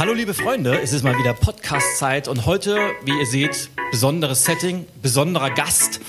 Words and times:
Hallo 0.00 0.14
liebe 0.14 0.32
Freunde, 0.32 0.80
es 0.80 0.94
ist 0.94 1.04
mal 1.04 1.18
wieder 1.18 1.34
Podcast-Zeit 1.34 2.26
und 2.26 2.46
heute, 2.46 2.78
wie 3.04 3.10
ihr 3.18 3.26
seht, 3.26 3.68
besonderes 3.90 4.46
Setting, 4.46 4.86
besonderer 5.02 5.50
Gast. 5.50 6.00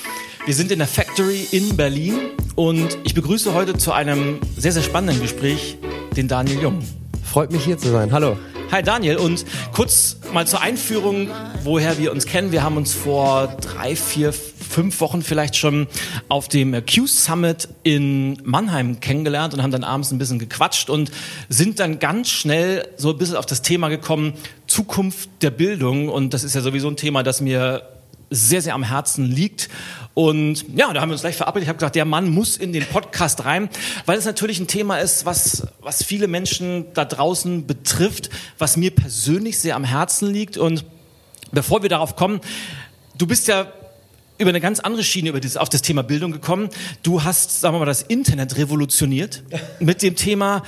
Wir 0.45 0.53
sind 0.53 0.71
in 0.71 0.79
der 0.79 0.87
Factory 0.87 1.45
in 1.51 1.75
Berlin 1.75 2.13
und 2.55 2.97
ich 3.03 3.13
begrüße 3.13 3.53
heute 3.53 3.77
zu 3.77 3.91
einem 3.91 4.39
sehr, 4.55 4.71
sehr 4.71 4.81
spannenden 4.81 5.21
Gespräch 5.21 5.77
den 6.15 6.29
Daniel 6.29 6.61
Jung. 6.61 6.79
Freut 7.21 7.51
mich 7.51 7.65
hier 7.65 7.77
zu 7.77 7.89
sein. 7.89 8.13
Hallo. 8.13 8.37
Hi 8.71 8.81
Daniel 8.81 9.17
und 9.17 9.43
kurz 9.73 10.19
mal 10.31 10.47
zur 10.47 10.61
Einführung, 10.61 11.29
woher 11.65 11.97
wir 11.97 12.13
uns 12.13 12.25
kennen. 12.25 12.53
Wir 12.53 12.63
haben 12.63 12.77
uns 12.77 12.93
vor 12.93 13.57
drei, 13.59 13.97
vier, 13.97 14.33
fünf 14.71 15.01
Wochen 15.01 15.21
vielleicht 15.21 15.57
schon 15.57 15.87
auf 16.29 16.47
dem 16.47 16.73
Q 16.85 17.05
Summit 17.05 17.67
in 17.83 18.41
Mannheim 18.43 18.99
kennengelernt 19.01 19.53
und 19.53 19.61
haben 19.61 19.71
dann 19.71 19.83
abends 19.83 20.11
ein 20.11 20.17
bisschen 20.17 20.39
gequatscht 20.39 20.89
und 20.89 21.11
sind 21.49 21.79
dann 21.79 21.99
ganz 21.99 22.29
schnell 22.29 22.87
so 22.95 23.11
ein 23.11 23.17
bisschen 23.17 23.35
auf 23.35 23.45
das 23.45 23.61
Thema 23.61 23.89
gekommen, 23.89 24.33
Zukunft 24.67 25.29
der 25.41 25.51
Bildung. 25.51 26.07
Und 26.07 26.33
das 26.33 26.43
ist 26.43 26.55
ja 26.55 26.61
sowieso 26.61 26.87
ein 26.87 26.95
Thema, 26.95 27.21
das 27.21 27.41
mir 27.41 27.83
sehr, 28.29 28.61
sehr 28.61 28.73
am 28.73 28.83
Herzen 28.83 29.25
liegt. 29.25 29.67
Und 30.13 30.65
ja, 30.75 30.91
da 30.93 31.01
haben 31.01 31.09
wir 31.09 31.13
uns 31.13 31.21
gleich 31.21 31.35
verabredet. 31.35 31.63
Ich 31.63 31.69
habe 31.69 31.77
gesagt, 31.77 31.95
der 31.95 32.05
Mann 32.05 32.29
muss 32.29 32.55
in 32.55 32.71
den 32.71 32.85
Podcast 32.85 33.43
rein, 33.43 33.69
weil 34.05 34.17
es 34.17 34.25
natürlich 34.25 34.59
ein 34.59 34.67
Thema 34.67 34.97
ist, 34.97 35.25
was, 35.25 35.67
was 35.81 36.01
viele 36.01 36.27
Menschen 36.27 36.85
da 36.93 37.03
draußen 37.03 37.67
betrifft, 37.67 38.29
was 38.57 38.77
mir 38.77 38.91
persönlich 38.91 39.59
sehr 39.59 39.75
am 39.75 39.83
Herzen 39.83 40.31
liegt. 40.31 40.57
Und 40.57 40.85
bevor 41.51 41.81
wir 41.81 41.89
darauf 41.89 42.15
kommen, 42.15 42.39
du 43.17 43.27
bist 43.27 43.49
ja 43.49 43.67
über 44.41 44.49
eine 44.49 44.61
ganz 44.61 44.79
andere 44.79 45.03
Schiene 45.03 45.29
über 45.29 45.39
dieses, 45.39 45.57
auf 45.57 45.69
das 45.69 45.81
Thema 45.81 46.03
Bildung 46.03 46.31
gekommen. 46.31 46.69
Du 47.03 47.23
hast, 47.23 47.61
sagen 47.61 47.75
wir 47.75 47.79
mal, 47.79 47.85
das 47.85 48.01
Internet 48.01 48.57
revolutioniert 48.57 49.43
mit 49.79 50.01
dem 50.01 50.15
Thema 50.15 50.63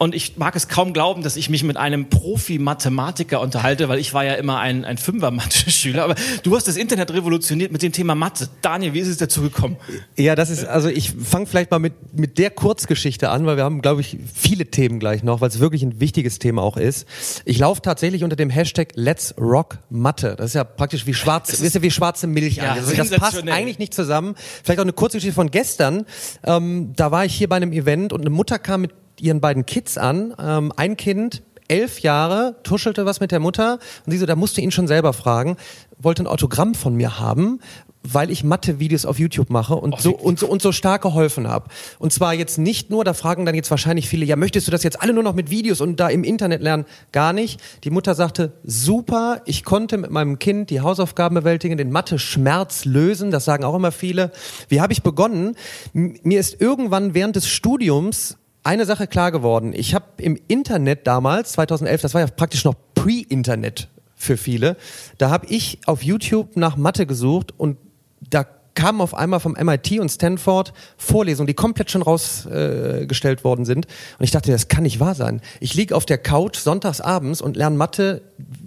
und 0.00 0.14
ich 0.14 0.38
mag 0.38 0.56
es 0.56 0.68
kaum 0.68 0.94
glauben, 0.94 1.22
dass 1.22 1.36
ich 1.36 1.50
mich 1.50 1.62
mit 1.62 1.76
einem 1.76 2.08
Profi-Mathematiker 2.08 3.38
unterhalte, 3.38 3.90
weil 3.90 3.98
ich 3.98 4.14
war 4.14 4.24
ja 4.24 4.32
immer 4.32 4.58
ein, 4.58 4.86
ein 4.86 4.96
Fünfer-Mathe-Schüler. 4.96 6.02
Aber 6.04 6.14
du 6.42 6.56
hast 6.56 6.66
das 6.66 6.78
Internet 6.78 7.12
revolutioniert 7.12 7.70
mit 7.70 7.82
dem 7.82 7.92
Thema 7.92 8.14
Mathe. 8.14 8.48
Daniel, 8.62 8.94
wie 8.94 9.00
ist 9.00 9.08
es 9.08 9.18
dazu 9.18 9.42
gekommen? 9.42 9.76
Ja, 10.16 10.34
das 10.36 10.48
ist, 10.48 10.64
also 10.64 10.88
ich 10.88 11.12
fange 11.12 11.44
vielleicht 11.44 11.70
mal 11.70 11.80
mit, 11.80 12.18
mit 12.18 12.38
der 12.38 12.48
Kurzgeschichte 12.48 13.28
an, 13.28 13.44
weil 13.44 13.58
wir 13.58 13.64
haben, 13.64 13.82
glaube 13.82 14.00
ich, 14.00 14.16
viele 14.34 14.64
Themen 14.64 15.00
gleich 15.00 15.22
noch, 15.22 15.42
weil 15.42 15.50
es 15.50 15.60
wirklich 15.60 15.82
ein 15.82 16.00
wichtiges 16.00 16.38
Thema 16.38 16.62
auch 16.62 16.78
ist. 16.78 17.06
Ich 17.44 17.58
laufe 17.58 17.82
tatsächlich 17.82 18.24
unter 18.24 18.36
dem 18.36 18.48
Hashtag 18.48 18.92
Let's 18.94 19.34
Rock 19.38 19.80
Mathe. 19.90 20.34
Das 20.34 20.46
ist 20.46 20.54
ja 20.54 20.64
praktisch 20.64 21.06
wie 21.06 21.12
schwarze, 21.12 21.52
das 21.52 21.60
ist 21.60 21.74
ja 21.74 21.82
wie 21.82 21.90
schwarze 21.90 22.26
Milch. 22.26 22.56
Ja, 22.56 22.72
also 22.72 22.96
das 22.96 23.10
passt 23.10 23.46
eigentlich 23.46 23.78
nicht 23.78 23.92
zusammen. 23.92 24.34
Vielleicht 24.64 24.80
auch 24.80 24.84
eine 24.84 24.94
Kurzgeschichte 24.94 25.34
von 25.34 25.50
gestern. 25.50 26.06
Ähm, 26.42 26.94
da 26.96 27.10
war 27.10 27.26
ich 27.26 27.34
hier 27.34 27.50
bei 27.50 27.56
einem 27.56 27.72
Event 27.72 28.14
und 28.14 28.22
eine 28.22 28.30
Mutter 28.30 28.58
kam 28.58 28.80
mit 28.80 28.92
ihren 29.22 29.40
beiden 29.40 29.66
Kids 29.66 29.98
an. 29.98 30.34
Ähm, 30.38 30.72
ein 30.76 30.96
Kind, 30.96 31.42
elf 31.68 32.00
Jahre, 32.00 32.56
tuschelte 32.64 33.06
was 33.06 33.20
mit 33.20 33.30
der 33.30 33.40
Mutter 33.40 33.78
und 34.04 34.12
sie 34.12 34.18
so, 34.18 34.26
da 34.26 34.36
musste 34.36 34.60
ihn 34.60 34.72
schon 34.72 34.88
selber 34.88 35.12
fragen, 35.12 35.56
wollte 35.98 36.24
ein 36.24 36.26
Autogramm 36.26 36.74
von 36.74 36.96
mir 36.96 37.20
haben, 37.20 37.60
weil 38.02 38.30
ich 38.30 38.44
Mathe-Videos 38.44 39.04
auf 39.04 39.18
YouTube 39.18 39.50
mache 39.50 39.74
und 39.74 39.94
oh, 39.94 39.98
so 40.00 40.16
und 40.16 40.38
so 40.38 40.48
und 40.48 40.62
so 40.62 40.72
stark 40.72 41.02
geholfen 41.02 41.46
habe. 41.46 41.68
Und 41.98 42.12
zwar 42.12 42.32
jetzt 42.34 42.58
nicht 42.58 42.90
nur, 42.90 43.04
da 43.04 43.14
fragen 43.14 43.44
dann 43.44 43.54
jetzt 43.54 43.70
wahrscheinlich 43.70 44.08
viele, 44.08 44.24
ja, 44.24 44.36
möchtest 44.36 44.66
du 44.66 44.70
das 44.70 44.82
jetzt 44.82 45.02
alle 45.02 45.12
nur 45.12 45.22
noch 45.22 45.34
mit 45.34 45.50
Videos 45.50 45.80
und 45.80 46.00
da 46.00 46.08
im 46.08 46.24
Internet 46.24 46.62
lernen? 46.62 46.86
Gar 47.12 47.32
nicht. 47.32 47.60
Die 47.84 47.90
Mutter 47.90 48.14
sagte, 48.14 48.52
super, 48.64 49.42
ich 49.44 49.64
konnte 49.64 49.98
mit 49.98 50.10
meinem 50.10 50.38
Kind 50.38 50.70
die 50.70 50.80
Hausaufgaben 50.80 51.34
bewältigen, 51.34 51.76
den 51.76 51.92
Mathe-Schmerz 51.92 52.84
lösen, 52.86 53.30
das 53.30 53.44
sagen 53.44 53.64
auch 53.64 53.74
immer 53.74 53.92
viele. 53.92 54.32
Wie 54.68 54.80
habe 54.80 54.92
ich 54.92 55.02
begonnen? 55.02 55.56
Mir 55.92 56.40
ist 56.40 56.60
irgendwann 56.60 57.14
während 57.14 57.36
des 57.36 57.48
Studiums 57.48 58.38
eine 58.70 58.86
Sache 58.86 59.08
klar 59.08 59.32
geworden. 59.32 59.72
Ich 59.74 59.96
habe 59.96 60.04
im 60.18 60.38
Internet 60.46 61.04
damals, 61.04 61.52
2011, 61.52 62.02
das 62.02 62.14
war 62.14 62.20
ja 62.20 62.28
praktisch 62.28 62.64
noch 62.64 62.76
Pre-Internet 62.94 63.88
für 64.14 64.36
viele, 64.36 64.76
da 65.18 65.30
habe 65.30 65.46
ich 65.48 65.80
auf 65.86 66.04
YouTube 66.04 66.56
nach 66.56 66.76
Mathe 66.76 67.04
gesucht 67.04 67.52
und 67.56 67.78
da 68.20 68.46
kamen 68.74 69.00
auf 69.00 69.12
einmal 69.12 69.40
vom 69.40 69.56
MIT 69.60 69.98
und 69.98 70.08
Stanford 70.08 70.72
Vorlesungen, 70.96 71.48
die 71.48 71.54
komplett 71.54 71.90
schon 71.90 72.02
rausgestellt 72.02 73.40
äh, 73.40 73.44
worden 73.44 73.64
sind. 73.64 73.86
Und 74.18 74.24
ich 74.24 74.30
dachte, 74.30 74.52
das 74.52 74.68
kann 74.68 74.84
nicht 74.84 75.00
wahr 75.00 75.16
sein. 75.16 75.40
Ich 75.58 75.74
lieg 75.74 75.92
auf 75.92 76.06
der 76.06 76.18
Couch 76.18 76.56
sonntags 76.56 77.00
abends 77.00 77.42
und 77.42 77.56
lerne 77.56 77.76
Mathe 77.76 78.22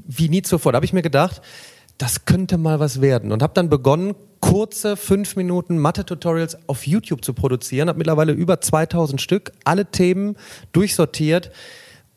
wie 0.06 0.28
nie 0.28 0.42
zuvor. 0.42 0.74
Da 0.74 0.76
habe 0.78 0.86
ich 0.86 0.92
mir 0.92 1.02
gedacht, 1.02 1.42
das 1.98 2.26
könnte 2.26 2.58
mal 2.58 2.82
was 2.82 3.00
werden. 3.00 3.32
Und 3.32 3.42
habe 3.42 3.54
dann 3.54 3.70
begonnen, 3.70 4.16
kurze 4.54 4.98
fünf 4.98 5.36
Minuten 5.36 5.80
Mathe-Tutorials 5.80 6.70
auf 6.70 6.86
YouTube 6.86 7.26
zu 7.26 7.34
produzieren. 7.34 7.90
Habe 7.90 7.98
mittlerweile 7.98 8.34
über 8.34 8.62
2000 8.62 9.20
Stück, 9.20 9.52
alle 9.64 9.88
Themen 9.88 10.36
durchsortiert. 10.74 11.50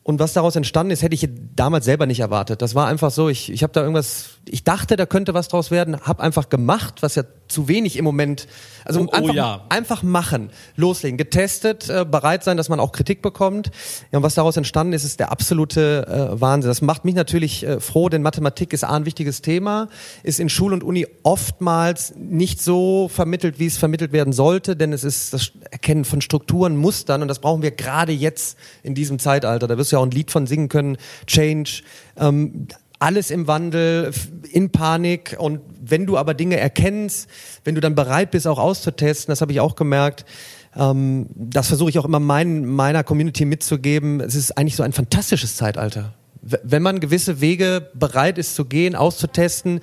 Und 0.03 0.21
was 0.21 0.35
daraus 0.35 0.55
entstanden 0.55 0.91
ist, 0.91 1.01
hätte 1.01 1.15
ich 1.15 1.27
damals 1.55 1.87
selber 1.87 2.05
nicht 2.05 2.21
erwartet. 2.21 2.61
Das 2.61 2.75
war 2.75 2.89
einfach 2.89 3.11
so, 3.11 3.31
ich, 3.31 3.51
ich 3.51 3.63
habe 3.63 3.73
da 3.73 3.81
irgendwas 3.81 4.36
ich 4.49 4.65
dachte, 4.65 4.97
da 4.97 5.07
könnte 5.07 5.35
was 5.35 5.49
draus 5.49 5.71
werden, 5.71 6.01
habe 6.03 6.23
einfach 6.23 6.49
gemacht, 6.49 7.03
was 7.03 7.17
ja 7.17 7.25
zu 7.49 7.69
wenig 7.69 7.97
im 7.97 8.05
Moment. 8.05 8.47
Also 8.85 9.01
oh, 9.01 9.07
oh 9.09 9.13
einfach, 9.13 9.31
oh 9.31 9.37
ja. 9.37 9.65
einfach 9.69 10.03
machen, 10.03 10.51
loslegen, 10.77 11.17
getestet, 11.17 11.89
äh, 11.89 12.05
bereit 12.05 12.45
sein, 12.45 12.57
dass 12.57 12.69
man 12.69 12.79
auch 12.79 12.93
Kritik 12.93 13.23
bekommt. 13.23 13.71
Ja, 14.13 14.19
und 14.19 14.23
was 14.23 14.35
daraus 14.35 14.57
entstanden 14.57 14.93
ist, 14.93 15.05
ist 15.05 15.21
der 15.21 15.33
absolute 15.33 16.07
äh, 16.07 16.41
Wahnsinn. 16.41 16.69
Das 16.69 16.83
macht 16.83 17.05
mich 17.05 17.15
natürlich 17.15 17.65
äh, 17.65 17.81
froh, 17.81 18.09
denn 18.09 18.23
Mathematik 18.23 18.73
ist 18.73 18.85
ein 18.85 19.05
wichtiges 19.05 19.43
Thema, 19.43 19.89
ist 20.23 20.39
in 20.39 20.49
Schule 20.49 20.75
und 20.75 20.85
Uni 20.85 21.07
oftmals 21.23 22.15
nicht 22.17 22.63
so 22.63 23.09
vermittelt, 23.09 23.59
wie 23.59 23.67
es 23.67 23.77
vermittelt 23.77 24.13
werden 24.13 24.33
sollte, 24.33 24.77
denn 24.77 24.93
es 24.93 25.05
ist 25.05 25.33
das 25.33 25.53
Erkennen 25.71 26.05
von 26.05 26.21
Strukturen, 26.21 26.77
Mustern 26.77 27.23
und 27.23 27.29
das 27.29 27.41
brauchen 27.41 27.63
wir 27.63 27.73
gerade 27.73 28.13
jetzt 28.13 28.59
in 28.83 28.95
diesem 28.95 29.19
Zeitalter. 29.19 29.67
Da 29.67 29.77
wirst 29.77 29.91
du 29.91 29.97
ja 29.97 30.01
auch 30.01 30.07
ein 30.07 30.13
Lied 30.13 30.31
von 30.31 30.47
singen 30.47 30.69
können, 30.69 30.99
Change. 31.27 31.83
Ähm, 32.17 32.69
alles 32.99 33.31
im 33.31 33.47
Wandel, 33.47 34.13
in 34.51 34.71
Panik. 34.71 35.37
Und 35.39 35.61
wenn 35.83 36.07
du 36.07 36.17
aber 36.17 36.35
Dinge 36.35 36.59
erkennst, 36.59 37.29
wenn 37.65 37.75
du 37.75 37.81
dann 37.81 37.95
bereit 37.95 38.31
bist, 38.31 38.47
auch 38.47 38.59
auszutesten, 38.59 39.33
das 39.33 39.41
habe 39.41 39.53
ich 39.53 39.61
auch 39.61 39.77
gemerkt, 39.77 40.25
ähm, 40.77 41.27
das 41.35 41.69
versuche 41.69 41.91
ich 41.91 41.99
auch 41.99 42.05
immer 42.05 42.21
mein, 42.21 42.65
meiner 42.67 43.05
Community 43.05 43.45
mitzugeben. 43.45 44.21
Es 44.21 44.35
ist 44.35 44.57
eigentlich 44.57 44.77
so 44.77 44.83
ein 44.83 44.93
fantastisches 44.93 45.57
Zeitalter. 45.57 46.15
Wenn 46.43 46.83
man 46.83 47.01
gewisse 47.01 47.41
Wege 47.41 47.91
bereit 47.95 48.39
ist 48.39 48.55
zu 48.55 48.67
gehen, 48.67 48.95
auszutesten, 48.95 49.81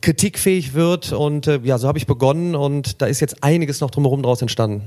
kritikfähig 0.00 0.72
wird 0.72 1.12
und 1.12 1.46
äh, 1.46 1.60
ja, 1.62 1.76
so 1.76 1.88
habe 1.88 1.98
ich 1.98 2.06
begonnen 2.06 2.54
und 2.54 3.02
da 3.02 3.06
ist 3.06 3.20
jetzt 3.20 3.42
einiges 3.42 3.80
noch 3.80 3.90
drumherum 3.90 4.22
draus 4.22 4.40
entstanden. 4.40 4.82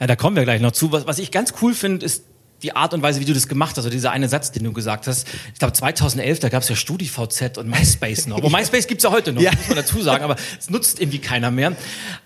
Ja, 0.00 0.06
da 0.06 0.16
kommen 0.16 0.34
wir 0.34 0.44
gleich 0.44 0.60
noch 0.60 0.72
zu. 0.72 0.90
Was, 0.92 1.06
was 1.06 1.18
ich 1.18 1.30
ganz 1.30 1.54
cool 1.62 1.74
finde, 1.74 2.04
ist 2.04 2.24
die 2.62 2.74
Art 2.76 2.94
und 2.94 3.02
Weise, 3.02 3.20
wie 3.20 3.24
du 3.24 3.34
das 3.34 3.48
gemacht 3.48 3.70
hast, 3.72 3.78
also 3.78 3.90
dieser 3.90 4.10
eine 4.10 4.28
Satz, 4.28 4.52
den 4.52 4.64
du 4.64 4.72
gesagt 4.72 5.06
hast. 5.06 5.26
Ich 5.52 5.58
glaube 5.58 5.72
2011, 5.72 6.40
da 6.40 6.48
gab 6.48 6.62
es 6.62 6.68
ja 6.68 6.76
StudiVZ 6.76 7.58
und 7.58 7.68
MySpace 7.68 8.26
noch. 8.26 8.38
Aber 8.38 8.50
MySpace 8.56 8.86
gibt's 8.86 9.04
ja 9.04 9.10
heute 9.10 9.32
noch, 9.32 9.42
ja. 9.42 9.52
muss 9.52 9.68
man 9.68 9.76
dazu 9.76 10.00
sagen, 10.02 10.24
aber 10.24 10.36
es 10.58 10.70
nutzt 10.70 11.00
irgendwie 11.00 11.18
keiner 11.18 11.50
mehr. 11.50 11.76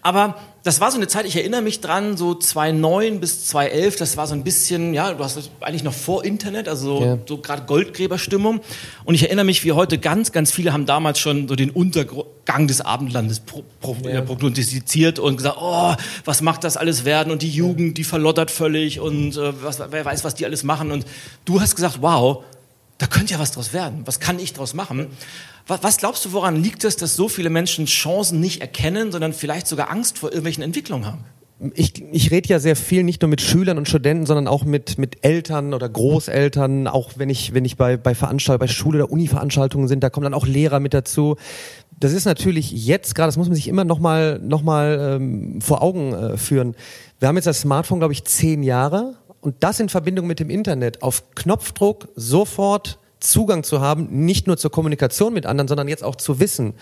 Aber 0.02 0.36
das 0.64 0.80
war 0.80 0.90
so 0.90 0.96
eine 0.96 1.06
Zeit, 1.06 1.26
ich 1.26 1.36
erinnere 1.36 1.60
mich 1.60 1.80
dran, 1.80 2.16
so 2.16 2.34
2009 2.34 3.20
bis 3.20 3.46
2011, 3.48 3.96
das 3.96 4.16
war 4.16 4.26
so 4.26 4.32
ein 4.32 4.44
bisschen, 4.44 4.94
ja, 4.94 5.12
du 5.12 5.22
hast 5.22 5.50
eigentlich 5.60 5.84
noch 5.84 5.92
vor 5.92 6.24
Internet, 6.24 6.68
also 6.68 7.02
ja. 7.02 7.18
so 7.26 7.36
gerade 7.36 7.64
Goldgräberstimmung. 7.64 8.60
Und 9.04 9.14
ich 9.14 9.24
erinnere 9.24 9.44
mich, 9.44 9.62
wie 9.64 9.72
heute 9.72 9.98
ganz, 9.98 10.32
ganz 10.32 10.50
viele 10.50 10.72
haben 10.72 10.86
damals 10.86 11.18
schon 11.18 11.48
so 11.48 11.54
den 11.54 11.68
Untergang 11.68 12.66
des 12.66 12.80
Abendlandes 12.80 13.40
pro, 13.40 13.62
pro, 13.82 13.94
ja. 14.08 14.22
prognostiziert 14.22 15.18
und 15.18 15.36
gesagt, 15.36 15.58
oh, 15.60 15.94
was 16.24 16.40
macht 16.40 16.64
das 16.64 16.78
alles 16.78 17.04
werden? 17.04 17.30
Und 17.30 17.42
die 17.42 17.50
Jugend, 17.50 17.98
die 17.98 18.04
verlottert 18.04 18.50
völlig 18.50 19.00
und 19.00 19.36
äh, 19.36 19.52
was, 19.62 19.82
wer 19.90 20.04
weiß, 20.06 20.23
was 20.24 20.34
die 20.34 20.44
alles 20.44 20.64
machen. 20.64 20.90
Und 20.90 21.04
du 21.44 21.60
hast 21.60 21.74
gesagt, 21.76 21.98
wow, 22.00 22.44
da 22.98 23.06
könnte 23.06 23.34
ja 23.34 23.38
was 23.38 23.52
draus 23.52 23.72
werden. 23.72 24.02
Was 24.06 24.20
kann 24.20 24.38
ich 24.38 24.52
draus 24.52 24.74
machen? 24.74 25.08
Was 25.66 25.96
glaubst 25.96 26.24
du, 26.24 26.32
woran 26.32 26.62
liegt 26.62 26.84
es, 26.84 26.96
dass 26.96 27.16
so 27.16 27.28
viele 27.28 27.48
Menschen 27.48 27.86
Chancen 27.86 28.38
nicht 28.40 28.60
erkennen, 28.60 29.12
sondern 29.12 29.32
vielleicht 29.32 29.66
sogar 29.66 29.90
Angst 29.90 30.18
vor 30.18 30.30
irgendwelchen 30.30 30.62
Entwicklungen 30.62 31.06
haben? 31.06 31.24
ich, 31.74 32.02
ich 32.12 32.30
rede 32.30 32.48
ja 32.48 32.58
sehr 32.58 32.76
viel 32.76 33.04
nicht 33.04 33.22
nur 33.22 33.28
mit 33.28 33.40
Schülern 33.40 33.78
und 33.78 33.88
Studenten, 33.88 34.26
sondern 34.26 34.48
auch 34.48 34.64
mit, 34.64 34.98
mit 34.98 35.24
Eltern 35.24 35.72
oder 35.72 35.88
Großeltern, 35.88 36.88
auch 36.88 37.12
wenn 37.16 37.30
ich, 37.30 37.54
wenn 37.54 37.64
ich 37.64 37.76
bei, 37.76 37.96
bei 37.96 38.14
Veranstaltungen, 38.14 38.68
bei 38.68 38.72
Schule- 38.72 39.04
oder 39.04 39.12
Uni-Veranstaltungen 39.12 39.88
sind, 39.88 40.02
da 40.02 40.10
kommen 40.10 40.24
dann 40.24 40.34
auch 40.34 40.46
Lehrer 40.46 40.80
mit 40.80 40.94
dazu. 40.94 41.36
Das 41.98 42.12
ist 42.12 42.24
natürlich 42.24 42.72
jetzt 42.72 43.14
gerade, 43.14 43.28
das 43.28 43.36
muss 43.36 43.46
man 43.46 43.54
sich 43.54 43.68
immer 43.68 43.84
nochmal 43.84 44.40
noch 44.42 44.62
mal, 44.62 45.18
ähm, 45.20 45.60
vor 45.60 45.80
Augen 45.80 46.12
äh, 46.12 46.36
führen. 46.36 46.74
Wir 47.20 47.28
haben 47.28 47.36
jetzt 47.36 47.46
das 47.46 47.60
Smartphone, 47.60 48.00
glaube 48.00 48.12
ich, 48.12 48.24
zehn 48.24 48.62
Jahre 48.62 49.14
und 49.44 49.56
das 49.60 49.78
in 49.78 49.90
Verbindung 49.90 50.26
mit 50.26 50.40
dem 50.40 50.48
Internet 50.48 51.02
auf 51.02 51.34
Knopfdruck 51.34 52.08
sofort 52.16 52.98
Zugang 53.20 53.62
zu 53.62 53.80
haben, 53.80 54.24
nicht 54.24 54.46
nur 54.46 54.56
zur 54.56 54.70
Kommunikation 54.70 55.34
mit 55.34 55.44
anderen, 55.44 55.68
sondern 55.68 55.86
jetzt 55.86 56.02
auch 56.02 56.16
zu 56.16 56.40
Wissen. 56.40 56.74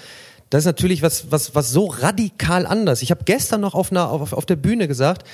Das 0.48 0.60
ist 0.60 0.66
natürlich 0.66 1.02
was, 1.02 1.32
was, 1.32 1.54
was 1.56 1.72
so 1.72 1.86
radikal 1.86 2.66
anders. 2.66 3.02
Ich 3.02 3.10
habe 3.10 3.24
gestern 3.24 3.60
noch 3.60 3.74
auf, 3.74 3.90
einer, 3.90 4.10
auf, 4.10 4.32
auf 4.32 4.46
der 4.46 4.56
Bühne 4.56 4.86
gesagt, 4.86 5.26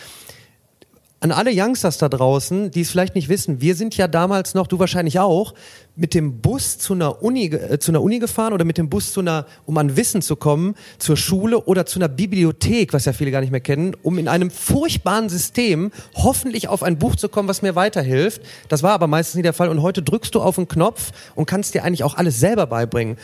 an 1.20 1.32
alle 1.32 1.50
Youngsters 1.52 1.98
da 1.98 2.08
draußen, 2.08 2.70
die 2.70 2.82
es 2.82 2.90
vielleicht 2.90 3.16
nicht 3.16 3.28
wissen, 3.28 3.60
wir 3.60 3.74
sind 3.74 3.96
ja 3.96 4.06
damals 4.06 4.54
noch, 4.54 4.68
du 4.68 4.78
wahrscheinlich 4.78 5.18
auch, 5.18 5.54
mit 5.96 6.14
dem 6.14 6.40
Bus 6.40 6.78
zu 6.78 6.94
einer 6.94 7.24
Uni, 7.24 7.46
äh, 7.46 7.80
zu 7.80 7.90
einer 7.90 8.02
Uni 8.02 8.20
gefahren 8.20 8.52
oder 8.52 8.64
mit 8.64 8.78
dem 8.78 8.88
Bus 8.88 9.12
zu 9.12 9.20
einer, 9.20 9.46
um 9.66 9.76
an 9.78 9.96
Wissen 9.96 10.22
zu 10.22 10.36
kommen, 10.36 10.76
zur 10.98 11.16
Schule 11.16 11.64
oder 11.64 11.86
zu 11.86 11.98
einer 11.98 12.06
Bibliothek, 12.08 12.92
was 12.92 13.04
ja 13.04 13.12
viele 13.12 13.32
gar 13.32 13.40
nicht 13.40 13.50
mehr 13.50 13.60
kennen, 13.60 13.96
um 14.02 14.16
in 14.16 14.28
einem 14.28 14.52
furchtbaren 14.52 15.28
System 15.28 15.90
hoffentlich 16.14 16.68
auf 16.68 16.84
ein 16.84 16.98
Buch 16.98 17.16
zu 17.16 17.28
kommen, 17.28 17.48
was 17.48 17.62
mir 17.62 17.74
weiterhilft. 17.74 18.42
Das 18.68 18.84
war 18.84 18.92
aber 18.92 19.08
meistens 19.08 19.34
nie 19.34 19.42
der 19.42 19.54
Fall 19.54 19.70
und 19.70 19.82
heute 19.82 20.02
drückst 20.02 20.34
du 20.36 20.40
auf 20.40 20.56
einen 20.56 20.68
Knopf 20.68 21.10
und 21.34 21.46
kannst 21.46 21.74
dir 21.74 21.82
eigentlich 21.82 22.04
auch 22.04 22.16
alles 22.16 22.38
selber 22.38 22.68
beibringen. 22.68 23.16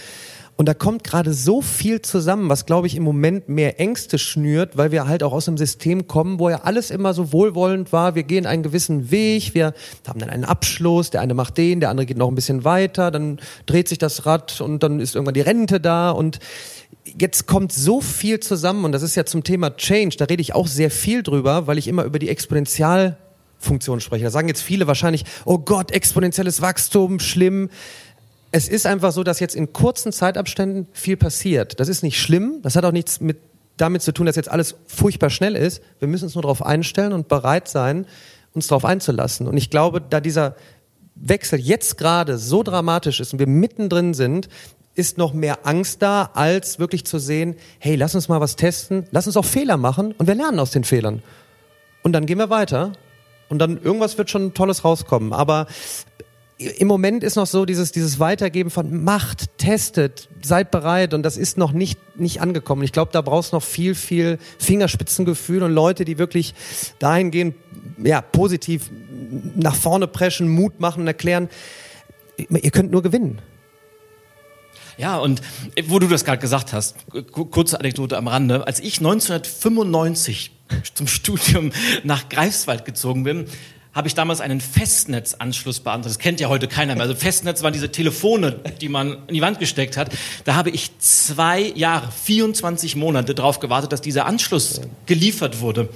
Und 0.57 0.67
da 0.67 0.75
kommt 0.75 1.03
gerade 1.03 1.33
so 1.33 1.61
viel 1.61 2.01
zusammen, 2.01 2.49
was, 2.49 2.65
glaube 2.65 2.87
ich, 2.87 2.95
im 2.95 3.03
Moment 3.03 3.49
mehr 3.49 3.81
Ängste 3.81 4.19
schnürt, 4.19 4.77
weil 4.77 4.93
wir 4.93 5.09
halt 5.09 5.25
auch 5.25 5.33
aus 5.33 5.49
einem 5.49 5.59
System 5.59 6.07
kommen, 6.07 6.39
wo 6.39 6.49
ja 6.49 6.61
alles 6.63 6.93
immer 6.93 7.13
so 7.13 7.33
wohlwollend 7.33 7.93
war. 7.93 8.15
Wir 8.15 8.23
gehen 8.23 8.47
einen 8.47 8.63
gewissen 8.63 9.11
Weg, 9.11 9.55
wir 9.55 9.75
haben 10.07 10.21
dann 10.21 10.31
einen 10.31 10.45
Abschluss, 10.45 11.11
der 11.11 11.23
eine 11.23 11.35
macht 11.35 11.59
den, 11.59 11.81
der 11.81 11.91
andere 11.91 12.07
geht 12.07 12.19
noch 12.19 12.29
ein 12.29 12.37
bisschen 12.37 12.63
weiter, 12.63 13.11
dann 13.11 13.41
dreht 13.67 13.89
sich 13.89 13.99
das 13.99 14.27
Rad 14.27 14.61
und 14.61 14.85
dann 14.85 15.01
ist 15.01 15.17
irgendwann 15.17 15.35
die 15.35 15.41
Rente 15.41 15.81
da 15.81 16.11
und 16.11 16.39
jetzt 17.05 17.47
kommt 17.47 17.73
so 17.73 18.01
viel 18.01 18.39
zusammen 18.39 18.85
und 18.85 18.93
das 18.93 19.03
ist 19.03 19.17
ja 19.17 19.27
zum 19.27 19.43
Thema 19.43 19.77
Change, 19.77 20.17
da 20.19 20.27
rede 20.27 20.41
ich 20.41 20.55
auch 20.55 20.69
sehr 20.69 20.93
viel 20.93 21.25
drüber, 21.25 21.67
weil 21.67 21.79
ich 21.79 21.89
immer 21.89 22.05
über 22.05 22.21
die 22.21 22.29
Exponentialfunktion 22.29 24.01
spreche. 24.01 24.25
Da 24.25 24.31
sagen 24.31 24.47
jetzt 24.47 24.63
viele 24.63 24.87
wahrscheinlich, 24.87 25.25
oh 25.45 25.59
Gott, 25.59 25.91
exponentielles 25.91 26.63
Wachstum, 26.63 27.19
schlimm 27.19 27.71
es 28.55 28.69
ist 28.69 28.87
einfach 28.87 29.11
so, 29.11 29.25
dass 29.25 29.41
jetzt 29.41 29.57
in 29.57 29.73
kurzen 29.73 30.13
Zeitabständen 30.13 30.87
viel 30.93 31.17
passiert. 31.17 31.81
Das 31.81 31.89
ist 31.89 32.05
nicht 32.05 32.21
schlimm. 32.21 32.61
Das 32.63 32.77
hat 32.77 32.85
auch 32.85 32.93
nichts 32.93 33.19
mit 33.21 33.39
damit 33.77 34.03
zu 34.03 34.13
tun, 34.13 34.27
dass 34.27 34.37
jetzt 34.37 34.49
alles 34.49 34.77
furchtbar 34.87 35.29
schnell 35.31 35.57
ist. 35.57 35.83
Wir 35.99 36.07
müssen 36.07 36.27
uns 36.27 36.37
nur 36.37 36.43
darauf 36.43 36.65
einstellen 36.65 37.13
und 37.13 37.27
bereit 37.27 37.67
sein, 37.67 38.07
uns 38.53 38.69
darauf 38.69 38.85
einzulassen. 38.85 39.49
Und 39.49 39.57
ich 39.57 39.71
glaube, 39.71 40.01
da 40.01 40.21
dieser 40.21 40.55
Wechsel 41.17 41.59
jetzt 41.59 41.99
gerade 41.99 42.39
so 42.39 42.63
dramatisch 42.63 43.19
ist 43.19 43.33
und 43.33 43.41
wir 43.41 43.49
mittendrin 43.49 44.15
sind, 44.15 44.49
ist 44.95 45.19
noch 45.19 45.33
mehr 45.33 45.67
Angst 45.67 46.01
da, 46.03 46.31
als 46.35 46.79
wirklich 46.79 47.05
zu 47.05 47.19
sehen, 47.19 47.57
hey, 47.81 47.97
lass 47.97 48.15
uns 48.15 48.29
mal 48.29 48.41
was 48.41 48.55
testen, 48.55 49.09
lass 49.11 49.27
uns 49.27 49.37
auch 49.37 49.45
Fehler 49.45 49.79
machen 49.79 50.15
und 50.17 50.29
wir 50.29 50.37
lernen 50.37 50.61
aus 50.61 50.71
den 50.71 50.85
Fehlern. 50.85 51.25
Und 52.05 52.13
dann 52.13 52.25
gehen 52.25 52.39
wir 52.39 52.51
weiter 52.51 52.93
und 53.49 53.59
dann 53.59 53.83
irgendwas 53.83 54.17
wird 54.17 54.31
schon 54.31 54.55
Tolles 54.55 54.85
rauskommen. 54.85 55.33
Aber 55.33 55.67
im 56.65 56.89
Moment 56.89 57.25
ist 57.25 57.37
noch 57.37 57.47
so 57.47 57.65
dieses, 57.65 57.93
dieses 57.93 58.19
Weitergeben 58.19 58.71
von 58.71 59.05
Macht, 59.05 59.59
testet, 59.59 60.29
seid 60.43 60.71
bereit 60.71 61.15
und 61.15 61.23
das 61.23 61.37
ist 61.37 61.59
noch 61.59 61.73
nicht, 61.73 61.99
nicht 62.19 62.41
angekommen. 62.41 62.83
Ich 62.83 62.93
glaube, 62.93 63.13
da 63.13 63.21
brauchst 63.21 63.53
noch 63.53 63.63
viel, 63.63 63.95
viel 63.95 64.39
Fingerspitzengefühl 64.59 65.63
und 65.63 65.73
Leute, 65.73 66.05
die 66.05 66.19
wirklich 66.19 66.55
dahingehend, 66.99 67.55
ja, 67.99 68.21
positiv 68.21 68.91
nach 69.55 69.75
vorne 69.75 70.07
preschen, 70.07 70.49
Mut 70.49 70.81
machen 70.81 71.03
und 71.03 71.07
erklären, 71.07 71.49
ihr 72.37 72.71
könnt 72.71 72.91
nur 72.91 73.03
gewinnen. 73.03 73.41
Ja, 74.97 75.19
und 75.19 75.43
wo 75.89 75.99
du 75.99 76.07
das 76.07 76.25
gerade 76.25 76.39
gesagt 76.39 76.73
hast, 76.73 76.97
kurze 77.33 77.81
Anekdote 77.81 78.17
am 78.17 78.29
Rande. 78.29 78.67
Als 78.67 78.79
ich 78.79 78.99
1995 78.99 80.53
zum 80.95 81.07
Studium 81.07 81.73
nach 82.05 82.29
Greifswald 82.29 82.85
gezogen 82.85 83.25
bin, 83.25 83.47
habe 83.95 84.09
ich 84.09 84.15
damals 84.15 84.41
einen 84.41 84.61
Festnetzanschluss 84.61 85.81
beantragt. 85.81 86.17
Das 86.17 86.19
kennt 86.19 86.41
ja 86.41 86.49
heute 86.49 86.67
keiner 86.69 86.95
mehr. 86.95 87.03
Also 87.03 87.15
Festnetz 87.15 87.63
waren 87.63 87.73
diese 87.73 87.93
Telefone, 87.93 88.61
die 88.81 88.89
man 88.89 89.19
in 89.29 89.35
die 89.35 89.41
Wand 89.41 89.61
gesteckt 89.61 89.97
hat. 89.97 90.11
Da 90.45 90.57
habe 90.57 90.71
ich 90.71 90.99
zwei 90.99 91.73
Jahre, 91.75 92.11
24 92.25 92.97
Monate 92.97 93.35
darauf 93.35 93.61
gewartet, 93.61 93.93
dass 93.93 94.01
dieser 94.01 94.27
Anschluss 94.27 94.81
geliefert 95.07 95.61
wurde. 95.61 95.89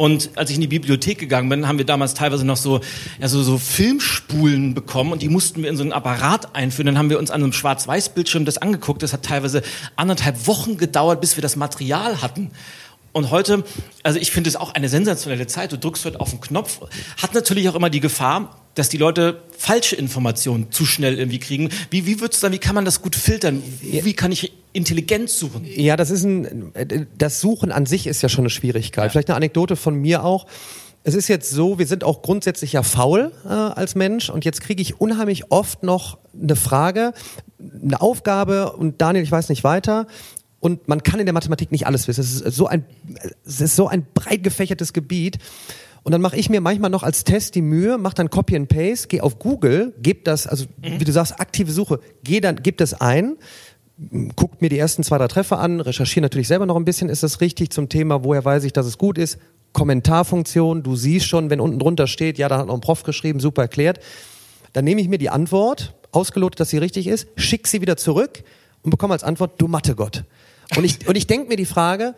Und 0.00 0.30
als 0.36 0.48
ich 0.50 0.56
in 0.56 0.62
die 0.62 0.66
Bibliothek 0.66 1.18
gegangen 1.18 1.48
bin, 1.48 1.68
haben 1.68 1.78
wir 1.78 1.84
damals 1.84 2.14
teilweise 2.14 2.46
noch 2.46 2.56
so, 2.56 2.80
ja, 3.20 3.28
so, 3.28 3.42
so 3.42 3.58
Filmspulen 3.58 4.72
bekommen 4.72 5.12
und 5.12 5.20
die 5.20 5.28
mussten 5.28 5.62
wir 5.62 5.68
in 5.68 5.76
so 5.76 5.82
einen 5.82 5.92
Apparat 5.92 6.56
einführen. 6.56 6.86
Dann 6.86 6.98
haben 6.98 7.10
wir 7.10 7.18
uns 7.18 7.30
an 7.30 7.42
einem 7.42 7.52
Schwarz-Weiß-Bildschirm 7.52 8.44
das 8.44 8.58
angeguckt. 8.58 9.02
Das 9.02 9.12
hat 9.12 9.24
teilweise 9.24 9.62
anderthalb 9.96 10.46
Wochen 10.46 10.78
gedauert, 10.78 11.20
bis 11.20 11.36
wir 11.36 11.42
das 11.42 11.54
Material 11.56 12.22
hatten. 12.22 12.50
Und 13.12 13.30
heute, 13.30 13.64
also 14.02 14.18
ich 14.18 14.30
finde 14.30 14.48
es 14.48 14.56
auch 14.56 14.74
eine 14.74 14.88
sensationelle 14.88 15.46
Zeit. 15.46 15.72
Du 15.72 15.78
drückst 15.78 16.04
heute 16.04 16.20
auf 16.20 16.30
den 16.30 16.40
Knopf. 16.40 16.80
Hat 17.20 17.34
natürlich 17.34 17.68
auch 17.68 17.74
immer 17.74 17.90
die 17.90 18.00
Gefahr, 18.00 18.56
dass 18.74 18.88
die 18.88 18.98
Leute 18.98 19.42
falsche 19.56 19.96
Informationen 19.96 20.70
zu 20.70 20.86
schnell 20.86 21.18
irgendwie 21.18 21.40
kriegen. 21.40 21.70
Wie, 21.90 22.06
wie 22.06 22.20
würdest 22.20 22.40
du 22.40 22.46
sagen, 22.46 22.54
wie 22.54 22.58
kann 22.58 22.74
man 22.74 22.84
das 22.84 23.02
gut 23.02 23.16
filtern? 23.16 23.62
Wie 23.80 24.12
kann 24.12 24.30
ich 24.30 24.52
Intelligenz 24.72 25.38
suchen? 25.38 25.64
Ja, 25.64 25.96
das 25.96 26.10
ist 26.10 26.24
ein, 26.24 26.72
das 27.18 27.40
Suchen 27.40 27.72
an 27.72 27.86
sich 27.86 28.06
ist 28.06 28.22
ja 28.22 28.28
schon 28.28 28.42
eine 28.42 28.50
Schwierigkeit. 28.50 29.04
Ja. 29.04 29.10
Vielleicht 29.10 29.28
eine 29.28 29.36
Anekdote 29.36 29.74
von 29.74 29.96
mir 29.96 30.24
auch. 30.24 30.46
Es 31.02 31.14
ist 31.14 31.28
jetzt 31.28 31.50
so, 31.50 31.78
wir 31.78 31.86
sind 31.86 32.04
auch 32.04 32.22
grundsätzlich 32.22 32.74
ja 32.74 32.82
faul 32.82 33.32
äh, 33.44 33.48
als 33.48 33.94
Mensch 33.94 34.28
und 34.28 34.44
jetzt 34.44 34.60
kriege 34.60 34.82
ich 34.82 35.00
unheimlich 35.00 35.50
oft 35.50 35.82
noch 35.82 36.18
eine 36.40 36.56
Frage, 36.56 37.14
eine 37.58 38.00
Aufgabe 38.02 38.72
und 38.72 39.00
Daniel, 39.00 39.24
ich 39.24 39.32
weiß 39.32 39.48
nicht 39.48 39.64
weiter 39.64 40.06
und 40.60 40.88
man 40.88 41.02
kann 41.02 41.18
in 41.18 41.26
der 41.26 41.32
Mathematik 41.32 41.72
nicht 41.72 41.86
alles 41.86 42.06
wissen. 42.06 42.20
Es 42.20 42.40
ist 42.40 42.56
so 42.56 42.66
ein, 42.66 42.84
es 43.44 43.60
ist 43.60 43.76
so 43.76 43.88
ein 43.88 44.06
breit 44.14 44.42
gefächertes 44.42 44.92
Gebiet. 44.92 45.38
Und 46.02 46.12
dann 46.12 46.22
mache 46.22 46.36
ich 46.36 46.48
mir 46.48 46.60
manchmal 46.60 46.90
noch 46.90 47.02
als 47.02 47.24
Test 47.24 47.54
die 47.54 47.62
Mühe, 47.62 47.98
mach 47.98 48.14
dann 48.14 48.30
Copy 48.30 48.56
and 48.56 48.68
Paste, 48.68 49.08
gehe 49.08 49.22
auf 49.22 49.38
Google, 49.38 49.92
gebe 50.00 50.20
das, 50.24 50.46
also 50.46 50.64
mhm. 50.82 51.00
wie 51.00 51.04
du 51.04 51.12
sagst, 51.12 51.40
aktive 51.40 51.72
Suche, 51.72 52.00
geh 52.24 52.40
dann, 52.40 52.56
gib 52.62 52.78
das 52.78 52.94
ein, 52.94 53.36
guckt 54.34 54.62
mir 54.62 54.70
die 54.70 54.78
ersten 54.78 55.02
zwei, 55.02 55.18
drei 55.18 55.28
Treffer 55.28 55.58
an, 55.58 55.80
recherchiere 55.80 56.22
natürlich 56.22 56.48
selber 56.48 56.64
noch 56.64 56.76
ein 56.76 56.86
bisschen, 56.86 57.10
ist 57.10 57.22
das 57.22 57.42
richtig 57.42 57.70
zum 57.70 57.90
Thema, 57.90 58.24
woher 58.24 58.44
weiß 58.44 58.64
ich, 58.64 58.72
dass 58.72 58.86
es 58.86 58.96
gut 58.96 59.18
ist. 59.18 59.38
Kommentarfunktion, 59.72 60.82
du 60.82 60.96
siehst 60.96 61.26
schon, 61.26 61.50
wenn 61.50 61.60
unten 61.60 61.78
drunter 61.78 62.06
steht, 62.06 62.38
ja, 62.38 62.48
da 62.48 62.58
hat 62.58 62.66
noch 62.66 62.74
ein 62.74 62.80
Prof 62.80 63.02
geschrieben, 63.02 63.38
super 63.38 63.62
erklärt. 63.62 64.00
Dann 64.72 64.84
nehme 64.84 65.00
ich 65.00 65.08
mir 65.08 65.18
die 65.18 65.30
Antwort, 65.30 65.94
ausgelotet, 66.12 66.60
dass 66.60 66.70
sie 66.70 66.78
richtig 66.78 67.06
ist, 67.06 67.28
schick 67.36 67.66
sie 67.66 67.82
wieder 67.82 67.96
zurück 67.96 68.42
und 68.82 68.90
bekomme 68.90 69.12
als 69.12 69.22
Antwort, 69.22 69.60
du 69.60 69.68
Mathe-Gott. 69.68 70.24
Und 70.76 70.84
ich, 70.84 71.06
und 71.06 71.16
ich 71.16 71.26
denke 71.26 71.48
mir 71.48 71.56
die 71.56 71.66
Frage, 71.66 72.14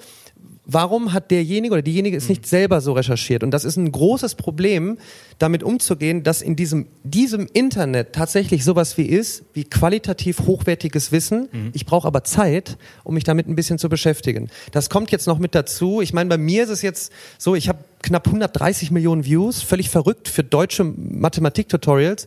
warum 0.65 1.13
hat 1.13 1.31
derjenige 1.31 1.73
oder 1.75 1.83
diejenige 1.83 2.17
es 2.17 2.29
nicht 2.29 2.47
selber 2.47 2.81
so 2.81 2.93
recherchiert? 2.93 3.43
Und 3.43 3.51
das 3.51 3.65
ist 3.65 3.77
ein 3.77 3.91
großes 3.91 4.35
Problem, 4.35 4.99
damit 5.39 5.63
umzugehen, 5.63 6.23
dass 6.23 6.43
in 6.43 6.57
diesem, 6.57 6.87
diesem 7.03 7.49
Internet 7.53 8.13
tatsächlich 8.13 8.65
sowas 8.65 8.97
wie 8.97 9.07
ist, 9.07 9.45
wie 9.55 9.65
qualitativ 9.65 10.41
hochwertiges 10.41 11.13
Wissen. 11.13 11.49
Mhm. 11.51 11.71
Ich 11.73 11.87
brauche 11.87 12.07
aber 12.07 12.25
Zeit, 12.25 12.79
um 13.05 13.15
mich 13.15 13.25
damit 13.25 13.49
ein 13.49 13.57
bisschen 13.57 13.79
zu 13.79 13.89
beschäftigen. 13.89 14.51
Das 14.71 14.89
kommt 14.91 15.11
jetzt 15.11 15.27
noch 15.27 15.39
mit 15.39 15.55
dazu. 15.55 16.01
Ich 16.01 16.13
meine, 16.13 16.29
bei 16.29 16.39
mir 16.39 16.65
ist 16.65 16.71
es 16.71 16.83
jetzt 16.83 17.13
so, 17.39 17.55
ich 17.55 17.69
habe 17.69 17.81
knapp 18.03 18.27
130 18.27 18.91
Millionen 18.91 19.25
Views, 19.25 19.63
völlig 19.63 19.91
verrückt 19.91 20.29
für 20.29 20.45
deutsche 20.45 20.85
Mathematik-Tutorials. 20.85 22.27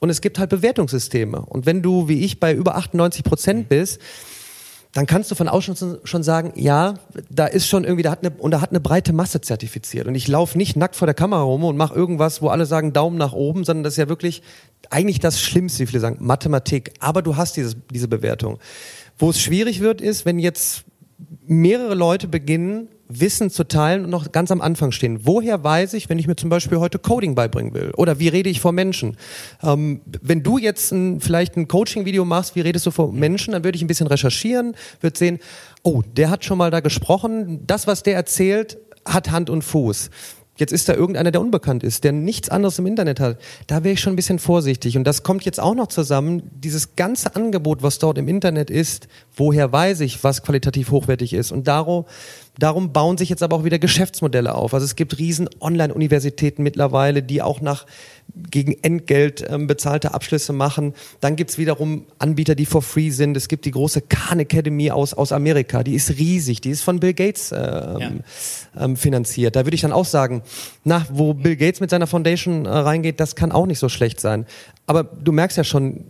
Und 0.00 0.10
es 0.10 0.20
gibt 0.20 0.38
halt 0.38 0.50
Bewertungssysteme. 0.50 1.40
Und 1.40 1.66
wenn 1.66 1.80
du, 1.80 2.08
wie 2.08 2.24
ich, 2.24 2.38
bei 2.38 2.52
über 2.52 2.76
98 2.76 3.24
Prozent 3.24 3.60
mhm. 3.60 3.68
Dann 4.94 5.06
kannst 5.06 5.28
du 5.30 5.34
von 5.34 5.48
außen 5.48 5.98
schon 6.04 6.22
sagen, 6.22 6.52
ja, 6.54 6.94
da 7.28 7.46
ist 7.46 7.66
schon 7.66 7.82
irgendwie, 7.82 8.04
da 8.04 8.12
hat 8.12 8.24
eine, 8.24 8.30
und 8.30 8.52
da 8.52 8.60
hat 8.60 8.70
eine 8.70 8.78
breite 8.78 9.12
Masse 9.12 9.40
zertifiziert. 9.40 10.06
Und 10.06 10.14
ich 10.14 10.28
laufe 10.28 10.56
nicht 10.56 10.76
nackt 10.76 10.94
vor 10.94 11.06
der 11.06 11.14
Kamera 11.14 11.42
rum 11.42 11.64
und 11.64 11.76
mache 11.76 11.94
irgendwas, 11.94 12.40
wo 12.40 12.48
alle 12.48 12.64
sagen 12.64 12.92
Daumen 12.92 13.18
nach 13.18 13.32
oben, 13.32 13.64
sondern 13.64 13.82
das 13.82 13.94
ist 13.94 13.98
ja 13.98 14.08
wirklich 14.08 14.42
eigentlich 14.90 15.18
das 15.18 15.40
Schlimmste, 15.40 15.80
wie 15.80 15.86
viele 15.86 16.00
sagen, 16.00 16.18
Mathematik. 16.20 16.92
Aber 17.00 17.22
du 17.22 17.36
hast 17.36 17.56
dieses, 17.56 17.76
diese 17.90 18.06
Bewertung. 18.06 18.60
Wo 19.18 19.30
es 19.30 19.40
schwierig 19.40 19.80
wird, 19.80 20.00
ist, 20.00 20.26
wenn 20.26 20.38
jetzt 20.38 20.84
mehrere 21.46 21.94
Leute 21.94 22.28
beginnen, 22.28 22.88
Wissen 23.08 23.50
zu 23.50 23.64
teilen 23.64 24.04
und 24.04 24.10
noch 24.10 24.32
ganz 24.32 24.50
am 24.50 24.60
Anfang 24.60 24.90
stehen. 24.90 25.20
Woher 25.24 25.62
weiß 25.62 25.92
ich, 25.94 26.08
wenn 26.08 26.18
ich 26.18 26.26
mir 26.26 26.36
zum 26.36 26.48
Beispiel 26.48 26.78
heute 26.78 26.98
Coding 26.98 27.34
beibringen 27.34 27.74
will? 27.74 27.92
Oder 27.96 28.18
wie 28.18 28.28
rede 28.28 28.48
ich 28.48 28.60
vor 28.60 28.72
Menschen? 28.72 29.16
Ähm, 29.62 30.00
wenn 30.22 30.42
du 30.42 30.58
jetzt 30.58 30.90
ein, 30.90 31.20
vielleicht 31.20 31.56
ein 31.56 31.68
Coaching-Video 31.68 32.24
machst, 32.24 32.56
wie 32.56 32.60
redest 32.60 32.86
du 32.86 32.90
vor 32.90 33.12
Menschen, 33.12 33.52
dann 33.52 33.62
würde 33.62 33.76
ich 33.76 33.82
ein 33.82 33.88
bisschen 33.88 34.06
recherchieren, 34.06 34.74
würde 35.00 35.18
sehen, 35.18 35.38
oh, 35.82 36.02
der 36.16 36.30
hat 36.30 36.44
schon 36.44 36.58
mal 36.58 36.70
da 36.70 36.80
gesprochen, 36.80 37.60
das, 37.66 37.86
was 37.86 38.02
der 38.02 38.14
erzählt, 38.14 38.78
hat 39.04 39.30
Hand 39.30 39.50
und 39.50 39.62
Fuß. 39.62 40.10
Jetzt 40.56 40.72
ist 40.72 40.88
da 40.88 40.94
irgendeiner, 40.94 41.32
der 41.32 41.40
unbekannt 41.40 41.82
ist, 41.82 42.04
der 42.04 42.12
nichts 42.12 42.48
anderes 42.48 42.78
im 42.78 42.86
Internet 42.86 43.18
hat. 43.18 43.38
Da 43.66 43.82
wäre 43.82 43.94
ich 43.94 44.00
schon 44.00 44.12
ein 44.12 44.16
bisschen 44.16 44.38
vorsichtig. 44.38 44.96
Und 44.96 45.04
das 45.04 45.22
kommt 45.22 45.44
jetzt 45.44 45.58
auch 45.58 45.74
noch 45.74 45.88
zusammen. 45.88 46.42
Dieses 46.52 46.94
ganze 46.94 47.34
Angebot, 47.34 47.82
was 47.82 47.98
dort 47.98 48.18
im 48.18 48.28
Internet 48.28 48.70
ist, 48.70 49.08
woher 49.36 49.72
weiß 49.72 50.00
ich, 50.00 50.22
was 50.22 50.42
qualitativ 50.42 50.90
hochwertig 50.90 51.32
ist? 51.32 51.50
Und 51.50 51.66
darum, 51.66 52.04
Darum 52.58 52.92
bauen 52.92 53.18
sich 53.18 53.28
jetzt 53.28 53.42
aber 53.42 53.56
auch 53.56 53.64
wieder 53.64 53.78
Geschäftsmodelle 53.78 54.54
auf. 54.54 54.74
Also 54.74 54.84
es 54.84 54.94
gibt 54.94 55.18
riesen 55.18 55.48
Online-Universitäten 55.60 56.62
mittlerweile, 56.62 57.22
die 57.22 57.42
auch 57.42 57.60
nach 57.60 57.86
gegen 58.50 58.72
Entgelt 58.82 59.44
ähm, 59.48 59.66
bezahlte 59.66 60.14
Abschlüsse 60.14 60.52
machen. 60.52 60.94
Dann 61.20 61.36
gibt's 61.36 61.58
wiederum 61.58 62.06
Anbieter, 62.18 62.54
die 62.54 62.66
for 62.66 62.82
free 62.82 63.10
sind. 63.10 63.36
Es 63.36 63.48
gibt 63.48 63.64
die 63.64 63.70
große 63.70 64.02
Khan 64.02 64.40
Academy 64.40 64.90
aus, 64.90 65.14
aus 65.14 65.32
Amerika, 65.32 65.82
die 65.82 65.94
ist 65.94 66.10
riesig, 66.18 66.60
die 66.60 66.70
ist 66.70 66.82
von 66.82 67.00
Bill 67.00 67.14
Gates 67.14 67.52
äh, 67.52 67.56
ja. 67.56 68.10
ähm, 68.78 68.96
finanziert. 68.96 69.56
Da 69.56 69.66
würde 69.66 69.74
ich 69.74 69.82
dann 69.82 69.92
auch 69.92 70.06
sagen, 70.06 70.42
na, 70.84 71.06
wo 71.10 71.34
Bill 71.34 71.56
Gates 71.56 71.80
mit 71.80 71.90
seiner 71.90 72.06
Foundation 72.06 72.66
äh, 72.66 72.70
reingeht, 72.70 73.20
das 73.20 73.36
kann 73.36 73.52
auch 73.52 73.66
nicht 73.66 73.78
so 73.78 73.88
schlecht 73.88 74.20
sein. 74.20 74.46
Aber 74.86 75.04
du 75.04 75.32
merkst 75.32 75.56
ja 75.56 75.64
schon, 75.64 76.04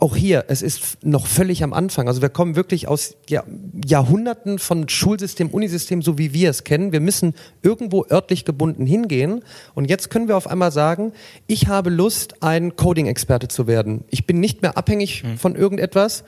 auch 0.00 0.16
hier, 0.16 0.46
es 0.48 0.62
ist 0.62 1.04
noch 1.04 1.26
völlig 1.26 1.62
am 1.62 1.72
Anfang. 1.72 2.08
Also 2.08 2.22
wir 2.22 2.30
kommen 2.30 2.56
wirklich 2.56 2.88
aus 2.88 3.16
ja, 3.28 3.44
Jahrhunderten 3.84 4.58
von 4.58 4.88
Schulsystem, 4.88 5.48
Unisystem, 5.50 6.02
so 6.02 6.16
wie 6.16 6.32
wir 6.32 6.50
es 6.50 6.64
kennen. 6.64 6.92
Wir 6.92 7.00
müssen 7.00 7.34
irgendwo 7.62 8.06
örtlich 8.10 8.44
gebunden 8.44 8.86
hingehen. 8.86 9.42
Und 9.74 9.90
jetzt 9.90 10.10
können 10.10 10.28
wir 10.28 10.36
auf 10.36 10.46
einmal 10.46 10.72
sagen, 10.72 11.12
ich 11.46 11.68
habe 11.68 11.90
Lust, 11.90 12.42
ein 12.42 12.76
Coding-Experte 12.76 13.48
zu 13.48 13.66
werden. 13.66 14.04
Ich 14.08 14.26
bin 14.26 14.40
nicht 14.40 14.62
mehr 14.62 14.78
abhängig 14.78 15.22
mhm. 15.22 15.36
von 15.36 15.54
irgendetwas 15.54 16.24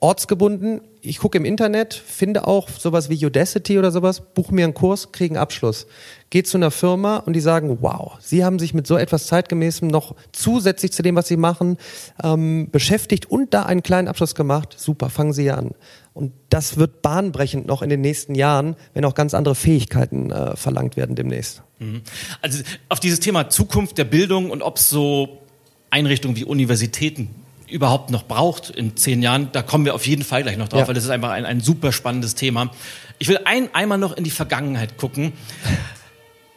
ortsgebunden. 0.00 0.80
Ich 1.00 1.18
gucke 1.18 1.36
im 1.36 1.44
Internet, 1.44 1.94
finde 1.94 2.46
auch 2.46 2.68
sowas 2.68 3.08
wie 3.10 3.24
Udacity 3.24 3.78
oder 3.78 3.90
sowas, 3.90 4.22
buche 4.34 4.54
mir 4.54 4.64
einen 4.64 4.74
Kurs, 4.74 5.12
kriege 5.12 5.34
einen 5.34 5.42
Abschluss. 5.42 5.86
Gehe 6.30 6.42
zu 6.42 6.56
einer 6.56 6.70
Firma 6.70 7.18
und 7.18 7.34
die 7.34 7.40
sagen, 7.40 7.78
wow, 7.80 8.14
Sie 8.20 8.44
haben 8.44 8.58
sich 8.58 8.72
mit 8.72 8.86
so 8.86 8.96
etwas 8.96 9.26
zeitgemäßem 9.26 9.88
noch 9.88 10.14
zusätzlich 10.32 10.92
zu 10.92 11.02
dem, 11.02 11.16
was 11.16 11.28
Sie 11.28 11.36
machen, 11.36 11.76
ähm, 12.22 12.68
beschäftigt 12.72 13.30
und 13.30 13.52
da 13.52 13.64
einen 13.64 13.82
kleinen 13.82 14.08
Abschluss 14.08 14.34
gemacht. 14.34 14.74
Super, 14.78 15.10
fangen 15.10 15.34
Sie 15.34 15.50
an. 15.50 15.72
Und 16.14 16.32
das 16.48 16.78
wird 16.78 17.02
bahnbrechend 17.02 17.66
noch 17.66 17.82
in 17.82 17.90
den 17.90 18.00
nächsten 18.00 18.34
Jahren, 18.34 18.76
wenn 18.94 19.04
auch 19.04 19.14
ganz 19.14 19.34
andere 19.34 19.54
Fähigkeiten 19.54 20.30
äh, 20.30 20.56
verlangt 20.56 20.96
werden 20.96 21.16
demnächst. 21.16 21.62
Mhm. 21.78 22.02
Also 22.40 22.62
auf 22.88 23.00
dieses 23.00 23.20
Thema 23.20 23.50
Zukunft 23.50 23.98
der 23.98 24.04
Bildung 24.04 24.50
und 24.50 24.62
ob 24.62 24.76
es 24.76 24.88
so 24.88 25.42
Einrichtungen 25.90 26.36
wie 26.36 26.44
Universitäten 26.44 27.41
überhaupt 27.72 28.10
noch 28.10 28.24
braucht 28.24 28.70
in 28.70 28.96
zehn 28.96 29.22
Jahren, 29.22 29.48
da 29.52 29.62
kommen 29.62 29.84
wir 29.84 29.94
auf 29.94 30.06
jeden 30.06 30.22
Fall 30.22 30.42
gleich 30.42 30.56
noch 30.56 30.68
drauf, 30.68 30.82
ja. 30.82 30.88
weil 30.88 30.94
das 30.94 31.04
ist 31.04 31.10
einfach 31.10 31.30
ein, 31.30 31.44
ein 31.44 31.60
super 31.60 31.92
spannendes 31.92 32.34
Thema. 32.34 32.70
Ich 33.18 33.28
will 33.28 33.40
ein, 33.44 33.74
einmal 33.74 33.98
noch 33.98 34.16
in 34.16 34.24
die 34.24 34.30
Vergangenheit 34.30 34.96
gucken. 34.96 35.32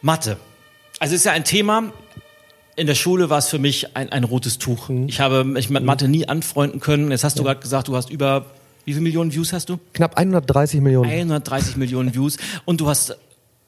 Mathe. 0.02 0.36
Also 0.98 1.14
es 1.14 1.20
ist 1.20 1.24
ja 1.24 1.32
ein 1.32 1.44
Thema, 1.44 1.92
in 2.76 2.86
der 2.86 2.94
Schule 2.94 3.30
war 3.30 3.38
es 3.38 3.48
für 3.48 3.58
mich 3.58 3.96
ein, 3.96 4.12
ein 4.12 4.24
rotes 4.24 4.58
Tuch. 4.58 4.88
Mhm. 4.88 5.08
Ich 5.08 5.20
habe 5.20 5.44
mich 5.44 5.70
mit 5.70 5.82
Mathe 5.82 6.08
nie 6.08 6.28
anfreunden 6.28 6.80
können. 6.80 7.10
Jetzt 7.10 7.24
hast 7.24 7.38
du 7.38 7.42
ja. 7.42 7.48
gerade 7.48 7.60
gesagt, 7.60 7.88
du 7.88 7.96
hast 7.96 8.10
über 8.10 8.46
wie 8.84 8.92
viele 8.92 9.02
Millionen 9.02 9.34
Views 9.34 9.52
hast 9.52 9.68
du? 9.68 9.80
Knapp 9.94 10.16
130 10.16 10.80
Millionen. 10.80 11.10
130 11.10 11.76
Millionen 11.76 12.14
Views. 12.14 12.36
Und 12.64 12.80
du 12.80 12.88
hast 12.88 13.16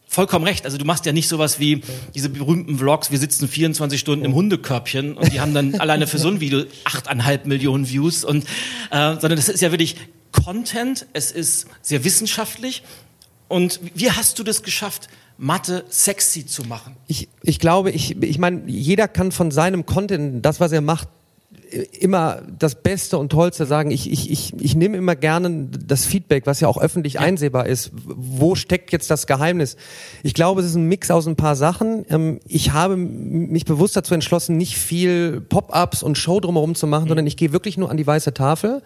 vollkommen 0.08 0.44
recht. 0.44 0.64
Also 0.64 0.78
du 0.78 0.84
machst 0.84 1.06
ja 1.06 1.12
nicht 1.12 1.28
sowas 1.28 1.60
wie 1.60 1.82
diese 2.14 2.30
berühmten 2.30 2.78
Vlogs, 2.78 3.10
wir 3.10 3.18
sitzen 3.18 3.46
24 3.46 4.00
Stunden 4.00 4.24
im 4.24 4.34
Hundekörbchen 4.34 5.14
und 5.14 5.32
die 5.32 5.40
haben 5.40 5.54
dann 5.54 5.74
alleine 5.80 6.06
für 6.06 6.18
so 6.18 6.28
ein 6.28 6.40
Video 6.40 6.64
achteinhalb 6.84 7.46
Millionen 7.46 7.88
Views 7.88 8.24
und 8.24 8.44
äh, 8.90 9.16
sondern 9.20 9.36
das 9.36 9.48
ist 9.48 9.60
ja 9.60 9.70
wirklich 9.70 9.96
Content, 10.32 11.06
es 11.12 11.30
ist 11.30 11.66
sehr 11.82 12.04
wissenschaftlich. 12.04 12.82
Und 13.48 13.80
wie 13.94 14.10
hast 14.10 14.38
du 14.38 14.44
das 14.44 14.62
geschafft, 14.62 15.08
Mathe 15.38 15.84
sexy 15.88 16.46
zu 16.46 16.64
machen? 16.64 16.96
Ich, 17.06 17.28
ich 17.42 17.58
glaube, 17.58 17.90
ich, 17.90 18.20
ich 18.22 18.38
meine, 18.38 18.62
jeder 18.66 19.08
kann 19.08 19.32
von 19.32 19.50
seinem 19.50 19.86
Content, 19.86 20.44
das, 20.44 20.60
was 20.60 20.72
er 20.72 20.80
macht, 20.80 21.08
immer 22.00 22.42
das 22.58 22.76
Beste 22.76 23.18
und 23.18 23.30
Tollste 23.30 23.66
sagen. 23.66 23.90
Ich, 23.90 24.10
ich, 24.10 24.30
ich, 24.30 24.54
ich 24.58 24.74
nehme 24.74 24.96
immer 24.96 25.16
gerne 25.16 25.68
das 25.70 26.04
Feedback, 26.04 26.46
was 26.46 26.60
ja 26.60 26.68
auch 26.68 26.78
öffentlich 26.78 27.14
ja. 27.14 27.20
einsehbar 27.20 27.66
ist. 27.66 27.90
Wo 28.04 28.54
steckt 28.54 28.92
jetzt 28.92 29.10
das 29.10 29.26
Geheimnis? 29.26 29.76
Ich 30.22 30.34
glaube, 30.34 30.60
es 30.60 30.66
ist 30.66 30.74
ein 30.74 30.86
Mix 30.86 31.10
aus 31.10 31.26
ein 31.26 31.36
paar 31.36 31.56
Sachen. 31.56 32.04
Ähm, 32.08 32.40
ich 32.46 32.72
habe 32.72 32.96
mich 32.96 33.64
bewusst 33.64 33.96
dazu 33.96 34.14
entschlossen, 34.14 34.56
nicht 34.56 34.76
viel 34.76 35.40
Pop-ups 35.40 36.02
und 36.02 36.16
Show 36.16 36.40
drumherum 36.40 36.74
zu 36.74 36.86
machen, 36.86 37.04
mhm. 37.04 37.08
sondern 37.08 37.26
ich 37.26 37.36
gehe 37.36 37.52
wirklich 37.52 37.76
nur 37.76 37.90
an 37.90 37.96
die 37.96 38.06
weiße 38.06 38.34
Tafel 38.34 38.82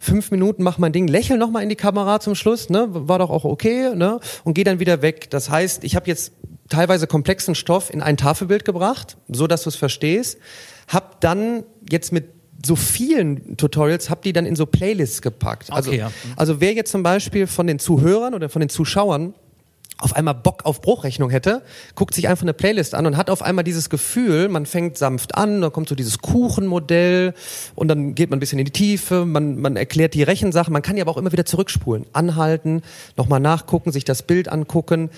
fünf 0.00 0.30
Minuten, 0.30 0.62
mach 0.62 0.78
mein 0.78 0.92
Ding, 0.92 1.08
lächel 1.08 1.38
nochmal 1.38 1.64
in 1.64 1.68
die 1.68 1.74
Kamera 1.74 2.20
zum 2.20 2.36
Schluss, 2.36 2.70
ne? 2.70 2.86
war 2.88 3.18
doch 3.18 3.30
auch 3.30 3.44
okay, 3.44 3.96
ne? 3.96 4.20
und 4.44 4.54
gehe 4.54 4.62
dann 4.62 4.78
wieder 4.78 5.02
weg. 5.02 5.28
Das 5.30 5.50
heißt, 5.50 5.82
ich 5.82 5.96
habe 5.96 6.06
jetzt 6.06 6.34
teilweise 6.68 7.08
komplexen 7.08 7.56
Stoff 7.56 7.92
in 7.92 8.00
ein 8.00 8.16
Tafelbild 8.16 8.64
gebracht, 8.64 9.16
so 9.28 9.48
dass 9.48 9.64
du 9.64 9.70
es 9.70 9.76
verstehst 9.76 10.38
hab 10.88 11.20
dann 11.20 11.64
jetzt 11.90 12.12
mit 12.12 12.30
so 12.64 12.74
vielen 12.74 13.56
Tutorials 13.56 14.10
hab 14.10 14.22
die 14.22 14.32
dann 14.32 14.44
in 14.44 14.56
so 14.56 14.66
Playlists 14.66 15.22
gepackt. 15.22 15.72
Also, 15.72 15.90
okay, 15.90 16.00
ja. 16.00 16.10
also 16.36 16.60
wer 16.60 16.72
jetzt 16.72 16.90
zum 16.90 17.02
Beispiel 17.02 17.46
von 17.46 17.66
den 17.66 17.78
Zuhörern 17.78 18.34
oder 18.34 18.48
von 18.48 18.60
den 18.60 18.68
Zuschauern 18.68 19.34
auf 20.00 20.14
einmal 20.14 20.34
Bock 20.34 20.64
auf 20.64 20.80
Bruchrechnung 20.80 21.30
hätte, 21.30 21.62
guckt 21.96 22.14
sich 22.14 22.28
einfach 22.28 22.44
eine 22.44 22.54
Playlist 22.54 22.94
an 22.94 23.06
und 23.06 23.16
hat 23.16 23.30
auf 23.30 23.42
einmal 23.42 23.64
dieses 23.64 23.90
Gefühl, 23.90 24.48
man 24.48 24.64
fängt 24.64 24.96
sanft 24.96 25.34
an, 25.36 25.60
dann 25.60 25.72
kommt 25.72 25.88
so 25.88 25.96
dieses 25.96 26.18
Kuchenmodell 26.18 27.34
und 27.74 27.88
dann 27.88 28.14
geht 28.14 28.30
man 28.30 28.36
ein 28.36 28.40
bisschen 28.40 28.60
in 28.60 28.64
die 28.64 28.70
Tiefe, 28.70 29.24
man, 29.24 29.60
man 29.60 29.76
erklärt 29.76 30.14
die 30.14 30.22
Rechensachen, 30.22 30.72
man 30.72 30.82
kann 30.82 30.96
ja 30.96 31.02
aber 31.02 31.10
auch 31.10 31.16
immer 31.16 31.32
wieder 31.32 31.44
zurückspulen, 31.44 32.06
anhalten, 32.12 32.82
nochmal 33.16 33.40
nachgucken, 33.40 33.90
sich 33.90 34.04
das 34.04 34.22
Bild 34.22 34.48
angucken. 34.48 35.10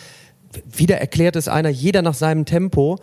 Wieder 0.64 0.96
erklärt 0.96 1.36
es 1.36 1.46
einer, 1.46 1.68
jeder 1.68 2.00
nach 2.00 2.14
seinem 2.14 2.46
Tempo. 2.46 2.98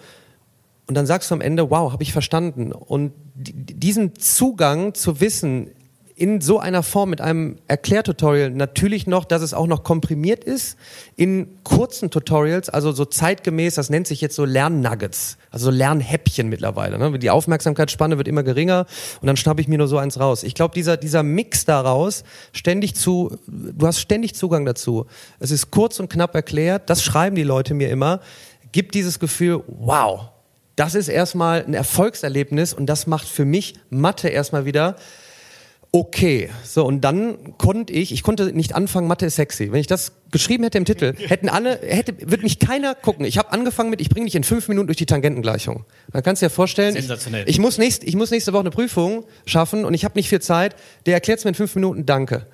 Und 0.87 0.95
dann 0.95 1.05
sagst 1.05 1.29
du 1.29 1.35
am 1.35 1.41
Ende, 1.41 1.69
wow, 1.69 1.91
habe 1.91 2.03
ich 2.03 2.13
verstanden. 2.13 2.71
Und 2.71 3.11
diesen 3.35 4.15
Zugang 4.15 4.93
zu 4.93 5.19
wissen, 5.19 5.69
in 6.17 6.41
so 6.41 6.59
einer 6.59 6.81
Form 6.81 7.11
mit 7.11 7.21
einem 7.21 7.57
Erklärtutorial 7.67 8.49
natürlich 8.49 9.05
noch, 9.05 9.23
dass 9.23 9.43
es 9.43 9.53
auch 9.53 9.67
noch 9.67 9.83
komprimiert 9.83 10.43
ist 10.43 10.75
in 11.15 11.59
kurzen 11.63 12.09
Tutorials, 12.09 12.69
also 12.69 12.91
so 12.91 13.05
zeitgemäß, 13.05 13.75
das 13.75 13.91
nennt 13.91 14.07
sich 14.07 14.19
jetzt 14.19 14.35
so 14.35 14.43
Lernnuggets, 14.43 15.37
also 15.51 15.65
so 15.65 15.71
Lernhäppchen 15.71 16.49
mittlerweile. 16.49 16.97
Ne? 16.97 17.19
Die 17.19 17.29
Aufmerksamkeitsspanne 17.29 18.17
wird 18.17 18.27
immer 18.27 18.41
geringer 18.41 18.87
und 19.21 19.27
dann 19.27 19.37
schnappe 19.37 19.61
ich 19.61 19.67
mir 19.67 19.77
nur 19.77 19.87
so 19.87 19.99
eins 19.99 20.19
raus. 20.19 20.41
Ich 20.41 20.55
glaube, 20.55 20.73
dieser, 20.73 20.97
dieser 20.97 21.21
Mix 21.21 21.65
daraus, 21.65 22.23
ständig 22.51 22.95
zu, 22.95 23.37
du 23.45 23.85
hast 23.85 23.99
ständig 23.99 24.33
Zugang 24.33 24.65
dazu. 24.65 25.05
Es 25.39 25.51
ist 25.51 25.69
kurz 25.69 25.99
und 25.99 26.09
knapp 26.09 26.33
erklärt, 26.33 26.89
das 26.89 27.03
schreiben 27.03 27.35
die 27.35 27.43
Leute 27.43 27.75
mir 27.75 27.91
immer, 27.91 28.21
gibt 28.71 28.95
dieses 28.95 29.19
Gefühl, 29.19 29.63
wow, 29.67 30.31
das 30.77 30.95
ist 30.95 31.09
erstmal 31.09 31.65
ein 31.65 31.73
Erfolgserlebnis 31.73 32.73
und 32.73 32.85
das 32.85 33.07
macht 33.07 33.27
für 33.27 33.43
mich 33.43 33.73
Mathe 33.89 34.29
erstmal 34.29 34.65
wieder 34.65 34.95
okay. 35.91 36.49
So, 36.63 36.85
und 36.85 37.01
dann 37.01 37.57
konnte 37.57 37.93
ich, 37.93 38.11
ich 38.11 38.21
konnte 38.21 38.51
nicht 38.53 38.75
anfangen, 38.75 39.07
Mathe 39.07 39.25
ist 39.25 39.35
sexy. 39.35 39.71
Wenn 39.71 39.79
ich 39.79 39.87
das 39.87 40.11
geschrieben 40.31 40.63
hätte 40.63 40.77
im 40.77 40.85
Titel, 40.85 41.13
hätten 41.27 41.49
alle, 41.49 41.79
hätte, 41.81 42.13
wird 42.29 42.43
mich 42.43 42.59
keiner 42.59 42.93
gucken. 42.93 43.25
Ich 43.25 43.37
habe 43.37 43.51
angefangen 43.51 43.89
mit, 43.89 44.01
ich 44.01 44.09
bringe 44.09 44.25
dich 44.25 44.35
in 44.35 44.43
fünf 44.43 44.67
Minuten 44.67 44.87
durch 44.87 44.97
die 44.97 45.05
Tangentengleichung. 45.05 45.85
Dann 46.11 46.23
kannst 46.23 46.41
du 46.41 46.45
dir 46.45 46.49
vorstellen, 46.51 46.95
ich, 46.95 47.09
ich, 47.45 47.59
muss 47.59 47.77
nächst, 47.77 48.03
ich 48.03 48.15
muss 48.15 48.31
nächste 48.31 48.53
Woche 48.53 48.61
eine 48.61 48.71
Prüfung 48.71 49.25
schaffen 49.45 49.83
und 49.83 49.93
ich 49.93 50.05
habe 50.05 50.17
nicht 50.17 50.29
viel 50.29 50.41
Zeit. 50.41 50.75
Der 51.05 51.15
erklärt 51.15 51.39
es 51.39 51.45
mir 51.45 51.49
in 51.49 51.55
fünf 51.55 51.73
Minuten, 51.75 52.05
danke. 52.05 52.45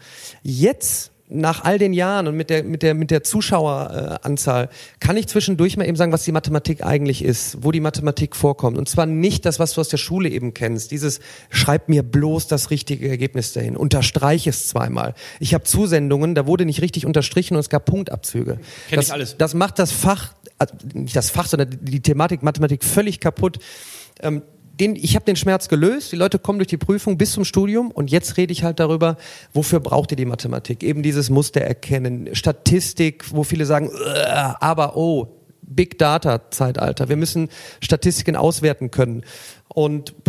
Jetzt 0.44 1.12
nach 1.34 1.64
all 1.64 1.78
den 1.78 1.94
Jahren 1.94 2.28
und 2.28 2.36
mit 2.36 2.50
der, 2.50 2.64
mit 2.64 2.84
der, 2.84 2.94
mit 2.94 3.12
der 3.12 3.24
Zuschaueranzahl 3.24 4.70
kann 5.00 5.18
ich 5.18 5.28
zwischendurch 5.28 5.78
mal 5.78 5.88
eben 5.88 5.98
sagen, 5.98 6.12
was 6.12 6.24
die 6.24 6.32
Mathematik 6.32 6.86
eigentlich 6.86 7.24
ist, 7.24 7.58
wo 7.62 7.72
die 7.72 7.80
Mathematik 7.80 8.36
vorkommt. 8.36 8.78
Und 8.78 8.88
zwar 8.88 9.06
nicht 9.06 9.46
das, 9.46 9.60
was 9.60 9.74
du 9.74 9.82
aus 9.82 9.90
der 9.90 9.98
Schule 9.98 10.30
eben 10.30 10.54
kennst. 10.54 10.92
Dieses, 10.92 11.20
schreib 11.50 11.90
mir 11.90 12.04
bloß 12.04 12.48
das 12.48 12.70
richtige 12.70 13.10
Ergebnis 13.10 13.54
dahin. 13.54 13.76
Unterstreiche 13.76 14.52
es 14.52 14.68
zweimal. 14.68 15.16
Ich 15.40 15.54
habe 15.54 15.64
Zusendungen, 15.64 16.36
da 16.36 16.46
wurde 16.48 16.66
nicht 16.66 16.82
richtig 16.82 17.06
unterstrichen 17.06 17.56
und 17.56 17.60
es 17.60 17.70
gab 17.70 17.86
Punktabzüge. 17.86 18.60
Kenn 18.90 18.96
das, 18.96 19.08
ich 19.08 19.14
alles. 19.14 19.38
Das 19.38 19.54
macht 19.54 19.80
das 19.80 19.92
Fach, 19.92 20.34
äh, 20.60 20.68
nicht 20.94 21.16
das 21.16 21.30
Fach, 21.30 21.48
sondern 21.48 21.70
die 21.82 22.02
Thematik 22.02 22.44
Mathematik 22.44 22.84
völlig 22.84 23.20
kaputt. 23.20 23.60
Ähm, 24.22 24.44
den, 24.84 24.96
ich 24.96 25.16
habe 25.16 25.26
den 25.26 25.36
Schmerz 25.36 25.70
gelöst, 25.70 26.12
die 26.12 26.18
Leute 26.18 26.40
kommen 26.40 26.60
durch 26.60 26.68
die 26.68 26.78
Prüfung 26.78 27.18
bis 27.18 27.32
zum 27.32 27.46
Studium 27.46 27.90
und 27.90 28.12
jetzt 28.12 28.38
rede 28.38 28.52
ich 28.52 28.64
halt 28.64 28.80
darüber, 28.80 29.18
wofür 29.54 29.80
braucht 29.80 30.12
ihr 30.12 30.18
die 30.18 30.26
Mathematik? 30.26 30.84
Eben 30.84 31.04
dieses 31.04 31.30
Muster 31.30 31.62
erkennen, 31.62 32.36
Statistik, 32.36 33.26
wo 33.32 33.44
viele 33.44 33.66
sagen, 33.66 33.90
aber 34.60 34.98
oh, 34.98 35.40
Big 35.62 35.98
Data 35.98 36.52
Zeitalter, 36.52 37.08
wir 37.08 37.16
müssen 37.16 37.50
Statistiken 37.80 38.36
auswerten 38.36 38.92
können. 38.92 39.24
Und 39.70 40.23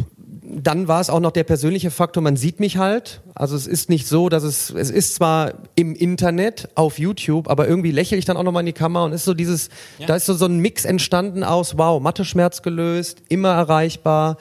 dann 0.46 0.88
war 0.88 1.00
es 1.00 1.08
auch 1.10 1.20
noch 1.20 1.30
der 1.30 1.44
persönliche 1.44 1.90
Faktor, 1.90 2.22
man 2.22 2.36
sieht 2.36 2.60
mich 2.60 2.76
halt. 2.76 3.22
Also 3.34 3.56
es 3.56 3.66
ist 3.66 3.88
nicht 3.88 4.06
so, 4.06 4.28
dass 4.28 4.42
es, 4.42 4.70
es 4.70 4.90
ist 4.90 5.14
zwar 5.14 5.54
im 5.74 5.94
Internet, 5.94 6.68
auf 6.74 6.98
YouTube, 6.98 7.48
aber 7.48 7.66
irgendwie 7.66 7.92
lächle 7.92 8.16
ich 8.18 8.24
dann 8.24 8.36
auch 8.36 8.42
nochmal 8.42 8.60
in 8.60 8.66
die 8.66 8.72
Kamera 8.72 9.04
und 9.04 9.12
ist 9.12 9.24
so 9.24 9.34
dieses, 9.34 9.70
ja. 9.98 10.06
da 10.06 10.16
ist 10.16 10.26
so, 10.26 10.34
so 10.34 10.44
ein 10.44 10.58
Mix 10.58 10.84
entstanden 10.84 11.44
aus, 11.44 11.78
wow, 11.78 12.00
Mathe-Schmerz 12.00 12.62
gelöst, 12.62 13.22
immer 13.28 13.50
erreichbar. 13.50 14.36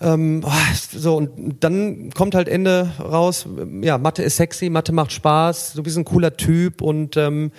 Ähm, 0.00 0.44
so, 0.92 1.16
und 1.16 1.56
dann 1.60 2.10
kommt 2.10 2.34
halt 2.34 2.48
Ende 2.48 2.90
raus, 3.00 3.46
ja, 3.82 3.98
Mathe 3.98 4.22
ist 4.22 4.36
sexy, 4.36 4.70
Mathe 4.70 4.92
macht 4.92 5.12
Spaß, 5.12 5.72
du 5.74 5.82
bist 5.82 5.98
ein 5.98 6.04
cooler 6.04 6.36
Typ 6.36 6.80
und 6.80 7.16
ähm, 7.16 7.50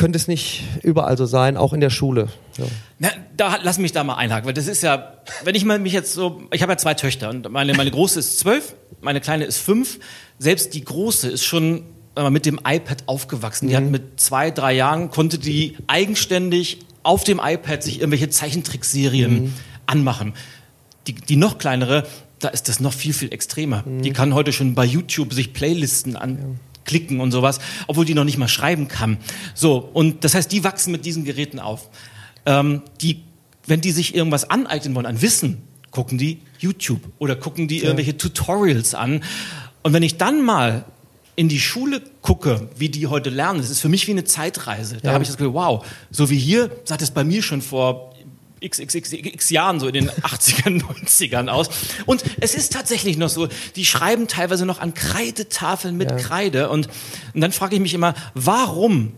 könnte 0.00 0.16
es 0.16 0.28
nicht 0.28 0.64
überall 0.82 1.18
so 1.18 1.26
sein, 1.26 1.58
auch 1.58 1.74
in 1.74 1.80
der 1.80 1.90
Schule. 1.90 2.28
Ja. 2.56 2.64
Na, 2.98 3.10
da 3.36 3.58
lass 3.62 3.76
mich 3.76 3.92
da 3.92 4.02
mal 4.02 4.14
einhaken, 4.14 4.46
weil 4.46 4.54
das 4.54 4.66
ist 4.66 4.82
ja, 4.82 5.18
wenn 5.44 5.54
ich 5.54 5.66
mal 5.66 5.78
mich 5.78 5.92
jetzt 5.92 6.14
so, 6.14 6.40
ich 6.52 6.62
habe 6.62 6.72
ja 6.72 6.78
zwei 6.78 6.94
Töchter 6.94 7.28
und 7.28 7.50
meine 7.50 7.74
meine 7.74 7.90
große 7.90 8.18
ist 8.18 8.38
zwölf, 8.38 8.74
meine 9.02 9.20
kleine 9.20 9.44
ist 9.44 9.58
fünf. 9.58 10.00
Selbst 10.38 10.72
die 10.72 10.82
große 10.82 11.28
ist 11.28 11.44
schon 11.44 11.82
mit 12.30 12.46
dem 12.46 12.58
iPad 12.66 13.02
aufgewachsen. 13.04 13.68
Die 13.68 13.74
mhm. 13.74 13.76
hat 13.76 13.84
mit 13.90 14.20
zwei, 14.20 14.50
drei 14.50 14.72
Jahren 14.72 15.10
konnte 15.10 15.38
die 15.38 15.76
eigenständig 15.86 16.78
auf 17.02 17.22
dem 17.24 17.38
iPad 17.38 17.82
sich 17.82 17.98
irgendwelche 17.98 18.30
Zeichentrickserien 18.30 19.42
mhm. 19.42 19.52
anmachen. 19.84 20.32
Die, 21.08 21.14
die 21.14 21.36
noch 21.36 21.58
kleinere, 21.58 22.06
da 22.38 22.48
ist 22.48 22.70
das 22.70 22.80
noch 22.80 22.94
viel 22.94 23.12
viel 23.12 23.34
extremer. 23.34 23.84
Mhm. 23.84 24.00
Die 24.00 24.12
kann 24.14 24.32
heute 24.32 24.54
schon 24.54 24.74
bei 24.74 24.86
YouTube 24.86 25.34
sich 25.34 25.52
Playlisten 25.52 26.16
an 26.16 26.58
klicken 26.84 27.20
und 27.20 27.30
sowas, 27.32 27.58
obwohl 27.86 28.04
die 28.04 28.14
noch 28.14 28.24
nicht 28.24 28.38
mal 28.38 28.48
schreiben 28.48 28.88
kann. 28.88 29.18
So, 29.54 29.78
und 29.92 30.24
das 30.24 30.34
heißt, 30.34 30.50
die 30.50 30.64
wachsen 30.64 30.92
mit 30.92 31.04
diesen 31.04 31.24
Geräten 31.24 31.58
auf. 31.58 31.88
Ähm, 32.46 32.82
die, 33.00 33.22
wenn 33.66 33.80
die 33.80 33.90
sich 33.90 34.14
irgendwas 34.14 34.48
aneignen 34.50 34.94
wollen 34.94 35.06
an 35.06 35.20
Wissen, 35.22 35.62
gucken 35.90 36.18
die 36.18 36.40
YouTube 36.58 37.00
oder 37.18 37.36
gucken 37.36 37.68
die 37.68 37.78
ja. 37.78 37.84
irgendwelche 37.84 38.16
Tutorials 38.16 38.94
an. 38.94 39.22
Und 39.82 39.92
wenn 39.92 40.02
ich 40.02 40.16
dann 40.16 40.42
mal 40.42 40.84
in 41.36 41.48
die 41.48 41.60
Schule 41.60 42.02
gucke, 42.22 42.68
wie 42.76 42.88
die 42.88 43.06
heute 43.06 43.30
lernen, 43.30 43.60
das 43.60 43.70
ist 43.70 43.80
für 43.80 43.88
mich 43.88 44.06
wie 44.06 44.10
eine 44.12 44.24
Zeitreise. 44.24 44.98
Da 45.00 45.08
Ja. 45.08 45.14
habe 45.14 45.22
ich 45.22 45.28
das 45.28 45.38
Gefühl, 45.38 45.54
wow, 45.54 45.84
so 46.10 46.28
wie 46.28 46.38
hier 46.38 46.70
das 46.86 47.10
bei 47.12 47.24
mir 47.24 47.42
schon 47.42 47.62
vor 47.62 48.09
xxx 48.66 49.50
Jahren, 49.50 49.80
so 49.80 49.86
in 49.86 49.94
den 49.94 50.10
80ern, 50.22 50.82
90ern 50.82 51.48
aus. 51.48 51.68
Und 52.06 52.22
es 52.40 52.54
ist 52.54 52.72
tatsächlich 52.72 53.16
noch 53.16 53.28
so, 53.28 53.48
die 53.76 53.84
schreiben 53.84 54.28
teilweise 54.28 54.66
noch 54.66 54.80
an 54.80 54.94
Kreidetafeln 54.94 55.96
mit 55.96 56.10
Ja. 56.10 56.16
Kreide. 56.16 56.68
Und, 56.70 56.88
und 57.34 57.40
dann 57.40 57.52
frage 57.52 57.74
ich 57.76 57.80
mich 57.80 57.94
immer, 57.94 58.14
warum 58.34 59.12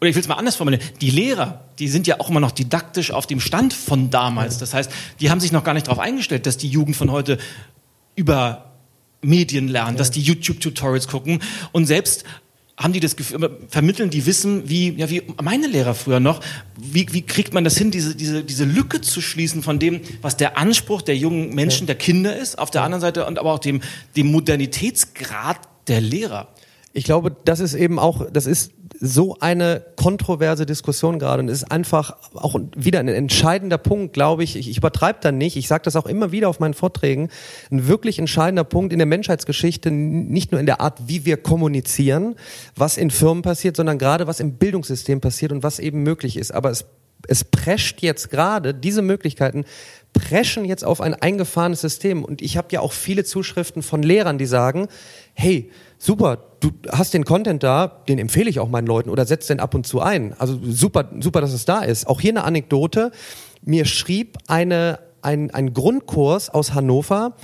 oder 0.00 0.10
ich 0.10 0.16
will 0.16 0.22
es 0.22 0.28
mal 0.28 0.34
anders 0.34 0.56
formulieren, 0.56 0.84
die 1.00 1.08
Lehrer, 1.10 1.64
die 1.78 1.88
sind 1.88 2.06
ja 2.06 2.20
auch 2.20 2.28
immer 2.28 2.40
noch 2.40 2.50
didaktisch 2.50 3.10
auf 3.10 3.26
dem 3.26 3.40
Stand 3.40 3.72
von 3.72 4.10
damals. 4.10 4.58
Das 4.58 4.74
heißt, 4.74 4.90
die 5.20 5.30
haben 5.30 5.40
sich 5.40 5.50
noch 5.50 5.64
gar 5.64 5.72
nicht 5.72 5.86
darauf 5.86 5.98
eingestellt, 5.98 6.44
dass 6.44 6.58
die 6.58 6.68
Jugend 6.68 6.94
von 6.94 7.10
heute 7.10 7.38
über 8.14 8.72
Medien 9.22 9.68
lernen, 9.68 9.96
dass 9.96 10.10
die 10.10 10.20
YouTube-Tutorials 10.20 11.08
gucken 11.08 11.42
und 11.72 11.86
selbst 11.86 12.24
haben 12.76 12.92
die 12.92 13.00
das 13.00 13.14
Gefühl, 13.14 13.58
vermitteln 13.68 14.10
die 14.10 14.26
Wissen, 14.26 14.68
wie, 14.68 14.90
ja, 14.94 15.08
wie 15.08 15.22
meine 15.42 15.68
Lehrer 15.68 15.94
früher 15.94 16.18
noch, 16.18 16.40
wie, 16.76 17.06
wie 17.12 17.22
kriegt 17.22 17.54
man 17.54 17.62
das 17.62 17.76
hin, 17.76 17.90
diese, 17.90 18.16
diese, 18.16 18.42
diese 18.42 18.64
Lücke 18.64 19.00
zu 19.00 19.20
schließen 19.20 19.62
von 19.62 19.78
dem, 19.78 20.00
was 20.22 20.36
der 20.36 20.58
Anspruch 20.58 21.02
der 21.02 21.16
jungen 21.16 21.54
Menschen, 21.54 21.86
der 21.86 21.96
Kinder 21.96 22.36
ist, 22.36 22.58
auf 22.58 22.70
der 22.70 22.82
anderen 22.82 23.00
Seite 23.00 23.26
und 23.26 23.38
aber 23.38 23.52
auch 23.52 23.60
dem, 23.60 23.80
dem 24.16 24.32
Modernitätsgrad 24.32 25.58
der 25.86 26.00
Lehrer. 26.00 26.48
Ich 26.96 27.02
glaube, 27.02 27.36
das 27.44 27.58
ist 27.58 27.74
eben 27.74 27.98
auch, 27.98 28.30
das 28.32 28.46
ist 28.46 28.72
so 29.00 29.36
eine 29.40 29.84
kontroverse 29.96 30.64
Diskussion 30.64 31.18
gerade 31.18 31.42
und 31.42 31.48
ist 31.48 31.64
einfach 31.64 32.16
auch 32.34 32.56
wieder 32.76 33.00
ein 33.00 33.08
entscheidender 33.08 33.78
Punkt, 33.78 34.12
glaube 34.12 34.44
ich. 34.44 34.54
Ich, 34.54 34.70
ich 34.70 34.78
übertreibe 34.78 35.18
da 35.20 35.32
nicht. 35.32 35.56
Ich 35.56 35.66
sage 35.66 35.82
das 35.82 35.96
auch 35.96 36.06
immer 36.06 36.30
wieder 36.30 36.48
auf 36.48 36.60
meinen 36.60 36.72
Vorträgen. 36.74 37.30
Ein 37.72 37.88
wirklich 37.88 38.20
entscheidender 38.20 38.62
Punkt 38.62 38.92
in 38.92 39.00
der 39.00 39.06
Menschheitsgeschichte, 39.06 39.90
nicht 39.90 40.52
nur 40.52 40.60
in 40.60 40.66
der 40.66 40.80
Art, 40.80 41.08
wie 41.08 41.24
wir 41.24 41.36
kommunizieren, 41.36 42.36
was 42.76 42.96
in 42.96 43.10
Firmen 43.10 43.42
passiert, 43.42 43.76
sondern 43.76 43.98
gerade 43.98 44.28
was 44.28 44.38
im 44.38 44.52
Bildungssystem 44.52 45.20
passiert 45.20 45.50
und 45.50 45.64
was 45.64 45.80
eben 45.80 46.04
möglich 46.04 46.36
ist. 46.36 46.54
Aber 46.54 46.70
es 46.70 46.84
es 47.26 47.44
prescht 47.44 48.02
jetzt 48.02 48.30
gerade, 48.30 48.74
diese 48.74 49.00
Möglichkeiten 49.00 49.64
preschen 50.14 50.64
jetzt 50.64 50.84
auf 50.84 51.02
ein 51.02 51.12
eingefahrenes 51.12 51.82
System. 51.82 52.24
Und 52.24 52.40
ich 52.40 52.56
habe 52.56 52.68
ja 52.70 52.80
auch 52.80 52.92
viele 52.92 53.24
Zuschriften 53.24 53.82
von 53.82 54.02
Lehrern, 54.02 54.38
die 54.38 54.46
sagen, 54.46 54.88
hey, 55.34 55.70
super, 55.98 56.38
du 56.60 56.70
hast 56.90 57.12
den 57.12 57.24
Content 57.26 57.62
da, 57.62 57.88
den 58.08 58.18
empfehle 58.18 58.48
ich 58.48 58.60
auch 58.60 58.70
meinen 58.70 58.86
Leuten 58.86 59.10
oder 59.10 59.26
setz 59.26 59.48
den 59.48 59.60
ab 59.60 59.74
und 59.74 59.86
zu 59.86 60.00
ein. 60.00 60.34
Also 60.38 60.58
super, 60.62 61.10
super, 61.20 61.42
dass 61.42 61.52
es 61.52 61.66
da 61.66 61.80
ist. 61.82 62.06
Auch 62.06 62.22
hier 62.22 62.30
eine 62.30 62.44
Anekdote. 62.44 63.10
Mir 63.62 63.84
schrieb 63.84 64.38
eine, 64.46 65.00
ein, 65.20 65.50
ein 65.50 65.74
Grundkurs 65.74 66.48
aus 66.48 66.72
Hannover. 66.72 67.34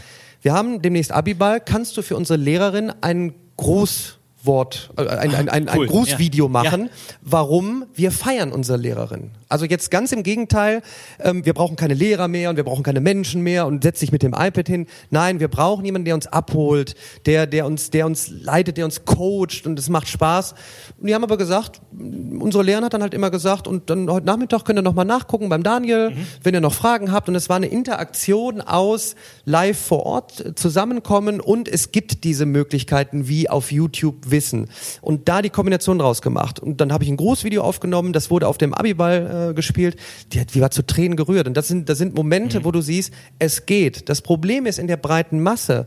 Wir 0.41 0.55
haben 0.55 0.81
demnächst 0.81 1.13
Abiball. 1.13 1.61
Kannst 1.61 1.97
du 1.97 2.03
für 2.03 2.17
unsere 2.17 2.39
Lehrerin 2.39 2.91
einen 3.03 3.35
Grußwort, 3.57 4.91
äh, 4.97 5.07
ein, 5.07 5.35
ein, 5.35 5.49
ein, 5.49 5.69
Cool, 5.75 5.87
ein 5.87 5.91
Grußvideo 5.91 6.47
ja. 6.47 6.51
machen, 6.51 6.83
Ja. 6.85 7.15
warum 7.23 7.85
wir 7.95 8.11
feiern 8.11 8.53
unsere 8.53 8.79
Lehrerin. 8.79 9.33
Also 9.51 9.67
jetzt 9.67 9.91
ganz 9.91 10.13
im 10.13 10.23
Gegenteil, 10.23 10.81
ähm, 11.19 11.45
wir 11.45 11.55
brauchen 11.55 11.75
keine 11.75 11.95
Lehrer 11.95 12.29
mehr 12.29 12.51
und 12.51 12.57
wir 12.57 12.63
brauchen 12.63 12.85
keine 12.85 13.01
Menschen 13.01 13.43
mehr 13.43 13.67
und 13.67 13.83
setz 13.83 13.99
dich 13.99 14.13
mit 14.13 14.23
dem 14.23 14.33
iPad 14.33 14.69
hin. 14.69 14.87
Nein, 15.11 15.41
wir 15.41 15.49
brauchen 15.49 15.85
jemanden, 15.85 16.05
der 16.05 16.15
uns 16.15 16.29
abholt, 16.29 16.95
der, 17.27 17.49
der 17.49 17.67
uns, 17.67 17.91
der 17.91 18.07
uns 18.07 18.29
leitet, 18.31 18.77
der 18.77 18.85
uns 18.85 19.05
coacht 19.05 19.67
und 19.67 19.77
es 19.77 19.89
macht 19.89 20.07
Spaß. 20.07 20.55
Und 20.99 21.09
die 21.09 21.15
haben 21.17 21.25
aber 21.25 21.37
gesagt, 21.37 21.81
unsere 21.91 22.63
Lehrerin 22.63 22.85
hat 22.85 22.95
dann 22.95 23.03
halt 23.03 23.13
immer 23.13 23.33
gesagt, 23.33 23.67
und 23.67 23.91
dann 23.91 24.09
heute 24.09 24.25
Nachmittag 24.25 24.65
könnt 24.65 24.79
ihr 24.79 24.83
noch 24.83 24.95
mal 24.95 25.05
nachgucken 25.05 25.49
beim 25.49 25.65
Daniel, 25.65 26.13
wenn 26.45 26.55
ihr 26.55 26.61
noch 26.61 26.75
Fragen 26.75 27.11
habt. 27.11 27.29
Und 27.29 27.35
es 27.35 27.49
war 27.49 27.57
eine 27.57 27.67
Interaktion 27.67 28.61
aus 28.61 29.17
live 29.45 29.79
vor 29.79 30.07
Ort 30.07 30.47
äh, 30.47 30.55
zusammenkommen 30.55 31.41
und 31.41 31.67
es 31.67 31.91
gibt 31.91 32.23
diese 32.23 32.47
Möglichkeiten 32.47 33.27
wie 33.27 33.51
auf 33.51 33.73
YouTube 33.73 34.31
Wissen. 34.31 34.69
Und 35.01 35.29
da 35.29 35.43
die 35.43 35.51
Kombination 35.51 35.99
draus 35.99 36.23
gemacht. 36.23 36.61
Und 36.61 36.81
dann 36.81 36.93
habe 36.93 37.03
ich 37.03 37.11
ein 37.11 37.17
Großvideo 37.17 37.63
aufgenommen, 37.63 38.13
das 38.13 38.31
wurde 38.31 38.47
auf 38.47 38.57
dem 38.57 38.75
Abiball 38.75 39.27
äh, 39.49 39.55
gespielt. 39.55 39.97
Die, 40.33 40.41
hat, 40.41 40.55
die 40.55 40.61
war 40.61 40.71
zu 40.71 40.87
Tränen 40.87 41.17
gerührt. 41.17 41.47
Und 41.47 41.57
das 41.57 41.69
sind, 41.69 41.89
das 41.89 41.99
sind 41.99 42.15
Momente, 42.15 42.65
wo 42.65 42.71
du 42.71 42.81
siehst, 42.81 43.13
es 43.39 43.67
geht. 43.67 44.09
Das 44.09 44.23
Problem 44.23 44.67
ist 44.67 44.79
in 44.79 44.87
der 44.87 44.97
breiten 44.97 45.43
Masse, 45.43 45.87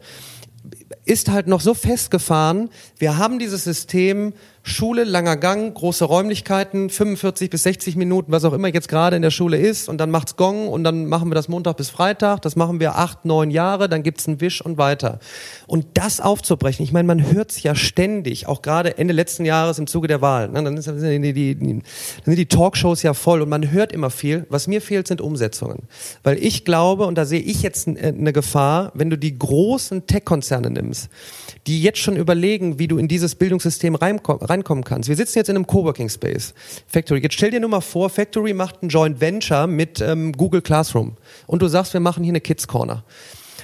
ist 1.05 1.29
halt 1.29 1.47
noch 1.47 1.61
so 1.61 1.73
festgefahren. 1.73 2.69
Wir 2.97 3.17
haben 3.17 3.39
dieses 3.39 3.63
System 3.63 4.33
Schule, 4.65 5.03
langer 5.03 5.35
Gang, 5.35 5.73
große 5.73 6.05
Räumlichkeiten, 6.05 6.89
45 6.89 7.49
bis 7.49 7.63
60 7.63 7.97
Minuten, 7.97 8.31
was 8.31 8.45
auch 8.45 8.53
immer 8.53 8.69
jetzt 8.69 8.87
gerade 8.87 9.17
in 9.17 9.21
der 9.21 9.29
Schule 9.29 9.57
ist. 9.57 9.89
Und 9.89 9.97
dann 9.97 10.09
macht's 10.09 10.37
Gong 10.37 10.69
und 10.69 10.85
dann 10.85 11.05
machen 11.05 11.29
wir 11.29 11.35
das 11.35 11.49
Montag 11.49 11.75
bis 11.75 11.89
Freitag. 11.89 12.41
Das 12.43 12.55
machen 12.55 12.79
wir 12.79 12.95
acht, 12.95 13.25
neun 13.25 13.51
Jahre, 13.51 13.89
dann 13.89 14.03
gibt's 14.03 14.25
einen 14.25 14.39
Wisch 14.39 14.61
und 14.61 14.77
weiter. 14.77 15.19
Und 15.67 15.85
das 15.95 16.21
aufzubrechen, 16.21 16.85
ich 16.85 16.93
meine, 16.93 17.05
man 17.05 17.29
hört's 17.29 17.61
ja 17.61 17.75
ständig, 17.75 18.47
auch 18.47 18.61
gerade 18.61 18.97
Ende 18.97 19.13
letzten 19.13 19.43
Jahres 19.43 19.79
im 19.79 19.87
Zuge 19.87 20.07
der 20.07 20.21
Wahl. 20.21 20.47
Ne? 20.47 20.63
Dann, 20.63 20.81
sind 20.81 21.21
die, 21.21 21.33
die, 21.33 21.55
die, 21.55 21.73
dann 21.73 21.83
sind 22.23 22.37
die 22.37 22.45
Talkshows 22.45 23.03
ja 23.03 23.13
voll 23.13 23.41
und 23.41 23.49
man 23.49 23.69
hört 23.69 23.91
immer 23.91 24.09
viel. 24.09 24.45
Was 24.47 24.67
mir 24.67 24.81
fehlt, 24.81 25.09
sind 25.09 25.19
Umsetzungen. 25.19 25.89
Weil 26.23 26.37
ich 26.37 26.63
glaube, 26.63 27.05
und 27.05 27.17
da 27.17 27.25
sehe 27.25 27.41
ich 27.41 27.63
jetzt 27.63 27.85
äh, 27.87 28.13
eine 28.17 28.31
Gefahr, 28.31 28.93
wenn 28.93 29.09
du 29.09 29.17
die 29.17 29.37
großen 29.37 30.07
Tech-Konzerne 30.07 30.69
nimmst, 30.69 31.09
die 31.67 31.81
jetzt 31.81 31.99
schon 31.99 32.17
überlegen, 32.17 32.77
wie 32.79 32.87
du 32.87 32.97
in 32.97 33.07
dieses 33.07 33.35
Bildungssystem 33.35 33.95
reinko- 33.95 34.47
reinkommen 34.47 34.83
kannst. 34.83 35.07
Wir 35.09 35.15
sitzen 35.15 35.37
jetzt 35.37 35.49
in 35.49 35.55
einem 35.55 35.67
Coworking 35.67 36.09
Space, 36.09 36.53
Factory. 36.87 37.19
Jetzt 37.21 37.35
stell 37.35 37.51
dir 37.51 37.59
nur 37.59 37.69
mal 37.69 37.81
vor, 37.81 38.09
Factory 38.09 38.53
macht 38.53 38.83
ein 38.83 38.89
Joint 38.89 39.21
Venture 39.21 39.67
mit 39.67 40.01
ähm, 40.01 40.33
Google 40.33 40.61
Classroom 40.61 41.15
und 41.47 41.61
du 41.61 41.67
sagst, 41.67 41.93
wir 41.93 42.01
machen 42.01 42.23
hier 42.23 42.31
eine 42.31 42.41
Kids 42.41 42.67
Corner. 42.67 43.03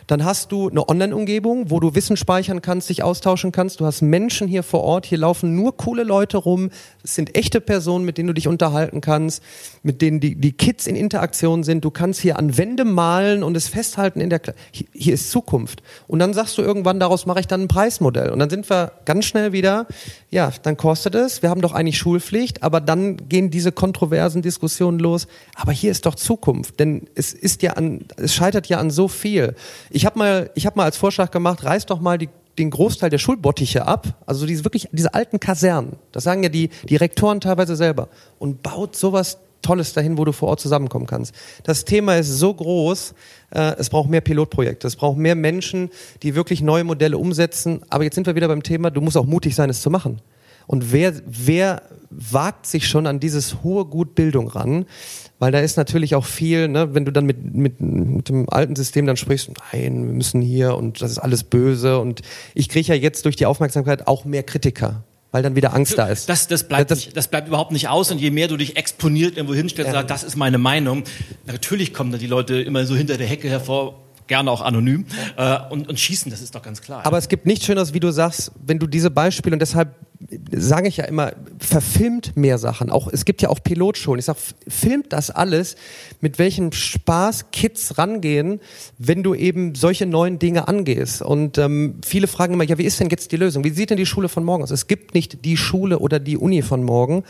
Dann 0.10 0.26
hast 0.26 0.52
du 0.52 0.70
eine 0.70 0.90
Online-Umgebung, 0.90 1.70
wo 1.70 1.80
du 1.80 1.94
Wissen 1.94 2.18
speichern 2.18 2.64
kannst, 2.64 2.90
dich 2.90 3.04
austauschen 3.04 3.52
kannst. 3.52 3.80
Du 3.80 3.86
hast 3.86 4.02
Menschen 4.02 4.48
hier 4.48 4.64
vor 4.64 4.82
Ort. 4.82 5.06
Hier 5.06 5.20
laufen 5.20 5.56
nur 5.56 5.78
coole 5.78 6.02
Leute 6.02 6.38
rum. 6.38 6.72
Es 7.04 7.14
sind 7.14 7.38
echte 7.38 7.62
Personen, 7.62 8.06
mit 8.06 8.18
denen 8.18 8.26
du 8.26 8.34
dich 8.34 8.48
unterhalten 8.48 9.02
kannst, 9.02 9.44
mit 9.84 10.02
denen 10.02 10.20
die, 10.20 10.34
die 10.34 10.52
Kids 10.52 10.88
in 10.88 10.96
Interaktion 10.96 11.62
sind. 11.64 11.86
Du 11.86 11.92
kannst 11.92 12.22
hier 12.22 12.40
an 12.40 12.58
Wände 12.58 12.86
malen 12.86 13.44
und 13.44 13.56
es 13.56 13.68
festhalten 13.68 14.20
in 14.20 14.32
der 14.32 14.40
Kla 14.40 14.54
hier, 14.72 14.88
hier 14.94 15.14
ist 15.14 15.30
Zukunft. 15.30 15.84
Und 16.08 16.18
dann 16.18 16.34
sagst 16.34 16.58
du 16.58 16.64
irgendwann, 16.64 17.00
daraus 17.00 17.28
mache 17.28 17.42
ich 17.42 17.48
dann 17.48 17.62
ein 17.62 17.68
Preismodell. 17.68 18.32
Und 18.32 18.40
dann 18.40 18.50
sind 18.50 18.68
wir 18.68 18.94
ganz 19.06 19.26
schnell 19.26 19.52
wieder, 19.52 19.86
ja, 20.32 20.52
dann 20.64 20.76
kostet 20.76 21.14
es. 21.14 21.44
Wir 21.44 21.52
haben 21.52 21.62
doch 21.62 21.74
eigentlich 21.74 22.00
Schulpflicht, 22.00 22.64
aber 22.64 22.82
dann 22.82 23.30
gehen 23.30 23.52
diese 23.52 23.72
kontroversen 23.72 24.42
Diskussionen 24.42 24.98
los. 24.98 25.28
Aber 25.54 25.72
hier 25.72 25.92
ist 25.92 26.08
doch 26.08 26.16
Zukunft, 26.16 26.80
denn 26.80 27.08
es 27.14 27.32
ist 27.32 27.62
ja 27.62 27.74
an, 27.74 28.06
es 28.18 28.34
scheitert 28.34 28.66
ja 28.70 28.80
an 28.80 28.90
so 28.90 29.08
viel. 29.08 29.54
Habe 30.06 30.20
mal, 30.20 30.52
ich 30.56 30.66
habe 30.66 30.78
mal 30.78 30.86
als 30.86 30.98
Vorschlag 30.98 31.32
gemacht, 31.32 31.64
reiß 31.64 31.86
doch 31.86 32.00
mal 32.00 32.18
die 32.18 32.30
den 32.58 32.72
Großteil 32.72 33.10
der 33.10 33.20
Schulbottiche 33.20 33.88
ab, 33.88 34.18
also 34.26 34.46
diese 34.46 34.66
wirklich 34.66 34.90
diese 34.92 35.14
alten 35.14 35.40
Kasernen, 35.40 35.94
das 36.12 36.26
sagen 36.26 36.44
ja 36.44 36.50
die, 36.50 36.70
die 36.90 36.98
Rektoren 36.98 37.40
teilweise 37.40 37.78
selber, 37.78 38.10
und 38.38 38.62
baut 38.62 38.98
sowas 38.98 39.38
Tolles 39.62 39.94
dahin, 39.94 40.18
wo 40.18 40.26
du 40.26 40.32
vor 40.32 40.50
Ort 40.50 40.62
zusammenkommen 40.62 41.06
kannst. 41.06 41.34
Das 41.64 41.84
Thema 41.84 42.16
ist 42.16 42.30
so 42.30 42.54
groß, 42.54 43.14
äh, 43.52 43.76
es 43.78 43.90
braucht 43.90 44.10
mehr 44.10 44.22
Pilotprojekte, 44.22 44.88
es 44.88 44.96
braucht 44.96 45.18
mehr 45.18 45.36
Menschen, 45.36 45.90
die 46.24 46.36
wirklich 46.36 46.62
neue 46.62 46.86
Modelle 46.86 47.18
umsetzen. 47.18 47.82
Aber 47.90 48.06
jetzt 48.06 48.16
sind 48.16 48.26
wir 48.26 48.36
wieder 48.36 48.48
beim 48.48 48.64
Thema, 48.64 48.90
du 48.90 49.02
musst 49.02 49.18
auch 49.18 49.26
mutig 49.26 49.56
sein, 49.56 49.70
es 49.70 49.82
zu 49.82 49.90
machen. 49.90 50.22
Und 50.70 50.92
wer, 50.92 51.14
wer 51.26 51.82
wagt 52.12 52.68
sich 52.68 52.88
schon 52.88 53.08
an 53.08 53.20
dieses 53.20 53.64
hohe 53.64 53.86
Gut 53.86 54.14
Bildung 54.14 54.48
ran? 54.48 54.86
Weil 55.40 55.52
da 55.52 55.58
ist 55.62 55.78
natürlich 55.78 56.14
auch 56.14 56.26
viel, 56.26 56.68
ne, 56.68 56.94
wenn 56.94 57.06
du 57.06 57.12
dann 57.12 57.26
mit, 57.26 57.56
mit, 57.56 57.82
mit 57.82 58.30
dem 58.30 58.48
alten 58.52 58.76
System 58.76 59.08
dann 59.08 59.18
sprichst, 59.18 59.50
nein, 59.74 60.06
wir 60.06 60.14
müssen 60.14 60.44
hier 60.44 60.76
und 60.76 61.02
das 61.02 61.10
ist 61.10 61.18
alles 61.18 61.44
böse. 61.44 61.98
Und 62.00 62.22
ich 62.54 62.70
kriege 62.70 62.88
ja 62.90 62.94
jetzt 62.94 63.26
durch 63.26 63.36
die 63.36 63.48
Aufmerksamkeit 63.48 64.06
auch 64.06 64.26
mehr 64.26 64.44
Kritiker, 64.44 65.04
weil 65.32 65.42
dann 65.42 65.56
wieder 65.56 65.74
Angst 65.74 65.98
da 65.98 66.06
ist. 66.06 66.30
Das, 66.30 66.48
das, 66.48 66.68
bleibt 66.68 66.92
Das- 66.92 67.00
nicht, 67.00 67.18
das 67.18 67.30
bleibt 67.30 67.48
überhaupt 67.48 67.72
nicht 67.72 67.88
aus. 67.90 68.12
Und 68.12 68.22
je 68.22 68.30
mehr 68.30 68.48
du 68.48 68.56
dich 68.56 68.78
exponiert 68.78 69.38
irgendwo 69.38 69.56
hinstellst 69.56 69.90
und 69.90 69.94
sagst, 69.96 70.12
das 70.12 70.24
ist 70.24 70.36
meine 70.36 70.60
Meinung, 70.60 71.04
natürlich 71.48 71.96
kommen 71.96 72.12
da 72.12 72.20
die 72.20 72.28
Leute 72.28 72.62
immer 72.62 72.86
so 72.86 72.96
hinter 72.96 73.18
der 73.18 73.26
Hecke 73.26 73.50
hervor, 73.50 73.96
gerne 74.30 74.50
auch 74.50 74.62
anonym, 74.62 75.06
äh, 75.36 75.58
und, 75.70 75.90
und 75.90 76.00
schießen, 76.00 76.32
das 76.32 76.42
ist 76.42 76.56
doch 76.56 76.62
ganz 76.62 76.82
klar. 76.82 77.06
Aber 77.06 77.18
es 77.18 77.28
gibt 77.28 77.46
nichts 77.46 77.66
Schöneres, 77.66 77.94
wie 77.94 78.00
du 78.00 78.12
sagst, 78.12 78.54
wenn 78.66 78.80
du 78.80 78.88
diese 78.88 79.12
Beispiele 79.12 79.54
und 79.54 79.60
deshalb 79.60 79.96
sage 80.52 80.88
ich 80.88 80.98
ja 80.98 81.06
immer, 81.06 81.32
verfilmt 81.60 82.36
mehr 82.36 82.58
Sachen. 82.58 82.90
Auch 82.90 83.08
es 83.08 83.26
gibt 83.26 83.42
ja 83.42 83.50
auch 83.50 83.60
Pilotschulen. 83.64 84.20
Ich 84.20 84.26
sage, 84.26 84.40
filmt 84.68 85.14
das 85.14 85.32
alles, 85.32 85.76
mit 86.20 86.40
welchem 86.40 86.72
Spaß 86.72 87.52
Kids 87.52 87.98
rangehen, 87.98 88.60
wenn 88.98 89.24
du 89.24 89.34
eben 89.34 89.76
solche 89.76 90.06
neuen 90.06 90.38
Dinge 90.38 90.68
angehst. 90.68 91.22
Und 91.22 91.58
ähm, 91.58 91.96
viele 92.06 92.28
fragen 92.28 92.54
immer, 92.54 92.66
ja, 92.66 92.78
wie 92.78 92.84
ist 92.84 93.00
denn 93.00 93.10
jetzt 93.10 93.32
die 93.32 93.38
Lösung? 93.38 93.64
Wie 93.64 93.70
sieht 93.70 93.90
denn 93.92 93.98
die 93.98 94.06
Schule 94.06 94.30
von 94.30 94.44
morgen 94.44 94.64
aus? 94.64 94.72
Es 94.72 94.88
gibt 94.88 95.14
nicht 95.14 95.46
die 95.46 95.58
Schule 95.58 96.00
oder 96.00 96.20
die 96.20 96.38
Uni 96.38 96.62
von 96.62 96.84
morgen. 96.84 97.24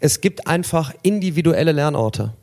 Es 0.00 0.20
gibt 0.20 0.46
einfach 0.46 0.92
individuelle 1.02 1.72
Lernorte 1.72 2.34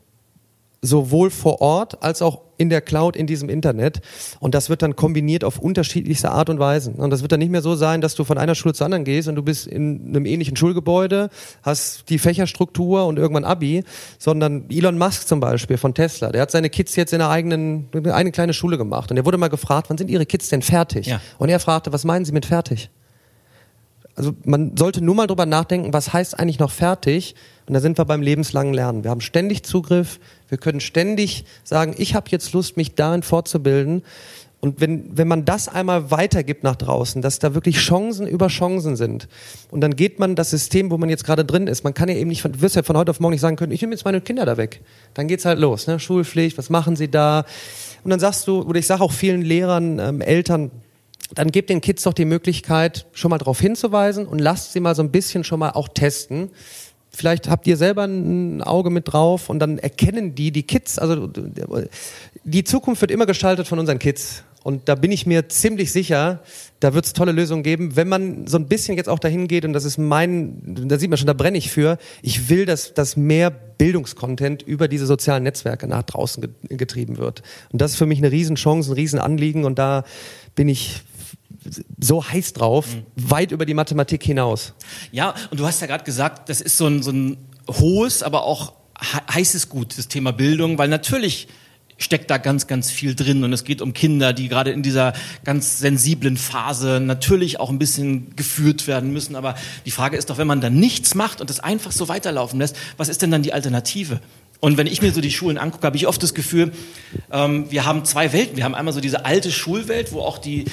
sowohl 0.82 1.30
vor 1.30 1.60
Ort 1.60 2.02
als 2.02 2.22
auch 2.22 2.42
in 2.56 2.68
der 2.68 2.80
Cloud 2.80 3.16
in 3.16 3.26
diesem 3.26 3.48
Internet. 3.48 4.00
Und 4.38 4.54
das 4.54 4.68
wird 4.68 4.82
dann 4.82 4.96
kombiniert 4.96 5.44
auf 5.44 5.58
unterschiedlichste 5.58 6.30
Art 6.30 6.50
und 6.50 6.58
Weise. 6.58 6.90
Und 6.90 7.10
das 7.10 7.22
wird 7.22 7.32
dann 7.32 7.38
nicht 7.40 7.50
mehr 7.50 7.62
so 7.62 7.74
sein, 7.74 8.00
dass 8.00 8.14
du 8.14 8.24
von 8.24 8.38
einer 8.38 8.54
Schule 8.54 8.74
zur 8.74 8.84
anderen 8.84 9.04
gehst 9.04 9.28
und 9.28 9.34
du 9.34 9.42
bist 9.42 9.66
in 9.66 10.08
einem 10.08 10.26
ähnlichen 10.26 10.56
Schulgebäude, 10.56 11.30
hast 11.62 12.08
die 12.10 12.18
Fächerstruktur 12.18 13.06
und 13.06 13.18
irgendwann 13.18 13.44
Abi, 13.44 13.84
sondern 14.18 14.66
Elon 14.70 14.98
Musk 14.98 15.26
zum 15.26 15.40
Beispiel 15.40 15.78
von 15.78 15.94
Tesla, 15.94 16.32
der 16.32 16.42
hat 16.42 16.50
seine 16.50 16.68
Kids 16.68 16.96
jetzt 16.96 17.12
in 17.12 17.20
einer 17.20 17.30
eigenen, 17.30 17.88
eine 18.12 18.32
kleine 18.32 18.52
Schule 18.52 18.76
gemacht. 18.76 19.10
Und 19.10 19.16
er 19.16 19.24
wurde 19.24 19.38
mal 19.38 19.48
gefragt, 19.48 19.88
wann 19.88 19.98
sind 19.98 20.10
ihre 20.10 20.26
Kids 20.26 20.48
denn 20.48 20.62
fertig? 20.62 21.06
Ja. 21.06 21.20
Und 21.38 21.48
er 21.48 21.60
fragte, 21.60 21.92
was 21.92 22.04
meinen 22.04 22.24
Sie 22.24 22.32
mit 22.32 22.46
fertig? 22.46 22.90
also 24.20 24.34
man 24.44 24.76
sollte 24.76 25.02
nur 25.02 25.14
mal 25.14 25.26
drüber 25.26 25.46
nachdenken, 25.46 25.94
was 25.94 26.12
heißt 26.12 26.38
eigentlich 26.38 26.58
noch 26.58 26.70
fertig? 26.70 27.34
Und 27.66 27.74
da 27.74 27.80
sind 27.80 27.96
wir 27.96 28.04
beim 28.04 28.20
lebenslangen 28.20 28.74
Lernen. 28.74 29.02
Wir 29.02 29.10
haben 29.10 29.22
ständig 29.22 29.62
Zugriff, 29.62 30.20
wir 30.50 30.58
können 30.58 30.80
ständig 30.80 31.44
sagen, 31.64 31.94
ich 31.96 32.14
habe 32.14 32.26
jetzt 32.30 32.52
Lust, 32.52 32.76
mich 32.76 32.94
darin 32.94 33.22
fortzubilden. 33.22 34.02
Und 34.60 34.78
wenn, 34.78 35.16
wenn 35.16 35.26
man 35.26 35.46
das 35.46 35.68
einmal 35.68 36.10
weitergibt 36.10 36.64
nach 36.64 36.76
draußen, 36.76 37.22
dass 37.22 37.38
da 37.38 37.54
wirklich 37.54 37.78
Chancen 37.78 38.26
über 38.26 38.48
Chancen 38.48 38.94
sind, 38.94 39.26
und 39.70 39.80
dann 39.80 39.96
geht 39.96 40.18
man 40.18 40.34
das 40.36 40.50
System, 40.50 40.90
wo 40.90 40.98
man 40.98 41.08
jetzt 41.08 41.24
gerade 41.24 41.46
drin 41.46 41.66
ist, 41.66 41.82
man 41.82 41.94
kann 41.94 42.10
ja 42.10 42.14
eben 42.14 42.28
nicht, 42.28 42.44
du 42.44 42.60
wirst 42.60 42.76
ja 42.76 42.82
von 42.82 42.96
heute 42.96 43.10
auf 43.10 43.20
morgen 43.20 43.32
nicht 43.32 43.40
sagen 43.40 43.56
können, 43.56 43.72
ich 43.72 43.80
nehme 43.80 43.94
jetzt 43.94 44.04
meine 44.04 44.20
Kinder 44.20 44.44
da 44.44 44.58
weg. 44.58 44.82
Dann 45.14 45.28
geht's 45.28 45.46
halt 45.46 45.58
los, 45.58 45.86
ne? 45.86 45.98
Schulpflicht, 45.98 46.58
was 46.58 46.68
machen 46.68 46.94
sie 46.94 47.10
da? 47.10 47.46
Und 48.04 48.10
dann 48.10 48.20
sagst 48.20 48.46
du, 48.46 48.60
oder 48.60 48.78
ich 48.78 48.86
sage 48.86 49.02
auch 49.02 49.12
vielen 49.12 49.40
Lehrern, 49.40 49.98
ähm, 49.98 50.20
Eltern, 50.20 50.70
dann 51.34 51.52
gebt 51.52 51.70
den 51.70 51.80
Kids 51.80 52.02
doch 52.02 52.12
die 52.12 52.24
Möglichkeit, 52.24 53.06
schon 53.12 53.30
mal 53.30 53.38
darauf 53.38 53.60
hinzuweisen 53.60 54.26
und 54.26 54.40
lasst 54.40 54.72
sie 54.72 54.80
mal 54.80 54.94
so 54.94 55.02
ein 55.02 55.10
bisschen 55.10 55.44
schon 55.44 55.60
mal 55.60 55.70
auch 55.70 55.88
testen. 55.88 56.50
Vielleicht 57.10 57.48
habt 57.48 57.66
ihr 57.66 57.76
selber 57.76 58.04
ein 58.04 58.62
Auge 58.62 58.90
mit 58.90 59.12
drauf 59.12 59.50
und 59.50 59.58
dann 59.58 59.78
erkennen 59.78 60.34
die, 60.34 60.52
die 60.52 60.62
Kids, 60.62 60.98
also 60.98 61.28
die 62.44 62.64
Zukunft 62.64 63.00
wird 63.00 63.10
immer 63.10 63.26
gestaltet 63.26 63.66
von 63.66 63.78
unseren 63.78 63.98
Kids. 63.98 64.44
Und 64.62 64.88
da 64.88 64.94
bin 64.94 65.10
ich 65.10 65.26
mir 65.26 65.48
ziemlich 65.48 65.90
sicher, 65.90 66.40
da 66.80 66.92
wird 66.92 67.06
es 67.06 67.14
tolle 67.14 67.32
Lösungen 67.32 67.62
geben, 67.62 67.96
wenn 67.96 68.08
man 68.08 68.46
so 68.46 68.58
ein 68.58 68.68
bisschen 68.68 68.96
jetzt 68.96 69.08
auch 69.08 69.18
dahin 69.18 69.48
geht, 69.48 69.64
und 69.64 69.72
das 69.72 69.84
ist 69.84 69.96
mein, 69.96 70.60
da 70.62 70.98
sieht 70.98 71.08
man 71.08 71.16
schon, 71.16 71.26
da 71.26 71.32
brenne 71.32 71.56
ich 71.56 71.70
für, 71.70 71.96
ich 72.20 72.50
will, 72.50 72.66
dass, 72.66 72.92
dass 72.92 73.16
mehr 73.16 73.50
Bildungskontent 73.50 74.62
über 74.62 74.86
diese 74.86 75.06
sozialen 75.06 75.44
Netzwerke 75.44 75.86
nach 75.86 76.02
draußen 76.02 76.46
getrieben 76.68 77.16
wird. 77.16 77.42
Und 77.72 77.80
das 77.80 77.92
ist 77.92 77.96
für 77.96 78.06
mich 78.06 78.18
eine 78.18 78.30
Riesenchance, 78.30 78.90
ein 78.90 78.94
Riesenanliegen 78.94 79.64
und 79.64 79.78
da 79.78 80.04
bin 80.54 80.68
ich 80.68 81.02
so 81.98 82.26
heiß 82.26 82.52
drauf, 82.52 82.86
mhm. 82.94 83.04
weit 83.16 83.52
über 83.52 83.66
die 83.66 83.74
Mathematik 83.74 84.22
hinaus. 84.22 84.74
Ja, 85.12 85.34
und 85.50 85.60
du 85.60 85.66
hast 85.66 85.80
ja 85.80 85.86
gerade 85.86 86.04
gesagt, 86.04 86.48
das 86.48 86.60
ist 86.60 86.76
so 86.76 86.86
ein, 86.86 87.02
so 87.02 87.10
ein 87.10 87.36
hohes, 87.68 88.22
aber 88.22 88.44
auch 88.44 88.74
heißes 89.32 89.68
Gut, 89.68 89.96
das 89.96 90.08
Thema 90.08 90.32
Bildung, 90.32 90.78
weil 90.78 90.88
natürlich 90.88 91.48
steckt 92.00 92.30
da 92.30 92.38
ganz, 92.38 92.66
ganz 92.66 92.90
viel 92.90 93.14
drin. 93.14 93.44
Und 93.44 93.52
es 93.52 93.64
geht 93.64 93.82
um 93.82 93.92
Kinder, 93.92 94.32
die 94.32 94.48
gerade 94.48 94.70
in 94.70 94.82
dieser 94.82 95.12
ganz 95.44 95.78
sensiblen 95.78 96.36
Phase 96.36 96.98
natürlich 96.98 97.60
auch 97.60 97.68
ein 97.68 97.78
bisschen 97.78 98.34
geführt 98.36 98.86
werden 98.86 99.12
müssen. 99.12 99.36
Aber 99.36 99.54
die 99.84 99.90
Frage 99.90 100.16
ist 100.16 100.30
doch, 100.30 100.38
wenn 100.38 100.46
man 100.46 100.60
dann 100.60 100.74
nichts 100.74 101.14
macht 101.14 101.40
und 101.40 101.50
das 101.50 101.60
einfach 101.60 101.92
so 101.92 102.08
weiterlaufen 102.08 102.58
lässt, 102.58 102.76
was 102.96 103.08
ist 103.08 103.22
denn 103.22 103.30
dann 103.30 103.42
die 103.42 103.52
Alternative? 103.52 104.20
Und 104.60 104.76
wenn 104.76 104.86
ich 104.86 105.00
mir 105.02 105.12
so 105.12 105.20
die 105.20 105.30
Schulen 105.30 105.58
angucke, 105.58 105.86
habe 105.86 105.96
ich 105.96 106.06
oft 106.06 106.22
das 106.22 106.34
Gefühl, 106.34 106.72
ähm, 107.30 107.70
wir 107.70 107.84
haben 107.84 108.04
zwei 108.04 108.32
Welten. 108.32 108.56
Wir 108.56 108.64
haben 108.64 108.74
einmal 108.74 108.92
so 108.92 109.00
diese 109.00 109.24
alte 109.24 109.50
Schulwelt, 109.50 110.12
wo 110.12 110.20
auch 110.20 110.38
die, 110.38 110.66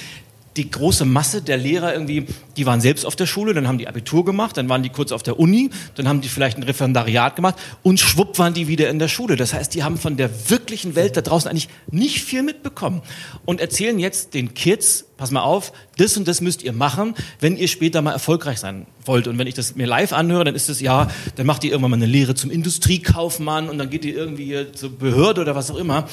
die 0.57 0.69
große 0.69 1.05
Masse 1.05 1.41
der 1.41 1.57
Lehrer 1.57 1.93
irgendwie, 1.93 2.25
die 2.57 2.65
waren 2.65 2.81
selbst 2.81 3.05
auf 3.05 3.15
der 3.15 3.25
Schule, 3.25 3.53
dann 3.53 3.67
haben 3.67 3.77
die 3.77 3.87
Abitur 3.87 4.25
gemacht, 4.25 4.57
dann 4.57 4.67
waren 4.69 4.83
die 4.83 4.89
kurz 4.89 5.11
auf 5.11 5.23
der 5.23 5.39
Uni, 5.39 5.69
dann 5.95 6.07
haben 6.07 6.21
die 6.21 6.29
vielleicht 6.29 6.57
ein 6.57 6.63
Referendariat 6.63 7.35
gemacht 7.35 7.55
und 7.83 7.99
schwupp 7.99 8.39
waren 8.39 8.53
die 8.53 8.67
wieder 8.67 8.89
in 8.89 8.99
der 8.99 9.07
Schule. 9.07 9.35
Das 9.35 9.53
heißt, 9.53 9.73
die 9.73 9.83
haben 9.83 9.97
von 9.97 10.17
der 10.17 10.49
wirklichen 10.49 10.95
Welt 10.95 11.15
da 11.15 11.21
draußen 11.21 11.49
eigentlich 11.49 11.69
nicht 11.91 12.23
viel 12.23 12.43
mitbekommen 12.43 13.01
und 13.45 13.61
erzählen 13.61 13.99
jetzt 13.99 14.33
den 14.33 14.53
Kids, 14.53 15.05
pass 15.17 15.31
mal 15.31 15.41
auf, 15.41 15.73
das 15.97 16.17
und 16.17 16.27
das 16.27 16.41
müsst 16.41 16.63
ihr 16.63 16.73
machen, 16.73 17.15
wenn 17.39 17.57
ihr 17.57 17.67
später 17.67 18.01
mal 18.01 18.11
erfolgreich 18.11 18.59
sein 18.59 18.85
wollt. 19.05 19.27
Und 19.27 19.37
wenn 19.37 19.47
ich 19.47 19.53
das 19.53 19.75
mir 19.75 19.87
live 19.87 20.13
anhöre, 20.13 20.43
dann 20.43 20.55
ist 20.55 20.69
es 20.69 20.81
ja, 20.81 21.07
dann 21.35 21.45
macht 21.45 21.63
ihr 21.63 21.71
irgendwann 21.71 21.91
mal 21.91 21.97
eine 21.97 22.05
Lehre 22.05 22.35
zum 22.35 22.51
Industriekaufmann 22.51 23.69
und 23.69 23.77
dann 23.77 23.89
geht 23.89 24.05
ihr 24.05 24.15
irgendwie 24.15 24.67
zur 24.73 24.91
Behörde 24.91 25.41
oder 25.41 25.55
was 25.55 25.71
auch 25.71 25.77
immer. 25.77 26.07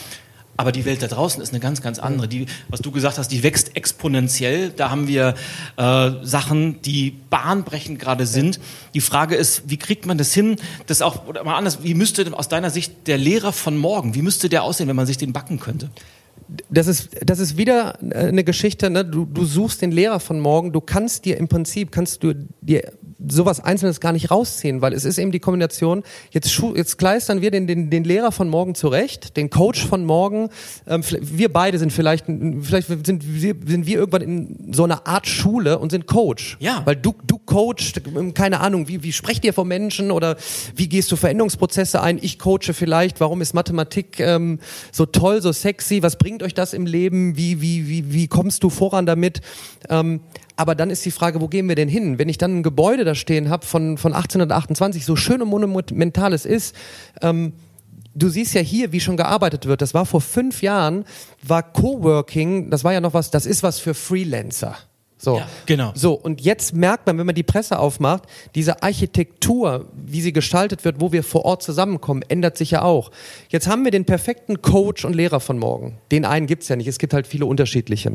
Aber 0.57 0.73
die 0.73 0.85
Welt 0.85 1.03
da 1.03 1.09
draußen 1.09 1.43
ist 1.43 1.51
eine 1.51 1.61
ganz, 1.61 1.83
ganz 1.83 1.99
andere. 1.99 2.29
Die, 2.29 2.47
was 2.69 2.81
du 2.81 2.90
gesagt 2.90 3.19
hast, 3.19 3.29
die 3.29 3.43
wächst 3.43 3.77
exponentiell. 3.77 4.71
Da 4.71 4.90
haben 4.90 5.09
wir 5.09 5.35
äh, 5.77 6.11
Sachen, 6.23 6.81
die 6.83 7.11
bahnbrechend 7.31 7.99
gerade 7.99 8.27
sind. 8.27 8.61
Die 8.95 9.01
Frage 9.01 9.35
ist, 9.35 9.64
wie 9.67 9.77
kriegt 9.77 10.07
man 10.07 10.17
das 10.17 10.33
hin? 10.33 10.57
Das 10.87 11.03
auch 11.03 11.27
oder 11.27 11.43
mal 11.43 11.57
anders. 11.57 11.83
Wie 11.83 11.95
müsste 11.95 12.33
aus 12.35 12.49
deiner 12.49 12.71
Sicht 12.71 13.07
der 13.07 13.19
Lehrer 13.19 13.53
von 13.53 13.77
morgen? 13.77 14.14
Wie 14.14 14.23
müsste 14.23 14.49
der 14.49 14.62
aussehen, 14.62 14.88
wenn 14.88 14.97
man 14.97 15.07
sich 15.07 15.19
den 15.19 15.33
backen 15.33 15.59
könnte? 15.59 15.90
Das 16.70 16.87
ist, 16.87 17.11
das 17.24 17.38
ist 17.38 17.57
wieder 17.57 17.98
eine 18.00 18.44
Geschichte, 18.44 18.90
ne? 18.90 19.04
du, 19.04 19.24
du 19.24 19.44
suchst 19.44 19.83
den 19.83 19.92
Lehrer 19.92 20.20
von 20.20 20.40
morgen, 20.40 20.72
du 20.72 20.80
kannst 20.80 21.24
dir 21.24 21.38
im 21.38 21.48
Prinzip, 21.48 21.90
kannst 21.90 22.22
du 22.22 22.35
dir 22.61 22.92
sowas 23.26 23.61
Einzelnes 23.61 24.00
gar 24.00 24.12
nicht 24.12 24.30
rausziehen, 24.30 24.83
weil 24.83 24.92
es 24.92 25.04
ist 25.04 25.18
eben 25.18 25.33
die 25.33 25.40
Kombination, 25.40 26.02
jetzt, 26.30 26.61
jetzt 26.74 26.98
kleistern 26.98 27.40
wir 27.40 27.50
den, 27.50 27.66
den, 27.66 27.90
den 27.90 28.04
Lehrer 28.04 28.33
von 28.33 28.48
morgen 28.48 28.74
zurecht, 28.74 29.37
den 29.37 29.50
Coach 29.50 29.87
von 29.87 30.04
morgen, 30.04 30.50
ähm, 30.87 31.02
wir 31.20 31.52
beide 31.52 31.78
sind 31.78 31.92
vielleicht, 31.92 32.26
vielleicht 32.26 32.88
sind 33.07 33.24
wir, 33.24 33.54
sind 33.66 33.87
wir 33.87 33.98
irgendwann 33.98 34.22
in 34.22 34.72
so 34.72 34.85
einer 34.85 35.07
Art 35.07 35.26
Schule 35.26 35.78
und 35.78 35.90
sind 35.90 36.07
Coach. 36.07 36.57
Ja. 36.61 36.83
Weil 36.85 36.96
du, 36.96 37.14
du 37.26 37.38
coachst, 37.38 38.00
keine 38.35 38.61
Ahnung, 38.61 38.88
wie, 38.88 39.02
wie 39.02 39.12
sprecht 39.12 39.44
ihr 39.44 39.52
vor 39.52 39.64
Menschen 39.64 40.11
oder 40.11 40.37
wie 40.74 40.88
gehst 40.88 41.11
du 41.12 41.16
Veränderungsprozesse 41.16 42.02
ein? 42.02 42.18
Ich 42.20 42.38
coache 42.38 42.72
vielleicht, 42.72 43.20
warum 43.20 43.40
ist 43.40 43.54
Mathematik 43.54 44.20
ähm, 44.20 44.59
so 44.92 45.07
toll, 45.07 45.40
so 45.40 45.52
sexy, 45.52 46.02
was 46.02 46.16
bringt 46.16 46.34
euch 46.42 46.55
das 46.55 46.73
im 46.73 46.87
Leben, 46.87 47.37
wie, 47.37 47.61
wie, 47.61 47.88
wie, 47.88 48.12
wie 48.12 48.29
kommst 48.29 48.62
du 48.62 48.70
voran 48.70 49.07
damit? 49.07 49.40
Ähm, 49.88 50.20
aber 50.57 50.75
dann 50.75 50.90
ist 50.90 51.05
die 51.05 51.11
Frage, 51.11 51.40
wo 51.40 51.49
gehen 51.49 51.68
wir 51.68 51.75
denn 51.75 51.88
hin? 51.88 52.18
Wenn 52.18 52.29
ich 52.29 52.38
dann 52.38 52.59
ein 52.59 52.62
Gebäude 52.62 53.05
da 53.05 53.14
stehen 53.14 53.49
habe 53.51 53.66
von, 53.66 53.99
von 53.99 54.12
1828, 54.12 55.05
so 55.05 55.16
schön 55.16 55.42
und 55.42 55.49
monumental 55.49 56.33
es 56.33 56.47
ist, 56.47 56.77
ähm, 57.23 57.53
du 58.14 58.29
siehst 58.29 58.55
ja 58.55 58.61
hier, 58.61 58.92
wie 58.92 59.01
schon 59.01 59.16
gearbeitet 59.16 59.66
wird. 59.66 59.83
Das 59.83 59.94
war 59.94 60.07
vor 60.07 60.20
fünf 60.20 60.62
Jahren, 60.62 61.05
war 61.42 61.62
Coworking, 61.62 62.70
das 62.70 62.85
war 62.85 62.92
ja 62.92 63.01
noch 63.01 63.14
was, 63.14 63.31
das 63.31 63.47
ist 63.47 63.62
was 63.62 63.79
für 63.79 63.94
Freelancer. 63.94 64.77
So, 65.16 65.38
ja, 65.38 65.48
genau. 65.66 65.92
So, 65.94 66.12
und 66.12 66.40
jetzt 66.40 66.74
merkt 66.74 67.07
man, 67.07 67.16
wenn 67.18 67.27
man 67.27 67.35
die 67.35 67.42
Presse 67.42 67.79
aufmacht, 67.79 68.24
diese 68.55 68.83
Architektur, 68.83 69.88
wie 69.94 70.20
sie 70.20 70.33
gestaltet 70.33 70.85
wird, 70.85 71.00
wo 71.00 71.12
wir 71.12 71.22
vor 71.22 71.44
Ort 71.44 71.62
zusammenkommen, 71.62 72.22
ändert 72.29 72.59
sich 72.59 72.72
ja 72.72 72.83
auch. 72.83 73.11
Jetzt 73.48 73.68
haben 73.68 73.85
wir 73.85 73.90
den 73.90 74.05
perfekten 74.05 74.61
Coach 74.61 75.05
und 75.05 75.14
Lehrer 75.14 75.40
von 75.40 75.59
morgen. 75.59 75.98
Den 76.11 76.24
einen 76.24 76.46
gibt's 76.46 76.68
ja 76.68 76.77
nicht, 76.77 76.88
es 76.88 76.98
gibt 76.98 77.14
halt 77.14 77.27
viele 77.27 77.46
unterschiedliche 77.46 78.12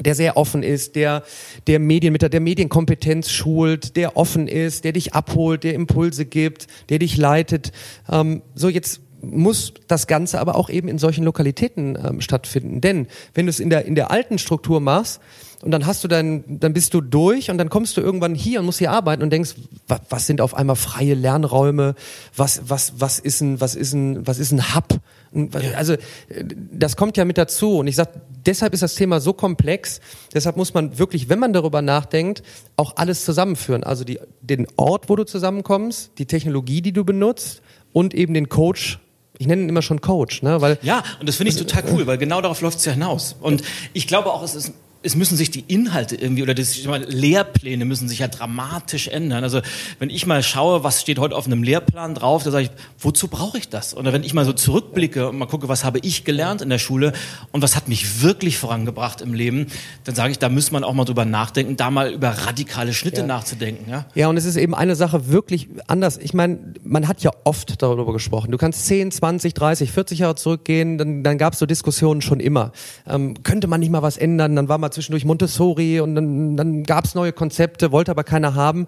der 0.00 0.14
sehr 0.16 0.36
offen 0.36 0.62
ist, 0.62 0.96
der, 0.96 1.22
der 1.66 1.78
Medien 1.78 2.12
mit 2.12 2.22
der, 2.22 2.28
der 2.28 2.40
Medienkompetenz 2.40 3.30
schult, 3.30 3.96
der 3.96 4.16
offen 4.16 4.48
ist, 4.48 4.84
der 4.84 4.92
dich 4.92 5.14
abholt, 5.14 5.62
der 5.62 5.74
Impulse 5.74 6.24
gibt, 6.24 6.66
der 6.88 6.98
dich 6.98 7.16
leitet. 7.16 7.70
Ähm, 8.10 8.42
so 8.56 8.68
jetzt 8.68 9.00
muss 9.20 9.72
das 9.88 10.06
Ganze 10.06 10.40
aber 10.40 10.56
auch 10.56 10.68
eben 10.68 10.88
in 10.88 10.98
solchen 10.98 11.24
Lokalitäten 11.24 11.96
ähm, 11.96 12.20
stattfinden. 12.20 12.80
Denn 12.80 13.06
wenn 13.34 13.46
du 13.46 13.50
es 13.50 13.60
in 13.60 13.70
der, 13.70 13.84
in 13.84 13.94
der 13.94 14.10
alten 14.10 14.38
Struktur 14.38 14.80
machst, 14.80 15.20
und 15.64 15.70
dann 15.70 15.86
hast 15.86 16.04
du 16.04 16.08
dann, 16.08 16.44
dann 16.46 16.74
bist 16.74 16.92
du 16.92 17.00
durch 17.00 17.50
und 17.50 17.56
dann 17.56 17.70
kommst 17.70 17.96
du 17.96 18.02
irgendwann 18.02 18.34
hier 18.34 18.60
und 18.60 18.66
musst 18.66 18.80
hier 18.80 18.90
arbeiten 18.90 19.22
und 19.22 19.30
denkst, 19.30 19.54
was, 19.88 20.00
was 20.10 20.26
sind 20.26 20.42
auf 20.42 20.52
einmal 20.52 20.76
freie 20.76 21.14
Lernräume? 21.14 21.94
Was, 22.36 22.68
was, 22.68 22.92
was 22.98 23.18
ist 23.18 23.40
ein, 23.40 23.62
was 23.62 23.74
ist 23.74 23.94
ein, 23.94 24.26
was 24.26 24.38
ist 24.38 24.52
ein 24.52 24.74
Hub? 24.74 25.00
Also, 25.74 25.96
das 26.70 26.96
kommt 26.96 27.16
ja 27.16 27.24
mit 27.24 27.38
dazu. 27.38 27.78
Und 27.78 27.86
ich 27.86 27.96
sag, 27.96 28.10
deshalb 28.44 28.74
ist 28.74 28.82
das 28.82 28.94
Thema 28.94 29.20
so 29.20 29.32
komplex. 29.32 30.02
Deshalb 30.34 30.58
muss 30.58 30.74
man 30.74 30.98
wirklich, 30.98 31.30
wenn 31.30 31.38
man 31.38 31.54
darüber 31.54 31.80
nachdenkt, 31.80 32.42
auch 32.76 32.96
alles 32.96 33.24
zusammenführen. 33.24 33.84
Also 33.84 34.04
die, 34.04 34.20
den 34.42 34.66
Ort, 34.76 35.08
wo 35.08 35.16
du 35.16 35.24
zusammenkommst, 35.24 36.10
die 36.18 36.26
Technologie, 36.26 36.82
die 36.82 36.92
du 36.92 37.04
benutzt 37.04 37.62
und 37.94 38.12
eben 38.12 38.34
den 38.34 38.50
Coach, 38.50 38.98
ich 39.38 39.46
nenne 39.46 39.62
ihn 39.62 39.70
immer 39.70 39.82
schon 39.82 40.02
Coach, 40.02 40.42
ne? 40.42 40.60
Weil 40.60 40.78
ja, 40.82 41.02
und 41.20 41.28
das 41.28 41.36
finde 41.36 41.52
ich 41.52 41.56
total 41.56 41.84
cool, 41.90 42.06
weil 42.06 42.18
genau 42.18 42.42
darauf 42.42 42.60
läuft 42.60 42.78
es 42.78 42.84
ja 42.84 42.92
hinaus. 42.92 43.34
Und 43.40 43.62
ich 43.94 44.06
glaube 44.06 44.30
auch, 44.30 44.42
es 44.42 44.54
ist 44.54 44.74
es 45.04 45.16
müssen 45.16 45.36
sich 45.36 45.50
die 45.50 45.64
Inhalte 45.68 46.16
irgendwie 46.16 46.42
oder 46.42 46.54
das, 46.54 46.82
meine, 46.84 47.04
Lehrpläne 47.04 47.84
müssen 47.84 48.08
sich 48.08 48.20
ja 48.20 48.28
dramatisch 48.28 49.08
ändern. 49.08 49.44
Also 49.44 49.60
wenn 49.98 50.08
ich 50.08 50.26
mal 50.26 50.42
schaue, 50.42 50.82
was 50.82 51.02
steht 51.02 51.18
heute 51.18 51.36
auf 51.36 51.46
einem 51.46 51.62
Lehrplan 51.62 52.14
drauf, 52.14 52.42
da 52.42 52.50
sage 52.50 52.64
ich, 52.64 52.70
wozu 52.98 53.28
brauche 53.28 53.58
ich 53.58 53.68
das? 53.68 53.94
Oder 53.94 54.12
wenn 54.12 54.24
ich 54.24 54.32
mal 54.32 54.44
so 54.44 54.54
zurückblicke 54.54 55.28
und 55.28 55.36
mal 55.36 55.46
gucke, 55.46 55.68
was 55.68 55.84
habe 55.84 55.98
ich 56.00 56.24
gelernt 56.24 56.62
in 56.62 56.70
der 56.70 56.78
Schule 56.78 57.12
und 57.52 57.60
was 57.62 57.76
hat 57.76 57.86
mich 57.88 58.22
wirklich 58.22 58.56
vorangebracht 58.56 59.20
im 59.20 59.34
Leben, 59.34 59.66
dann 60.04 60.14
sage 60.14 60.30
ich, 60.30 60.38
da 60.38 60.48
muss 60.48 60.72
man 60.72 60.84
auch 60.84 60.94
mal 60.94 61.04
drüber 61.04 61.26
nachdenken, 61.26 61.76
da 61.76 61.90
mal 61.90 62.10
über 62.10 62.30
radikale 62.30 62.94
Schritte 62.94 63.20
ja. 63.20 63.26
nachzudenken. 63.26 63.90
Ja? 63.90 64.06
ja, 64.14 64.28
und 64.28 64.38
es 64.38 64.46
ist 64.46 64.56
eben 64.56 64.74
eine 64.74 64.96
Sache 64.96 65.28
wirklich 65.28 65.68
anders. 65.86 66.16
Ich 66.16 66.32
meine, 66.32 66.58
man 66.82 67.08
hat 67.08 67.22
ja 67.22 67.30
oft 67.44 67.82
darüber 67.82 68.12
gesprochen. 68.14 68.50
Du 68.50 68.58
kannst 68.58 68.86
10, 68.86 69.10
20, 69.10 69.52
30, 69.52 69.92
40 69.92 70.18
Jahre 70.20 70.34
zurückgehen, 70.34 70.96
dann, 70.96 71.22
dann 71.22 71.36
gab 71.36 71.52
es 71.52 71.58
so 71.58 71.66
Diskussionen 71.66 72.22
schon 72.22 72.40
immer. 72.40 72.72
Ähm, 73.06 73.42
könnte 73.42 73.66
man 73.66 73.80
nicht 73.80 73.90
mal 73.90 74.02
was 74.02 74.16
ändern? 74.16 74.56
Dann 74.56 74.68
war 74.68 74.78
mal 74.78 74.93
zwischendurch 74.94 75.24
Montessori 75.24 76.00
und 76.00 76.14
dann, 76.14 76.56
dann 76.56 76.82
gab 76.84 77.04
es 77.04 77.14
neue 77.14 77.32
Konzepte, 77.32 77.92
wollte 77.92 78.10
aber 78.10 78.24
keiner 78.24 78.54
haben. 78.54 78.86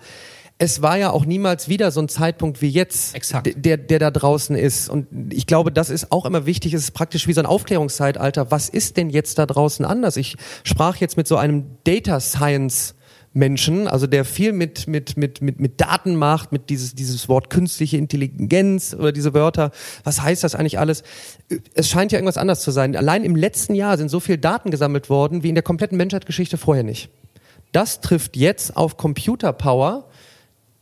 Es 0.58 0.80
war 0.80 0.96
ja 0.96 1.10
auch 1.10 1.26
niemals 1.26 1.68
wieder 1.68 1.90
so 1.90 2.00
ein 2.00 2.08
Zeitpunkt 2.08 2.62
wie 2.62 2.70
jetzt, 2.70 3.14
Exakt. 3.14 3.52
Der, 3.56 3.76
der 3.76 3.98
da 3.98 4.10
draußen 4.10 4.56
ist. 4.56 4.88
Und 4.88 5.06
ich 5.30 5.46
glaube, 5.46 5.70
das 5.70 5.90
ist 5.90 6.10
auch 6.12 6.24
immer 6.24 6.46
wichtig. 6.46 6.72
Es 6.72 6.82
ist 6.82 6.92
praktisch 6.92 7.28
wie 7.28 7.34
so 7.34 7.40
ein 7.40 7.46
Aufklärungszeitalter. 7.46 8.50
Was 8.50 8.70
ist 8.70 8.96
denn 8.96 9.10
jetzt 9.10 9.38
da 9.38 9.44
draußen 9.44 9.84
anders? 9.84 10.16
Ich 10.16 10.36
sprach 10.64 10.96
jetzt 10.96 11.18
mit 11.18 11.28
so 11.28 11.36
einem 11.36 11.66
Data 11.84 12.20
Science 12.20 12.95
Menschen, 13.36 13.86
also 13.86 14.06
der 14.06 14.24
viel 14.24 14.52
mit, 14.52 14.88
mit, 14.88 15.16
mit, 15.16 15.42
mit, 15.42 15.60
mit 15.60 15.80
Daten 15.80 16.16
macht, 16.16 16.52
mit 16.52 16.70
dieses, 16.70 16.94
dieses 16.94 17.28
Wort 17.28 17.50
künstliche 17.50 17.98
Intelligenz 17.98 18.96
oder 18.98 19.12
diese 19.12 19.34
Wörter. 19.34 19.70
Was 20.04 20.22
heißt 20.22 20.42
das 20.42 20.54
eigentlich 20.54 20.78
alles? 20.78 21.02
Es 21.74 21.88
scheint 21.88 22.12
ja 22.12 22.18
irgendwas 22.18 22.38
anders 22.38 22.62
zu 22.62 22.70
sein. 22.70 22.96
Allein 22.96 23.24
im 23.24 23.36
letzten 23.36 23.74
Jahr 23.74 23.98
sind 23.98 24.08
so 24.08 24.20
viele 24.20 24.38
Daten 24.38 24.70
gesammelt 24.70 25.10
worden 25.10 25.42
wie 25.42 25.50
in 25.50 25.54
der 25.54 25.62
kompletten 25.62 25.98
Menschheitsgeschichte 25.98 26.56
vorher 26.56 26.84
nicht. 26.84 27.10
das 27.72 28.00
trifft 28.00 28.36
jetzt 28.36 28.76
auf 28.76 28.96
Computer 28.96 29.52
Power, 29.52 30.06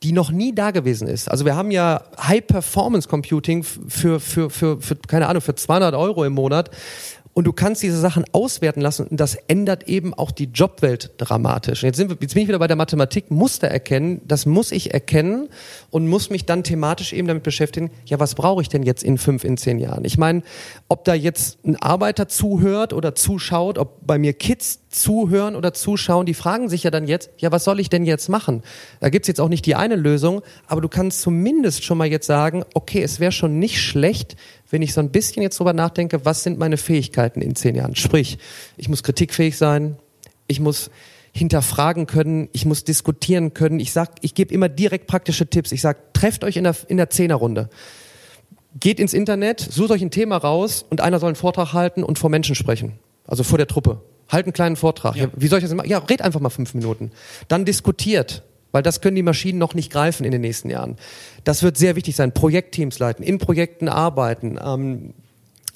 die 0.05 0.13
noch 0.13 0.31
nie 0.31 0.55
da 0.55 0.71
gewesen 0.71 1.09
ist. 1.09 1.31
Also 1.31 1.47
wir 1.47 1.57
haben 1.57 1.71
ja 1.71 2.05
High 2.21 2.47
Performance 2.47 3.09
Computing 3.09 3.65
für, 3.65 4.21
für, 4.21 4.51
für, 4.51 4.81
für 4.81 4.97
keine 4.97 5.29
Ahnung, 5.29 5.41
für 5.41 5.55
200 5.55 5.95
Euro 5.95 6.25
im 6.25 6.35
Monat. 6.35 6.71
Und 7.35 7.45
du 7.49 7.53
kannst 7.53 7.83
diese 7.83 7.99
Sachen 7.99 8.25
auswerten 8.31 8.81
lassen 8.81 9.09
und 9.09 9.19
das 9.19 9.35
ändert 9.49 9.89
eben 9.89 10.15
auch 10.15 10.31
die 10.31 10.45
Jobwelt 10.45 11.11
dramatisch. 11.19 11.83
Und 11.83 11.89
jetzt, 11.89 11.97
sind 11.97 12.09
wir, 12.09 12.17
jetzt 12.21 12.35
bin 12.35 12.45
ich 12.45 12.49
wieder 12.49 12.61
bei 12.61 12.69
der 12.69 12.77
Mathematik, 12.77 13.31
Muster 13.33 13.67
erkennen, 13.67 14.21
das 14.25 14.47
muss 14.47 14.71
ich 14.71 14.95
erkennen 14.95 15.49
und 15.91 16.07
muss 16.07 16.31
mich 16.31 16.47
dann 16.47 16.63
thematisch 16.63 17.13
eben 17.13 17.27
damit 17.27 17.43
beschäftigen, 17.43 17.91
ja, 18.07 18.21
was 18.21 18.37
brauche 18.37 18.63
ich 18.63 18.69
denn 18.69 18.85
jetzt 18.85 19.03
in 19.03 19.19
fünf, 19.19 19.43
in 19.43 19.57
zehn 19.57 19.81
Jahren? 19.81 20.05
Ich 20.05 20.17
meine, 20.17 20.43
ob 20.89 21.05
da 21.05 21.13
jetzt 21.13 21.59
ein 21.65 21.75
Arbeiter 21.75 22.29
zuhört 22.29 22.93
oder 22.93 23.17
zuschaut, 23.17 23.79
ob 23.79 24.07
bei 24.07 24.17
mir 24.17 24.33
Kids 24.33 24.89
zuhören 24.89 25.57
oder 25.57 25.75
zuschauen, 25.75 26.27
die 26.27 26.35
fragen 26.35 26.69
sich 26.69 26.85
ja 26.85 26.93
dann 26.93 27.09
jetzt, 27.09 27.31
ja, 27.39 27.51
was 27.51 27.65
soll 27.65 27.81
ich 27.81 27.91
denn 27.91 28.05
jetzt 28.05 28.29
machen? 28.29 28.63
Da 29.01 29.09
gibt's 29.09 29.27
jetzt 29.27 29.41
auch 29.41 29.49
nicht 29.49 29.67
die 29.67 29.75
eine 29.75 29.97
Lösung, 29.97 30.43
aber 30.69 30.81
du 30.81 30.89
kannst 30.89 31.21
zumindest 31.21 31.83
schon 31.83 31.99
mal 31.99 32.07
jetzt 32.07 32.27
sagen, 32.27 32.65
okay, 32.75 33.03
es 33.03 33.19
wäre 33.19 33.33
schon 33.33 33.59
nicht 33.59 33.83
schlecht, 33.83 34.37
wenn 34.75 34.83
ich 34.83 34.93
so 34.93 35.01
ein 35.01 35.11
bisschen 35.11 35.41
jetzt 35.41 35.61
drüber 35.61 35.73
nachdenke, 35.73 36.25
was 36.25 36.43
sind 36.43 36.59
meine 36.59 36.77
Fähigkeiten 36.77 37.41
in 37.41 37.55
zehn 37.55 37.77
Jahren? 37.77 37.95
Sprich, 37.95 38.39
ich 38.77 38.89
muss 38.89 39.05
kritikfähig 39.05 39.57
sein, 39.57 39.99
ich 40.49 40.59
muss 40.59 40.91
hinterfragen 41.31 42.09
können, 42.09 42.49
ich 42.51 42.67
muss 42.67 42.83
diskutieren 42.83 43.55
können. 43.55 43.79
Ich 43.79 43.93
sag, 43.93 44.11
ich 44.23 44.35
gebe 44.35 44.53
immer 44.53 44.69
direkt 44.69 45.07
praktische 45.07 45.47
Tipps. 45.47 45.71
Ich 45.71 45.81
sag, 45.81 46.13
trefft 46.13 46.43
euch 46.43 46.57
in 46.57 46.65
der, 46.65 46.75
in 46.89 46.97
der 46.97 47.09
Zehnerrunde. 47.09 47.71
Geht 48.81 48.99
ins 48.99 49.15
Internet, 49.15 49.61
sucht 49.61 49.93
euch 49.93 50.03
ein 50.03 50.11
Thema 50.11 50.39
raus 50.39 50.85
und 50.91 51.01
einer 51.01 51.21
soll 51.21 51.29
einen 51.29 51.37
Vortrag 51.37 51.73
halten 51.73 52.03
und 52.03 52.19
vor 52.19 52.29
Menschen 52.29 52.57
sprechen. 52.57 52.99
Also 53.29 53.45
vor 53.45 53.59
der 53.59 53.69
Truppe. 53.69 54.01
Halt 54.29 54.47
einen 54.47 54.55
kleinen 54.55 54.75
Vortrag. 54.75 55.15
Ja. 55.15 55.29
Wie 55.37 55.47
soll 55.47 55.61
ich 55.61 55.65
das 55.65 55.73
machen? 55.73 55.89
Ja, 55.89 55.99
red 55.99 56.21
einfach 56.21 56.41
mal 56.41 56.51
fünf 56.51 56.75
Minuten. 56.75 57.13
Dann 57.47 57.65
diskutiert 57.65 58.43
weil 58.75 58.83
das 58.83 59.01
können 59.01 59.15
die 59.15 59.23
Maschinen 59.23 59.61
noch 59.61 59.75
nicht 59.75 59.93
greifen 59.93 60.25
in 60.25 60.33
den 60.33 60.41
nächsten 60.41 60.69
Jahren. 60.69 60.97
Das 61.45 61.63
wird 61.63 61.79
sehr 61.79 61.95
wichtig 61.95 62.17
sein. 62.17 62.33
Projektteams 62.33 62.99
leiten, 62.99 63.23
in 63.23 63.39
Projekten 63.39 63.89
arbeiten, 63.89 64.59
ähm, 64.61 65.15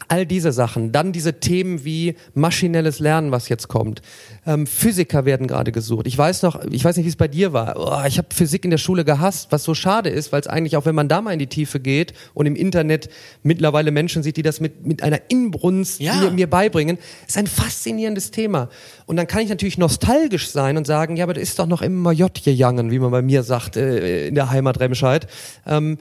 All 0.07 0.25
diese 0.25 0.53
Sachen. 0.53 0.93
Dann 0.93 1.13
diese 1.13 1.41
Themen 1.41 1.85
wie 1.85 2.15
maschinelles 2.33 3.01
Lernen, 3.01 3.33
was 3.33 3.49
jetzt 3.49 3.69
kommt. 3.69 4.01
Ähm, 4.47 4.67
Physiker 4.67 5.25
werden 5.25 5.49
gerade 5.49 5.73
gesucht. 5.73 6.07
Ich 6.07 6.17
weiß 6.17 6.43
noch, 6.43 6.65
ich 6.71 6.85
weiß 6.85 6.97
nicht, 6.97 7.05
wie 7.05 7.11
es 7.11 7.17
bei 7.17 7.27
dir 7.27 7.53
war. 7.53 7.75
Oh, 7.77 8.07
ich 8.07 8.17
habe 8.17 8.29
Physik 8.33 8.65
in 8.65 8.71
der 8.71 8.79
Schule 8.79 9.05
gehasst, 9.05 9.49
was 9.51 9.65
so 9.65 9.75
schade 9.75 10.09
ist, 10.09 10.31
weil 10.33 10.41
es 10.41 10.47
eigentlich 10.47 10.77
auch, 10.77 10.87
wenn 10.87 10.95
man 10.95 11.09
da 11.09 11.21
mal 11.21 11.33
in 11.33 11.41
die 11.41 11.49
Tiefe 11.49 11.81
geht 11.81 12.15
und 12.33 12.47
im 12.47 12.55
Internet 12.55 13.11
mittlerweile 13.43 13.91
Menschen 13.91 14.23
sieht, 14.23 14.37
die 14.37 14.43
das 14.43 14.61
mit, 14.61 14.87
mit 14.87 15.03
einer 15.03 15.21
Inbrunst 15.29 16.01
ja. 16.01 16.15
mir, 16.15 16.31
mir 16.31 16.49
beibringen, 16.49 16.97
ist 17.27 17.37
ein 17.37 17.49
faszinierendes 17.49 18.31
Thema. 18.31 18.69
Und 19.07 19.17
dann 19.17 19.27
kann 19.27 19.43
ich 19.43 19.49
natürlich 19.49 19.79
nostalgisch 19.79 20.49
sein 20.49 20.77
und 20.77 20.87
sagen, 20.87 21.17
ja, 21.17 21.25
aber 21.25 21.35
das 21.35 21.43
ist 21.43 21.59
doch 21.59 21.67
noch 21.67 21.83
immer 21.83 22.13
J 22.13 22.33
gegangen, 22.43 22.91
wie 22.93 23.01
man 23.01 23.11
bei 23.11 23.23
mir 23.23 23.43
sagt, 23.43 23.77
äh, 23.77 24.29
in 24.29 24.37
der 24.37 24.51
Heimat 24.51 24.81
Remscheid. 24.81 25.27
Ähm, 25.67 25.99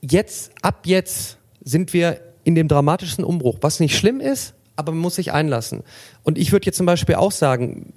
jetzt, 0.00 0.52
ab 0.62 0.82
jetzt 0.84 1.38
sind 1.64 1.92
wir 1.92 2.27
in 2.48 2.54
dem 2.54 2.66
dramatischsten 2.66 3.26
Umbruch, 3.26 3.58
was 3.60 3.78
nicht 3.78 3.94
schlimm 3.94 4.20
ist, 4.20 4.54
aber 4.74 4.92
man 4.92 5.02
muss 5.02 5.16
sich 5.16 5.32
einlassen. 5.32 5.82
Und 6.22 6.38
ich 6.38 6.50
würde 6.50 6.64
jetzt 6.64 6.78
zum 6.78 6.86
Beispiel 6.86 7.16
auch 7.16 7.30
sagen, 7.30 7.92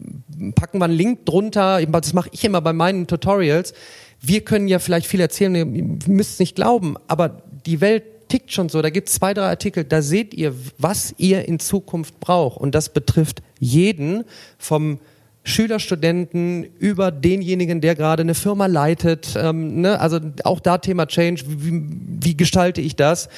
packen 0.55 0.79
wir 0.79 0.85
einen 0.85 0.93
Link 0.93 1.25
drunter, 1.25 1.81
das 1.85 2.11
mache 2.11 2.29
ich 2.33 2.43
immer 2.43 2.59
bei 2.59 2.73
meinen 2.73 3.07
Tutorials. 3.07 3.73
Wir 4.19 4.41
können 4.41 4.67
ja 4.67 4.79
vielleicht 4.79 5.07
viel 5.07 5.21
erzählen, 5.21 5.55
ihr 5.55 5.65
müsst 5.65 6.33
es 6.33 6.39
nicht 6.39 6.57
glauben, 6.57 6.95
aber 7.07 7.43
die 7.65 7.79
Welt 7.79 8.03
tickt 8.27 8.51
schon 8.51 8.67
so. 8.67 8.81
Da 8.81 8.89
gibt 8.89 9.07
es 9.07 9.15
zwei, 9.15 9.33
drei 9.33 9.43
Artikel, 9.43 9.85
da 9.85 10.01
seht 10.01 10.33
ihr, 10.33 10.53
was 10.77 11.15
ihr 11.17 11.47
in 11.47 11.59
Zukunft 11.59 12.19
braucht. 12.19 12.59
Und 12.59 12.75
das 12.75 12.89
betrifft 12.89 13.41
jeden 13.57 14.25
vom 14.57 14.99
Schüler, 15.43 15.79
Studenten 15.79 16.65
über 16.77 17.09
denjenigen, 17.09 17.79
der 17.79 17.95
gerade 17.95 18.21
eine 18.21 18.35
Firma 18.35 18.65
leitet. 18.65 19.33
Ähm, 19.37 19.79
ne? 19.79 19.97
Also 19.99 20.19
auch 20.43 20.59
da 20.59 20.77
Thema 20.77 21.07
Change. 21.07 21.43
Wie, 21.47 21.83
wie 22.21 22.35
gestalte 22.35 22.81
ich 22.81 22.97
das? 22.97 23.29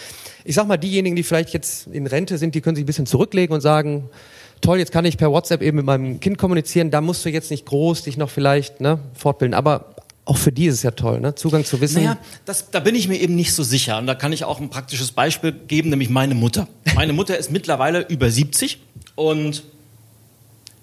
Ich 0.45 0.55
sag 0.55 0.67
mal, 0.67 0.77
diejenigen, 0.77 1.15
die 1.15 1.23
vielleicht 1.23 1.53
jetzt 1.53 1.87
in 1.87 2.07
Rente 2.07 2.37
sind, 2.37 2.55
die 2.55 2.61
können 2.61 2.75
sich 2.75 2.83
ein 2.83 2.87
bisschen 2.87 3.05
zurücklegen 3.05 3.53
und 3.53 3.61
sagen, 3.61 4.09
toll, 4.61 4.79
jetzt 4.79 4.91
kann 4.91 5.05
ich 5.05 5.17
per 5.17 5.31
WhatsApp 5.31 5.61
eben 5.61 5.77
mit 5.77 5.85
meinem 5.85 6.19
Kind 6.19 6.37
kommunizieren. 6.37 6.91
Da 6.91 7.01
musst 7.01 7.23
du 7.25 7.29
jetzt 7.29 7.51
nicht 7.51 7.65
groß 7.65 8.03
dich 8.03 8.17
noch 8.17 8.29
vielleicht 8.29 8.81
ne, 8.81 8.99
fortbilden. 9.13 9.53
Aber 9.53 9.95
auch 10.25 10.37
für 10.37 10.51
die 10.51 10.67
ist 10.67 10.75
es 10.75 10.83
ja 10.83 10.91
toll, 10.91 11.19
ne? 11.19 11.35
Zugang 11.35 11.65
zu 11.65 11.81
Wissen. 11.81 12.03
Naja, 12.03 12.17
das, 12.45 12.71
da 12.71 12.79
bin 12.79 12.95
ich 12.95 13.07
mir 13.07 13.17
eben 13.17 13.35
nicht 13.35 13.53
so 13.53 13.63
sicher. 13.63 13.97
Und 13.97 14.07
da 14.07 14.15
kann 14.15 14.31
ich 14.31 14.45
auch 14.45 14.59
ein 14.59 14.69
praktisches 14.69 15.11
Beispiel 15.11 15.51
geben, 15.51 15.89
nämlich 15.89 16.09
meine 16.09 16.33
Mutter. 16.33 16.67
Meine 16.95 17.13
Mutter 17.13 17.37
ist 17.37 17.51
mittlerweile 17.51 18.07
über 18.07 18.29
70 18.29 18.79
und 19.15 19.63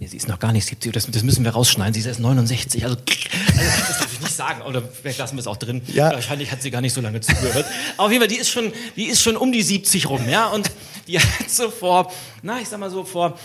Nee, 0.01 0.07
sie 0.07 0.17
ist 0.17 0.29
noch 0.29 0.39
gar 0.39 0.51
nicht 0.53 0.65
70, 0.65 0.93
das, 0.95 1.11
das 1.11 1.23
müssen 1.23 1.45
wir 1.45 1.51
rausschneiden. 1.51 1.93
Sie 1.93 2.01
ist 2.01 2.07
erst 2.07 2.21
69. 2.21 2.85
Also, 2.85 2.97
also 3.59 3.71
das 3.87 3.99
darf 3.99 4.13
ich 4.15 4.21
nicht 4.21 4.35
sagen. 4.35 4.63
Oder 4.63 4.81
vielleicht 4.81 5.19
lassen 5.19 5.37
wir 5.37 5.41
es 5.41 5.47
auch 5.47 5.59
drin. 5.59 5.83
Ja. 5.89 6.11
Wahrscheinlich 6.11 6.51
hat 6.51 6.63
sie 6.63 6.71
gar 6.71 6.81
nicht 6.81 6.95
so 6.95 7.03
lange 7.03 7.21
zugehört. 7.21 7.67
Aber 7.99 8.07
auf 8.07 8.11
jeden 8.11 8.23
Fall, 8.23 8.29
die 8.29 8.39
ist 8.39 8.49
schon, 8.49 8.73
die 8.97 9.05
ist 9.05 9.21
schon 9.21 9.37
um 9.37 9.53
die 9.53 9.61
70 9.61 10.09
rum, 10.09 10.27
ja. 10.27 10.47
Und 10.49 10.71
die 11.07 11.21
hat 11.21 11.51
so 11.51 11.71
vor, 11.71 12.11
na, 12.41 12.61
ich 12.61 12.69
sag 12.69 12.81
mal 12.81 12.91
so 12.91 13.05
vor 13.05 13.39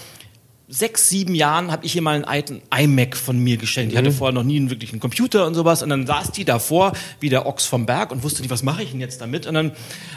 sechs, 0.67 1.10
sieben 1.10 1.36
Jahren 1.36 1.71
habe 1.71 1.86
ich 1.86 1.95
ihr 1.95 2.01
mal 2.01 2.15
einen 2.15 2.25
alten 2.25 2.62
iMac 2.75 3.15
von 3.15 3.38
mir 3.38 3.58
geschenkt. 3.58 3.93
Die 3.93 3.97
hatte 3.97 4.10
mhm. 4.10 4.15
vorher 4.15 4.34
noch 4.34 4.43
nie 4.43 4.58
einen 4.58 4.69
wirklichen 4.69 4.99
Computer 4.99 5.45
und 5.45 5.54
sowas. 5.54 5.84
Und 5.84 5.89
dann 5.89 6.08
saß 6.08 6.32
die 6.32 6.45
davor, 6.45 6.93
wie 7.19 7.30
der 7.30 7.45
Ochs 7.45 7.65
vom 7.65 7.86
Berg 7.86 8.12
und 8.12 8.23
wusste 8.23 8.41
nicht, 8.41 8.51
was 8.51 8.63
mache 8.63 8.84
ich 8.84 8.91
denn 8.91 8.99
jetzt 8.99 9.21
damit. 9.21 9.45
Und 9.45 9.54
dann 9.54 9.71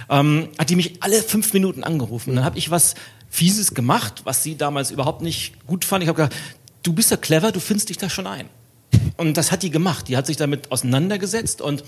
ähm, 0.09 0.49
hat 0.59 0.71
die 0.71 0.77
mich 0.77 1.03
alle 1.03 1.23
fünf 1.23 1.53
Minuten 1.53 1.85
angerufen. 1.85 2.31
Und 2.31 2.37
dann 2.37 2.45
habe 2.45 2.59
ich 2.59 2.71
was 2.71 2.95
Fieses 3.29 3.75
gemacht, 3.75 4.23
was 4.25 4.43
sie 4.43 4.57
damals 4.57 4.91
überhaupt 4.91 5.21
nicht 5.23 5.67
gut 5.67 5.85
fand. 5.85 6.03
Ich 6.03 6.09
habe 6.09 6.23
gedacht, 6.23 6.37
du 6.83 6.93
bist 6.93 7.11
ja 7.11 7.19
clever, 7.19 7.53
du 7.53 7.61
findest 7.61 7.91
dich 7.91 7.99
da 7.99 8.09
schon 8.09 8.27
ein. 8.27 8.49
Und 9.19 9.37
das 9.37 9.53
hat 9.53 9.63
die 9.63 9.71
gemacht. 9.71 10.09
Die 10.09 10.17
hat 10.17 10.27
sich 10.27 10.39
damit 10.39 10.73
auseinandergesetzt 10.73 11.61
und 11.61 11.85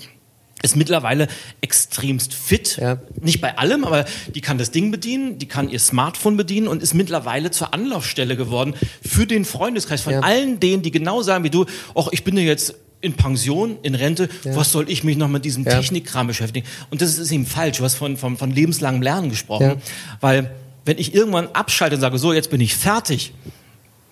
ist 0.62 0.76
mittlerweile 0.76 1.28
extremst 1.60 2.34
fit. 2.34 2.76
Ja. 2.80 2.98
Nicht 3.20 3.40
bei 3.40 3.56
allem, 3.56 3.84
aber 3.84 4.04
die 4.34 4.40
kann 4.40 4.58
das 4.58 4.70
Ding 4.70 4.90
bedienen, 4.90 5.38
die 5.38 5.46
kann 5.46 5.68
ihr 5.68 5.78
Smartphone 5.78 6.36
bedienen 6.36 6.68
und 6.68 6.82
ist 6.82 6.94
mittlerweile 6.94 7.50
zur 7.50 7.72
Anlaufstelle 7.72 8.36
geworden 8.36 8.74
für 9.06 9.26
den 9.26 9.44
Freundeskreis 9.44 10.02
von 10.02 10.14
ja. 10.14 10.20
allen 10.20 10.60
denen, 10.60 10.82
die 10.82 10.90
genau 10.90 11.22
sagen 11.22 11.44
wie 11.44 11.50
du, 11.50 11.66
ach, 11.94 12.08
ich 12.10 12.24
bin 12.24 12.36
ja 12.36 12.42
jetzt 12.42 12.74
in 13.00 13.14
Pension, 13.14 13.78
in 13.82 13.94
Rente, 13.94 14.28
ja. 14.44 14.54
was 14.54 14.72
soll 14.72 14.90
ich 14.90 15.04
mich 15.04 15.16
noch 15.16 15.28
mit 15.28 15.44
diesem 15.44 15.64
Technikkram 15.64 16.26
beschäftigen? 16.26 16.66
Und 16.90 17.00
das 17.00 17.16
ist 17.16 17.32
eben 17.32 17.46
falsch. 17.46 17.78
Du 17.78 17.84
hast 17.84 17.94
von, 17.94 18.18
von, 18.18 18.36
von 18.36 18.50
lebenslangem 18.50 19.00
Lernen 19.00 19.30
gesprochen, 19.30 19.80
weil 20.20 20.50
wenn 20.84 20.98
ich 20.98 21.14
irgendwann 21.14 21.48
abschalte 21.48 21.94
und 21.94 22.00
sage, 22.00 22.18
so, 22.18 22.32
jetzt 22.32 22.50
bin 22.50 22.60
ich 22.60 22.74
fertig, 22.74 23.32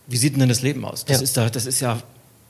wie 0.06 0.16
sieht 0.16 0.40
denn 0.40 0.48
das 0.48 0.62
Leben 0.62 0.84
aus? 0.84 1.04
Das, 1.04 1.18
ja. 1.18 1.22
ist, 1.22 1.36
da, 1.36 1.50
das 1.50 1.66
ist 1.66 1.80
ja 1.80 2.02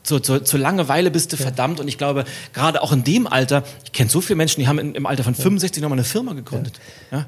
zur, 0.09 0.23
zur, 0.23 0.43
zur 0.43 0.59
Langeweile 0.59 1.11
bist 1.11 1.31
du 1.31 1.37
ja. 1.37 1.43
verdammt. 1.43 1.79
Und 1.79 1.87
ich 1.87 1.97
glaube, 1.97 2.25
gerade 2.53 2.81
auch 2.81 2.91
in 2.91 3.03
dem 3.03 3.27
Alter, 3.27 3.63
ich 3.83 3.91
kenne 3.91 4.09
so 4.09 4.21
viele 4.21 4.37
Menschen, 4.37 4.59
die 4.59 4.67
haben 4.67 4.79
in, 4.79 4.95
im 4.95 5.05
Alter 5.05 5.23
von 5.23 5.35
65 5.35 5.83
nochmal 5.83 5.99
eine 5.99 6.05
Firma 6.05 6.33
gegründet. 6.33 6.79
Ja. 7.11 7.27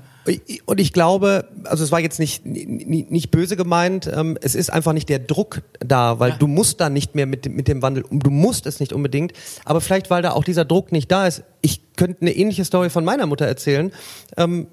Und 0.66 0.80
ich 0.80 0.94
glaube, 0.94 1.48
also 1.64 1.84
es 1.84 1.92
war 1.92 2.00
jetzt 2.00 2.20
nicht, 2.20 2.46
nicht, 2.46 3.10
nicht 3.10 3.32
böse 3.32 3.56
gemeint, 3.56 4.10
ähm, 4.14 4.38
es 4.40 4.54
ist 4.54 4.72
einfach 4.72 4.94
nicht 4.94 5.10
der 5.10 5.18
Druck 5.18 5.64
da, 5.80 6.20
weil 6.20 6.32
ja. 6.32 6.36
du 6.38 6.46
musst 6.46 6.80
da 6.80 6.90
nicht 6.90 7.16
mehr 7.16 7.26
mit, 7.26 7.50
mit 7.50 7.68
dem 7.68 7.82
Wandel, 7.82 8.06
du 8.10 8.30
musst 8.30 8.68
es 8.68 8.80
nicht 8.80 8.94
unbedingt, 8.94 9.34
aber 9.66 9.82
vielleicht, 9.82 10.12
weil 10.12 10.22
da 10.22 10.34
auch 10.34 10.44
dieser 10.44 10.64
Druck 10.64 10.92
nicht 10.92 11.12
da 11.12 11.26
ist. 11.26 11.44
Ich 11.62 11.82
könnte 11.96 12.22
eine 12.22 12.36
ähnliche 12.36 12.66
Story 12.66 12.92
von 12.92 13.04
meiner 13.04 13.26
Mutter 13.26 13.48
erzählen. 13.48 13.92
Ähm, 14.38 14.68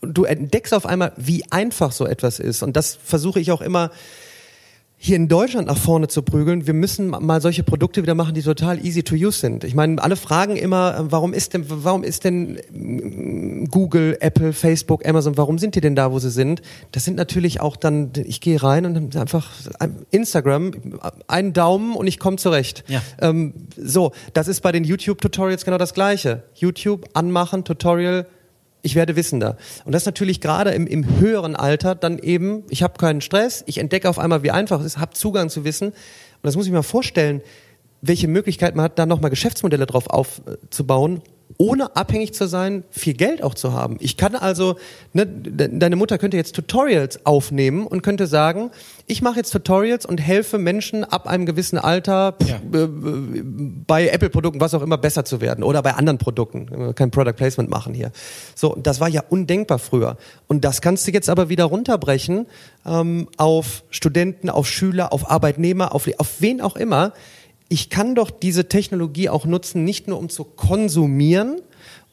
du 0.00 0.24
entdeckst 0.24 0.72
auf 0.72 0.86
einmal, 0.86 1.12
wie 1.16 1.44
einfach 1.50 1.92
so 1.92 2.06
etwas 2.06 2.38
ist. 2.38 2.62
Und 2.62 2.74
das 2.74 2.98
versuche 3.02 3.40
ich 3.40 3.52
auch 3.52 3.60
immer 3.60 3.90
hier 5.00 5.14
in 5.14 5.28
Deutschland 5.28 5.68
nach 5.68 5.78
vorne 5.78 6.08
zu 6.08 6.22
prügeln. 6.22 6.66
Wir 6.66 6.74
müssen 6.74 7.08
mal 7.08 7.40
solche 7.40 7.62
Produkte 7.62 8.02
wieder 8.02 8.16
machen, 8.16 8.34
die 8.34 8.42
total 8.42 8.84
easy 8.84 9.04
to 9.04 9.14
use 9.14 9.38
sind. 9.38 9.62
Ich 9.62 9.76
meine, 9.76 10.02
alle 10.02 10.16
fragen 10.16 10.56
immer, 10.56 11.06
warum 11.10 11.32
ist 11.32 11.54
denn, 11.54 11.64
warum 11.68 12.02
ist 12.02 12.24
denn 12.24 12.58
mm, 12.72 13.66
Google, 13.66 14.16
Apple, 14.18 14.52
Facebook, 14.52 15.06
Amazon, 15.06 15.36
warum 15.36 15.58
sind 15.58 15.76
die 15.76 15.80
denn 15.80 15.94
da, 15.94 16.10
wo 16.10 16.18
sie 16.18 16.30
sind? 16.30 16.62
Das 16.90 17.04
sind 17.04 17.16
natürlich 17.16 17.60
auch 17.60 17.76
dann, 17.76 18.10
ich 18.24 18.40
gehe 18.40 18.60
rein 18.60 18.86
und 18.86 19.16
einfach 19.16 19.52
Instagram, 20.10 20.72
einen 21.28 21.52
Daumen 21.52 21.94
und 21.94 22.08
ich 22.08 22.18
komme 22.18 22.36
zurecht. 22.36 22.82
Ja. 22.88 23.00
Ähm, 23.20 23.54
so, 23.76 24.10
das 24.32 24.48
ist 24.48 24.62
bei 24.62 24.72
den 24.72 24.82
YouTube-Tutorials 24.82 25.64
genau 25.64 25.78
das 25.78 25.94
Gleiche. 25.94 26.42
YouTube 26.54 27.08
anmachen, 27.12 27.62
Tutorial, 27.62 28.26
ich 28.88 28.94
werde 28.94 29.16
wissender. 29.16 29.58
Und 29.84 29.94
das 29.94 30.06
natürlich 30.06 30.40
gerade 30.40 30.70
im, 30.70 30.86
im 30.86 31.18
höheren 31.18 31.54
Alter 31.54 31.94
dann 31.94 32.18
eben, 32.18 32.64
ich 32.70 32.82
habe 32.82 32.96
keinen 32.96 33.20
Stress, 33.20 33.62
ich 33.66 33.78
entdecke 33.78 34.08
auf 34.08 34.18
einmal, 34.18 34.42
wie 34.42 34.50
einfach 34.50 34.80
es 34.80 34.86
ist, 34.86 34.98
habe 34.98 35.14
Zugang 35.14 35.50
zu 35.50 35.64
Wissen. 35.64 35.88
Und 35.88 35.94
das 36.42 36.56
muss 36.56 36.66
ich 36.66 36.72
mir 36.72 36.82
vorstellen, 36.82 37.42
welche 38.00 38.28
Möglichkeit 38.28 38.74
man 38.76 38.84
hat, 38.84 38.98
da 38.98 39.04
nochmal 39.04 39.28
Geschäftsmodelle 39.30 39.84
drauf 39.84 40.06
aufzubauen, 40.08 41.20
ohne 41.58 41.96
abhängig 41.96 42.34
zu 42.34 42.46
sein, 42.46 42.84
viel 42.88 43.14
Geld 43.14 43.42
auch 43.42 43.54
zu 43.54 43.72
haben. 43.72 43.96
Ich 43.98 44.16
kann 44.16 44.36
also, 44.36 44.76
ne, 45.12 45.26
deine 45.26 45.96
Mutter 45.96 46.16
könnte 46.16 46.36
jetzt 46.36 46.54
Tutorials 46.54 47.26
aufnehmen 47.26 47.84
und 47.84 48.02
könnte 48.02 48.28
sagen, 48.28 48.70
ich 49.06 49.22
mache 49.22 49.38
jetzt 49.38 49.50
Tutorials 49.50 50.06
und 50.06 50.18
helfe 50.18 50.58
Menschen 50.58 51.02
ab 51.02 51.26
einem 51.26 51.46
gewissen 51.46 51.76
Alter 51.76 52.36
ja. 52.46 52.56
äh, 52.56 52.88
bei 53.86 54.08
Apple-Produkten, 54.08 54.60
was 54.60 54.72
auch 54.72 54.82
immer, 54.82 54.98
besser 54.98 55.24
zu 55.24 55.40
werden 55.40 55.64
oder 55.64 55.82
bei 55.82 55.94
anderen 55.94 56.18
Produkten. 56.18 56.94
Kein 56.94 57.10
Product 57.10 57.34
Placement 57.34 57.68
machen 57.68 57.92
hier. 57.92 58.12
So, 58.54 58.76
das 58.80 59.00
war 59.00 59.08
ja 59.08 59.24
undenkbar 59.28 59.80
früher. 59.80 60.16
Und 60.46 60.64
das 60.64 60.80
kannst 60.80 61.08
du 61.08 61.10
jetzt 61.10 61.28
aber 61.28 61.48
wieder 61.48 61.64
runterbrechen 61.64 62.46
ähm, 62.86 63.28
auf 63.36 63.82
Studenten, 63.90 64.48
auf 64.48 64.68
Schüler, 64.68 65.12
auf 65.12 65.28
Arbeitnehmer, 65.28 65.92
auf, 65.92 66.08
auf 66.18 66.40
wen 66.40 66.60
auch 66.60 66.76
immer 66.76 67.12
ich 67.68 67.90
kann 67.90 68.14
doch 68.14 68.30
diese 68.30 68.68
Technologie 68.68 69.28
auch 69.28 69.44
nutzen, 69.44 69.84
nicht 69.84 70.08
nur 70.08 70.18
um 70.18 70.28
zu 70.28 70.44
konsumieren, 70.44 71.60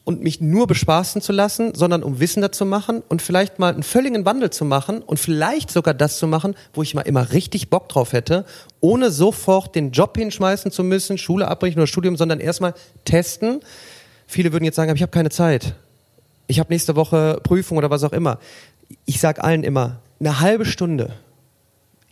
und 0.06 0.22
mich 0.22 0.40
nur 0.40 0.68
bespaßen 0.68 1.20
zu 1.20 1.32
lassen, 1.32 1.74
sondern 1.74 2.04
um 2.04 2.20
wissender 2.20 2.52
zu 2.52 2.64
machen 2.64 3.02
und 3.08 3.22
vielleicht 3.22 3.58
mal 3.58 3.74
einen 3.74 3.82
völligen 3.82 4.24
Wandel 4.24 4.50
zu 4.50 4.64
machen 4.64 5.02
und 5.02 5.18
vielleicht 5.18 5.68
sogar 5.68 5.94
das 5.94 6.18
zu 6.18 6.28
machen, 6.28 6.54
wo 6.72 6.84
ich 6.84 6.94
mal 6.94 7.02
immer 7.02 7.32
richtig 7.32 7.70
Bock 7.70 7.88
drauf 7.88 8.12
hätte, 8.12 8.44
ohne 8.80 9.10
sofort 9.10 9.74
den 9.74 9.90
Job 9.90 10.16
hinschmeißen 10.16 10.70
zu 10.70 10.84
müssen, 10.84 11.18
Schule 11.18 11.48
abbrechen 11.48 11.80
oder 11.80 11.88
Studium, 11.88 12.16
sondern 12.16 12.38
erstmal 12.38 12.74
testen. 13.04 13.58
Viele 14.28 14.52
würden 14.52 14.64
jetzt 14.64 14.76
sagen, 14.76 14.94
ich 14.94 15.02
habe 15.02 15.10
keine 15.10 15.30
Zeit. 15.30 15.74
Ich 16.46 16.60
habe 16.60 16.72
nächste 16.72 16.94
Woche 16.94 17.40
Prüfung 17.42 17.76
oder 17.76 17.90
was 17.90 18.04
auch 18.04 18.12
immer. 18.12 18.38
Ich 19.06 19.18
sage 19.18 19.42
allen 19.42 19.64
immer, 19.64 19.98
eine 20.20 20.38
halbe 20.38 20.66
Stunde 20.66 21.14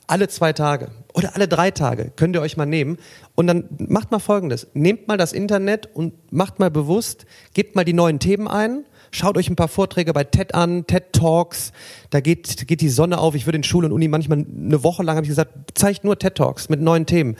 alle 0.07 0.29
zwei 0.29 0.53
Tage 0.53 0.91
oder 1.15 1.35
alle 1.35 1.49
drei 1.49 1.71
Tage 1.71 2.13
könnt 2.17 2.37
ihr 2.37 2.43
euch 2.43 2.57
mal 2.57 2.67
nehmen 2.67 2.99
und 3.35 3.47
dann 3.47 3.65
macht 3.79 4.11
mal 4.11 4.19
Folgendes. 4.19 4.67
Nehmt 4.75 5.09
mal 5.09 5.17
das 5.17 5.33
Internet 5.33 5.89
und 5.95 6.33
macht 6.33 6.59
mal 6.59 6.71
bewusst, 6.71 7.27
gebt 7.55 7.75
mal 7.75 7.85
die 7.85 7.93
neuen 7.93 8.19
Themen 8.19 8.49
ein, 8.49 8.85
schaut 9.11 9.37
euch 9.37 9.49
ein 9.49 9.57
paar 9.57 9.69
Vorträge 9.69 10.13
bei 10.13 10.25
TED 10.25 10.55
an, 10.55 10.87
TED 10.87 11.13
Talks, 11.13 11.73
da 12.11 12.21
geht, 12.21 12.67
geht 12.67 12.81
die 12.81 12.89
Sonne 12.89 13.19
auf. 13.19 13.35
Ich 13.35 13.47
würde 13.47 13.57
in 13.57 13.65
Schule 13.65 13.87
und 13.87 13.93
Uni 13.93 14.09
manchmal 14.09 14.39
eine 14.39 14.83
Woche 14.83 15.03
lang, 15.03 15.17
habe 15.17 15.25
ich 15.25 15.31
gesagt, 15.31 15.53
zeigt 15.75 16.05
nur 16.05 16.19
TED 16.19 16.35
Talks 16.35 16.69
mit 16.69 16.81
neuen 16.81 17.07
Themen. 17.07 17.37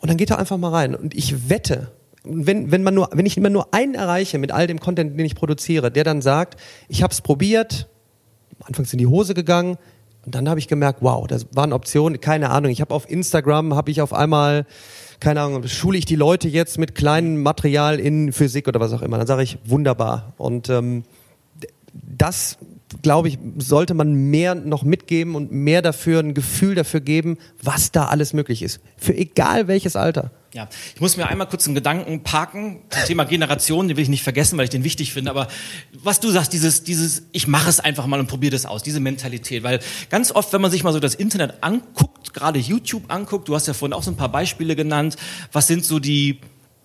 Und 0.00 0.08
dann 0.08 0.16
geht 0.16 0.30
da 0.30 0.36
einfach 0.36 0.58
mal 0.58 0.70
rein. 0.70 0.94
Und 0.94 1.14
ich 1.14 1.48
wette, 1.48 1.92
wenn, 2.24 2.70
wenn, 2.70 2.82
man 2.82 2.94
nur, 2.94 3.10
wenn 3.12 3.26
ich 3.26 3.36
immer 3.36 3.50
nur 3.50 3.72
einen 3.72 3.94
erreiche 3.94 4.38
mit 4.38 4.50
all 4.50 4.66
dem 4.66 4.80
Content, 4.80 5.18
den 5.18 5.26
ich 5.26 5.34
produziere, 5.34 5.90
der 5.90 6.04
dann 6.04 6.22
sagt, 6.22 6.60
ich 6.88 7.02
habe 7.02 7.12
es 7.12 7.20
probiert, 7.20 7.88
anfangs 8.60 8.92
in 8.92 8.98
die 8.98 9.06
Hose 9.06 9.34
gegangen, 9.34 9.76
und 10.24 10.34
dann 10.34 10.48
habe 10.48 10.58
ich 10.58 10.68
gemerkt, 10.68 11.00
wow, 11.02 11.26
das 11.26 11.46
waren 11.54 11.72
Optionen, 11.72 12.20
keine 12.20 12.50
Ahnung. 12.50 12.70
Ich 12.70 12.80
habe 12.80 12.94
auf 12.94 13.10
Instagram, 13.10 13.74
habe 13.74 13.90
ich 13.90 14.00
auf 14.00 14.12
einmal, 14.12 14.66
keine 15.20 15.42
Ahnung, 15.42 15.66
schule 15.68 15.98
ich 15.98 16.04
die 16.04 16.16
Leute 16.16 16.48
jetzt 16.48 16.78
mit 16.78 16.94
kleinem 16.94 17.42
Material 17.42 18.00
in 18.00 18.32
Physik 18.32 18.68
oder 18.68 18.80
was 18.80 18.92
auch 18.92 19.02
immer. 19.02 19.18
Dann 19.18 19.26
sage 19.26 19.42
ich, 19.42 19.58
wunderbar. 19.64 20.32
Und 20.36 20.68
ähm, 20.70 21.04
das, 21.92 22.58
glaube 23.02 23.28
ich, 23.28 23.38
sollte 23.58 23.94
man 23.94 24.14
mehr 24.14 24.54
noch 24.54 24.82
mitgeben 24.82 25.34
und 25.34 25.52
mehr 25.52 25.82
dafür, 25.82 26.20
ein 26.20 26.34
Gefühl 26.34 26.74
dafür 26.74 27.00
geben, 27.00 27.38
was 27.62 27.92
da 27.92 28.06
alles 28.06 28.32
möglich 28.32 28.62
ist. 28.62 28.80
Für 28.96 29.14
egal 29.14 29.68
welches 29.68 29.96
Alter. 29.96 30.30
Ja, 30.52 30.68
ich 30.94 31.00
muss 31.00 31.16
mir 31.16 31.26
einmal 31.26 31.48
kurz 31.48 31.66
einen 31.66 31.74
Gedanken 31.74 32.22
parken 32.22 32.82
zum 32.88 33.04
Thema 33.06 33.24
Generation, 33.24 33.88
den 33.88 33.96
will 33.96 34.04
ich 34.04 34.08
nicht 34.08 34.22
vergessen, 34.22 34.56
weil 34.56 34.64
ich 34.64 34.70
den 34.70 34.84
wichtig 34.84 35.12
finde. 35.12 35.30
Aber 35.30 35.48
was 35.92 36.20
du 36.20 36.30
sagst, 36.30 36.52
dieses, 36.52 36.84
dieses, 36.84 37.24
ich 37.32 37.48
mache 37.48 37.68
es 37.68 37.80
einfach 37.80 38.06
mal 38.06 38.20
und 38.20 38.28
probiere 38.28 38.52
das 38.52 38.64
aus, 38.64 38.84
diese 38.84 39.00
Mentalität, 39.00 39.64
weil 39.64 39.80
ganz 40.10 40.30
oft, 40.30 40.52
wenn 40.52 40.60
man 40.60 40.70
sich 40.70 40.84
mal 40.84 40.92
so 40.92 41.00
das 41.00 41.16
Internet 41.16 41.54
anguckt, 41.62 42.32
gerade 42.34 42.60
YouTube 42.60 43.02
anguckt, 43.08 43.48
du 43.48 43.56
hast 43.56 43.66
ja 43.66 43.74
vorhin 43.74 43.94
auch 43.94 44.04
so 44.04 44.12
ein 44.12 44.16
paar 44.16 44.30
Beispiele 44.30 44.76
genannt, 44.76 45.16
was 45.50 45.66
sind 45.66 45.84
so 45.84 45.98
die 45.98 46.38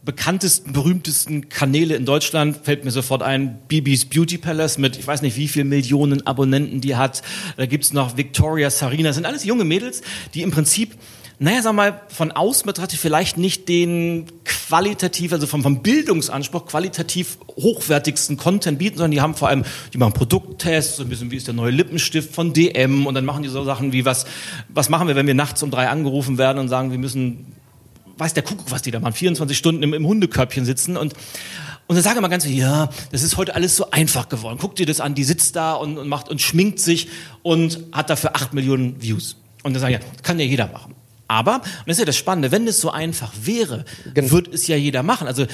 bekanntesten, 0.03 0.73
berühmtesten 0.73 1.49
Kanäle 1.49 1.95
in 1.95 2.05
Deutschland 2.05 2.57
fällt 2.63 2.85
mir 2.85 2.91
sofort 2.91 3.21
ein, 3.21 3.59
Bibis 3.67 4.05
Beauty 4.05 4.37
Palace 4.37 4.77
mit, 4.77 4.97
ich 4.97 5.05
weiß 5.05 5.21
nicht 5.21 5.35
wie 5.37 5.47
viel 5.47 5.65
Millionen 5.65 6.25
Abonnenten 6.25 6.81
die 6.81 6.95
hat. 6.95 7.21
Da 7.57 7.65
gibt's 7.65 7.93
noch 7.93 8.17
Victoria 8.17 8.69
Sarina. 8.69 9.09
Das 9.09 9.15
sind 9.15 9.25
alles 9.25 9.43
junge 9.43 9.65
Mädels, 9.65 10.01
die 10.33 10.41
im 10.41 10.51
Prinzip 10.51 10.95
naja, 11.41 11.61
sag 11.61 11.73
mal, 11.73 12.01
von 12.09 12.33
außen 12.33 12.65
betrachtet 12.65 12.99
vielleicht 12.99 13.37
nicht 13.37 13.69
den 13.69 14.25
qualitativ, 14.43 15.31
also 15.31 15.47
vom, 15.47 15.63
vom 15.63 15.81
Bildungsanspruch 15.81 16.65
qualitativ 16.65 17.37
hochwertigsten 17.55 18.35
Content 18.35 18.77
bieten, 18.77 18.97
sondern 18.97 19.11
die 19.11 19.21
haben 19.21 19.35
vor 19.35 19.47
allem, 19.47 19.63
die 19.93 19.97
machen 19.97 20.11
Produkttests, 20.11 20.97
so 20.97 21.03
ein 21.03 21.09
bisschen 21.09 21.31
wie 21.31 21.37
ist 21.37 21.47
der 21.47 21.53
neue 21.53 21.71
Lippenstift 21.71 22.35
von 22.35 22.51
DM 22.51 23.07
und 23.07 23.13
dann 23.13 23.23
machen 23.23 23.41
die 23.41 23.47
so 23.47 23.63
Sachen 23.63 23.93
wie 23.93 24.03
was, 24.03 24.25
was 24.67 24.89
machen 24.89 25.07
wir, 25.07 25.15
wenn 25.15 25.27
wir 25.27 25.33
nachts 25.33 25.63
um 25.63 25.71
drei 25.71 25.87
angerufen 25.87 26.37
werden 26.37 26.59
und 26.59 26.67
sagen, 26.67 26.91
wir 26.91 26.97
müssen, 26.97 27.45
weiß 28.19 28.33
der 28.33 28.43
Kuckuck, 28.43 28.71
was 28.71 28.81
die 28.81 28.91
da 28.91 28.99
machen, 28.99 29.13
24 29.13 29.57
Stunden 29.57 29.83
im, 29.83 29.93
im 29.93 30.05
Hundekörbchen 30.05 30.65
sitzen 30.65 30.97
und 30.97 31.13
und 31.87 31.95
dann 31.95 32.03
sage 32.03 32.17
ich 32.17 32.21
mal 32.21 32.27
ganz 32.27 32.43
so, 32.43 32.51
ja, 32.51 32.89
das 33.11 33.23
ist 33.23 33.35
heute 33.35 33.55
alles 33.55 33.75
so 33.75 33.89
einfach 33.89 34.29
geworden. 34.29 34.59
Guck 34.61 34.75
dir 34.75 34.85
das 34.85 34.99
an, 34.99 35.15
die 35.15 35.23
sitzt 35.23 35.55
da 35.55 35.73
und, 35.73 35.97
und 35.97 36.07
macht 36.07 36.29
und 36.29 36.39
schminkt 36.39 36.79
sich 36.79 37.07
und 37.41 37.79
hat 37.91 38.11
dafür 38.11 38.35
acht 38.35 38.53
Millionen 38.53 39.01
Views. 39.01 39.37
Und 39.63 39.73
dann 39.73 39.81
sage 39.81 39.95
ich, 39.95 39.99
ja, 39.99 40.05
kann 40.21 40.37
ja 40.37 40.45
jeder 40.45 40.67
machen. 40.67 40.93
Aber, 41.27 41.55
und 41.55 41.63
das 41.87 41.95
ist 41.95 41.99
ja 41.99 42.05
das 42.05 42.15
Spannende, 42.15 42.51
wenn 42.51 42.67
es 42.67 42.79
so 42.79 42.91
einfach 42.91 43.33
wäre, 43.41 43.85
genau. 44.13 44.29
würde 44.29 44.51
es 44.51 44.67
ja 44.67 44.75
jeder 44.75 45.01
machen. 45.01 45.27
Also 45.27 45.47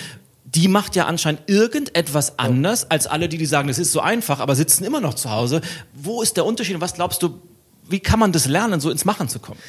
die 0.43 0.67
macht 0.67 0.97
ja 0.97 1.06
anscheinend 1.06 1.41
irgendetwas 1.47 2.38
anders 2.38 2.91
als 2.91 3.08
alle, 3.08 3.30
die, 3.30 3.38
die 3.38 3.45
sagen, 3.45 3.69
das 3.69 3.80
ist 3.80 3.93
so 3.93 4.01
einfach, 4.01 4.41
aber 4.41 4.56
sitzen 4.56 4.84
immer 4.84 4.99
noch 4.99 5.13
zu 5.13 5.32
Hause. 5.32 5.62
Wo 5.93 6.21
ist 6.21 6.36
der 6.36 6.45
Unterschied 6.45 6.75
und 6.75 6.82
was 6.82 6.95
glaubst 6.95 7.23
du, 7.23 7.41
wie 7.89 7.99
kann 7.99 8.19
man 8.19 8.34
das 8.34 8.45
lernen, 8.45 8.80
so 8.80 8.89
ins 8.89 9.06
Machen 9.06 9.30
zu 9.30 9.39
kommen? 9.39 9.60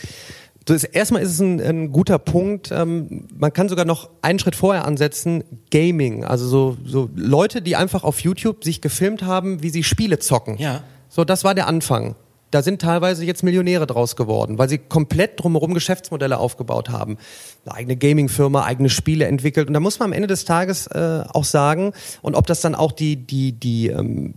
Das, 0.67 0.85
erstmal 0.85 1.23
ist 1.23 1.31
es 1.31 1.41
ein, 1.41 1.61
ein 1.61 1.93
guter 1.93 2.19
Punkt. 2.19 2.71
Ähm, 2.73 3.29
man 3.35 3.53
kann 3.53 3.69
sogar 3.69 3.85
noch 3.85 4.11
einen 4.21 4.39
Schritt 4.39 4.57
vorher 4.57 4.85
ansetzen, 4.85 5.45
Gaming. 5.71 6.25
Also 6.25 6.47
so, 6.47 6.77
so 6.85 7.09
Leute, 7.15 7.63
die 7.63 7.77
einfach 7.77 8.05
auf 8.05 8.21
YouTube 8.21 8.65
sich 8.65 8.81
gefilmt 8.81 9.23
haben, 9.23 9.63
wie 9.63 9.71
sie 9.71 9.83
Spiele 9.83 10.19
zocken. 10.19 10.59
Ja. 10.59 10.83
So, 11.09 11.25
das 11.25 11.45
war 11.45 11.55
der 11.55 11.67
Anfang 11.67 12.17
da 12.51 12.63
sind 12.63 12.81
teilweise 12.81 13.25
jetzt 13.25 13.43
Millionäre 13.43 13.87
draus 13.87 14.17
geworden, 14.17 14.57
weil 14.59 14.69
sie 14.69 14.79
komplett 14.79 15.41
drumherum 15.43 15.75
Geschäftsmodelle 15.75 16.39
aufgebaut 16.39 16.91
haben. 16.91 17.19
Eine 17.65 17.75
eigene 17.75 17.97
Gaming-Firma, 17.97 18.65
eigene 18.65 18.89
Spiele 18.89 19.27
entwickelt. 19.27 19.69
Und 19.69 19.75
da 19.75 19.81
muss 19.81 19.99
man 19.99 20.07
am 20.07 20.13
Ende 20.13 20.29
des 20.29 20.45
Tages 20.45 20.87
äh, 20.87 21.25
auch 21.29 21.45
sagen, 21.45 21.93
und 22.23 22.35
ob 22.35 22.47
das 22.47 22.61
dann 22.61 22.75
auch 22.75 22.93
die, 22.93 23.17
die, 23.17 23.53
die 23.53 23.89
ähm, 23.89 24.35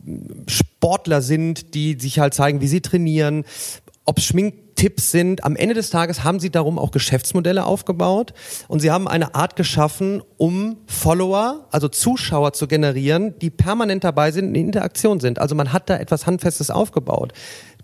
Sportler 0.48 1.22
sind, 1.22 1.74
die 1.76 1.98
sich 2.00 2.20
halt 2.20 2.34
zeigen, 2.34 2.62
wie 2.62 2.68
sie 2.68 2.82
trainieren, 2.82 3.46
ob 4.06 4.20
Schminktipps 4.80 5.12
sind. 5.12 5.44
Am 5.44 5.56
Ende 5.56 5.76
des 5.76 5.90
Tages 5.90 6.24
haben 6.24 6.40
sie 6.40 6.50
darum 6.50 6.80
auch 6.80 6.92
Geschäftsmodelle 6.92 7.66
aufgebaut 7.66 8.34
und 8.70 8.80
sie 8.80 8.92
haben 8.92 9.08
eine 9.10 9.36
Art 9.36 9.58
geschaffen, 9.58 10.22
um 10.38 10.78
Follower, 10.88 11.68
also 11.72 11.90
Zuschauer 11.90 12.54
zu 12.54 12.68
generieren, 12.68 13.38
die 13.40 13.50
permanent 13.50 14.06
dabei 14.06 14.32
sind, 14.32 14.56
in 14.56 14.68
Interaktion 14.68 15.20
sind. 15.20 15.40
Also 15.40 15.54
man 15.54 15.74
hat 15.74 15.90
da 15.90 15.98
etwas 15.98 16.26
Handfestes 16.26 16.72
aufgebaut. 16.72 17.34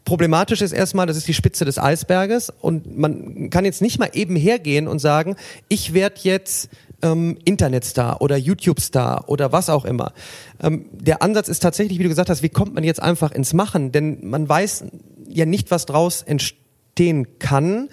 Problematisch 0.05 0.61
ist 0.61 0.71
erstmal, 0.71 1.05
das 1.05 1.17
ist 1.17 1.27
die 1.27 1.33
Spitze 1.33 1.65
des 1.65 1.79
Eisberges 1.79 2.49
und 2.61 2.97
man 2.97 3.49
kann 3.49 3.65
jetzt 3.65 3.81
nicht 3.81 3.99
mal 3.99 4.11
eben 4.13 4.37
hergehen 4.37 4.87
und 4.87 4.99
sagen, 4.99 5.35
ich 5.67 5.93
werde 5.93 6.15
jetzt 6.21 6.69
ähm, 7.01 7.37
Internetstar 7.43 8.21
oder 8.21 8.37
YouTube-Star 8.37 9.27
oder 9.27 9.51
was 9.51 9.69
auch 9.69 9.83
immer. 9.83 10.13
Ähm, 10.61 10.85
der 10.93 11.21
Ansatz 11.21 11.49
ist 11.49 11.59
tatsächlich, 11.59 11.99
wie 11.99 12.03
du 12.03 12.09
gesagt 12.09 12.29
hast, 12.29 12.43
wie 12.43 12.49
kommt 12.49 12.73
man 12.73 12.83
jetzt 12.85 13.01
einfach 13.01 13.31
ins 13.31 13.53
Machen? 13.53 13.91
Denn 13.91 14.19
man 14.21 14.47
weiß 14.47 14.85
ja 15.27 15.45
nicht, 15.45 15.71
was 15.71 15.85
draus 15.85 16.21
entstehen 16.95 17.39
kann 17.39 17.89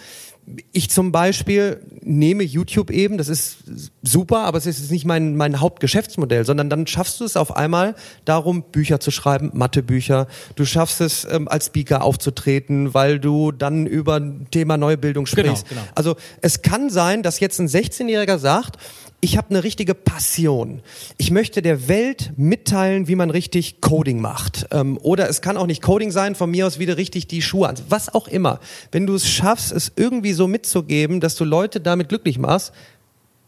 ich 0.72 0.90
zum 0.90 1.12
Beispiel 1.12 1.80
nehme 2.00 2.42
YouTube 2.42 2.90
eben, 2.90 3.16
das 3.16 3.28
ist 3.28 3.58
super, 4.02 4.40
aber 4.40 4.58
es 4.58 4.66
ist 4.66 4.90
nicht 4.90 5.04
mein, 5.04 5.36
mein 5.36 5.60
Hauptgeschäftsmodell, 5.60 6.44
sondern 6.44 6.68
dann 6.68 6.86
schaffst 6.86 7.20
du 7.20 7.24
es 7.24 7.36
auf 7.36 7.56
einmal 7.56 7.94
darum, 8.24 8.64
Bücher 8.64 8.98
zu 8.98 9.12
schreiben, 9.12 9.52
Mathebücher. 9.54 10.26
Du 10.56 10.64
schaffst 10.64 11.00
es, 11.00 11.24
ähm, 11.30 11.46
als 11.46 11.66
Speaker 11.66 12.02
aufzutreten, 12.02 12.92
weil 12.92 13.20
du 13.20 13.52
dann 13.52 13.86
über 13.86 14.20
Thema 14.50 14.76
Neubildung 14.76 15.24
genau, 15.24 15.42
sprichst. 15.42 15.68
Genau, 15.68 15.80
genau. 15.82 15.92
Also 15.94 16.16
es 16.40 16.62
kann 16.62 16.90
sein, 16.90 17.22
dass 17.22 17.38
jetzt 17.38 17.60
ein 17.60 17.68
16-Jähriger 17.68 18.38
sagt, 18.38 18.78
ich 19.24 19.36
habe 19.36 19.50
eine 19.50 19.62
richtige 19.62 19.94
Passion. 19.94 20.82
Ich 21.16 21.30
möchte 21.30 21.62
der 21.62 21.86
Welt 21.86 22.32
mitteilen, 22.36 23.06
wie 23.06 23.14
man 23.14 23.30
richtig 23.30 23.80
Coding 23.80 24.20
macht. 24.20 24.66
Ähm, 24.72 24.98
oder 25.00 25.30
es 25.30 25.40
kann 25.40 25.56
auch 25.56 25.68
nicht 25.68 25.80
Coding 25.80 26.10
sein, 26.10 26.34
von 26.34 26.50
mir 26.50 26.66
aus 26.66 26.80
wieder 26.80 26.96
richtig 26.96 27.28
die 27.28 27.40
Schuhe 27.40 27.68
an. 27.68 27.76
Was 27.88 28.12
auch 28.12 28.26
immer. 28.26 28.58
Wenn 28.90 29.06
du 29.06 29.14
es 29.14 29.28
schaffst, 29.28 29.70
es 29.70 29.92
irgendwie 29.94 30.32
so 30.32 30.48
mitzugeben, 30.48 31.20
dass 31.20 31.36
du 31.36 31.44
Leute 31.44 31.80
damit 31.80 32.08
glücklich 32.08 32.36
machst, 32.36 32.72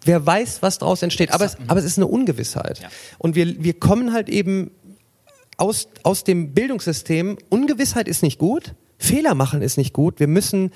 wer 0.04 0.24
weiß, 0.24 0.62
was 0.62 0.78
daraus 0.78 1.02
entsteht. 1.02 1.32
Aber 1.32 1.44
es, 1.44 1.56
aber 1.66 1.80
es 1.80 1.87
ist 1.87 1.98
eine 1.98 2.06
Ungewissheit. 2.06 2.78
Ja. 2.78 2.88
Und 3.18 3.34
wir, 3.34 3.64
wir 3.64 3.74
kommen 3.74 4.12
halt 4.12 4.28
eben 4.28 4.70
aus, 5.56 5.88
aus 6.04 6.22
dem 6.22 6.54
Bildungssystem. 6.54 7.37
Ungewissheit 7.48 8.06
ist 8.06 8.22
nicht 8.22 8.38
gut. 8.38 8.76
Fehler 8.98 9.34
machen 9.34 9.60
ist 9.60 9.76
nicht 9.76 9.92
gut. 9.92 10.20
Wir 10.20 10.28
müssen 10.28 10.70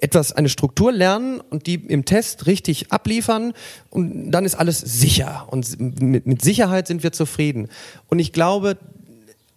etwas, 0.00 0.32
eine 0.32 0.48
Struktur 0.48 0.92
lernen 0.92 1.40
und 1.40 1.66
die 1.66 1.74
im 1.74 2.04
Test 2.04 2.46
richtig 2.46 2.92
abliefern 2.92 3.52
und 3.90 4.30
dann 4.30 4.44
ist 4.44 4.54
alles 4.54 4.80
sicher 4.80 5.46
und 5.50 5.80
mit, 5.80 6.26
mit 6.26 6.42
Sicherheit 6.42 6.86
sind 6.86 7.02
wir 7.02 7.12
zufrieden. 7.12 7.68
Und 8.08 8.18
ich 8.18 8.32
glaube, 8.32 8.76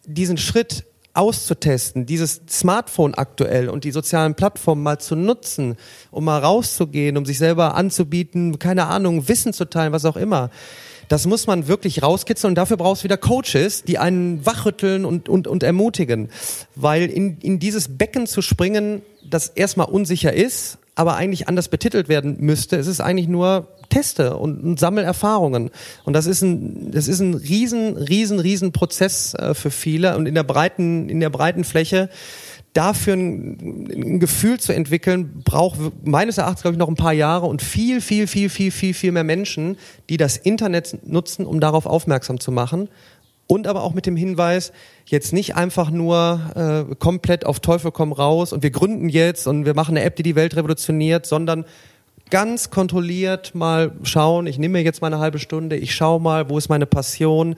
diesen 0.06 0.38
Schritt 0.38 0.86
auszutesten, 1.14 2.06
dieses 2.06 2.42
Smartphone 2.50 3.14
aktuell 3.14 3.70
und 3.70 3.84
die 3.84 3.92
sozialen 3.92 4.36
Plattformen 4.36 4.84
mal 4.84 5.00
zu 5.00 5.16
nutzen, 5.16 5.76
um 6.12 6.26
mal 6.26 6.40
rauszugehen, 6.40 7.18
um 7.18 7.26
sich 7.26 7.38
selber 7.38 7.76
anzubieten, 7.76 8.60
keine 8.60 8.86
Ahnung, 8.86 9.28
Wissen 9.28 9.54
zu 9.54 9.66
teilen, 9.66 9.92
was 9.92 10.06
auch 10.06 10.18
immer. 10.18 10.50
Das 11.10 11.26
muss 11.26 11.48
man 11.48 11.68
wirklich 11.68 12.02
rauskitzeln 12.04 12.52
und 12.52 12.56
dafür 12.56 12.78
brauchst 12.78 13.02
du 13.02 13.06
wieder 13.06 13.18
Coaches, 13.18 13.84
die 13.84 13.98
einen 13.98 14.46
wachrütteln 14.46 15.06
und, 15.06 15.28
und, 15.28 15.48
und 15.48 15.64
ermutigen. 15.64 16.30
Weil 16.76 17.10
in, 17.10 17.40
in 17.40 17.60
dieses 17.60 17.98
Becken 17.98 18.28
zu 18.28 18.42
springen, 18.42 19.02
das 19.28 19.50
erstmal 19.50 19.88
unsicher 19.88 20.32
ist, 20.32 20.78
aber 20.96 21.16
eigentlich 21.16 21.48
anders 21.48 21.68
betitelt 21.68 22.10
werden 22.10 22.38
müsste, 22.40 22.78
es 22.78 22.88
ist 22.88 23.02
eigentlich 23.02 23.28
nur 23.28 23.68
Teste 23.90 24.38
und, 24.38 24.62
und 24.64 24.80
sammel 24.80 25.04
Erfahrungen. 25.04 25.72
Und 26.06 26.14
das 26.14 26.28
ist 26.28 26.44
ein, 26.44 26.92
das 26.92 27.08
ist 27.08 27.22
ein 27.22 27.34
riesen, 27.34 27.98
riesen, 27.98 28.40
riesen 28.40 28.72
Prozess 28.72 29.34
äh, 29.34 29.56
für 29.56 29.72
viele 29.72 30.16
und 30.16 30.28
in 30.28 30.36
der 30.36 30.44
breiten, 30.44 31.10
in 31.10 31.20
der 31.20 31.32
breiten 31.32 31.64
Fläche 31.64 32.10
dafür 32.74 33.14
ein, 33.16 33.88
ein, 33.92 34.20
Gefühl 34.20 34.60
zu 34.60 34.74
entwickeln, 34.74 35.42
braucht 35.44 35.80
meines 36.06 36.38
Erachtens, 36.38 36.62
glaube 36.62 36.76
ich, 36.76 36.80
noch 36.80 36.88
ein 36.88 36.96
paar 36.96 37.14
Jahre 37.14 37.48
und 37.48 37.62
viel, 37.62 38.02
viel, 38.02 38.28
viel, 38.28 38.50
viel, 38.50 38.72
viel, 38.72 38.94
viel 38.94 39.12
mehr 39.12 39.24
Menschen, 39.24 39.78
die 40.10 40.18
das 40.18 40.38
Internet 40.38 41.00
nutzen, 41.06 41.46
um 41.46 41.60
darauf 41.60 41.86
aufmerksam 41.86 42.40
zu 42.40 42.52
machen. 42.52 42.90
Und 43.48 43.66
aber 43.66 43.82
auch 43.82 43.96
mit 43.96 44.06
dem 44.06 44.16
Hinweis, 44.16 44.72
jetzt 45.06 45.34
nicht 45.34 45.56
einfach 45.56 45.90
nur 45.90 46.86
äh, 46.92 46.96
komplett 46.96 47.48
auf 47.48 47.60
Teufel 47.60 47.92
komm 47.92 48.12
raus 48.12 48.54
und 48.54 48.62
wir 48.62 48.70
gründen 48.70 49.10
jetzt 49.10 49.48
und 49.48 49.66
wir 49.66 49.74
machen 49.74 49.98
eine 49.98 50.06
App, 50.06 50.16
die 50.16 50.24
die 50.24 50.36
Welt 50.36 50.56
revolutioniert, 50.56 51.26
sondern 51.26 51.66
ganz 52.30 52.70
kontrolliert 52.70 53.56
mal 53.56 53.94
schauen, 54.04 54.46
ich 54.46 54.60
nehme 54.60 54.74
mir 54.74 54.84
jetzt 54.84 55.02
mal 55.02 55.08
eine 55.08 55.20
halbe 55.20 55.40
Stunde, 55.40 55.78
ich 55.78 55.96
schaue 55.96 56.22
mal, 56.22 56.48
wo 56.50 56.60
ist 56.60 56.70
meine 56.70 56.86
Passion, 56.86 57.56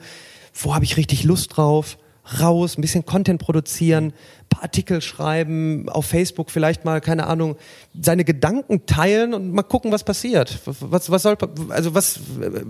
wo 0.54 0.74
habe 0.74 0.84
ich 0.84 0.96
richtig 0.96 1.24
Lust 1.24 1.56
drauf, 1.56 1.98
raus, 2.40 2.78
ein 2.78 2.82
bisschen 2.82 3.04
Content 3.04 3.40
produzieren, 3.40 4.12
paar 4.48 4.62
Artikel 4.62 5.00
schreiben, 5.00 5.88
auf 5.88 6.06
Facebook 6.06 6.50
vielleicht 6.50 6.84
mal, 6.84 7.00
keine 7.00 7.26
Ahnung, 7.26 7.56
seine 8.00 8.24
Gedanken 8.24 8.86
teilen 8.86 9.34
und 9.34 9.52
mal 9.52 9.62
gucken, 9.62 9.90
was 9.90 10.04
passiert. 10.04 10.60
Was, 10.64 11.10
was 11.10 11.22
soll, 11.22 11.36
also 11.70 11.94
was, 11.94 12.20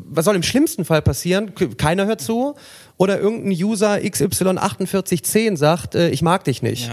was 0.08 0.24
soll 0.24 0.36
im 0.36 0.42
schlimmsten 0.42 0.84
Fall 0.84 1.02
passieren? 1.02 1.54
Keiner 1.76 2.06
hört 2.06 2.20
zu 2.20 2.54
oder 2.96 3.20
irgendein 3.20 3.52
User 3.52 3.96
XY4810 3.96 5.56
sagt, 5.56 5.94
äh, 5.94 6.08
ich 6.10 6.22
mag 6.22 6.44
dich 6.44 6.62
nicht. 6.62 6.88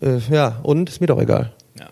Ja. 0.00 0.16
Äh, 0.16 0.20
ja, 0.30 0.60
und 0.62 0.88
ist 0.88 1.00
mir 1.00 1.08
doch 1.08 1.20
egal. 1.20 1.52
Ja. 1.78 1.88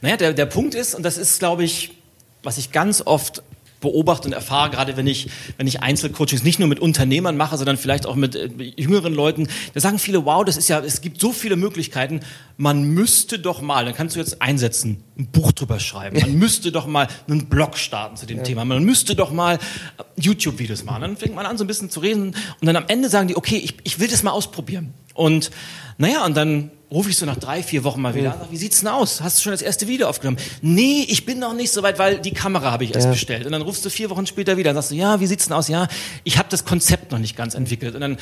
Naja, 0.00 0.16
der, 0.16 0.32
der 0.32 0.46
Punkt 0.46 0.74
ist, 0.74 0.94
und 0.94 1.02
das 1.02 1.18
ist, 1.18 1.38
glaube 1.38 1.64
ich, 1.64 1.98
was 2.42 2.56
ich 2.56 2.72
ganz 2.72 3.02
oft 3.04 3.42
beobachte 3.80 4.28
und 4.28 4.32
erfahre, 4.32 4.70
gerade 4.70 4.96
wenn 4.96 5.06
ich, 5.06 5.28
wenn 5.56 5.66
ich 5.66 5.82
Einzelcoachings 5.82 6.42
nicht 6.42 6.58
nur 6.58 6.68
mit 6.68 6.80
Unternehmern 6.80 7.36
mache, 7.36 7.56
sondern 7.56 7.76
vielleicht 7.76 8.06
auch 8.06 8.14
mit 8.14 8.34
äh, 8.34 8.48
jüngeren 8.76 9.14
Leuten, 9.14 9.48
da 9.74 9.80
sagen 9.80 9.98
viele, 9.98 10.24
wow, 10.24 10.44
das 10.44 10.56
ist 10.56 10.68
ja, 10.68 10.80
es 10.80 11.00
gibt 11.00 11.20
so 11.20 11.32
viele 11.32 11.56
Möglichkeiten, 11.56 12.20
man 12.56 12.82
müsste 12.82 13.38
doch 13.38 13.60
mal, 13.60 13.84
dann 13.84 13.94
kannst 13.94 14.16
du 14.16 14.20
jetzt 14.20 14.42
einsetzen, 14.42 15.02
ein 15.18 15.26
Buch 15.26 15.52
drüber 15.52 15.80
schreiben, 15.80 16.18
man 16.20 16.34
müsste 16.38 16.72
doch 16.72 16.86
mal 16.86 17.08
einen 17.28 17.46
Blog 17.46 17.76
starten 17.76 18.16
zu 18.16 18.26
dem 18.26 18.38
ja. 18.38 18.42
Thema, 18.42 18.64
man 18.64 18.84
müsste 18.84 19.14
doch 19.14 19.30
mal 19.30 19.58
YouTube-Videos 20.16 20.84
machen. 20.84 21.02
Dann 21.02 21.16
fängt 21.16 21.34
man 21.34 21.46
an, 21.46 21.58
so 21.58 21.64
ein 21.64 21.66
bisschen 21.66 21.90
zu 21.90 22.00
reden 22.00 22.34
und 22.60 22.66
dann 22.66 22.76
am 22.76 22.84
Ende 22.88 23.08
sagen 23.08 23.28
die, 23.28 23.36
okay, 23.36 23.56
ich, 23.56 23.74
ich 23.84 24.00
will 24.00 24.08
das 24.08 24.22
mal 24.22 24.32
ausprobieren. 24.32 24.94
Und 25.14 25.50
naja, 25.98 26.24
und 26.24 26.36
dann 26.36 26.70
rufe 26.90 27.10
ich 27.10 27.16
so 27.16 27.26
nach 27.26 27.36
drei, 27.36 27.62
vier 27.62 27.84
Wochen 27.84 28.00
mal 28.00 28.14
wieder 28.14 28.32
an, 28.32 28.46
wie 28.50 28.56
sieht's 28.56 28.80
denn 28.80 28.88
aus? 28.88 29.20
Hast 29.20 29.38
du 29.38 29.42
schon 29.42 29.52
das 29.52 29.62
erste 29.62 29.86
Video 29.88 30.08
aufgenommen? 30.08 30.38
Nee, 30.62 31.04
ich 31.08 31.26
bin 31.26 31.38
noch 31.38 31.52
nicht 31.52 31.70
so 31.70 31.82
weit, 31.82 31.98
weil 31.98 32.18
die 32.18 32.32
Kamera 32.32 32.70
habe 32.70 32.84
ich 32.84 32.94
erst 32.94 33.06
ja. 33.06 33.12
bestellt. 33.12 33.44
Und 33.46 33.52
dann 33.52 33.62
rufst 33.62 33.84
du 33.84 33.90
vier 33.90 34.08
Wochen 34.10 34.26
später 34.26 34.56
wieder 34.56 34.70
und 34.70 34.76
sagst 34.76 34.90
du, 34.90 34.94
ja, 34.94 35.20
wie 35.20 35.26
sieht's 35.26 35.46
denn 35.46 35.54
aus? 35.54 35.68
Ja, 35.68 35.88
ich 36.24 36.38
habe 36.38 36.48
das 36.50 36.64
Konzept 36.64 37.12
noch 37.12 37.18
nicht 37.18 37.36
ganz 37.36 37.54
entwickelt. 37.54 37.94
Und 37.94 38.00
dann 38.00 38.16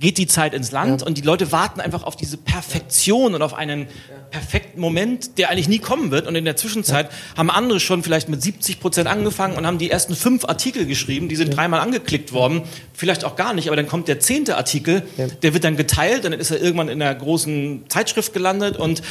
geht 0.00 0.18
die 0.18 0.26
Zeit 0.26 0.54
ins 0.54 0.70
Land 0.70 1.00
ja. 1.00 1.06
und 1.06 1.18
die 1.18 1.22
Leute 1.22 1.50
warten 1.52 1.80
einfach 1.80 2.04
auf 2.04 2.16
diese 2.16 2.36
Perfektion 2.36 3.34
und 3.34 3.42
auf 3.42 3.54
einen 3.54 3.88
perfekten 4.30 4.80
Moment, 4.80 5.38
der 5.38 5.50
eigentlich 5.50 5.68
nie 5.68 5.78
kommen 5.78 6.10
wird. 6.10 6.26
Und 6.26 6.34
in 6.36 6.44
der 6.44 6.56
Zwischenzeit 6.56 7.10
haben 7.36 7.50
andere 7.50 7.80
schon 7.80 8.02
vielleicht 8.02 8.28
mit 8.28 8.42
70 8.42 8.80
Prozent 8.80 9.08
angefangen 9.08 9.56
und 9.56 9.66
haben 9.66 9.78
die 9.78 9.90
ersten 9.90 10.14
fünf 10.14 10.44
Artikel 10.44 10.86
geschrieben, 10.86 11.28
die 11.28 11.36
sind 11.36 11.56
dreimal 11.56 11.80
angeklickt 11.80 12.32
worden, 12.32 12.62
vielleicht 12.92 13.24
auch 13.24 13.36
gar 13.36 13.54
nicht, 13.54 13.68
aber 13.68 13.76
dann 13.76 13.86
kommt 13.86 14.08
der 14.08 14.20
zehnte 14.20 14.56
Artikel, 14.56 15.02
der 15.42 15.54
wird 15.54 15.64
dann 15.64 15.76
geteilt 15.76 16.24
und 16.24 16.32
dann 16.32 16.40
ist 16.40 16.50
er 16.50 16.60
irgendwann 16.60 16.88
in 16.88 16.98
der 16.98 17.14
großen 17.14 17.84
Zeitschrift 17.88 18.32
gelandet 18.32 18.76
und, 18.76 19.02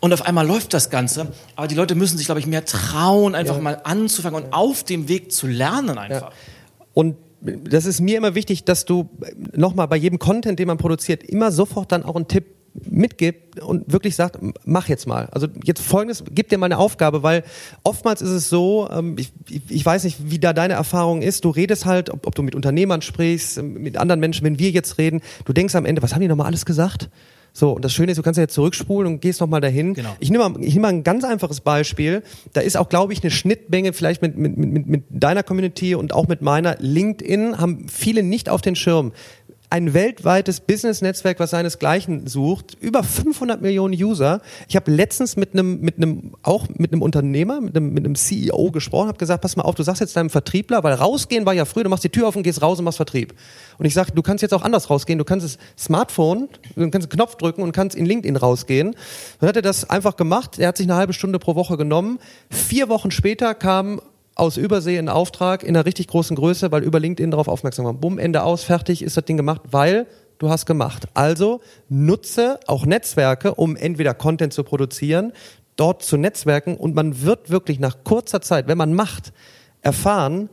und 0.00 0.12
auf 0.12 0.22
einmal 0.22 0.46
läuft 0.46 0.74
das 0.74 0.90
Ganze. 0.90 1.32
Aber 1.56 1.68
die 1.68 1.74
Leute 1.74 1.94
müssen 1.94 2.16
sich, 2.16 2.26
glaube 2.26 2.40
ich, 2.40 2.46
mehr 2.46 2.64
trauen, 2.64 3.34
einfach 3.34 3.60
mal 3.60 3.80
anzufangen 3.84 4.44
und 4.44 4.52
auf 4.52 4.84
dem 4.84 5.08
Weg 5.08 5.32
zu 5.32 5.46
lernen 5.46 5.98
einfach. 5.98 6.32
Und 6.94 7.16
das 7.42 7.86
ist 7.86 8.00
mir 8.00 8.16
immer 8.16 8.34
wichtig, 8.34 8.64
dass 8.64 8.84
du 8.84 9.10
nochmal 9.54 9.88
bei 9.88 9.96
jedem 9.96 10.18
Content, 10.18 10.58
den 10.58 10.68
man 10.68 10.78
produziert, 10.78 11.22
immer 11.24 11.50
sofort 11.50 11.92
dann 11.92 12.04
auch 12.04 12.16
einen 12.16 12.28
Tipp 12.28 12.46
mitgibt 12.74 13.60
und 13.60 13.92
wirklich 13.92 14.16
sagt, 14.16 14.38
mach 14.64 14.88
jetzt 14.88 15.06
mal. 15.06 15.28
Also 15.32 15.46
jetzt 15.64 15.82
folgendes, 15.82 16.24
gib 16.30 16.48
dir 16.48 16.58
mal 16.58 16.66
eine 16.66 16.78
Aufgabe, 16.78 17.22
weil 17.22 17.44
oftmals 17.84 18.22
ist 18.22 18.30
es 18.30 18.48
so, 18.48 18.88
ähm, 18.90 19.16
ich, 19.18 19.32
ich 19.68 19.84
weiß 19.84 20.04
nicht, 20.04 20.30
wie 20.30 20.38
da 20.38 20.52
deine 20.52 20.74
Erfahrung 20.74 21.20
ist, 21.20 21.44
du 21.44 21.50
redest 21.50 21.84
halt, 21.84 22.08
ob, 22.10 22.26
ob 22.26 22.34
du 22.34 22.42
mit 22.42 22.54
Unternehmern 22.54 23.02
sprichst, 23.02 23.62
mit 23.62 23.98
anderen 23.98 24.20
Menschen, 24.20 24.44
wenn 24.44 24.58
wir 24.58 24.70
jetzt 24.70 24.98
reden, 24.98 25.20
du 25.44 25.52
denkst 25.52 25.74
am 25.74 25.84
Ende, 25.84 26.02
was 26.02 26.14
haben 26.14 26.22
die 26.22 26.28
nochmal 26.28 26.46
alles 26.46 26.64
gesagt? 26.64 27.10
So, 27.54 27.72
und 27.72 27.84
das 27.84 27.92
Schöne 27.92 28.12
ist, 28.12 28.18
du 28.18 28.22
kannst 28.22 28.38
ja 28.38 28.44
jetzt 28.44 28.54
zurückspulen 28.54 29.12
und 29.12 29.20
gehst 29.20 29.40
nochmal 29.40 29.60
dahin. 29.60 29.92
Genau. 29.92 30.16
Ich 30.20 30.30
nehme 30.30 30.48
mal, 30.48 30.60
ich 30.62 30.74
nehme 30.74 30.82
mal 30.82 30.88
ein 30.88 31.04
ganz 31.04 31.22
einfaches 31.24 31.60
Beispiel. 31.60 32.22
Da 32.54 32.62
ist 32.62 32.76
auch, 32.76 32.88
glaube 32.88 33.12
ich, 33.12 33.22
eine 33.22 33.30
Schnittmenge 33.30 33.92
vielleicht 33.92 34.22
mit, 34.22 34.38
mit, 34.38 34.56
mit, 34.56 34.86
mit 34.86 35.04
deiner 35.10 35.42
Community 35.42 35.94
und 35.94 36.14
auch 36.14 36.28
mit 36.28 36.40
meiner. 36.40 36.76
LinkedIn 36.78 37.58
haben 37.58 37.88
viele 37.88 38.22
nicht 38.22 38.48
auf 38.48 38.62
den 38.62 38.74
Schirm 38.74 39.12
ein 39.72 39.94
weltweites 39.94 40.60
Business-Netzwerk, 40.60 41.40
was 41.40 41.48
seinesgleichen 41.48 42.26
sucht, 42.26 42.76
über 42.78 43.02
500 43.02 43.62
Millionen 43.62 43.94
User. 43.94 44.42
Ich 44.68 44.76
habe 44.76 44.90
letztens 44.90 45.36
mit 45.36 45.54
einem, 45.54 45.80
mit 45.80 45.96
einem, 45.96 46.34
auch 46.42 46.68
mit 46.68 46.92
einem 46.92 47.00
Unternehmer, 47.00 47.62
mit 47.62 47.74
einem, 47.74 47.94
mit 47.94 48.04
einem 48.04 48.14
CEO 48.14 48.70
gesprochen, 48.70 49.08
habe 49.08 49.16
gesagt, 49.16 49.40
pass 49.40 49.56
mal 49.56 49.62
auf, 49.62 49.74
du 49.74 49.82
sagst 49.82 50.02
jetzt 50.02 50.14
deinem 50.14 50.28
Vertriebler, 50.28 50.84
weil 50.84 50.92
rausgehen 50.92 51.46
war 51.46 51.54
ja 51.54 51.64
früher, 51.64 51.84
du 51.84 51.88
machst 51.88 52.04
die 52.04 52.10
Tür 52.10 52.28
auf 52.28 52.36
und 52.36 52.42
gehst 52.42 52.60
raus 52.60 52.80
und 52.80 52.84
machst 52.84 52.98
Vertrieb. 52.98 53.32
Und 53.78 53.86
ich 53.86 53.94
sage, 53.94 54.12
du 54.14 54.20
kannst 54.20 54.42
jetzt 54.42 54.52
auch 54.52 54.60
anders 54.60 54.90
rausgehen, 54.90 55.18
du 55.18 55.24
kannst 55.24 55.46
das 55.46 55.58
Smartphone, 55.82 56.50
du 56.76 56.90
kannst 56.90 57.06
einen 57.06 57.16
Knopf 57.16 57.36
drücken 57.36 57.62
und 57.62 57.72
kannst 57.72 57.96
in 57.96 58.04
LinkedIn 58.04 58.36
rausgehen. 58.36 58.94
Dann 59.40 59.48
hat 59.48 59.56
er 59.56 59.62
das 59.62 59.88
einfach 59.88 60.16
gemacht, 60.16 60.58
er 60.58 60.68
hat 60.68 60.76
sich 60.76 60.86
eine 60.86 60.96
halbe 60.96 61.14
Stunde 61.14 61.38
pro 61.38 61.54
Woche 61.54 61.78
genommen. 61.78 62.18
Vier 62.50 62.90
Wochen 62.90 63.10
später 63.10 63.54
kam 63.54 64.02
aus 64.34 64.56
Übersee 64.56 64.96
in 64.96 65.08
Auftrag 65.08 65.62
in 65.62 65.76
einer 65.76 65.86
richtig 65.86 66.08
großen 66.08 66.36
Größe, 66.36 66.72
weil 66.72 66.82
über 66.82 67.00
LinkedIn 67.00 67.30
darauf 67.30 67.48
aufmerksam 67.48 67.84
war. 67.84 67.94
Bumm, 67.94 68.18
Ende 68.18 68.42
aus, 68.42 68.64
fertig 68.64 69.02
ist 69.02 69.16
das 69.16 69.24
Ding 69.24 69.36
gemacht, 69.36 69.62
weil 69.70 70.06
du 70.38 70.48
hast 70.48 70.66
gemacht. 70.66 71.06
Also 71.14 71.60
nutze 71.88 72.58
auch 72.66 72.86
Netzwerke, 72.86 73.54
um 73.54 73.76
entweder 73.76 74.14
Content 74.14 74.52
zu 74.52 74.64
produzieren, 74.64 75.32
dort 75.76 76.02
zu 76.02 76.16
netzwerken 76.16 76.76
und 76.76 76.94
man 76.94 77.22
wird 77.22 77.50
wirklich 77.50 77.78
nach 77.78 78.04
kurzer 78.04 78.40
Zeit, 78.40 78.68
wenn 78.68 78.78
man 78.78 78.94
macht, 78.94 79.32
erfahren, 79.80 80.48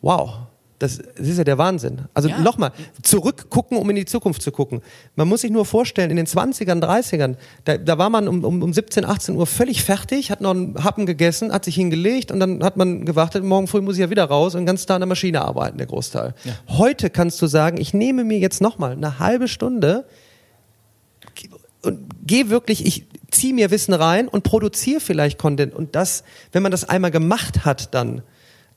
wow, 0.00 0.46
das, 0.78 0.98
das 0.98 1.28
ist 1.28 1.38
ja 1.38 1.44
der 1.44 1.58
Wahnsinn. 1.58 2.02
Also 2.14 2.28
ja. 2.28 2.38
nochmal, 2.38 2.72
zurückgucken, 3.02 3.78
um 3.78 3.88
in 3.90 3.96
die 3.96 4.04
Zukunft 4.04 4.42
zu 4.42 4.50
gucken. 4.50 4.82
Man 5.16 5.28
muss 5.28 5.42
sich 5.42 5.50
nur 5.50 5.64
vorstellen, 5.64 6.10
in 6.10 6.16
den 6.16 6.26
20ern, 6.26 6.82
30ern, 6.82 7.36
da, 7.64 7.78
da 7.78 7.98
war 7.98 8.10
man 8.10 8.28
um, 8.28 8.44
um, 8.44 8.62
um 8.62 8.72
17, 8.72 9.04
18 9.04 9.36
Uhr 9.36 9.46
völlig 9.46 9.84
fertig, 9.84 10.30
hat 10.30 10.40
noch 10.40 10.50
einen 10.50 10.82
Happen 10.82 11.06
gegessen, 11.06 11.52
hat 11.52 11.64
sich 11.64 11.76
hingelegt 11.76 12.30
und 12.32 12.40
dann 12.40 12.62
hat 12.64 12.76
man 12.76 13.04
gewartet, 13.04 13.44
morgen 13.44 13.68
früh 13.68 13.80
muss 13.80 13.94
ich 13.94 14.00
ja 14.00 14.10
wieder 14.10 14.24
raus 14.24 14.54
und 14.54 14.66
ganz 14.66 14.86
da 14.86 14.96
an 14.96 15.00
der 15.00 15.08
Maschine 15.08 15.42
arbeiten, 15.42 15.78
der 15.78 15.86
Großteil. 15.86 16.34
Ja. 16.44 16.52
Heute 16.68 17.10
kannst 17.10 17.40
du 17.40 17.46
sagen, 17.46 17.80
ich 17.80 17.94
nehme 17.94 18.24
mir 18.24 18.38
jetzt 18.38 18.60
nochmal 18.60 18.92
eine 18.92 19.18
halbe 19.18 19.48
Stunde 19.48 20.04
und 21.82 21.98
gehe 22.26 22.48
wirklich, 22.48 22.86
ich 22.86 23.06
ziehe 23.30 23.54
mir 23.54 23.70
Wissen 23.70 23.94
rein 23.94 24.28
und 24.28 24.42
produziere 24.42 25.00
vielleicht 25.00 25.38
Content. 25.38 25.74
Und 25.74 25.94
das, 25.94 26.24
wenn 26.52 26.62
man 26.62 26.72
das 26.72 26.88
einmal 26.88 27.10
gemacht 27.10 27.64
hat, 27.64 27.94
dann 27.94 28.22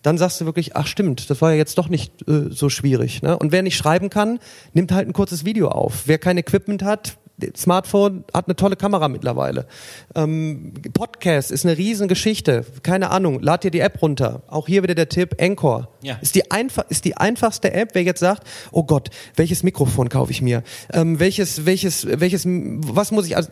dann 0.01 0.17
sagst 0.17 0.39
du 0.39 0.45
wirklich, 0.45 0.75
ach 0.75 0.87
stimmt, 0.87 1.29
das 1.29 1.41
war 1.41 1.51
ja 1.51 1.57
jetzt 1.57 1.77
doch 1.77 1.89
nicht 1.89 2.27
äh, 2.27 2.49
so 2.49 2.69
schwierig. 2.69 3.21
Ne? 3.21 3.37
Und 3.37 3.51
wer 3.51 3.61
nicht 3.61 3.77
schreiben 3.77 4.09
kann, 4.09 4.39
nimmt 4.73 4.91
halt 4.91 5.07
ein 5.07 5.13
kurzes 5.13 5.45
Video 5.45 5.69
auf. 5.69 6.03
Wer 6.05 6.17
kein 6.17 6.37
Equipment 6.37 6.83
hat, 6.83 7.17
Smartphone 7.55 8.23
hat 8.33 8.47
eine 8.47 8.55
tolle 8.55 8.75
Kamera 8.75 9.07
mittlerweile. 9.07 9.67
Ähm, 10.15 10.73
Podcast 10.93 11.51
ist 11.51 11.65
eine 11.65 11.77
Riesengeschichte. 11.77 12.65
Keine 12.83 13.11
Ahnung, 13.11 13.41
lad 13.41 13.63
dir 13.63 13.71
die 13.71 13.79
App 13.79 14.01
runter. 14.01 14.41
Auch 14.47 14.67
hier 14.67 14.83
wieder 14.83 14.95
der 14.95 15.09
Tipp, 15.09 15.35
Anchor. 15.39 15.89
Ja. 16.01 16.17
Ist, 16.21 16.35
die 16.35 16.49
einfach, 16.49 16.85
ist 16.89 17.05
die 17.05 17.15
einfachste 17.15 17.73
App, 17.73 17.89
wer 17.93 18.03
jetzt 18.03 18.19
sagt, 18.19 18.47
oh 18.71 18.83
Gott, 18.83 19.09
welches 19.35 19.63
Mikrofon 19.63 20.09
kaufe 20.09 20.31
ich 20.31 20.41
mir? 20.41 20.63
Ähm, 20.91 21.19
welches, 21.19 21.65
welches, 21.65 22.07
welches, 22.07 22.45
was 22.47 23.11
muss 23.11 23.27
ich, 23.27 23.35
also 23.35 23.49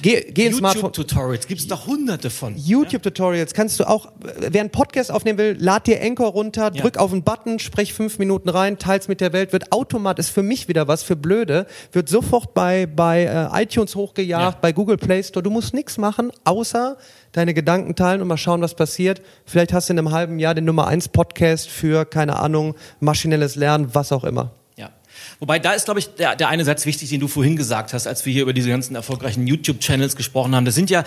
Geh, 0.00 0.22
geh 0.32 0.46
ins 0.46 0.58
Smartphone. 0.58 0.84
YouTube-Tutorials 0.84 1.46
gibt 1.46 1.60
es 1.60 1.66
doch 1.66 1.86
hunderte 1.86 2.30
von. 2.30 2.56
YouTube-Tutorials 2.56 3.54
kannst 3.54 3.78
du 3.80 3.88
auch, 3.88 4.12
wer 4.38 4.60
einen 4.60 4.70
Podcast 4.70 5.10
aufnehmen 5.10 5.38
will, 5.38 5.56
lad 5.58 5.86
dir 5.86 6.00
Anchor 6.02 6.28
runter, 6.28 6.70
ja. 6.72 6.80
drück 6.80 6.98
auf 6.98 7.12
einen 7.12 7.22
Button, 7.22 7.58
sprech 7.58 7.92
fünf 7.92 8.18
Minuten 8.18 8.48
rein, 8.48 8.78
teils 8.78 9.08
mit 9.08 9.20
der 9.20 9.32
Welt, 9.32 9.52
wird 9.52 9.72
automatisch, 9.72 10.26
ist 10.26 10.30
für 10.30 10.42
mich 10.42 10.68
wieder 10.68 10.88
was, 10.88 11.02
für 11.02 11.16
Blöde, 11.16 11.66
wird 11.92 12.08
sofort 12.08 12.54
bei, 12.54 12.86
bei 12.86 13.24
äh, 13.24 13.62
iTunes 13.62 13.94
hochgejagt, 13.96 14.54
ja. 14.54 14.58
bei 14.60 14.72
Google 14.72 14.96
Play 14.96 15.22
Store. 15.22 15.42
Du 15.42 15.50
musst 15.50 15.74
nichts 15.74 15.98
machen, 15.98 16.32
außer 16.44 16.96
deine 17.32 17.54
Gedanken 17.54 17.94
teilen 17.94 18.22
und 18.22 18.28
mal 18.28 18.36
schauen, 18.36 18.62
was 18.62 18.74
passiert. 18.74 19.20
Vielleicht 19.44 19.72
hast 19.72 19.88
du 19.88 19.94
in 19.94 19.98
einem 19.98 20.12
halben 20.12 20.38
Jahr 20.38 20.54
den 20.54 20.64
Nummer 20.64 20.86
eins 20.86 21.08
Podcast 21.08 21.68
für, 21.68 22.04
keine 22.04 22.38
Ahnung, 22.38 22.74
maschinelles 23.00 23.56
Lernen, 23.56 23.94
was 23.94 24.12
auch 24.12 24.24
immer. 24.24 24.52
Wobei 25.42 25.58
da 25.58 25.72
ist, 25.72 25.86
glaube 25.86 25.98
ich, 25.98 26.06
der, 26.14 26.36
der 26.36 26.50
eine 26.50 26.64
Satz 26.64 26.86
wichtig, 26.86 27.10
den 27.10 27.18
du 27.18 27.26
vorhin 27.26 27.56
gesagt 27.56 27.94
hast, 27.94 28.06
als 28.06 28.24
wir 28.24 28.32
hier 28.32 28.42
über 28.42 28.52
diese 28.52 28.68
ganzen 28.68 28.94
erfolgreichen 28.94 29.44
YouTube-Channels 29.44 30.14
gesprochen 30.14 30.54
haben. 30.54 30.64
Das 30.64 30.76
sind 30.76 30.88
ja, 30.88 31.02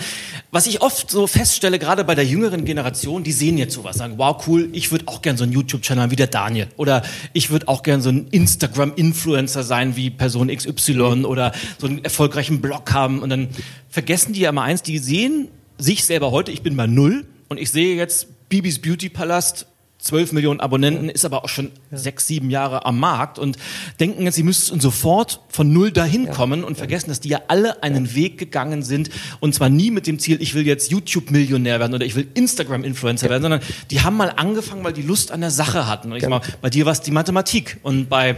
was 0.50 0.66
ich 0.66 0.82
oft 0.82 1.10
so 1.10 1.26
feststelle, 1.26 1.78
gerade 1.78 2.04
bei 2.04 2.14
der 2.14 2.26
jüngeren 2.26 2.66
Generation, 2.66 3.24
die 3.24 3.32
sehen 3.32 3.56
jetzt 3.56 3.72
sowas, 3.72 3.96
sagen, 3.96 4.18
wow, 4.18 4.46
cool, 4.46 4.68
ich 4.72 4.92
würde 4.92 5.08
auch 5.08 5.22
gern 5.22 5.38
so 5.38 5.44
einen 5.44 5.54
YouTube-Channel 5.54 6.10
wie 6.10 6.16
der 6.16 6.26
Daniel. 6.26 6.68
Oder 6.76 7.02
ich 7.32 7.48
würde 7.48 7.66
auch 7.68 7.82
gern 7.82 8.02
so 8.02 8.10
ein 8.10 8.28
Instagram-Influencer 8.30 9.62
sein 9.62 9.96
wie 9.96 10.10
Person 10.10 10.54
XY 10.54 11.24
oder 11.24 11.52
so 11.78 11.86
einen 11.86 12.04
erfolgreichen 12.04 12.60
Blog 12.60 12.92
haben. 12.92 13.22
Und 13.22 13.30
dann 13.30 13.48
vergessen 13.88 14.34
die 14.34 14.40
ja 14.40 14.52
mal 14.52 14.64
eins, 14.64 14.82
die 14.82 14.98
sehen 14.98 15.48
sich 15.78 16.04
selber 16.04 16.30
heute, 16.30 16.52
ich 16.52 16.60
bin 16.60 16.76
bei 16.76 16.86
Null 16.86 17.24
und 17.48 17.58
ich 17.58 17.70
sehe 17.70 17.96
jetzt 17.96 18.50
Bibis 18.50 18.82
Beauty 18.82 19.08
Palast 19.08 19.66
12 20.06 20.32
Millionen 20.32 20.60
Abonnenten, 20.60 21.08
ist 21.08 21.24
aber 21.24 21.44
auch 21.44 21.48
schon 21.48 21.70
ja. 21.90 21.98
sechs, 21.98 22.26
sieben 22.26 22.50
Jahre 22.50 22.86
am 22.86 22.98
Markt 22.98 23.38
und 23.38 23.56
denken 24.00 24.22
jetzt, 24.24 24.36
sie 24.36 24.42
müssten 24.42 24.80
sofort 24.80 25.40
von 25.48 25.72
null 25.72 25.92
dahin 25.92 26.30
kommen 26.30 26.64
und 26.64 26.76
vergessen, 26.78 27.08
dass 27.08 27.20
die 27.20 27.28
ja 27.28 27.42
alle 27.48 27.82
einen 27.82 28.14
Weg 28.14 28.38
gegangen 28.38 28.82
sind 28.82 29.10
und 29.40 29.54
zwar 29.54 29.68
nie 29.68 29.90
mit 29.90 30.06
dem 30.06 30.18
Ziel, 30.18 30.40
ich 30.40 30.54
will 30.54 30.66
jetzt 30.66 30.90
YouTube-Millionär 30.90 31.80
werden 31.80 31.94
oder 31.94 32.06
ich 32.06 32.14
will 32.14 32.26
Instagram-Influencer 32.34 33.28
werden, 33.28 33.42
sondern 33.42 33.60
die 33.90 34.00
haben 34.00 34.16
mal 34.16 34.32
angefangen, 34.36 34.84
weil 34.84 34.92
die 34.92 35.02
Lust 35.02 35.32
an 35.32 35.40
der 35.40 35.50
Sache 35.50 35.86
hatten. 35.86 36.10
Und 36.10 36.16
ich 36.16 36.22
sag 36.22 36.30
mal, 36.30 36.42
bei 36.60 36.70
dir 36.70 36.86
war 36.86 36.92
es 36.92 37.00
die 37.00 37.10
Mathematik 37.10 37.78
und 37.82 38.08
bei 38.08 38.36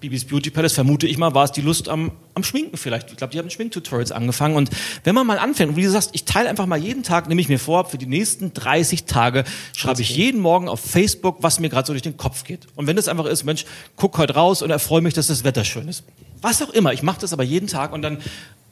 Bibis 0.00 0.24
Beauty 0.24 0.50
Palace, 0.50 0.74
vermute 0.74 1.06
ich 1.06 1.18
mal, 1.18 1.34
war 1.34 1.44
es 1.44 1.52
die 1.52 1.60
Lust 1.60 1.88
am, 1.88 2.12
am 2.34 2.44
Schminken 2.44 2.76
vielleicht. 2.76 3.10
Ich 3.10 3.16
glaube, 3.16 3.32
die 3.32 3.38
haben 3.38 3.50
Schminktutorials 3.50 4.12
angefangen. 4.12 4.56
Und 4.56 4.70
wenn 5.04 5.14
man 5.14 5.26
mal 5.26 5.38
anfängt, 5.38 5.70
und 5.70 5.76
wie 5.76 5.82
du 5.82 5.90
sagst, 5.90 6.10
ich 6.12 6.24
teile 6.24 6.48
einfach 6.48 6.66
mal 6.66 6.78
jeden 6.78 7.02
Tag, 7.02 7.28
nehme 7.28 7.40
ich 7.40 7.48
mir 7.48 7.58
vor, 7.58 7.84
für 7.84 7.98
die 7.98 8.06
nächsten 8.06 8.52
30 8.54 9.04
Tage 9.04 9.44
schreibe 9.76 10.00
ich 10.00 10.10
jeden 10.10 10.40
Morgen 10.40 10.68
auf 10.68 10.80
Facebook, 10.80 11.38
was 11.42 11.58
mir 11.58 11.68
gerade 11.68 11.86
so 11.86 11.92
durch 11.92 12.02
den 12.02 12.16
Kopf 12.16 12.44
geht. 12.44 12.66
Und 12.76 12.86
wenn 12.86 12.96
das 12.96 13.08
einfach 13.08 13.26
ist, 13.26 13.44
Mensch, 13.44 13.64
guck 13.96 14.16
heute 14.18 14.34
raus 14.34 14.62
und 14.62 14.70
erfreue 14.70 15.00
mich, 15.00 15.14
dass 15.14 15.26
das 15.26 15.42
Wetter 15.42 15.64
schön 15.64 15.88
ist. 15.88 16.04
Was 16.40 16.62
auch 16.62 16.70
immer. 16.70 16.92
Ich 16.92 17.02
mache 17.02 17.20
das 17.20 17.32
aber 17.32 17.42
jeden 17.42 17.66
Tag 17.66 17.92
und 17.92 18.02
dann 18.02 18.18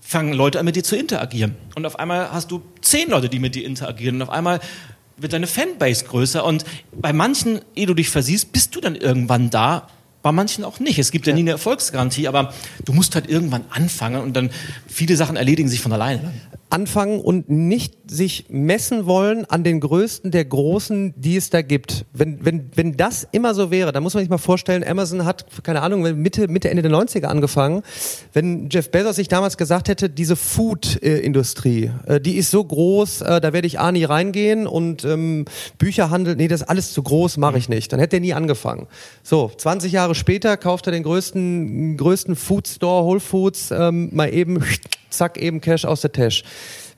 fangen 0.01 0.33
Leute 0.33 0.61
an, 0.61 0.65
mit 0.65 0.77
dir 0.77 0.85
zu 0.85 0.97
interagieren. 0.97 1.57
Und 1.75 1.85
auf 1.85 1.99
einmal 1.99 2.31
hast 2.31 2.53
du 2.53 2.63
zehn 2.81 3.11
Leute, 3.11 3.29
die 3.29 3.41
mit 3.41 3.57
dir 3.57 3.65
interagieren. 3.65 4.17
Und 4.17 4.23
auf 4.23 4.31
einmal 4.31 4.61
wird 5.17 5.33
deine 5.33 5.49
Fanbase 5.49 6.05
größer. 6.05 6.45
Und 6.45 6.65
bei 6.93 7.13
manchen, 7.13 7.61
ehe 7.75 7.87
du 7.87 7.95
dich 7.95 8.11
versiehst, 8.11 8.53
bist 8.53 8.77
du 8.77 8.81
dann 8.81 8.95
irgendwann 8.95 9.51
da 9.51 9.89
bei 10.27 10.33
manchen 10.33 10.65
auch 10.65 10.81
nicht. 10.81 10.99
Es 10.99 11.13
gibt 11.13 11.29
ja, 11.29 11.31
ja 11.31 11.37
nie 11.37 11.43
eine 11.43 11.53
Erfolgsgarantie, 11.53 12.27
aber 12.27 12.53
du 12.85 12.93
musst 12.93 13.15
halt 13.15 13.29
irgendwann 13.29 13.65
anfangen 13.71 14.21
und 14.21 14.33
dann 14.33 14.51
viele 14.89 15.15
Sachen 15.15 15.37
erledigen 15.37 15.69
sich 15.69 15.81
von 15.81 15.93
alleine 15.93 16.33
anfangen 16.69 17.21
und 17.21 17.49
nicht 17.49 17.95
sich 18.11 18.47
messen 18.49 19.07
wollen 19.07 19.45
an 19.45 19.63
den 19.63 19.81
Größten 19.81 20.31
der 20.31 20.45
Großen, 20.45 21.15
die 21.17 21.37
es 21.37 21.51
da 21.51 21.63
gibt. 21.63 22.05
Wenn, 22.13 22.45
wenn, 22.45 22.71
wenn 22.75 22.97
das 22.97 23.27
immer 23.31 23.55
so 23.55 23.71
wäre, 23.71 23.93
dann 23.93 24.03
muss 24.03 24.15
man 24.15 24.23
sich 24.23 24.31
mal 24.31 24.39
vorstellen, 24.39 24.85
Amazon 24.85 25.25
hat, 25.25 25.47
keine 25.63 25.83
Ahnung, 25.83 26.03
Mitte, 26.21 26.49
Mitte, 26.49 26.69
Ende 26.71 26.83
der 26.83 26.91
90er 26.91 27.27
angefangen. 27.27 27.83
Wenn 28.33 28.69
Jeff 28.71 28.91
Bezos 28.91 29.17
sich 29.17 29.29
damals 29.29 29.57
gesagt 29.57 29.89
hätte, 29.89 30.11
diese 30.11 30.35
Food-Industrie, 30.35 31.91
äh, 32.07 32.21
die 32.21 32.37
ist 32.37 32.51
so 32.51 32.65
groß, 32.65 33.23
äh, 33.23 33.41
da 33.41 33.53
werde 33.53 33.67
ich 33.67 33.79
A 33.79 33.93
nie 33.93 34.05
reingehen 34.05 34.67
und 34.67 35.05
ähm, 35.05 35.45
Bücherhandel, 35.79 36.37
nee, 36.37 36.49
das 36.49 36.63
ist 36.63 36.69
alles 36.69 36.93
zu 36.93 37.03
groß, 37.03 37.37
mache 37.37 37.59
ich 37.59 37.69
nicht. 37.69 37.93
Dann 37.93 38.01
hätte 38.01 38.17
er 38.17 38.21
nie 38.21 38.35
angefangen. 38.35 38.89
So, 39.23 39.51
20 39.57 39.93
Jahre 39.93 40.15
später 40.15 40.57
kauft 40.57 40.87
er 40.87 40.93
den 40.93 41.05
größten, 41.05 41.97
größten 41.97 42.35
Food 42.35 42.67
Store, 42.67 43.05
Whole 43.05 43.21
Foods, 43.21 43.71
ähm, 43.71 44.11
mal 44.13 44.33
eben 44.33 44.63
zack, 45.17 45.39
eben 45.39 45.61
Cash 45.61 45.85
aus 45.85 46.01
der 46.03 46.13
Tasche. 46.13 46.45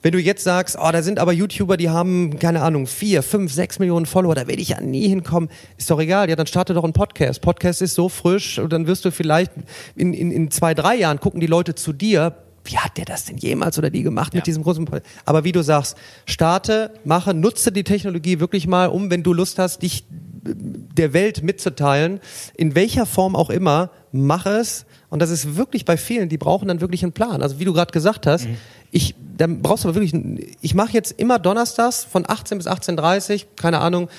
Wenn 0.01 0.13
du 0.13 0.19
jetzt 0.19 0.43
sagst, 0.43 0.77
oh, 0.79 0.89
da 0.91 1.01
sind 1.01 1.19
aber 1.19 1.33
YouTuber, 1.33 1.75
die 1.75 1.89
haben, 1.89 2.39
keine 2.39 2.61
Ahnung, 2.61 2.87
vier, 2.87 3.21
fünf, 3.21 3.51
sechs 3.51 3.79
Millionen 3.79 4.05
Follower, 4.05 4.33
da 4.33 4.47
werde 4.47 4.61
ich 4.61 4.69
ja 4.69 4.79
nie 4.79 5.09
hinkommen, 5.09 5.49
ist 5.77 5.91
doch 5.91 5.99
egal, 5.99 6.29
ja, 6.29 6.37
dann 6.37 6.47
starte 6.47 6.73
doch 6.73 6.85
einen 6.85 6.93
Podcast. 6.93 7.41
Podcast 7.41 7.81
ist 7.81 7.95
so 7.95 8.07
frisch 8.07 8.59
und 8.59 8.71
dann 8.71 8.87
wirst 8.87 9.03
du 9.03 9.11
vielleicht 9.11 9.51
in, 9.95 10.13
in, 10.13 10.31
in 10.31 10.51
zwei, 10.51 10.73
drei 10.73 10.95
Jahren 10.95 11.19
gucken 11.19 11.41
die 11.41 11.47
Leute 11.47 11.75
zu 11.75 11.91
dir, 11.91 12.35
wie 12.63 12.77
hat 12.77 12.97
der 12.97 13.05
das 13.05 13.25
denn 13.25 13.37
jemals 13.37 13.77
oder 13.77 13.89
die 13.89 14.03
gemacht 14.03 14.33
mit 14.33 14.45
diesem 14.47 14.63
großen 14.63 14.85
Podcast? 14.85 15.11
Aber 15.25 15.43
wie 15.43 15.51
du 15.51 15.63
sagst, 15.63 15.97
starte, 16.25 16.91
mache, 17.03 17.33
nutze 17.33 17.71
die 17.71 17.83
Technologie 17.83 18.39
wirklich 18.39 18.67
mal 18.67 18.87
um, 18.87 19.09
wenn 19.09 19.23
du 19.23 19.33
Lust 19.33 19.59
hast, 19.59 19.81
dich 19.81 20.05
der 20.09 21.13
Welt 21.13 21.43
mitzuteilen, 21.43 22.19
in 22.55 22.75
welcher 22.75 23.05
Form 23.05 23.35
auch 23.35 23.49
immer, 23.49 23.91
mach 24.11 24.45
es, 24.45 24.85
und 25.09 25.21
das 25.21 25.31
ist 25.31 25.55
wirklich 25.55 25.85
bei 25.85 25.97
vielen, 25.97 26.29
die 26.29 26.37
brauchen 26.37 26.67
dann 26.67 26.81
wirklich 26.81 27.03
einen 27.03 27.13
Plan. 27.13 27.41
Also 27.41 27.59
wie 27.59 27.65
du 27.65 27.73
gerade 27.73 27.91
gesagt 27.91 28.27
hast, 28.27 28.47
mhm. 28.47 28.57
ich, 28.91 29.15
dann 29.37 29.61
brauchst 29.61 29.83
du 29.83 29.89
aber 29.89 29.99
wirklich, 29.99 30.13
ich 30.61 30.75
mache 30.75 30.93
jetzt 30.93 31.11
immer 31.19 31.39
donnerstags 31.39 32.03
von 32.03 32.25
18 32.27 32.59
bis 32.59 32.67
18.30 32.67 33.45
keine 33.55 33.79
Ahnung, 33.79 34.09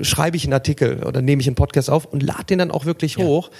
schreibe 0.00 0.36
ich 0.36 0.44
einen 0.44 0.52
Artikel 0.52 1.02
oder 1.02 1.20
nehme 1.20 1.42
ich 1.42 1.48
einen 1.48 1.56
Podcast 1.56 1.90
auf 1.90 2.06
und 2.06 2.22
lade 2.22 2.44
den 2.44 2.58
dann 2.58 2.70
auch 2.70 2.84
wirklich 2.84 3.16
ja. 3.16 3.24
hoch. 3.24 3.50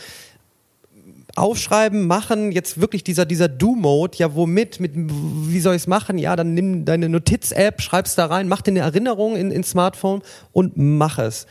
Aufschreiben, 1.34 2.06
machen, 2.06 2.50
jetzt 2.50 2.80
wirklich 2.80 3.04
dieser, 3.04 3.26
dieser 3.26 3.48
Do-Mode, 3.48 4.16
ja, 4.16 4.34
womit, 4.34 4.80
mit, 4.80 4.92
wie 4.96 5.60
soll 5.60 5.74
ich 5.74 5.82
es 5.82 5.86
machen? 5.86 6.16
Ja, 6.16 6.34
dann 6.34 6.54
nimm 6.54 6.86
deine 6.86 7.10
Notiz-App, 7.10 7.82
schreib's 7.82 8.14
da 8.14 8.24
rein, 8.24 8.48
mach 8.48 8.62
dir 8.62 8.70
eine 8.70 8.80
Erinnerung 8.80 9.36
in, 9.36 9.50
in 9.50 9.62
Smartphone 9.62 10.22
und 10.52 10.78
mach 10.78 11.18
es. 11.18 11.46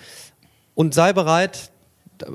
Und 0.74 0.96
sei 0.96 1.14
bereit, 1.14 1.72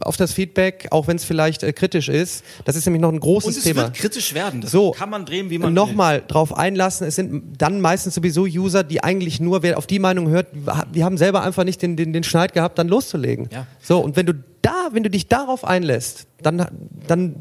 auf 0.03 0.17
das 0.17 0.33
Feedback, 0.33 0.89
auch 0.91 1.07
wenn 1.07 1.17
es 1.17 1.25
vielleicht 1.25 1.63
äh, 1.63 1.73
kritisch 1.73 2.09
ist. 2.09 2.45
Das 2.65 2.77
ist 2.77 2.87
nämlich 2.87 3.01
noch 3.01 3.13
ein 3.13 3.21
großes 3.21 3.49
Und 3.49 3.57
es 3.57 3.65
Thema. 3.65 3.83
Wird 3.83 3.95
kritisch 3.95 4.35
werden. 4.35 4.61
Das 4.61 4.71
so, 4.71 4.93
kann 4.93 5.11
man 5.11 5.27
drehen, 5.27 5.51
wie 5.51 5.59
man 5.59 5.73
Nochmal 5.73 6.23
drauf 6.27 6.57
einlassen. 6.57 7.07
Es 7.07 7.17
sind 7.17 7.61
dann 7.61 7.81
meistens 7.81 8.15
sowieso 8.15 8.43
User, 8.43 8.85
die 8.85 9.03
eigentlich 9.03 9.41
nur, 9.41 9.63
wer 9.63 9.79
auf 9.79 9.87
die 9.87 9.99
Meinung 9.99 10.29
hört, 10.29 10.49
die 10.95 11.05
haben 11.05 11.17
selber 11.17 11.43
einfach 11.43 11.65
nicht 11.65 11.83
den, 11.83 11.97
den, 11.97 12.13
den 12.13 12.25
Schneid 12.25 12.53
gehabt, 12.53 12.79
dann 12.79 12.89
loszulegen. 12.89 13.49
Ja. 13.53 13.67
So, 13.81 14.01
und 14.01 14.17
wenn 14.17 14.27
du 14.27 14.35
da, 14.63 14.89
wenn 14.93 15.03
du 15.03 15.11
dich 15.11 15.29
darauf 15.29 15.65
einlässt, 15.65 16.27
dann, 16.43 16.67
dann 17.07 17.37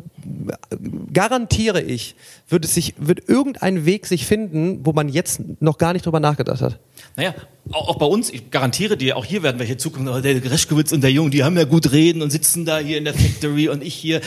garantiere 1.13 1.81
ich, 1.81 2.15
wird 2.47 2.65
es 2.65 2.73
sich, 2.73 2.95
wird 2.97 3.27
irgendein 3.27 3.85
Weg 3.85 4.05
sich 4.05 4.25
finden, 4.25 4.85
wo 4.85 4.93
man 4.93 5.09
jetzt 5.09 5.41
noch 5.61 5.77
gar 5.77 5.93
nicht 5.93 6.05
drüber 6.05 6.19
nachgedacht 6.19 6.61
hat. 6.61 6.79
Naja, 7.15 7.33
auch, 7.71 7.97
bei 7.97 8.05
uns, 8.05 8.29
ich 8.29 8.51
garantiere 8.51 8.97
dir, 8.97 9.17
auch 9.17 9.25
hier 9.25 9.43
werden 9.43 9.61
hier 9.61 9.77
zukommen, 9.77 10.07
oh, 10.07 10.19
der 10.19 10.39
Greschkowitz 10.39 10.91
und 10.91 11.01
der 11.01 11.11
Jung, 11.11 11.31
die 11.31 11.43
haben 11.43 11.57
ja 11.57 11.65
gut 11.65 11.91
reden 11.91 12.21
und 12.21 12.31
sitzen 12.31 12.65
da 12.65 12.79
hier 12.79 12.97
in 12.97 13.05
der 13.05 13.13
Factory 13.13 13.69
und 13.69 13.83
ich 13.83 13.95
hier. 13.95 14.21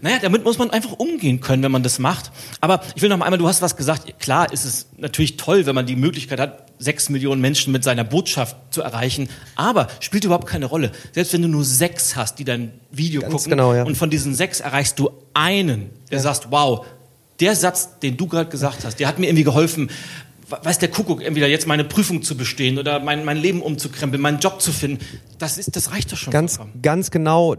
Naja, 0.00 0.18
damit 0.20 0.44
muss 0.44 0.58
man 0.58 0.70
einfach 0.70 0.92
umgehen 0.92 1.40
können, 1.40 1.62
wenn 1.62 1.72
man 1.72 1.82
das 1.82 1.98
macht. 1.98 2.32
Aber 2.60 2.80
ich 2.94 3.02
will 3.02 3.08
noch 3.08 3.20
einmal, 3.20 3.38
du 3.38 3.48
hast 3.48 3.62
was 3.62 3.76
gesagt, 3.76 4.18
klar 4.18 4.52
ist 4.52 4.64
es 4.64 4.88
natürlich 4.96 5.36
toll, 5.36 5.66
wenn 5.66 5.74
man 5.74 5.86
die 5.86 5.96
Möglichkeit 5.96 6.40
hat, 6.40 6.69
sechs 6.80 7.08
Millionen 7.10 7.40
Menschen 7.40 7.72
mit 7.72 7.84
seiner 7.84 8.04
Botschaft 8.04 8.56
zu 8.70 8.82
erreichen, 8.82 9.28
aber 9.54 9.86
spielt 10.00 10.24
überhaupt 10.24 10.48
keine 10.48 10.66
Rolle. 10.66 10.90
Selbst 11.12 11.32
wenn 11.32 11.42
du 11.42 11.48
nur 11.48 11.64
sechs 11.64 12.16
hast, 12.16 12.38
die 12.38 12.44
dein 12.44 12.72
Video 12.90 13.20
Ganz 13.20 13.32
gucken 13.32 13.50
genau, 13.50 13.74
ja. 13.74 13.84
und 13.84 13.96
von 13.96 14.10
diesen 14.10 14.34
sechs 14.34 14.60
erreichst 14.60 14.98
du 14.98 15.10
einen, 15.34 15.90
der 16.10 16.18
ja. 16.18 16.22
sagt, 16.22 16.48
wow, 16.50 16.84
der 17.38 17.54
Satz, 17.54 17.98
den 18.00 18.16
du 18.16 18.26
gerade 18.26 18.50
gesagt 18.50 18.84
hast, 18.84 18.98
der 18.98 19.06
hat 19.06 19.18
mir 19.18 19.26
irgendwie 19.26 19.44
geholfen, 19.44 19.90
weiß 20.48 20.78
der 20.78 20.90
Kuckuck, 20.90 21.22
entweder 21.22 21.46
jetzt 21.46 21.66
meine 21.66 21.84
Prüfung 21.84 22.22
zu 22.22 22.36
bestehen 22.36 22.78
oder 22.78 22.98
mein, 23.00 23.24
mein 23.24 23.36
Leben 23.36 23.62
umzukrempeln, 23.62 24.20
meinen 24.20 24.40
Job 24.40 24.60
zu 24.60 24.72
finden. 24.72 25.04
Das 25.38 25.58
ist, 25.58 25.76
das 25.76 25.92
reicht 25.92 26.10
doch 26.12 26.16
schon. 26.16 26.32
Ganz, 26.32 26.58
ganz 26.82 27.10
genau. 27.10 27.56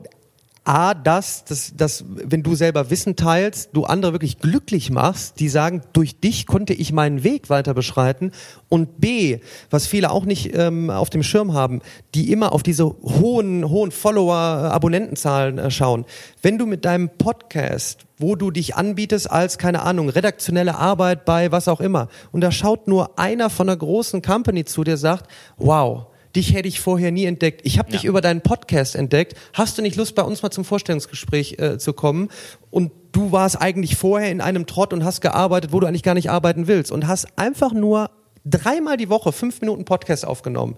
A, 0.64 0.94
das, 0.94 1.44
dass, 1.46 1.76
dass, 1.76 2.06
wenn 2.08 2.44
du 2.44 2.54
selber 2.54 2.92
Wissen 2.92 3.16
teilst, 3.16 3.72
du 3.74 3.86
andere 3.86 4.14
wirklich 4.14 4.38
glücklich 4.38 4.92
machst, 4.92 5.40
die 5.40 5.50
sagen, 5.50 5.82
durch 5.92 6.20
dich 6.20 6.46
konnte 6.46 6.74
ich 6.74 6.94
meinen 6.94 7.24
Weg 7.24 7.50
weiter 7.50 7.74
beschreiten. 7.74 8.32
Und 8.70 9.02
B, 9.02 9.40
was 9.72 9.88
viele 9.88 10.12
auch 10.12 10.24
nicht 10.24 10.56
ähm, 10.56 10.92
auf 10.92 11.10
dem 11.10 11.24
Schirm 11.24 11.54
haben, 11.54 11.82
die 12.14 12.32
immer 12.32 12.52
auf 12.52 12.62
diese 12.62 12.86
hohen, 12.86 13.68
hohen 13.70 13.90
Follower-Abonnentenzahlen 13.90 15.58
äh, 15.58 15.72
schauen. 15.72 16.06
Wenn 16.44 16.60
du 16.60 16.68
mit 16.68 16.86
deinem 16.86 17.10
Podcast, 17.10 18.06
wo 18.20 18.36
du 18.36 18.52
dich 18.52 18.76
anbietest 18.76 19.32
als, 19.32 19.58
keine 19.58 19.82
Ahnung, 19.82 20.10
redaktionelle 20.10 20.76
Arbeit 20.76 21.26
bei 21.26 21.52
was 21.52 21.68
auch 21.68 21.82
immer, 21.82 22.08
und 22.32 22.42
da 22.42 22.52
schaut 22.52 22.88
nur 22.88 23.18
einer 23.18 23.50
von 23.50 23.68
einer 23.68 23.78
großen 23.78 24.22
Company 24.22 24.64
zu, 24.66 24.84
der 24.84 24.98
sagt, 24.98 25.28
wow, 25.58 26.06
dich 26.36 26.54
hätte 26.54 26.68
ich 26.68 26.80
vorher 26.80 27.12
nie 27.12 27.26
entdeckt. 27.26 27.62
Ich 27.64 27.78
habe 27.78 27.90
ja. 27.90 27.98
dich 27.98 28.06
über 28.06 28.22
deinen 28.22 28.42
Podcast 28.42 28.96
entdeckt. 28.96 29.36
Hast 29.54 29.78
du 29.78 29.82
nicht 29.82 29.96
Lust, 29.96 30.16
bei 30.16 30.24
uns 30.24 30.42
mal 30.42 30.52
zum 30.52 30.66
Vorstellungsgespräch 30.66 31.60
äh, 31.60 31.78
zu 31.78 31.94
kommen? 31.94 32.30
Und 32.70 32.92
du 33.12 33.32
warst 33.32 33.62
eigentlich 33.62 33.96
vorher 33.96 34.32
in 34.32 34.42
einem 34.42 34.66
Trott 34.66 34.94
und 34.94 35.04
hast 35.04 35.22
gearbeitet, 35.22 35.74
wo 35.74 35.80
du 35.80 35.88
eigentlich 35.88 36.04
gar 36.04 36.14
nicht 36.14 36.30
arbeiten 36.30 36.68
willst 36.68 36.92
und 36.92 37.08
hast 37.08 37.28
einfach 37.38 37.74
nur 37.74 38.10
dreimal 38.46 38.98
die 38.98 39.10
Woche 39.10 39.32
fünf 39.32 39.62
Minuten 39.62 39.86
Podcast 39.86 40.26
aufgenommen. 40.26 40.78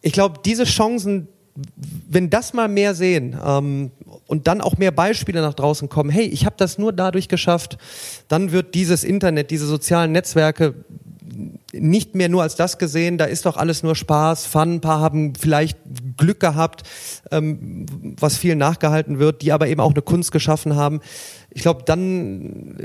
Ich 0.00 0.12
glaube, 0.12 0.40
diese 0.44 0.64
Chancen, 0.64 1.28
wenn 2.08 2.30
das 2.30 2.54
mal 2.54 2.68
mehr 2.68 2.94
sehen 2.94 3.38
ähm, 3.44 3.92
und 4.26 4.46
dann 4.46 4.60
auch 4.60 4.78
mehr 4.78 4.90
Beispiele 4.90 5.40
nach 5.40 5.54
draußen 5.54 5.88
kommen, 5.88 6.10
hey, 6.10 6.24
ich 6.24 6.44
habe 6.44 6.56
das 6.58 6.78
nur 6.78 6.92
dadurch 6.92 7.28
geschafft, 7.28 7.78
dann 8.28 8.52
wird 8.52 8.74
dieses 8.74 9.04
Internet, 9.04 9.50
diese 9.50 9.66
sozialen 9.66 10.12
Netzwerke 10.12 10.74
nicht 11.72 12.14
mehr 12.14 12.28
nur 12.28 12.42
als 12.42 12.54
das 12.54 12.78
gesehen, 12.78 13.18
da 13.18 13.24
ist 13.24 13.46
doch 13.46 13.56
alles 13.56 13.82
nur 13.82 13.96
Spaß, 13.96 14.46
Fun, 14.46 14.74
ein 14.74 14.80
paar 14.80 15.00
haben 15.00 15.34
vielleicht 15.34 15.78
Glück 16.16 16.40
gehabt, 16.40 16.82
ähm, 17.30 17.86
was 18.20 18.36
vielen 18.36 18.58
nachgehalten 18.58 19.18
wird, 19.18 19.42
die 19.42 19.52
aber 19.52 19.68
eben 19.68 19.80
auch 19.80 19.92
eine 19.92 20.02
Kunst 20.02 20.32
geschaffen 20.32 20.76
haben. 20.76 21.00
Ich 21.50 21.62
glaube, 21.62 21.82
dann, 21.84 22.76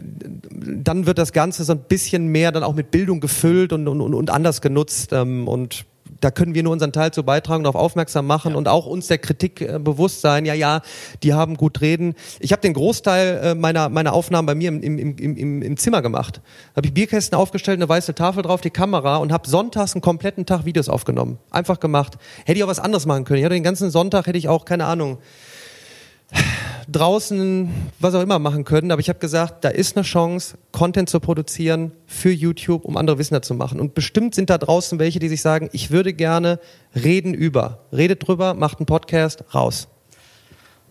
dann 0.84 1.06
wird 1.06 1.18
das 1.18 1.34
Ganze 1.34 1.64
so 1.64 1.74
ein 1.74 1.80
bisschen 1.80 2.28
mehr 2.28 2.52
dann 2.52 2.64
auch 2.64 2.76
mit 2.76 2.92
Bildung 2.92 3.20
gefüllt 3.20 3.74
und, 3.74 3.88
und, 3.88 4.02
und 4.02 4.30
anders 4.30 4.62
genutzt 4.62 5.12
ähm, 5.14 5.48
und 5.48 5.86
da 6.20 6.32
können 6.32 6.54
wir 6.54 6.64
nur 6.64 6.74
unseren 6.74 6.92
Teil 6.92 7.12
zu 7.12 7.24
beitragen, 7.24 7.64
darauf 7.64 7.80
aufmerksam 7.80 8.28
machen 8.28 8.52
ja. 8.52 8.58
und 8.58 8.68
auch 8.68 8.86
uns 8.86 9.08
der 9.08 9.18
Kritik 9.18 9.62
äh, 9.62 9.80
bewusst 9.80 10.22
sein. 10.22 10.46
Ja, 10.46 10.54
ja, 10.54 10.82
die 11.24 11.34
haben 11.34 11.56
gut 11.56 11.82
reden. 11.82 12.16
Ich 12.40 12.52
habe 12.52 12.62
den 12.62 12.74
Großteil 12.74 13.40
äh, 13.44 13.56
meiner, 13.56 13.90
meiner 13.90 14.14
Aufnahmen 14.14 14.46
bei 14.46 14.56
mir 14.56 14.70
im, 14.70 14.82
im, 14.82 14.98
im, 14.98 15.38
im, 15.38 15.62
im 15.62 15.78
Zimmer 15.78 16.02
gemacht. 16.02 16.42
Habe 16.76 16.88
ich 16.88 16.94
Bierkästen 16.94 17.38
aufgestellt, 17.38 17.78
eine 17.78 17.90
weiße 17.90 18.16
Tafel 18.16 18.44
drauf, 18.44 18.62
die 18.62 18.70
Kamera 18.70 19.18
und 19.18 19.32
habe 19.32 19.48
sonntags 19.48 19.94
einen 19.94 20.02
kompletten 20.02 20.46
Tag 20.46 20.66
Videos 20.66 20.90
aufgenommen. 20.90 21.38
Einfach 21.52 21.80
gemacht. 21.80 22.18
Hätte 22.46 22.58
ich 22.58 22.64
auch 22.64 22.70
was 22.70 22.80
anderes 22.80 23.06
machen 23.06 23.24
können. 23.24 23.40
Ich 23.40 23.46
hatte 23.46 23.56
den 23.56 23.64
ganzen 23.64 23.92
Sonntag, 23.92 24.28
hätte 24.28 24.38
ich 24.38 24.48
auch, 24.48 24.66
keine 24.66 24.86
Ahnung, 24.86 25.18
draußen 26.92 27.70
was 28.00 28.16
auch 28.16 28.22
immer 28.22 28.40
machen 28.40 28.64
können, 28.64 28.92
aber 28.92 29.00
ich 29.00 29.10
habe 29.10 29.20
gesagt, 29.20 29.64
da 29.64 29.70
ist 29.70 29.98
eine 29.98 30.04
Chance, 30.04 30.58
Content 30.72 31.10
zu 31.10 31.20
produzieren 31.20 31.92
für 32.06 32.32
YouTube, 32.32 32.86
um 32.86 32.98
andere 32.98 33.18
Wissender 33.18 33.42
zu 33.42 33.54
machen. 33.54 33.80
Und 33.80 33.94
bestimmt 33.94 34.36
sind 34.36 34.50
da 34.50 34.58
draußen 34.58 35.00
welche, 35.00 35.20
die 35.20 35.30
sich 35.30 35.42
sagen, 35.42 35.70
ich 35.74 35.92
würde 35.92 36.14
gerne 36.14 36.60
reden 36.96 37.34
über. 37.34 37.86
Redet 37.92 38.28
drüber, 38.28 38.54
macht 38.54 38.80
einen 38.80 38.86
Podcast, 38.86 39.44
raus. 39.54 39.88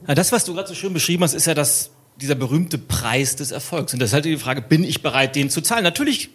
Ja, 0.07 0.15
das, 0.15 0.33
was 0.33 0.45
du 0.45 0.55
gerade 0.55 0.69
so 0.69 0.75
schön 0.75 0.93
beschrieben 0.93 1.23
hast, 1.23 1.35
ist 1.35 1.47
ja 1.47 1.55
das, 1.55 1.91
dieser 2.21 2.35
berühmte 2.35 2.79
Preis 2.79 3.37
des 3.37 3.51
Erfolgs. 3.51 3.93
Und 3.93 4.01
das 4.01 4.11
ist 4.11 4.15
halt 4.15 4.25
die 4.25 4.37
Frage, 4.37 4.63
bin 4.63 4.85
ich 4.85 5.03
bereit, 5.03 5.35
den 5.37 5.51
zu 5.51 5.61
zahlen? 5.61 5.85
Natürlich 5.85 6.31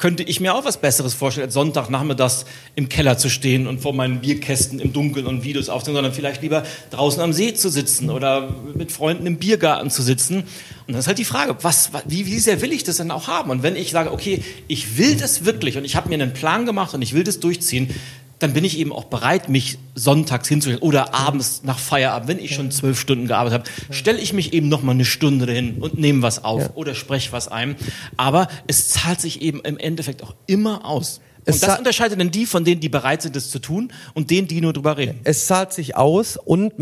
könnte 0.00 0.22
ich 0.22 0.40
mir 0.40 0.54
auch 0.54 0.64
was 0.64 0.78
Besseres 0.78 1.12
vorstellen, 1.12 1.46
als 1.46 1.54
Sonntagnachmittags 1.54 2.46
im 2.74 2.88
Keller 2.88 3.18
zu 3.18 3.28
stehen 3.28 3.66
und 3.66 3.82
vor 3.82 3.92
meinen 3.92 4.20
Bierkästen 4.22 4.80
im 4.80 4.94
Dunkeln 4.94 5.26
und 5.26 5.44
Videos 5.44 5.68
aufzunehmen, 5.68 5.96
sondern 5.96 6.14
vielleicht 6.14 6.40
lieber 6.40 6.64
draußen 6.88 7.22
am 7.22 7.34
See 7.34 7.52
zu 7.52 7.68
sitzen 7.68 8.08
oder 8.08 8.48
mit 8.74 8.92
Freunden 8.92 9.26
im 9.26 9.36
Biergarten 9.36 9.90
zu 9.90 10.02
sitzen. 10.02 10.44
Und 10.86 10.94
das 10.94 11.00
ist 11.00 11.06
halt 11.06 11.18
die 11.18 11.24
Frage, 11.26 11.54
was, 11.60 11.90
wie, 12.06 12.24
wie 12.24 12.38
sehr 12.38 12.62
will 12.62 12.72
ich 12.72 12.82
das 12.82 12.96
denn 12.96 13.10
auch 13.10 13.28
haben? 13.28 13.50
Und 13.50 13.62
wenn 13.62 13.76
ich 13.76 13.90
sage, 13.90 14.10
okay, 14.10 14.42
ich 14.68 14.96
will 14.96 15.16
das 15.16 15.44
wirklich 15.44 15.76
und 15.76 15.84
ich 15.84 15.96
habe 15.96 16.08
mir 16.08 16.14
einen 16.14 16.32
Plan 16.32 16.64
gemacht 16.64 16.94
und 16.94 17.02
ich 17.02 17.12
will 17.12 17.22
das 17.22 17.38
durchziehen, 17.38 17.94
dann 18.40 18.54
bin 18.54 18.64
ich 18.64 18.78
eben 18.78 18.92
auch 18.92 19.04
bereit, 19.04 19.48
mich 19.48 19.78
sonntags 19.94 20.48
hinzustellen 20.48 20.82
oder 20.82 21.14
abends 21.14 21.62
nach 21.62 21.78
Feierabend, 21.78 22.28
wenn 22.28 22.38
ich 22.38 22.54
schon 22.54 22.70
zwölf 22.70 22.98
Stunden 22.98 23.28
gearbeitet 23.28 23.60
habe, 23.60 23.94
stelle 23.94 24.18
ich 24.18 24.32
mich 24.32 24.52
eben 24.52 24.68
noch 24.68 24.82
mal 24.82 24.92
eine 24.92 25.04
Stunde 25.04 25.46
dahin 25.46 25.76
und 25.78 25.98
nehme 25.98 26.22
was 26.22 26.42
auf 26.42 26.62
ja. 26.62 26.70
oder 26.74 26.94
spreche 26.94 27.32
was 27.32 27.48
ein. 27.48 27.76
Aber 28.16 28.48
es 28.66 28.88
zahlt 28.88 29.20
sich 29.20 29.42
eben 29.42 29.60
im 29.60 29.78
Endeffekt 29.78 30.22
auch 30.22 30.34
immer 30.46 30.86
aus. 30.86 31.20
Und 31.46 31.54
es 31.54 31.60
das 31.60 31.78
unterscheidet 31.78 32.18
dann 32.18 32.30
die 32.30 32.46
von 32.46 32.64
denen, 32.64 32.80
die 32.80 32.88
bereit 32.88 33.22
sind, 33.22 33.36
das 33.36 33.50
zu 33.50 33.58
tun 33.58 33.92
und 34.14 34.30
denen, 34.30 34.48
die 34.48 34.60
nur 34.60 34.72
drüber 34.72 34.96
reden. 34.96 35.20
Es 35.24 35.46
zahlt 35.46 35.72
sich 35.72 35.96
aus 35.96 36.36
und 36.36 36.72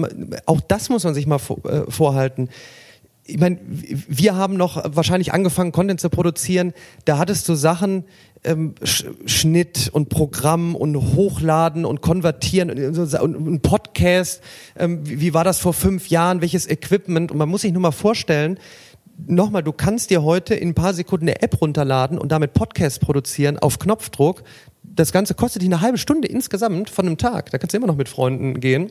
auch 0.46 0.60
das 0.60 0.88
muss 0.88 1.04
man 1.04 1.14
sich 1.14 1.26
mal 1.26 1.40
äh, 1.64 1.90
vorhalten 1.90 2.48
ich 3.28 3.38
meine, 3.38 3.58
wir 3.62 4.36
haben 4.36 4.56
noch 4.56 4.82
wahrscheinlich 4.96 5.34
angefangen, 5.34 5.70
Content 5.70 6.00
zu 6.00 6.08
produzieren. 6.08 6.72
Da 7.04 7.18
hattest 7.18 7.46
du 7.48 7.54
Sachen, 7.54 8.04
ähm, 8.44 8.74
Schnitt 8.82 9.90
und 9.92 10.08
Programm 10.08 10.74
und 10.74 10.96
Hochladen 10.96 11.84
und 11.84 12.00
Konvertieren 12.00 12.70
und, 12.70 13.14
und, 13.14 13.36
und 13.36 13.62
Podcast. 13.62 14.42
Ähm, 14.76 15.06
wie, 15.06 15.20
wie 15.20 15.34
war 15.34 15.44
das 15.44 15.58
vor 15.58 15.72
fünf 15.72 16.08
Jahren? 16.08 16.40
Welches 16.40 16.68
Equipment? 16.68 17.30
Und 17.30 17.38
man 17.38 17.48
muss 17.48 17.62
sich 17.62 17.72
nur 17.72 17.82
mal 17.82 17.92
vorstellen, 17.92 18.58
nochmal, 19.26 19.62
du 19.62 19.72
kannst 19.72 20.10
dir 20.10 20.22
heute 20.22 20.54
in 20.54 20.68
ein 20.68 20.74
paar 20.74 20.94
Sekunden 20.94 21.28
eine 21.28 21.42
App 21.42 21.60
runterladen 21.60 22.18
und 22.18 22.30
damit 22.32 22.54
Podcast 22.54 23.00
produzieren 23.00 23.58
auf 23.58 23.78
Knopfdruck. 23.78 24.42
Das 24.82 25.12
Ganze 25.12 25.34
kostet 25.34 25.62
dich 25.62 25.68
eine 25.68 25.80
halbe 25.80 25.98
Stunde 25.98 26.28
insgesamt 26.28 26.90
von 26.90 27.06
einem 27.06 27.18
Tag. 27.18 27.50
Da 27.50 27.58
kannst 27.58 27.72
du 27.72 27.76
immer 27.76 27.86
noch 27.86 27.96
mit 27.96 28.08
Freunden 28.08 28.60
gehen 28.60 28.90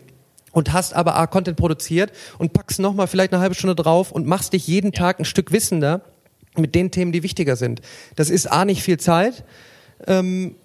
und 0.51 0.73
hast 0.73 0.93
aber 0.93 1.15
A, 1.15 1.27
Content 1.27 1.57
produziert 1.57 2.11
und 2.37 2.53
packst 2.53 2.79
nochmal 2.79 3.07
vielleicht 3.07 3.33
eine 3.33 3.41
halbe 3.41 3.55
Stunde 3.55 3.75
drauf 3.75 4.11
und 4.11 4.25
machst 4.25 4.53
dich 4.53 4.67
jeden 4.67 4.91
ja. 4.91 4.99
Tag 4.99 5.19
ein 5.19 5.25
Stück 5.25 5.51
wissender 5.51 6.01
mit 6.57 6.75
den 6.75 6.91
Themen, 6.91 7.11
die 7.11 7.23
wichtiger 7.23 7.55
sind. 7.55 7.81
Das 8.15 8.29
ist 8.29 8.51
A, 8.51 8.65
nicht 8.65 8.83
viel 8.83 8.97
Zeit, 8.97 9.43
ähm, 10.05 10.55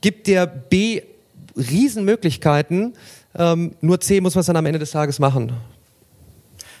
gibt 0.00 0.26
dir 0.26 0.46
B, 0.46 1.02
Riesenmöglichkeiten, 1.56 2.94
ähm, 3.36 3.74
nur 3.80 4.00
C 4.00 4.20
muss 4.20 4.34
man 4.34 4.40
es 4.40 4.46
dann 4.46 4.56
am 4.56 4.66
Ende 4.66 4.78
des 4.78 4.90
Tages 4.90 5.18
machen. 5.18 5.52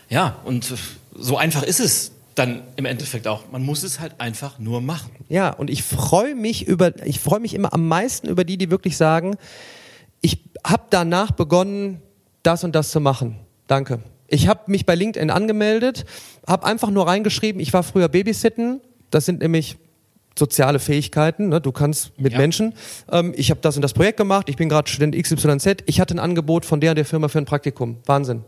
Ja, 0.08 0.36
und 0.44 0.74
so 1.14 1.36
einfach 1.36 1.62
ist 1.62 1.80
es 1.80 2.12
dann 2.34 2.62
im 2.76 2.84
Endeffekt 2.84 3.28
auch. 3.28 3.50
Man 3.50 3.62
muss 3.62 3.82
es 3.82 4.00
halt 4.00 4.14
einfach 4.18 4.58
nur 4.58 4.80
machen. 4.80 5.10
Ja, 5.28 5.50
und 5.50 5.70
ich 5.70 5.82
freue 5.82 6.34
mich 6.34 6.66
über, 6.66 6.92
ich 7.06 7.20
freue 7.20 7.40
mich 7.40 7.54
immer 7.54 7.72
am 7.72 7.86
meisten 7.86 8.28
über 8.28 8.44
die, 8.44 8.58
die 8.58 8.70
wirklich 8.70 8.96
sagen, 8.96 9.36
ich 10.20 10.40
habe 10.64 10.84
danach 10.90 11.30
begonnen, 11.32 12.00
das 12.42 12.64
und 12.64 12.74
das 12.74 12.90
zu 12.90 13.00
machen. 13.00 13.36
Danke. 13.66 14.00
Ich 14.34 14.48
habe 14.48 14.62
mich 14.66 14.84
bei 14.84 14.96
LinkedIn 14.96 15.30
angemeldet, 15.30 16.04
habe 16.44 16.66
einfach 16.66 16.90
nur 16.90 17.06
reingeschrieben, 17.06 17.60
ich 17.60 17.72
war 17.72 17.84
früher 17.84 18.08
Babysitten. 18.08 18.80
Das 19.10 19.26
sind 19.26 19.40
nämlich 19.40 19.76
soziale 20.36 20.80
Fähigkeiten. 20.80 21.50
Ne? 21.50 21.60
Du 21.60 21.70
kannst 21.70 22.18
mit 22.18 22.32
ja. 22.32 22.38
Menschen. 22.38 22.74
Ähm, 23.12 23.32
ich 23.36 23.50
habe 23.50 23.60
das 23.60 23.76
und 23.76 23.82
das 23.82 23.92
Projekt 23.92 24.16
gemacht. 24.16 24.48
Ich 24.48 24.56
bin 24.56 24.68
gerade 24.68 24.90
Student 24.90 25.14
XYZ. 25.14 25.84
Ich 25.86 26.00
hatte 26.00 26.16
ein 26.16 26.18
Angebot 26.18 26.64
von 26.64 26.80
der 26.80 26.90
und 26.90 26.96
der 26.96 27.04
Firma 27.04 27.28
für 27.28 27.38
ein 27.38 27.44
Praktikum. 27.44 27.98
Wahnsinn. 28.06 28.42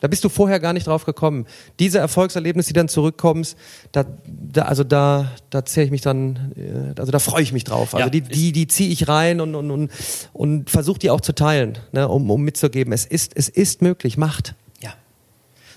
Da 0.00 0.08
bist 0.08 0.24
du 0.24 0.30
vorher 0.30 0.60
gar 0.60 0.72
nicht 0.72 0.86
drauf 0.86 1.04
gekommen. 1.04 1.44
Diese 1.78 1.98
Erfolgserlebnisse, 1.98 2.68
die 2.68 2.74
dann 2.74 2.88
zurückkommst, 2.88 3.58
da, 3.92 4.06
da 4.26 4.62
also 4.62 4.82
da, 4.82 5.32
da 5.50 5.64
zähle 5.66 5.86
ich 5.86 5.90
mich 5.90 6.00
dann, 6.00 6.54
äh, 6.56 6.98
also 6.98 7.12
da 7.12 7.18
freue 7.18 7.42
ich 7.42 7.52
mich 7.52 7.64
drauf. 7.64 7.94
Also 7.94 8.06
ja, 8.06 8.08
die, 8.08 8.22
die, 8.22 8.52
die 8.52 8.66
ziehe 8.66 8.88
ich 8.90 9.08
rein 9.08 9.42
und 9.42 9.54
und 9.54 9.70
und, 9.70 9.90
und 10.32 10.70
versuche 10.70 11.00
die 11.00 11.10
auch 11.10 11.20
zu 11.20 11.34
teilen, 11.34 11.76
ne, 11.92 12.08
um, 12.08 12.30
um 12.30 12.42
mitzugeben. 12.42 12.94
Es 12.94 13.04
ist, 13.04 13.36
es 13.36 13.50
ist 13.50 13.82
möglich. 13.82 14.16
Macht. 14.16 14.54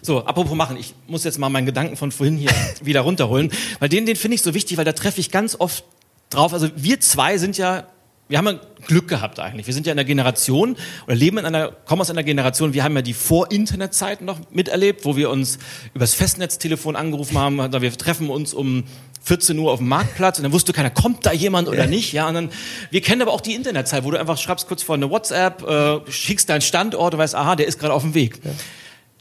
So, 0.02 0.26
apropos 0.26 0.56
machen, 0.56 0.78
ich 0.78 0.95
muss 1.08 1.24
jetzt 1.24 1.38
mal 1.38 1.49
meinen 1.49 1.66
Gedanken 1.66 1.95
von 1.95 2.12
vorhin 2.12 2.38
hier 2.38 2.52
wieder 2.82 3.02
runterholen, 3.02 3.52
weil 3.80 3.89
den, 3.89 4.06
den 4.06 4.16
finde 4.16 4.36
ich 4.36 4.41
so 4.41 4.54
wichtig, 4.54 4.78
weil 4.78 4.86
da 4.86 4.93
treffe 4.93 5.20
ich 5.20 5.32
ganz 5.32 5.56
oft 5.60 5.84
drauf. 6.30 6.54
Also 6.54 6.70
wir 6.76 6.99
zwei 6.99 7.38
sind 7.38 7.58
ja 7.58 7.86
wir 8.32 8.38
haben 8.38 8.47
ja 8.47 8.60
Glück 8.88 9.10
gehabt 9.10 9.39
eigentlich. 9.39 9.68
Wir 9.68 9.74
sind 9.74 9.86
ja 9.86 9.91
in 9.91 9.99
einer 9.99 10.06
Generation 10.06 10.78
oder 11.06 11.16
leben 11.16 11.38
in 11.38 11.45
einer, 11.45 11.68
kommen 11.70 12.02
aus 12.02 12.10
einer 12.10 12.24
Generation, 12.24 12.74
wir 12.74 12.84
haben 12.86 12.95
ja 12.95 13.02
die 13.02 13.14
Vor-Internet-Zeit 13.14 14.22
noch 14.22 14.39
miterlebt, 14.52 15.04
wo 15.04 15.18
wir 15.18 15.30
uns 15.30 15.60
übers 15.93 16.14
Festnetztelefon 16.14 16.95
angerufen 16.95 17.38
haben, 17.38 17.58
wir 17.58 17.91
treffen 17.91 18.30
uns 18.30 18.54
um 18.54 18.86
14 19.24 19.60
Uhr 19.60 19.72
auf 19.72 19.80
dem 19.80 19.89
Marktplatz 19.89 20.39
und 20.39 20.43
dann 20.43 20.54
wusste 20.54 20.72
keiner, 20.72 20.89
kommt 20.89 21.26
da 21.26 21.34
jemand 21.34 21.68
oder 21.68 21.88
nicht, 21.88 22.14
ja, 22.14 22.28
und 22.30 22.34
dann, 22.34 22.49
wir 22.89 23.02
kennen 23.02 23.22
aber 23.22 23.34
auch 23.34 23.41
die 23.41 23.54
Internetzeit, 23.54 24.06
wo 24.06 24.12
du 24.12 24.20
einfach 24.20 24.38
schreibst 24.38 24.66
kurz 24.66 24.82
vor 24.82 24.95
eine 24.95 25.10
WhatsApp, 25.10 25.62
äh, 25.68 25.99
schickst 26.10 26.49
deinen 26.49 26.62
Standort 26.62 27.14
und 27.14 27.20
weißt, 27.20 27.36
aha, 27.36 27.58
der 27.58 27.68
ist 27.68 27.80
gerade 27.80 27.93
auf 27.93 28.02
dem 28.02 28.14
Weg. 28.14 28.39
Ja. 28.43 28.52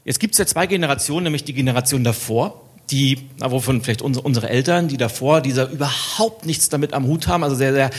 Jetzt 0.03 0.19
gibt's 0.19 0.37
ja 0.37 0.45
zwei 0.45 0.65
Generationen, 0.67 1.25
nämlich 1.25 1.43
die 1.43 1.53
Generation 1.53 2.03
davor, 2.03 2.61
die, 2.89 3.19
wovon 3.39 3.81
vielleicht 3.81 4.01
unsere, 4.01 4.25
unsere 4.25 4.49
Eltern, 4.49 4.87
die 4.87 4.97
davor, 4.97 5.41
dieser 5.41 5.69
überhaupt 5.69 6.45
nichts 6.45 6.69
damit 6.69 6.93
am 6.93 7.05
Hut 7.05 7.27
haben, 7.27 7.43
also 7.43 7.55
sehr, 7.55 7.73
sehr 7.73 7.89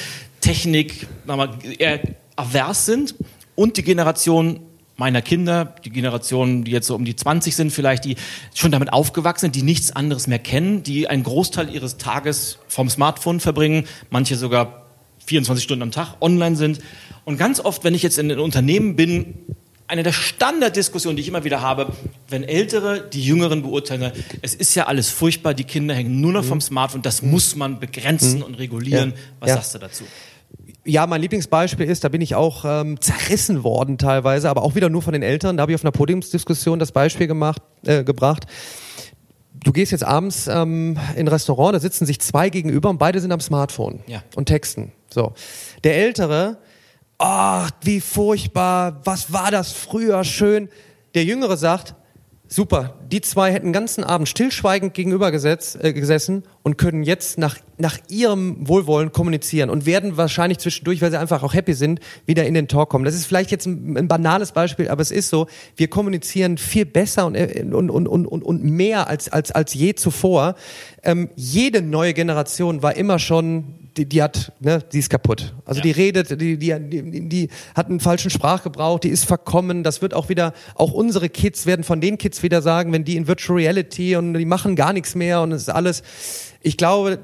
Technik 0.41 1.07
eher 1.79 2.01
avers 2.37 2.87
sind 2.87 3.15
und 3.55 3.77
die 3.77 3.83
Generation 3.83 4.61
meiner 4.97 5.23
Kinder, 5.23 5.77
die 5.85 5.91
Generation, 5.91 6.65
die 6.65 6.73
jetzt 6.73 6.87
so 6.87 6.95
um 6.95 7.05
die 7.05 7.17
20 7.17 7.57
sind, 7.57 7.71
vielleicht, 7.71 8.05
die 8.05 8.17
schon 8.55 8.73
damit 8.73 8.93
aufgewachsen 8.93 9.47
sind, 9.47 9.57
die 9.57 9.63
nichts 9.63 9.91
anderes 9.93 10.27
mehr 10.27 10.39
kennen, 10.39 10.83
die 10.83 11.09
einen 11.09 11.23
Großteil 11.23 11.73
ihres 11.73 11.97
Tages 11.97 12.59
vom 12.69 12.91
Smartphone 12.91 13.41
verbringen, 13.41 13.87
manche 14.11 14.37
sogar 14.37 14.87
24 15.27 15.65
Stunden 15.65 15.83
am 15.83 15.93
Tag 15.93 16.17
online 16.21 16.57
sind. 16.57 16.81
Und 17.25 17.39
ganz 17.39 17.61
oft, 17.61 17.85
wenn 17.85 17.95
ich 17.95 18.03
jetzt 18.03 18.19
in 18.19 18.31
einem 18.31 18.43
Unternehmen 18.43 18.97
bin, 18.97 19.35
eine 19.93 20.03
der 20.03 20.13
Standarddiskussionen, 20.13 21.17
die 21.17 21.23
ich 21.23 21.29
immer 21.29 21.45
wieder 21.45 21.61
habe, 21.61 21.89
wenn 22.29 22.45
Ältere 22.45 23.07
die 23.13 23.23
Jüngeren 23.23 23.61
beurteilen, 23.63 24.11
es 24.41 24.55
ist 24.55 24.75
ja 24.75 24.87
alles 24.87 25.11
furchtbar, 25.11 25.53
die 25.53 25.65
Kinder 25.65 25.95
hängen 25.95 26.21
nur 26.23 26.33
noch 26.33 26.45
vom 26.45 26.63
Smartphone, 26.63 27.03
das 27.03 27.21
muss 27.21 27.57
man 27.57 27.79
begrenzen 27.79 28.39
mhm. 28.39 28.45
und 28.45 28.55
regulieren. 28.55 29.11
Ja. 29.11 29.17
Was 29.41 29.49
ja. 29.51 29.55
sagst 29.57 29.75
du 29.75 29.79
dazu? 29.79 30.05
Ja, 30.85 31.07
mein 31.07 31.21
Lieblingsbeispiel 31.21 31.87
ist, 31.87 32.05
da 32.05 32.09
bin 32.09 32.23
ich 32.23 32.35
auch 32.35 32.65
ähm, 32.65 33.01
zerrissen 33.03 33.65
worden 33.65 33.99
teilweise, 33.99 34.49
aber 34.49 34.63
auch 34.63 34.75
wieder 34.75 34.89
nur 34.89 35.03
von 35.03 35.13
den 35.13 35.23
Eltern. 35.23 35.59
Da 35.59 35.61
habe 35.61 35.73
ich 35.73 35.77
auf 35.77 35.85
einer 35.85 35.93
Podiumsdiskussion 35.93 36.79
das 36.79 36.91
Beispiel 36.91 37.27
gemacht, 37.27 37.61
äh, 37.85 38.03
gebracht. 38.03 38.47
Du 39.63 39.73
gehst 39.73 39.93
jetzt 39.93 40.05
abends 40.05 40.49
ähm, 40.49 40.99
in 41.15 41.27
ein 41.27 41.29
Restaurant, 41.29 41.75
da 41.75 41.81
sitzen 41.81 42.07
sich 42.07 42.19
zwei 42.21 42.49
gegenüber 42.49 42.89
und 42.89 42.97
beide 42.97 43.21
sind 43.21 43.31
am 43.31 43.41
Smartphone 43.41 44.01
ja. 44.07 44.23
und 44.35 44.47
texten. 44.47 44.93
So, 45.13 45.35
der 45.85 45.97
Ältere, 45.97 46.57
ach, 47.23 47.71
wie 47.83 48.01
furchtbar, 48.01 49.01
was 49.05 49.33
war 49.33 49.51
das 49.51 49.73
früher 49.73 50.25
schön. 50.25 50.69
Der 51.15 51.25
Jüngere 51.25 51.57
sagt, 51.57 51.95
Super. 52.53 52.99
Die 53.11 53.23
zwei 53.23 53.51
hätten 53.51 53.69
den 53.69 53.73
ganzen 53.73 54.05
Abend 54.05 54.29
stillschweigend 54.29 54.93
gegenüber 54.93 55.31
gesetz, 55.31 55.75
äh, 55.81 55.95
gesessen 55.95 56.43
und 56.63 56.77
können 56.77 57.03
jetzt 57.03 57.39
nach, 57.39 57.57
nach 57.79 57.97
ihrem 58.11 58.69
Wohlwollen 58.69 59.11
kommunizieren 59.11 59.71
und 59.71 59.87
werden 59.87 60.19
wahrscheinlich 60.19 60.59
zwischendurch, 60.59 61.01
weil 61.01 61.11
sie 61.11 61.19
einfach 61.19 61.43
auch 61.43 61.55
happy 61.55 61.73
sind, 61.73 62.01
wieder 62.27 62.45
in 62.45 62.53
den 62.53 62.69
Talk 62.69 62.91
kommen. 62.91 63.07
Das 63.07 63.15
ist 63.15 63.25
vielleicht 63.25 63.51
jetzt 63.53 63.65
ein, 63.65 63.97
ein 63.97 64.07
banales 64.07 64.53
Beispiel, 64.53 64.89
aber 64.89 65.01
es 65.01 65.11
ist 65.11 65.31
so, 65.31 65.47
wir 65.77 65.89
kommunizieren 65.89 66.59
viel 66.59 66.85
besser 66.85 67.25
und, 67.25 67.37
äh, 67.37 67.65
und, 67.73 67.89
und, 67.89 68.07
und, 68.07 68.27
und 68.27 68.65
mehr 68.65 69.09
als, 69.09 69.31
als, 69.31 69.51
als 69.51 69.73
je 69.73 69.95
zuvor. 69.95 70.55
Ähm, 71.03 71.31
jede 71.37 71.81
neue 71.81 72.13
Generation 72.13 72.83
war 72.83 72.97
immer 72.97 73.19
schon 73.19 73.82
die, 73.97 74.07
die 74.09 74.23
hat, 74.23 74.53
ne, 74.61 74.83
die 74.93 74.99
ist 74.99 75.11
kaputt. 75.11 75.55
Also 75.65 75.79
ja. 75.79 75.85
die 75.85 75.91
redet, 75.91 76.41
die, 76.41 76.57
die, 76.57 76.75
die, 76.79 77.29
die 77.29 77.49
hat 77.75 77.89
einen 77.89 78.01
falschen 78.01 78.31
Sprachgebrauch, 78.31 78.99
die 78.99 79.09
ist 79.09 79.25
verkommen. 79.25 79.83
Das 79.83 80.03
wird 80.03 80.15
auch 80.15 80.29
wieder, 80.29 80.53
auch 80.75 80.93
unsere 80.93 81.29
Kids 81.29 81.67
werden 81.67 81.85
von 81.85 82.01
den 82.01 82.19
Kids 82.19 82.43
wieder 82.43 82.63
sagen, 82.63 82.93
wenn 82.93 83.05
die 83.05 83.17
in 83.17 83.27
Virtual 83.27 83.59
Reality 83.59 84.17
und 84.17 84.35
die 84.35 84.45
machen 84.45 84.77
gar 84.77 84.93
nichts 84.93 85.15
mehr 85.15 85.41
und 85.43 85.53
es 85.53 85.63
ist 85.63 85.69
alles. 85.69 86.03
Ich 86.61 86.77
glaube, 86.77 87.19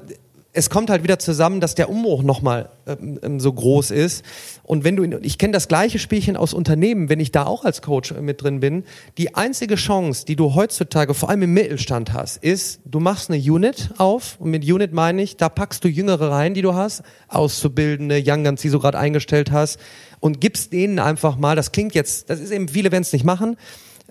es 0.59 0.69
kommt 0.69 0.89
halt 0.89 1.03
wieder 1.03 1.19
zusammen, 1.19 1.61
dass 1.61 1.73
der 1.73 1.89
Umbruch 1.89 2.21
nochmal 2.21 2.69
ähm, 2.85 3.17
ähm, 3.23 3.39
so 3.39 3.51
groß 3.53 3.91
ist. 3.91 4.25
Und 4.63 4.83
wenn 4.83 4.97
du, 4.97 5.03
in, 5.03 5.17
ich 5.23 5.37
kenne 5.37 5.53
das 5.53 5.69
gleiche 5.69 5.99
Spielchen 5.99 6.35
aus 6.35 6.53
Unternehmen, 6.53 7.07
wenn 7.07 7.21
ich 7.21 7.31
da 7.31 7.45
auch 7.45 7.63
als 7.63 7.81
Coach 7.81 8.13
mit 8.13 8.43
drin 8.43 8.59
bin, 8.59 8.83
die 9.17 9.35
einzige 9.35 9.75
Chance, 9.75 10.25
die 10.25 10.35
du 10.35 10.55
heutzutage 10.55 11.13
vor 11.13 11.29
allem 11.29 11.43
im 11.43 11.53
Mittelstand 11.53 12.11
hast, 12.13 12.43
ist, 12.43 12.81
du 12.83 12.99
machst 12.99 13.31
eine 13.31 13.41
Unit 13.41 13.91
auf. 13.97 14.35
Und 14.39 14.51
mit 14.51 14.69
Unit 14.69 14.91
meine 14.91 15.21
ich, 15.21 15.37
da 15.37 15.47
packst 15.47 15.83
du 15.85 15.87
Jüngere 15.87 16.29
rein, 16.29 16.53
die 16.53 16.61
du 16.61 16.73
hast, 16.73 17.03
Auszubildende, 17.29 18.21
Young 18.25 18.43
Guns, 18.43 18.61
die 18.61 18.69
du 18.69 18.79
gerade 18.79 18.99
eingestellt 18.99 19.51
hast, 19.51 19.79
und 20.19 20.41
gibst 20.41 20.73
denen 20.73 20.99
einfach 20.99 21.37
mal, 21.37 21.55
das 21.55 21.71
klingt 21.71 21.95
jetzt, 21.95 22.29
das 22.29 22.41
ist 22.41 22.51
eben, 22.51 22.67
viele 22.67 22.91
werden 22.91 23.03
es 23.03 23.13
nicht 23.13 23.23
machen, 23.23 23.55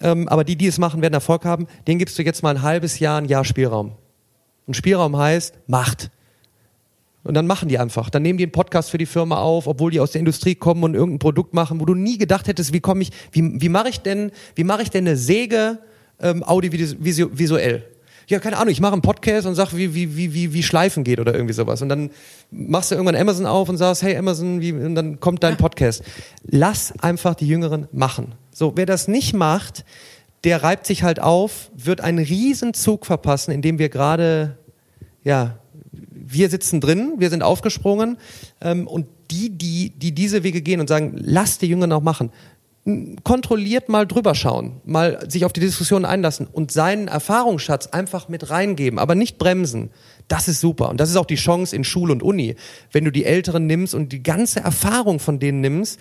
ähm, 0.01 0.27
aber 0.29 0.45
die, 0.45 0.57
die 0.57 0.67
es 0.67 0.79
machen, 0.79 1.03
werden 1.03 1.13
Erfolg 1.13 1.45
haben. 1.45 1.67
Denen 1.87 1.99
gibst 1.99 2.19
du 2.19 2.23
jetzt 2.23 2.43
mal 2.43 2.57
ein 2.57 2.63
halbes 2.63 2.99
Jahr, 2.99 3.21
ein 3.21 3.27
Jahr 3.27 3.45
Spielraum. 3.45 3.93
Und 4.67 4.75
Spielraum 4.75 5.17
heißt 5.17 5.55
Macht. 5.67 6.11
Und 7.29 7.35
dann 7.35 7.47
machen 7.47 7.69
die 7.69 7.79
einfach. 7.79 8.09
Dann 8.09 8.23
nehmen 8.23 8.39
die 8.39 8.45
einen 8.45 8.53
Podcast 8.53 8.89
für 8.89 8.97
die 8.97 9.05
Firma 9.05 9.37
auf, 9.37 9.67
obwohl 9.67 9.91
die 9.91 10.01
aus 10.01 10.13
der 10.13 10.21
Industrie 10.21 10.55
kommen 10.55 10.83
und 10.83 10.95
irgendein 10.95 11.19
Produkt 11.19 11.53
machen, 11.53 11.79
wo 11.79 11.85
du 11.85 11.95
nie 11.95 12.17
gedacht 12.17 12.49
hättest, 12.49 12.73
wie 12.73 12.81
komme 12.81 13.03
ich, 13.03 13.11
wie, 13.33 13.61
wie 13.61 13.69
mache 13.69 13.91
ich 13.91 14.01
denn, 14.01 14.33
wie 14.55 14.65
mache 14.65 14.81
ich 14.81 14.89
denn 14.89 15.07
eine 15.07 15.15
Säge 15.19 15.79
ähm, 16.21 16.43
audiovisuell? 16.43 17.85
Ja, 18.29 18.39
keine 18.39 18.57
Ahnung, 18.57 18.73
ich 18.73 18.81
mache 18.81 18.95
einen 18.95 19.03
Podcast 19.03 19.47
und 19.47 19.57
sag, 19.57 19.77
wie, 19.77 19.95
wie, 19.95 20.17
wie, 20.17 20.33
wie, 20.33 20.55
wie 20.55 20.63
Schleifen 20.63 21.05
geht 21.05 21.21
oder 21.21 21.35
irgendwie 21.35 21.53
sowas. 21.53 21.83
Und 21.83 21.91
dann 21.91 22.09
machst 22.51 22.91
du 22.91 22.95
irgendwann 22.95 23.15
Amazon 23.15 23.45
auf 23.45 23.69
und 23.69 23.77
sagst, 23.77 24.03
hey 24.03 24.17
Amazon, 24.17 24.63
wie, 24.63 24.73
und 24.73 24.95
dann 24.95 25.21
kommt 25.21 25.43
dein 25.43 25.59
Podcast. 25.59 26.03
Lass 26.45 26.95
einfach 27.01 27.35
die 27.35 27.47
Jüngeren 27.47 27.89
machen. 27.93 28.37
So, 28.55 28.73
wer 28.75 28.87
das 28.87 29.07
nicht 29.07 29.35
macht, 29.35 29.85
der 30.45 30.63
reibt 30.63 30.87
sich 30.87 31.03
halt 31.03 31.21
auf, 31.21 31.71
wird 31.75 32.01
einen 32.01 32.25
riesen 32.25 32.73
Zug 32.73 33.05
verpassen, 33.05 33.51
in 33.51 33.61
dem 33.61 33.79
wir 33.79 33.91
gerade, 33.91 34.57
ja, 35.25 35.59
wir 36.33 36.51
sitzen 36.51 36.81
drin, 36.81 37.15
wir 37.19 37.31
sind 37.31 37.43
aufgesprungen 37.43 38.19
ähm, 38.61 38.87
und 38.87 39.07
die, 39.31 39.51
die, 39.51 39.91
die 39.91 40.13
diese 40.13 40.43
Wege 40.43 40.63
gehen 40.63 40.81
und 40.81 40.89
sagen, 40.89 41.15
lass 41.17 41.59
die 41.59 41.67
Jüngeren 41.67 41.93
auch 41.93 42.03
machen, 42.03 42.31
kontrolliert 43.23 43.89
mal 43.89 44.07
drüber 44.07 44.35
schauen, 44.35 44.81
mal 44.85 45.31
sich 45.31 45.45
auf 45.45 45.53
die 45.53 45.61
Diskussion 45.61 46.05
einlassen 46.05 46.47
und 46.47 46.73
seinen 46.73 47.09
Erfahrungsschatz 47.09 47.89
einfach 47.89 48.29
mit 48.29 48.51
reingeben, 48.51 48.99
aber 48.99 49.15
nicht 49.15 49.39
bremsen. 49.39 49.91
Das 50.27 50.49
ist 50.49 50.61
super. 50.61 50.89
Und 50.89 50.99
das 50.99 51.11
ist 51.11 51.17
auch 51.17 51.27
die 51.27 51.37
Chance 51.37 51.77
in 51.77 51.85
Schule 51.85 52.13
und 52.13 52.23
Uni. 52.23 52.57
Wenn 52.93 53.05
du 53.05 53.13
die 53.13 53.25
Älteren 53.25 53.67
nimmst 53.67 53.95
und 53.95 54.13
die 54.13 54.23
ganze 54.23 54.61
Erfahrung 54.61 55.21
von 55.21 55.39
denen 55.39 55.61
nimmst 55.61 55.99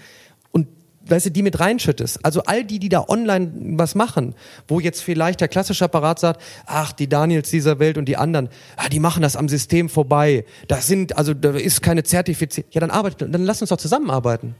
weißt 1.09 1.27
du, 1.27 1.31
die 1.31 1.41
mit 1.41 1.59
reinschüttest. 1.59 2.23
Also 2.23 2.43
all 2.43 2.63
die, 2.63 2.79
die 2.79 2.89
da 2.89 3.05
online 3.07 3.51
was 3.77 3.95
machen, 3.95 4.35
wo 4.67 4.79
jetzt 4.79 5.01
vielleicht 5.01 5.41
der 5.41 5.47
klassische 5.47 5.85
Apparat 5.85 6.19
sagt, 6.19 6.41
ach, 6.65 6.91
die 6.91 7.07
Daniels 7.07 7.49
dieser 7.49 7.79
Welt 7.79 7.97
und 7.97 8.05
die 8.05 8.17
anderen, 8.17 8.49
ah, 8.75 8.89
die 8.89 8.99
machen 8.99 9.21
das 9.21 9.35
am 9.35 9.49
System 9.49 9.89
vorbei. 9.89 10.45
Das 10.67 10.87
sind, 10.87 11.17
also 11.17 11.33
da 11.33 11.51
ist 11.51 11.81
keine 11.81 12.03
Zertifizierung. 12.03 12.69
Ja, 12.71 12.81
dann 12.81 12.91
arbeitet, 12.91 13.33
dann 13.33 13.43
lass 13.43 13.61
uns 13.61 13.69
doch 13.69 13.77
zusammenarbeiten 13.77 14.55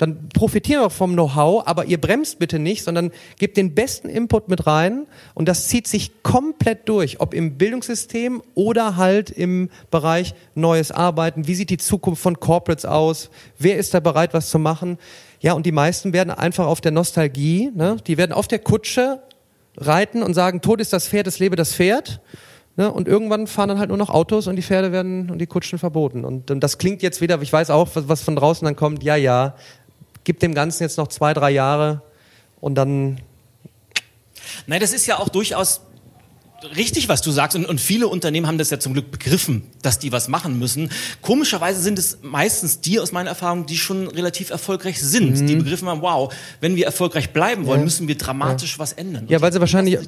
dann 0.00 0.30
profitieren 0.30 0.82
wir 0.82 0.88
vom 0.88 1.12
Know-how, 1.12 1.66
aber 1.66 1.84
ihr 1.84 2.00
bremst 2.00 2.38
bitte 2.38 2.58
nicht, 2.58 2.84
sondern 2.84 3.10
gebt 3.38 3.58
den 3.58 3.74
besten 3.74 4.08
Input 4.08 4.48
mit 4.48 4.66
rein 4.66 5.06
und 5.34 5.46
das 5.46 5.68
zieht 5.68 5.86
sich 5.86 6.22
komplett 6.22 6.88
durch, 6.88 7.20
ob 7.20 7.34
im 7.34 7.58
Bildungssystem 7.58 8.42
oder 8.54 8.96
halt 8.96 9.28
im 9.28 9.68
Bereich 9.90 10.32
neues 10.54 10.90
Arbeiten. 10.90 11.46
Wie 11.46 11.54
sieht 11.54 11.68
die 11.68 11.76
Zukunft 11.76 12.22
von 12.22 12.40
Corporates 12.40 12.86
aus? 12.86 13.28
Wer 13.58 13.76
ist 13.76 13.92
da 13.92 14.00
bereit, 14.00 14.32
was 14.32 14.48
zu 14.48 14.58
machen? 14.58 14.96
Ja, 15.40 15.54
und 15.54 15.64
die 15.64 15.72
meisten 15.72 16.12
werden 16.12 16.30
einfach 16.30 16.66
auf 16.66 16.80
der 16.80 16.92
Nostalgie, 16.92 17.70
ne? 17.74 17.96
die 18.06 18.18
werden 18.18 18.32
auf 18.32 18.46
der 18.46 18.58
Kutsche 18.58 19.22
reiten 19.76 20.22
und 20.22 20.34
sagen, 20.34 20.60
Tod 20.60 20.80
ist 20.80 20.92
das 20.92 21.08
Pferd, 21.08 21.26
es 21.26 21.38
lebe 21.38 21.56
das 21.56 21.74
Pferd. 21.74 22.20
Ne? 22.76 22.92
Und 22.92 23.08
irgendwann 23.08 23.46
fahren 23.46 23.70
dann 23.70 23.78
halt 23.78 23.88
nur 23.88 23.98
noch 23.98 24.10
Autos 24.10 24.46
und 24.46 24.56
die 24.56 24.62
Pferde 24.62 24.92
werden 24.92 25.30
und 25.30 25.38
die 25.38 25.46
Kutschen 25.46 25.78
verboten. 25.78 26.24
Und, 26.24 26.50
und 26.50 26.60
das 26.60 26.78
klingt 26.78 27.02
jetzt 27.02 27.20
wieder, 27.20 27.40
ich 27.40 27.52
weiß 27.52 27.70
auch, 27.70 27.88
was, 27.94 28.08
was 28.08 28.22
von 28.22 28.36
draußen 28.36 28.64
dann 28.64 28.76
kommt, 28.76 29.02
ja, 29.02 29.16
ja, 29.16 29.56
gib 30.24 30.40
dem 30.40 30.54
Ganzen 30.54 30.82
jetzt 30.82 30.98
noch 30.98 31.08
zwei, 31.08 31.32
drei 31.32 31.50
Jahre 31.50 32.02
und 32.60 32.74
dann. 32.74 33.20
Nein, 34.66 34.80
das 34.80 34.92
ist 34.92 35.06
ja 35.06 35.18
auch 35.18 35.30
durchaus 35.30 35.80
richtig, 36.76 37.08
was 37.08 37.22
du 37.22 37.30
sagst. 37.30 37.56
Und, 37.56 37.66
und, 37.66 37.80
viele 37.80 38.08
Unternehmen 38.08 38.46
haben 38.46 38.58
das 38.58 38.70
ja 38.70 38.78
zum 38.78 38.92
Glück 38.92 39.10
begriffen, 39.10 39.64
dass 39.82 39.98
die 39.98 40.12
was 40.12 40.28
machen 40.28 40.58
müssen. 40.58 40.90
Komischerweise 41.22 41.80
sind 41.80 41.98
es 41.98 42.18
meistens 42.22 42.80
die 42.80 43.00
aus 43.00 43.12
meiner 43.12 43.30
Erfahrung, 43.30 43.66
die 43.66 43.76
schon 43.76 44.08
relativ 44.08 44.50
erfolgreich 44.50 45.00
sind. 45.00 45.40
Mhm. 45.40 45.46
Die 45.46 45.56
begriffen 45.56 45.88
haben, 45.88 46.02
wow, 46.02 46.32
wenn 46.60 46.76
wir 46.76 46.86
erfolgreich 46.86 47.30
bleiben 47.30 47.66
wollen, 47.66 47.80
ja. 47.80 47.84
müssen 47.84 48.08
wir 48.08 48.16
dramatisch 48.16 48.74
ja. 48.74 48.78
was 48.78 48.92
ändern. 48.92 49.22
Und 49.22 49.30
ja, 49.30 49.40
weil 49.40 49.52
sie 49.52 49.60
wahrscheinlich, 49.60 49.98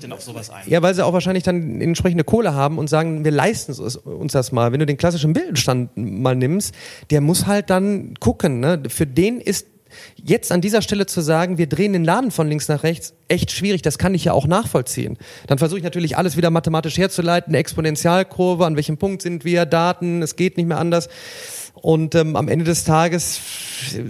ja, 0.67 0.83
weil 0.83 0.95
sie 0.95 1.05
auch 1.05 1.13
wahrscheinlich 1.13 1.45
dann 1.45 1.81
entsprechende 1.81 2.25
Kohle 2.25 2.55
haben 2.55 2.79
und 2.79 2.89
sagen, 2.89 3.25
wir 3.25 3.31
leisten 3.31 3.73
uns 3.73 4.33
das 4.33 4.53
mal. 4.53 4.73
Wenn 4.73 4.81
du 4.81 4.87
den 4.87 4.97
klassischen 4.97 5.33
Mittelstand 5.33 5.91
mal 5.97 6.37
nimmst, 6.37 6.75
der 7.11 7.21
muss 7.21 7.47
halt 7.47 7.71
dann 7.71 8.15
gucken. 8.21 8.61
Ne? 8.61 8.83
Für 8.89 9.07
den 9.07 9.41
ist 9.41 9.67
Jetzt 10.17 10.53
an 10.53 10.61
dieser 10.61 10.83
Stelle 10.83 11.07
zu 11.07 11.21
sagen, 11.21 11.59
wir 11.59 11.69
drehen 11.69 11.93
den 11.93 12.05
Laden 12.05 12.31
von 12.31 12.49
links 12.49 12.69
nach 12.69 12.83
rechts, 12.83 13.15
echt 13.29 13.51
schwierig, 13.51 13.83
das 13.83 13.99
kann 13.99 14.15
ich 14.15 14.25
ja 14.25 14.33
auch 14.33 14.47
nachvollziehen. 14.47 15.19
Dann 15.47 15.59
versuche 15.59 15.79
ich 15.79 15.85
natürlich 15.85 16.17
alles 16.17 16.37
wieder 16.37 16.51
mathematisch 16.51 16.99
herzuleiten, 16.99 17.55
Exponentialkurve, 17.55 18.67
an 18.67 18.77
welchem 18.77 18.99
Punkt 18.99 19.23
sind 19.23 19.45
wir, 19.45 19.67
Daten, 19.67 20.23
es 20.23 20.37
geht 20.37 20.57
nicht 20.57 20.67
mehr 20.67 20.79
anders. 20.79 21.09
Und 21.83 22.15
ähm, 22.15 22.37
am 22.37 22.47
Ende 22.47 22.65
des 22.65 22.85
Tages, 22.85 23.41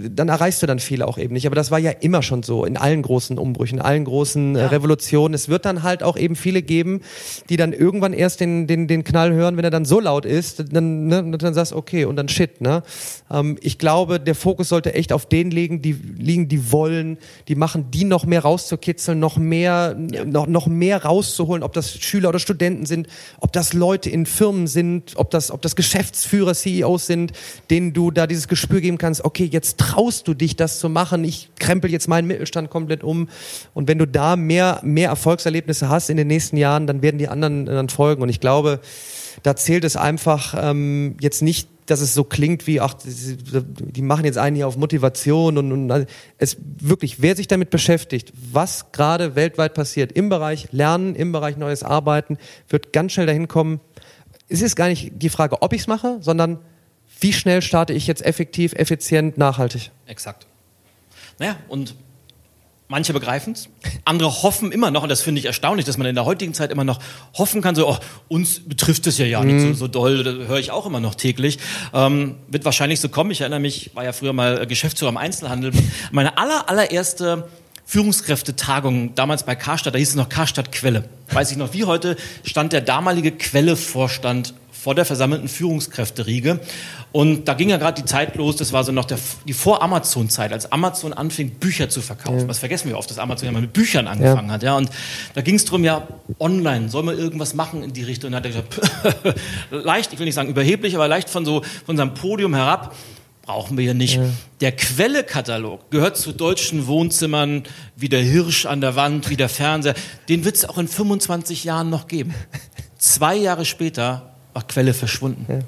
dann 0.07 0.29
erreichst 0.29 0.61
du 0.61 0.67
dann 0.67 0.77
viele 0.77 1.07
auch 1.07 1.17
eben 1.17 1.33
nicht. 1.33 1.47
Aber 1.47 1.55
das 1.55 1.71
war 1.71 1.79
ja 1.79 1.89
immer 1.89 2.21
schon 2.21 2.43
so 2.43 2.65
in 2.65 2.77
allen 2.77 3.01
großen 3.01 3.39
Umbrüchen, 3.39 3.79
in 3.79 3.83
allen 3.83 4.05
großen 4.05 4.55
äh, 4.55 4.59
ja. 4.59 4.67
Revolutionen. 4.67 5.33
Es 5.33 5.49
wird 5.49 5.65
dann 5.65 5.81
halt 5.81 6.03
auch 6.03 6.15
eben 6.15 6.35
viele 6.35 6.61
geben, 6.61 7.01
die 7.49 7.57
dann 7.57 7.73
irgendwann 7.73 8.13
erst 8.13 8.41
den, 8.41 8.67
den, 8.67 8.87
den 8.87 9.03
Knall 9.03 9.33
hören, 9.33 9.57
wenn 9.57 9.63
er 9.63 9.71
dann 9.71 9.85
so 9.85 9.99
laut 9.99 10.23
ist, 10.23 10.71
dann, 10.71 11.07
ne, 11.07 11.35
dann 11.35 11.55
sagst 11.55 11.73
okay 11.73 12.05
und 12.05 12.15
dann 12.15 12.29
shit. 12.29 12.61
Ne? 12.61 12.83
Ähm, 13.31 13.57
ich 13.59 13.79
glaube, 13.79 14.19
der 14.19 14.35
Fokus 14.35 14.69
sollte 14.69 14.93
echt 14.93 15.11
auf 15.11 15.25
denen 15.25 15.49
liegen, 15.49 15.81
die 15.81 15.93
liegen, 15.93 16.47
die 16.49 16.71
wollen, 16.71 17.17
die 17.47 17.55
machen, 17.55 17.89
die 17.89 18.03
noch 18.03 18.27
mehr 18.27 18.43
rauszukitzeln, 18.43 19.17
noch 19.17 19.37
mehr, 19.37 19.97
ja. 20.11 20.25
noch, 20.25 20.45
noch 20.45 20.67
mehr 20.67 21.03
rauszuholen, 21.05 21.63
ob 21.63 21.73
das 21.73 21.91
Schüler 21.97 22.29
oder 22.29 22.37
Studenten 22.37 22.85
sind, 22.85 23.07
ob 23.39 23.51
das 23.51 23.73
Leute 23.73 24.11
in 24.11 24.27
Firmen 24.27 24.67
sind, 24.67 25.13
ob 25.15 25.31
das, 25.31 25.49
ob 25.49 25.63
das 25.63 25.75
Geschäftsführer, 25.75 26.53
CEOs 26.53 27.07
sind 27.07 27.33
denen 27.73 27.91
du 27.91 28.11
da 28.11 28.27
dieses 28.27 28.47
Gespür 28.47 28.81
geben 28.81 28.99
kannst, 28.99 29.25
okay, 29.25 29.49
jetzt 29.51 29.79
traust 29.79 30.27
du 30.27 30.35
dich, 30.35 30.55
das 30.55 30.77
zu 30.77 30.89
machen, 30.89 31.23
ich 31.23 31.49
krempel 31.57 31.89
jetzt 31.89 32.07
meinen 32.07 32.27
Mittelstand 32.27 32.69
komplett 32.69 33.03
um. 33.03 33.29
Und 33.73 33.87
wenn 33.87 33.97
du 33.97 34.05
da 34.05 34.35
mehr, 34.35 34.79
mehr 34.83 35.09
Erfolgserlebnisse 35.09 35.89
hast 35.89 36.11
in 36.11 36.17
den 36.17 36.27
nächsten 36.27 36.55
Jahren, 36.55 36.85
dann 36.85 37.01
werden 37.01 37.17
die 37.17 37.29
anderen 37.29 37.65
dann 37.65 37.89
folgen. 37.89 38.21
Und 38.21 38.29
ich 38.29 38.39
glaube, 38.39 38.79
da 39.41 39.55
zählt 39.55 39.85
es 39.85 39.95
einfach 39.95 40.53
ähm, 40.55 41.15
jetzt 41.19 41.41
nicht, 41.41 41.67
dass 41.87 41.99
es 41.99 42.13
so 42.13 42.23
klingt 42.23 42.67
wie, 42.67 42.79
ach, 42.79 42.93
die 43.03 44.03
machen 44.03 44.25
jetzt 44.25 44.37
einen 44.37 44.55
hier 44.55 44.67
auf 44.67 44.77
Motivation 44.77 45.57
und, 45.57 45.71
und 45.71 46.07
es 46.37 46.57
wirklich, 46.79 47.23
wer 47.23 47.35
sich 47.35 47.47
damit 47.47 47.71
beschäftigt, 47.71 48.31
was 48.51 48.91
gerade 48.91 49.35
weltweit 49.35 49.73
passiert 49.73 50.11
im 50.11 50.29
Bereich 50.29 50.67
Lernen, 50.71 51.15
im 51.15 51.31
Bereich 51.31 51.57
neues 51.57 51.81
Arbeiten, 51.81 52.37
wird 52.69 52.93
ganz 52.93 53.13
schnell 53.13 53.25
dahin 53.25 53.47
kommen. 53.47 53.81
Es 54.47 54.61
ist 54.61 54.75
gar 54.75 54.89
nicht 54.89 55.13
die 55.15 55.29
Frage, 55.29 55.63
ob 55.63 55.73
ich 55.73 55.81
es 55.81 55.87
mache, 55.87 56.17
sondern 56.21 56.59
wie 57.23 57.33
schnell 57.33 57.61
starte 57.61 57.93
ich 57.93 58.05
jetzt 58.05 58.23
effektiv, 58.23 58.73
effizient, 58.73 59.37
nachhaltig? 59.37 59.91
Exakt. 60.05 60.45
Naja, 61.39 61.55
und 61.69 61.95
manche 62.89 63.13
begreifen 63.13 63.53
es, 63.53 63.69
andere 64.05 64.43
hoffen 64.43 64.71
immer 64.71 64.91
noch, 64.91 65.03
und 65.03 65.09
das 65.09 65.21
finde 65.21 65.39
ich 65.39 65.45
erstaunlich, 65.45 65.85
dass 65.85 65.97
man 65.97 66.05
in 66.05 66.15
der 66.15 66.25
heutigen 66.25 66.53
Zeit 66.53 66.69
immer 66.69 66.83
noch 66.83 66.99
hoffen 67.33 67.61
kann, 67.61 67.75
so, 67.75 67.89
oh, 67.89 67.97
uns 68.27 68.59
betrifft 68.59 69.07
es 69.07 69.17
ja 69.17 69.25
ja 69.25 69.43
nicht 69.43 69.61
so, 69.61 69.67
mhm. 69.67 69.75
so 69.75 69.87
doll, 69.87 70.23
das 70.23 70.47
höre 70.47 70.59
ich 70.59 70.71
auch 70.71 70.85
immer 70.85 70.99
noch 70.99 71.15
täglich. 71.15 71.57
Ähm, 71.93 72.35
wird 72.49 72.65
wahrscheinlich 72.65 72.99
so 72.99 73.09
kommen. 73.09 73.31
Ich 73.31 73.41
erinnere 73.41 73.61
mich, 73.61 73.95
war 73.95 74.03
ja 74.03 74.11
früher 74.11 74.33
mal 74.33 74.67
Geschäftsführer 74.67 75.09
im 75.09 75.17
Einzelhandel. 75.17 75.71
Meine 76.11 76.37
aller, 76.37 76.69
allererste 76.69 77.47
Führungskräftetagung 77.85 79.15
damals 79.15 79.43
bei 79.43 79.55
Karstadt, 79.55 79.95
da 79.95 79.97
hieß 79.97 80.09
es 80.09 80.15
noch 80.15 80.29
Karstadt 80.29 80.71
Quelle. 80.71 81.09
Weiß 81.31 81.51
ich 81.51 81.57
noch 81.57 81.73
wie 81.73 81.85
heute, 81.85 82.17
stand 82.43 82.73
der 82.73 82.81
damalige 82.81 83.31
Quelle-Vorstand 83.31 84.53
vor 84.83 84.95
der 84.95 85.05
versammelten 85.05 85.47
Führungskräfteriege. 85.47 86.59
Und 87.13 87.47
da 87.47 87.53
ging 87.53 87.69
ja 87.69 87.77
gerade 87.77 88.01
die 88.01 88.05
Zeit 88.05 88.35
los, 88.35 88.57
das 88.57 88.73
war 88.73 88.83
so 88.83 88.91
noch 88.91 89.05
der, 89.05 89.17
die 89.47 89.53
Vor-Amazon-Zeit, 89.53 90.51
als 90.51 90.73
Amazon 90.73 91.13
anfing, 91.13 91.51
Bücher 91.51 91.87
zu 91.87 92.01
verkaufen. 92.01 92.41
Ja. 92.41 92.47
Das 92.47 92.59
vergessen 92.59 92.89
wir 92.89 92.97
oft, 92.97 93.09
dass 93.09 93.17
Amazon 93.17 93.45
ja 93.45 93.53
mal 93.53 93.61
mit 93.61 93.71
Büchern 93.71 94.07
angefangen 94.07 94.49
ja. 94.49 94.53
hat. 94.55 94.63
Ja. 94.63 94.75
Und 94.75 94.89
da 95.35 95.41
ging 95.41 95.55
es 95.55 95.63
darum, 95.63 95.85
ja, 95.85 96.05
online, 96.37 96.89
soll 96.89 97.03
man 97.03 97.17
irgendwas 97.17 97.53
machen 97.53 97.81
in 97.81 97.93
die 97.93 98.03
Richtung? 98.03 98.27
Und 98.27 98.31
da 98.33 98.37
hat 98.39 98.45
er 98.45 98.51
gesagt, 98.51 99.39
leicht, 99.71 100.11
ich 100.11 100.19
will 100.19 100.25
nicht 100.25 100.35
sagen 100.35 100.49
überheblich, 100.49 100.95
aber 100.95 101.07
leicht 101.07 101.29
von 101.29 101.45
so 101.45 101.61
von 101.85 101.95
seinem 101.95 102.13
Podium 102.13 102.53
herab, 102.53 102.93
brauchen 103.43 103.77
wir 103.77 103.85
hier 103.85 103.93
nicht. 103.93 104.17
Ja. 104.17 104.25
Der 104.59 104.73
Quellekatalog 104.73 105.91
gehört 105.91 106.17
zu 106.17 106.33
deutschen 106.33 106.87
Wohnzimmern 106.87 107.63
wie 107.95 108.09
der 108.09 108.21
Hirsch 108.21 108.65
an 108.65 108.81
der 108.81 108.97
Wand, 108.97 109.29
wie 109.29 109.37
der 109.37 109.47
Fernseher. 109.47 109.95
Den 110.27 110.43
wird 110.43 110.57
es 110.57 110.65
auch 110.67 110.77
in 110.77 110.89
25 110.89 111.63
Jahren 111.63 111.89
noch 111.89 112.09
geben. 112.09 112.33
Zwei 112.97 113.37
Jahre 113.37 113.63
später 113.63 114.32
war 114.53 114.63
Quelle 114.67 114.93
verschwunden. 114.93 115.45
Ja. 115.49 115.59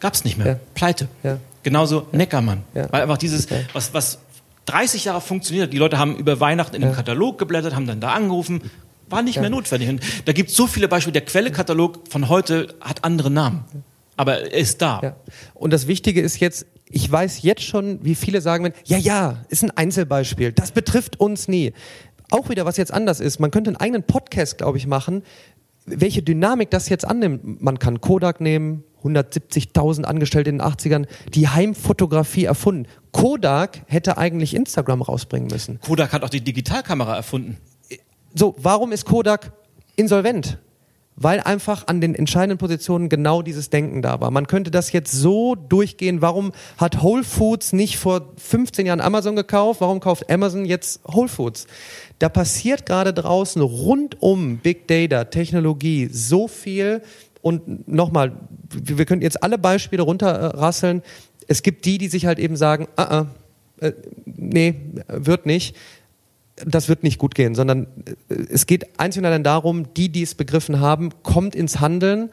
Gab 0.00 0.14
es 0.14 0.24
nicht 0.24 0.38
mehr. 0.38 0.46
Ja. 0.46 0.58
Pleite. 0.74 1.08
Ja. 1.22 1.38
Genauso 1.62 2.06
Neckermann. 2.12 2.62
Weil 2.74 3.02
einfach 3.02 3.18
dieses, 3.18 3.48
was, 3.72 3.94
was 3.94 4.18
30 4.66 5.06
Jahre 5.06 5.20
funktioniert, 5.20 5.72
die 5.72 5.78
Leute 5.78 5.98
haben 5.98 6.16
über 6.16 6.40
Weihnachten 6.40 6.76
in 6.76 6.82
dem 6.82 6.92
Katalog 6.92 7.38
geblättert, 7.38 7.74
haben 7.74 7.86
dann 7.86 8.00
da 8.00 8.12
angerufen, 8.12 8.70
war 9.08 9.22
nicht 9.22 9.40
mehr 9.40 9.50
notwendig. 9.50 9.88
Und 9.88 10.02
da 10.24 10.32
gibt 10.32 10.50
es 10.50 10.56
so 10.56 10.66
viele 10.66 10.88
Beispiele. 10.88 11.12
Der 11.12 11.24
Quellekatalog 11.24 12.00
von 12.10 12.28
heute 12.28 12.74
hat 12.80 13.04
andere 13.04 13.30
Namen. 13.30 13.64
Aber 14.16 14.40
er 14.40 14.60
ist 14.60 14.80
da. 14.80 15.16
Und 15.54 15.72
das 15.72 15.86
Wichtige 15.86 16.20
ist 16.20 16.38
jetzt, 16.38 16.66
ich 16.86 17.10
weiß 17.10 17.42
jetzt 17.42 17.62
schon, 17.62 18.04
wie 18.04 18.14
viele 18.14 18.40
sagen, 18.40 18.72
ja, 18.84 18.96
ja, 18.96 19.38
ist 19.48 19.64
ein 19.64 19.70
Einzelbeispiel. 19.70 20.52
Das 20.52 20.70
betrifft 20.70 21.18
uns 21.18 21.48
nie. 21.48 21.72
Auch 22.30 22.48
wieder, 22.48 22.64
was 22.64 22.76
jetzt 22.76 22.92
anders 22.92 23.20
ist. 23.20 23.40
Man 23.40 23.50
könnte 23.50 23.70
einen 23.70 23.76
eigenen 23.76 24.02
Podcast, 24.02 24.58
glaube 24.58 24.78
ich, 24.78 24.86
machen, 24.86 25.22
welche 25.86 26.22
Dynamik 26.22 26.70
das 26.70 26.88
jetzt 26.88 27.06
annimmt. 27.06 27.62
Man 27.62 27.78
kann 27.78 28.00
Kodak 28.00 28.40
nehmen, 28.40 28.84
170.000 29.02 30.04
Angestellte 30.04 30.50
in 30.50 30.58
den 30.58 30.66
80ern, 30.66 31.06
die 31.34 31.48
Heimfotografie 31.48 32.44
erfunden. 32.44 32.88
Kodak 33.12 33.82
hätte 33.86 34.16
eigentlich 34.16 34.54
Instagram 34.54 35.02
rausbringen 35.02 35.48
müssen. 35.48 35.78
Kodak 35.80 36.12
hat 36.12 36.24
auch 36.24 36.30
die 36.30 36.40
Digitalkamera 36.40 37.14
erfunden. 37.16 37.58
So, 38.34 38.54
warum 38.58 38.92
ist 38.92 39.04
Kodak 39.04 39.52
insolvent? 39.96 40.58
Weil 41.16 41.40
einfach 41.40 41.86
an 41.86 42.00
den 42.00 42.14
entscheidenden 42.14 42.58
Positionen 42.58 43.08
genau 43.08 43.42
dieses 43.42 43.70
Denken 43.70 44.02
da 44.02 44.20
war. 44.20 44.30
Man 44.30 44.48
könnte 44.48 44.70
das 44.70 44.90
jetzt 44.90 45.12
so 45.12 45.54
durchgehen. 45.54 46.20
Warum 46.20 46.52
hat 46.76 47.02
Whole 47.02 47.22
Foods 47.22 47.72
nicht 47.72 47.98
vor 47.98 48.32
15 48.36 48.86
Jahren 48.86 49.00
Amazon 49.00 49.36
gekauft? 49.36 49.80
Warum 49.80 50.00
kauft 50.00 50.28
Amazon 50.28 50.64
jetzt 50.64 51.00
Whole 51.06 51.28
Foods? 51.28 51.66
Da 52.18 52.28
passiert 52.28 52.86
gerade 52.86 53.12
draußen 53.12 53.62
rund 53.62 54.20
um 54.22 54.58
Big 54.58 54.88
Data, 54.88 55.24
Technologie 55.24 56.08
so 56.12 56.48
viel. 56.48 57.02
Und 57.42 57.86
nochmal, 57.86 58.32
wir 58.72 59.04
könnten 59.04 59.22
jetzt 59.22 59.42
alle 59.42 59.58
Beispiele 59.58 60.02
runterrasseln. 60.02 61.02
Es 61.46 61.62
gibt 61.62 61.84
die, 61.84 61.98
die 61.98 62.08
sich 62.08 62.26
halt 62.26 62.38
eben 62.38 62.56
sagen, 62.56 62.88
ah, 62.96 63.02
ah, 63.02 63.26
äh, 63.80 63.92
nee, 64.24 64.74
wird 65.08 65.46
nicht 65.46 65.76
das 66.56 66.88
wird 66.88 67.02
nicht 67.02 67.18
gut 67.18 67.34
gehen, 67.34 67.54
sondern 67.54 67.86
äh, 68.28 68.34
es 68.50 68.66
geht 68.66 68.98
einzig 68.98 69.20
und 69.20 69.26
allein 69.26 69.44
darum, 69.44 69.92
die, 69.94 70.08
die 70.08 70.22
es 70.22 70.34
begriffen 70.34 70.80
haben, 70.80 71.10
kommt 71.22 71.54
ins 71.54 71.80
Handeln. 71.80 72.30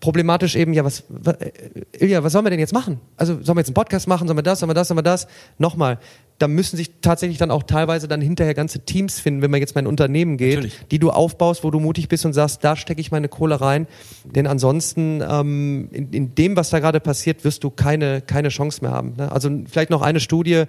Problematisch 0.00 0.54
eben, 0.54 0.72
ja, 0.72 0.84
was, 0.84 1.04
äh, 1.24 1.50
Ilja, 1.98 2.22
was 2.22 2.32
sollen 2.32 2.44
wir 2.44 2.50
denn 2.50 2.60
jetzt 2.60 2.72
machen? 2.72 3.00
Also, 3.16 3.34
sollen 3.42 3.56
wir 3.56 3.60
jetzt 3.60 3.68
einen 3.68 3.74
Podcast 3.74 4.06
machen? 4.06 4.28
Sollen 4.28 4.38
wir 4.38 4.42
das? 4.42 4.60
Sollen 4.60 4.70
wir 4.70 4.74
das? 4.74 4.88
Sollen 4.88 4.98
wir 4.98 5.02
das? 5.02 5.26
Nochmal, 5.58 5.98
da 6.38 6.46
müssen 6.46 6.76
sich 6.76 6.90
tatsächlich 7.00 7.38
dann 7.38 7.50
auch 7.50 7.64
teilweise 7.64 8.06
dann 8.06 8.20
hinterher 8.20 8.54
ganze 8.54 8.80
Teams 8.80 9.18
finden, 9.18 9.42
wenn 9.42 9.50
man 9.50 9.60
jetzt 9.60 9.74
mal 9.74 9.80
in 9.80 9.86
ein 9.86 9.88
Unternehmen 9.88 10.36
geht, 10.36 10.54
Natürlich. 10.54 10.78
die 10.90 11.00
du 11.00 11.10
aufbaust, 11.10 11.64
wo 11.64 11.70
du 11.70 11.80
mutig 11.80 12.08
bist 12.08 12.24
und 12.24 12.32
sagst, 12.32 12.62
da 12.62 12.76
stecke 12.76 13.00
ich 13.00 13.10
meine 13.10 13.28
Kohle 13.28 13.60
rein. 13.60 13.88
Denn 14.24 14.46
ansonsten, 14.46 15.22
ähm, 15.28 15.88
in, 15.90 16.12
in 16.12 16.34
dem, 16.36 16.56
was 16.56 16.70
da 16.70 16.78
gerade 16.78 17.00
passiert, 17.00 17.44
wirst 17.44 17.64
du 17.64 17.70
keine, 17.70 18.20
keine 18.20 18.50
Chance 18.50 18.82
mehr 18.82 18.92
haben. 18.92 19.14
Ne? 19.16 19.32
Also 19.32 19.50
vielleicht 19.68 19.90
noch 19.90 20.02
eine 20.02 20.20
Studie, 20.20 20.64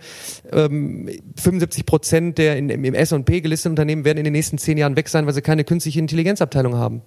ähm, 0.52 1.10
75 1.36 1.86
Prozent 1.86 2.38
der 2.40 2.58
in, 2.58 2.70
im 2.70 2.94
S&P 2.96 3.42
gelisteten 3.42 3.74
Unternehmen 3.74 4.06
werden 4.06 4.18
in 4.18 4.24
den 4.24 4.34
nächsten 4.34 4.58
zehn 4.58 4.78
Jahren 4.78 4.96
weg 4.96 5.08
sein, 5.08 5.28
weil 5.28 5.34
sie 5.34 5.42
keine 5.42 5.64
künstliche 5.64 6.00
Intelligenzabteilung 6.00 6.76
haben. 6.76 7.04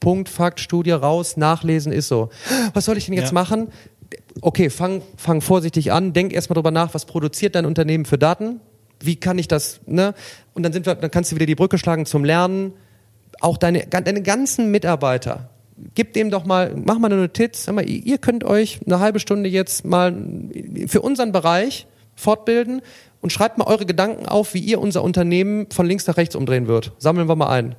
Punkt, 0.00 0.28
Fakt, 0.28 0.60
Studie 0.60 0.92
raus, 0.92 1.36
nachlesen 1.36 1.92
ist 1.92 2.08
so. 2.08 2.30
Was 2.72 2.86
soll 2.86 2.96
ich 2.96 3.04
denn 3.04 3.14
jetzt 3.14 3.28
ja. 3.28 3.34
machen? 3.34 3.68
okay, 4.40 4.70
fang, 4.70 5.02
fang 5.16 5.40
vorsichtig 5.40 5.92
an, 5.92 6.12
denk 6.12 6.32
erstmal 6.32 6.54
drüber 6.54 6.70
nach, 6.70 6.94
was 6.94 7.04
produziert 7.04 7.54
dein 7.54 7.66
Unternehmen 7.66 8.04
für 8.04 8.18
Daten? 8.18 8.60
Wie 9.02 9.16
kann 9.16 9.38
ich 9.38 9.48
das, 9.48 9.80
ne? 9.86 10.14
Und 10.54 10.62
dann 10.62 10.72
sind 10.72 10.86
wir, 10.86 10.94
dann 10.94 11.10
kannst 11.10 11.32
du 11.32 11.36
wieder 11.36 11.46
die 11.46 11.54
Brücke 11.54 11.78
schlagen 11.78 12.06
zum 12.06 12.24
Lernen. 12.24 12.74
Auch 13.40 13.56
deine, 13.56 13.86
deine 13.86 14.22
ganzen 14.22 14.70
Mitarbeiter, 14.70 15.48
gib 15.94 16.12
dem 16.12 16.30
doch 16.30 16.44
mal, 16.44 16.74
mach 16.76 16.98
mal 16.98 17.10
eine 17.10 17.20
Notiz, 17.22 17.64
sag 17.64 17.74
mal, 17.74 17.88
ihr 17.88 18.18
könnt 18.18 18.44
euch 18.44 18.80
eine 18.84 19.00
halbe 19.00 19.20
Stunde 19.20 19.48
jetzt 19.48 19.84
mal 19.84 20.14
für 20.86 21.00
unseren 21.00 21.32
Bereich 21.32 21.86
fortbilden 22.16 22.82
und 23.22 23.32
schreibt 23.32 23.56
mal 23.56 23.66
eure 23.66 23.86
Gedanken 23.86 24.26
auf, 24.26 24.52
wie 24.52 24.58
ihr 24.58 24.80
unser 24.80 25.02
Unternehmen 25.02 25.68
von 25.70 25.86
links 25.86 26.06
nach 26.06 26.18
rechts 26.18 26.34
umdrehen 26.34 26.66
wird. 26.66 26.92
Sammeln 26.98 27.28
wir 27.28 27.36
mal 27.36 27.48
ein. 27.48 27.76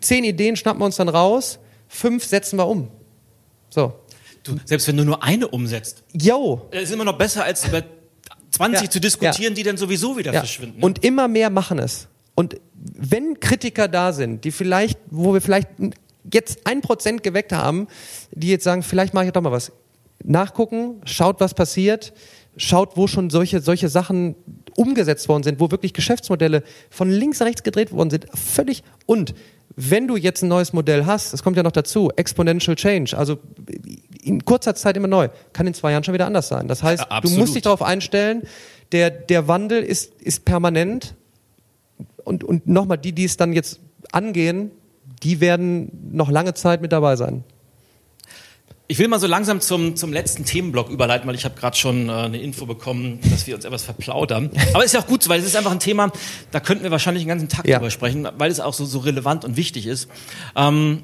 Zehn 0.00 0.24
Ideen 0.24 0.56
schnappen 0.56 0.80
wir 0.80 0.86
uns 0.86 0.96
dann 0.96 1.08
raus, 1.08 1.58
fünf 1.88 2.24
setzen 2.24 2.58
wir 2.58 2.66
um. 2.66 2.88
So. 3.70 3.94
Du, 4.42 4.56
selbst 4.64 4.86
wenn 4.88 4.96
du 4.96 5.04
nur 5.04 5.22
eine 5.22 5.48
umsetzt. 5.48 6.04
Jo. 6.12 6.68
Ist 6.70 6.92
immer 6.92 7.04
noch 7.04 7.18
besser, 7.18 7.44
als 7.44 7.66
über 7.66 7.82
20 8.50 8.82
ja, 8.82 8.90
zu 8.90 9.00
diskutieren, 9.00 9.52
ja. 9.52 9.56
die 9.56 9.62
dann 9.62 9.76
sowieso 9.76 10.16
wieder 10.16 10.32
ja. 10.32 10.40
verschwinden. 10.40 10.78
Ne? 10.78 10.84
Und 10.84 11.04
immer 11.04 11.28
mehr 11.28 11.50
machen 11.50 11.78
es. 11.78 12.08
Und 12.34 12.60
wenn 12.74 13.40
Kritiker 13.40 13.88
da 13.88 14.12
sind, 14.12 14.44
die 14.44 14.52
vielleicht, 14.52 14.98
wo 15.10 15.34
wir 15.34 15.40
vielleicht 15.40 15.68
jetzt 16.32 16.66
ein 16.66 16.80
Prozent 16.80 17.22
geweckt 17.22 17.52
haben, 17.52 17.88
die 18.32 18.48
jetzt 18.48 18.64
sagen, 18.64 18.82
vielleicht 18.82 19.14
mache 19.14 19.26
ich 19.26 19.32
doch 19.32 19.42
mal 19.42 19.52
was. 19.52 19.72
Nachgucken, 20.22 21.00
schaut, 21.04 21.40
was 21.40 21.54
passiert, 21.54 22.12
schaut, 22.56 22.96
wo 22.96 23.06
schon 23.06 23.30
solche, 23.30 23.60
solche 23.60 23.88
Sachen 23.88 24.34
umgesetzt 24.76 25.28
worden 25.28 25.42
sind, 25.42 25.60
wo 25.60 25.70
wirklich 25.70 25.92
Geschäftsmodelle 25.92 26.62
von 26.90 27.10
links 27.10 27.40
nach 27.40 27.46
rechts 27.46 27.62
gedreht 27.62 27.92
worden 27.92 28.10
sind. 28.10 28.26
Völlig. 28.34 28.82
Und 29.06 29.34
wenn 29.76 30.08
du 30.08 30.16
jetzt 30.16 30.42
ein 30.42 30.48
neues 30.48 30.72
Modell 30.72 31.04
hast, 31.04 31.34
das 31.34 31.42
kommt 31.42 31.56
ja 31.58 31.62
noch 31.62 31.72
dazu, 31.72 32.10
Exponential 32.16 32.74
Change, 32.76 33.16
also 33.16 33.38
in 34.22 34.44
kurzer 34.44 34.74
Zeit 34.74 34.96
immer 34.96 35.06
neu, 35.06 35.28
kann 35.52 35.66
in 35.66 35.74
zwei 35.74 35.92
Jahren 35.92 36.02
schon 36.02 36.14
wieder 36.14 36.26
anders 36.26 36.48
sein. 36.48 36.66
Das 36.66 36.82
heißt, 36.82 37.06
ja, 37.10 37.20
du 37.20 37.28
musst 37.30 37.54
dich 37.54 37.62
darauf 37.62 37.82
einstellen, 37.82 38.42
der, 38.92 39.10
der 39.10 39.48
Wandel 39.48 39.82
ist, 39.82 40.14
ist 40.22 40.46
permanent 40.46 41.14
und, 42.24 42.42
und 42.42 42.66
nochmal, 42.66 42.96
die, 42.96 43.12
die 43.12 43.24
es 43.24 43.36
dann 43.36 43.52
jetzt 43.52 43.80
angehen, 44.12 44.70
die 45.22 45.40
werden 45.40 45.90
noch 46.10 46.30
lange 46.30 46.54
Zeit 46.54 46.80
mit 46.80 46.92
dabei 46.92 47.16
sein. 47.16 47.44
Ich 48.88 49.00
will 49.00 49.08
mal 49.08 49.18
so 49.18 49.26
langsam 49.26 49.60
zum, 49.60 49.96
zum 49.96 50.12
letzten 50.12 50.44
Themenblock 50.44 50.90
überleiten, 50.90 51.26
weil 51.26 51.34
ich 51.34 51.44
habe 51.44 51.58
gerade 51.58 51.76
schon 51.76 52.08
äh, 52.08 52.12
eine 52.12 52.40
Info 52.40 52.66
bekommen, 52.66 53.18
dass 53.30 53.46
wir 53.48 53.56
uns 53.56 53.64
etwas 53.64 53.82
verplaudern. 53.82 54.50
Aber 54.74 54.84
ist 54.84 54.94
ja 54.94 55.00
auch 55.00 55.06
gut, 55.08 55.28
weil 55.28 55.40
es 55.40 55.46
ist 55.46 55.56
einfach 55.56 55.72
ein 55.72 55.80
Thema, 55.80 56.12
da 56.52 56.60
könnten 56.60 56.84
wir 56.84 56.92
wahrscheinlich 56.92 57.24
den 57.24 57.28
ganzen 57.28 57.48
Tag 57.48 57.66
ja. 57.66 57.78
drüber 57.78 57.90
sprechen, 57.90 58.28
weil 58.38 58.48
es 58.48 58.60
auch 58.60 58.74
so, 58.74 58.84
so 58.84 59.00
relevant 59.00 59.44
und 59.44 59.56
wichtig 59.56 59.86
ist. 59.86 60.08
Ähm, 60.54 61.02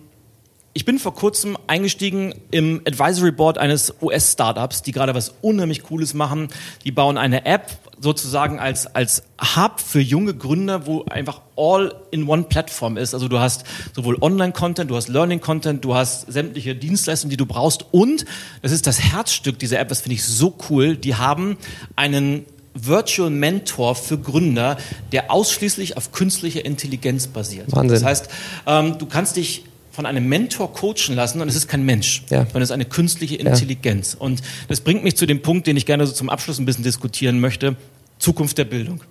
ich 0.74 0.85
bin 0.85 1.01
vor 1.01 1.14
kurzem 1.14 1.59
eingestiegen 1.66 2.35
im 2.53 2.80
Advisory 2.87 3.33
Board 3.33 3.59
eines 3.59 3.93
US-Startups, 4.01 4.83
die 4.83 4.93
gerade 4.93 5.14
was 5.14 5.35
unheimlich 5.43 5.83
Cooles 5.83 6.14
machen. 6.14 6.49
Die 6.85 6.93
bauen 6.93 7.18
eine 7.18 7.45
App 7.45 7.82
sozusagen 8.03 8.59
als, 8.59 8.94
als 8.94 9.22
Hub 9.57 9.80
für 9.80 10.00
junge 10.00 10.34
Gründer, 10.34 10.86
wo 10.86 11.05
einfach 11.05 11.40
all 11.57 11.94
in 12.11 12.28
one 12.28 12.42
Plattform 12.42 12.96
ist. 12.96 13.14
Also 13.14 13.28
du 13.28 13.38
hast 13.38 13.64
sowohl 13.94 14.18
Online-Content, 14.20 14.90
du 14.90 14.96
hast 14.96 15.09
Learning-Content, 15.09 15.84
du 15.84 15.94
hast 15.94 16.30
sämtliche 16.30 16.74
Dienstleistungen, 16.74 17.30
die 17.30 17.36
du 17.36 17.46
brauchst. 17.46 17.86
Und, 17.92 18.24
das 18.61 18.72
ist 18.72 18.86
das 18.86 19.00
Herzstück 19.00 19.59
dieser 19.59 19.78
App, 19.78 19.88
das 19.88 20.00
finde 20.00 20.14
ich 20.14 20.24
so 20.24 20.55
cool, 20.68 20.96
die 20.96 21.14
haben 21.14 21.57
einen 21.94 22.44
Virtual 22.74 23.30
Mentor 23.30 23.94
für 23.94 24.18
Gründer, 24.18 24.78
der 25.12 25.30
ausschließlich 25.30 25.96
auf 25.96 26.11
künstlicher 26.11 26.64
Intelligenz 26.64 27.26
basiert. 27.26 27.66
Wahnsinn. 27.70 27.90
Das 27.90 28.05
heißt, 28.05 28.28
ähm, 28.66 28.98
du 28.98 29.07
kannst 29.07 29.36
dich 29.36 29.64
von 29.92 30.07
einem 30.07 30.26
Mentor 30.26 30.72
coachen 30.72 31.14
lassen 31.14 31.40
und 31.40 31.48
es 31.48 31.55
ist 31.55 31.68
kein 31.68 31.84
Mensch, 31.84 32.22
ja. 32.30 32.44
sondern 32.44 32.62
es 32.62 32.70
ist 32.70 32.74
eine 32.74 32.86
künstliche 32.86 33.36
Intelligenz. 33.36 34.14
Ja. 34.14 34.20
Und 34.20 34.42
das 34.68 34.80
bringt 34.80 35.05
mich 35.05 35.16
zu 35.16 35.26
dem 35.26 35.42
Punkt, 35.42 35.66
den 35.66 35.76
ich 35.76 35.84
gerne 35.84 36.07
so 36.07 36.12
zum 36.12 36.30
Abschluss 36.30 36.59
ein 36.59 36.64
bisschen 36.64 36.82
diskutieren 36.82 37.40
möchte, 37.40 37.76
Zukunft 38.22 38.56
der 38.58 38.64
Bildung. 38.64 39.02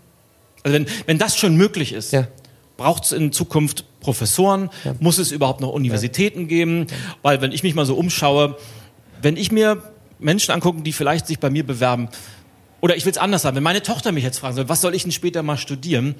Also 0.64 0.76
wenn, 0.76 0.88
wenn 1.06 1.18
das 1.18 1.38
schon 1.38 1.56
möglich 1.56 1.94
ist, 1.94 2.14
ja. 2.14 2.28
braucht 2.78 3.04
es 3.06 3.12
in 3.12 3.32
Zukunft 3.32 3.86
Professoren, 4.00 4.70
muss 5.00 5.18
es 5.18 5.32
überhaupt 5.32 5.62
noch 5.62 5.70
Universitäten 5.70 6.48
geben, 6.48 6.88
weil 7.22 7.42
wenn 7.42 7.52
ich 7.52 7.62
mich 7.62 7.76
mal 7.76 7.86
so 7.86 7.96
umschaue, 7.96 8.58
wenn 9.22 9.38
ich 9.38 9.52
mir 9.52 9.84
Menschen 10.18 10.52
angucke, 10.52 10.82
die 10.82 10.94
vielleicht 10.94 11.28
sich 11.28 11.40
bei 11.40 11.50
mir 11.50 11.66
bewerben, 11.66 12.10
oder 12.80 12.96
ich 12.96 13.06
will 13.06 13.12
es 13.12 13.18
anders 13.18 13.44
sagen, 13.44 13.56
wenn 13.56 13.64
meine 13.64 13.84
Tochter 13.84 14.12
mich 14.12 14.24
jetzt 14.24 14.40
fragen 14.40 14.56
soll, 14.56 14.70
was 14.70 14.82
soll 14.82 14.96
ich 14.96 15.04
denn 15.04 15.12
später 15.12 15.44
mal 15.44 15.58
studieren, 15.58 16.16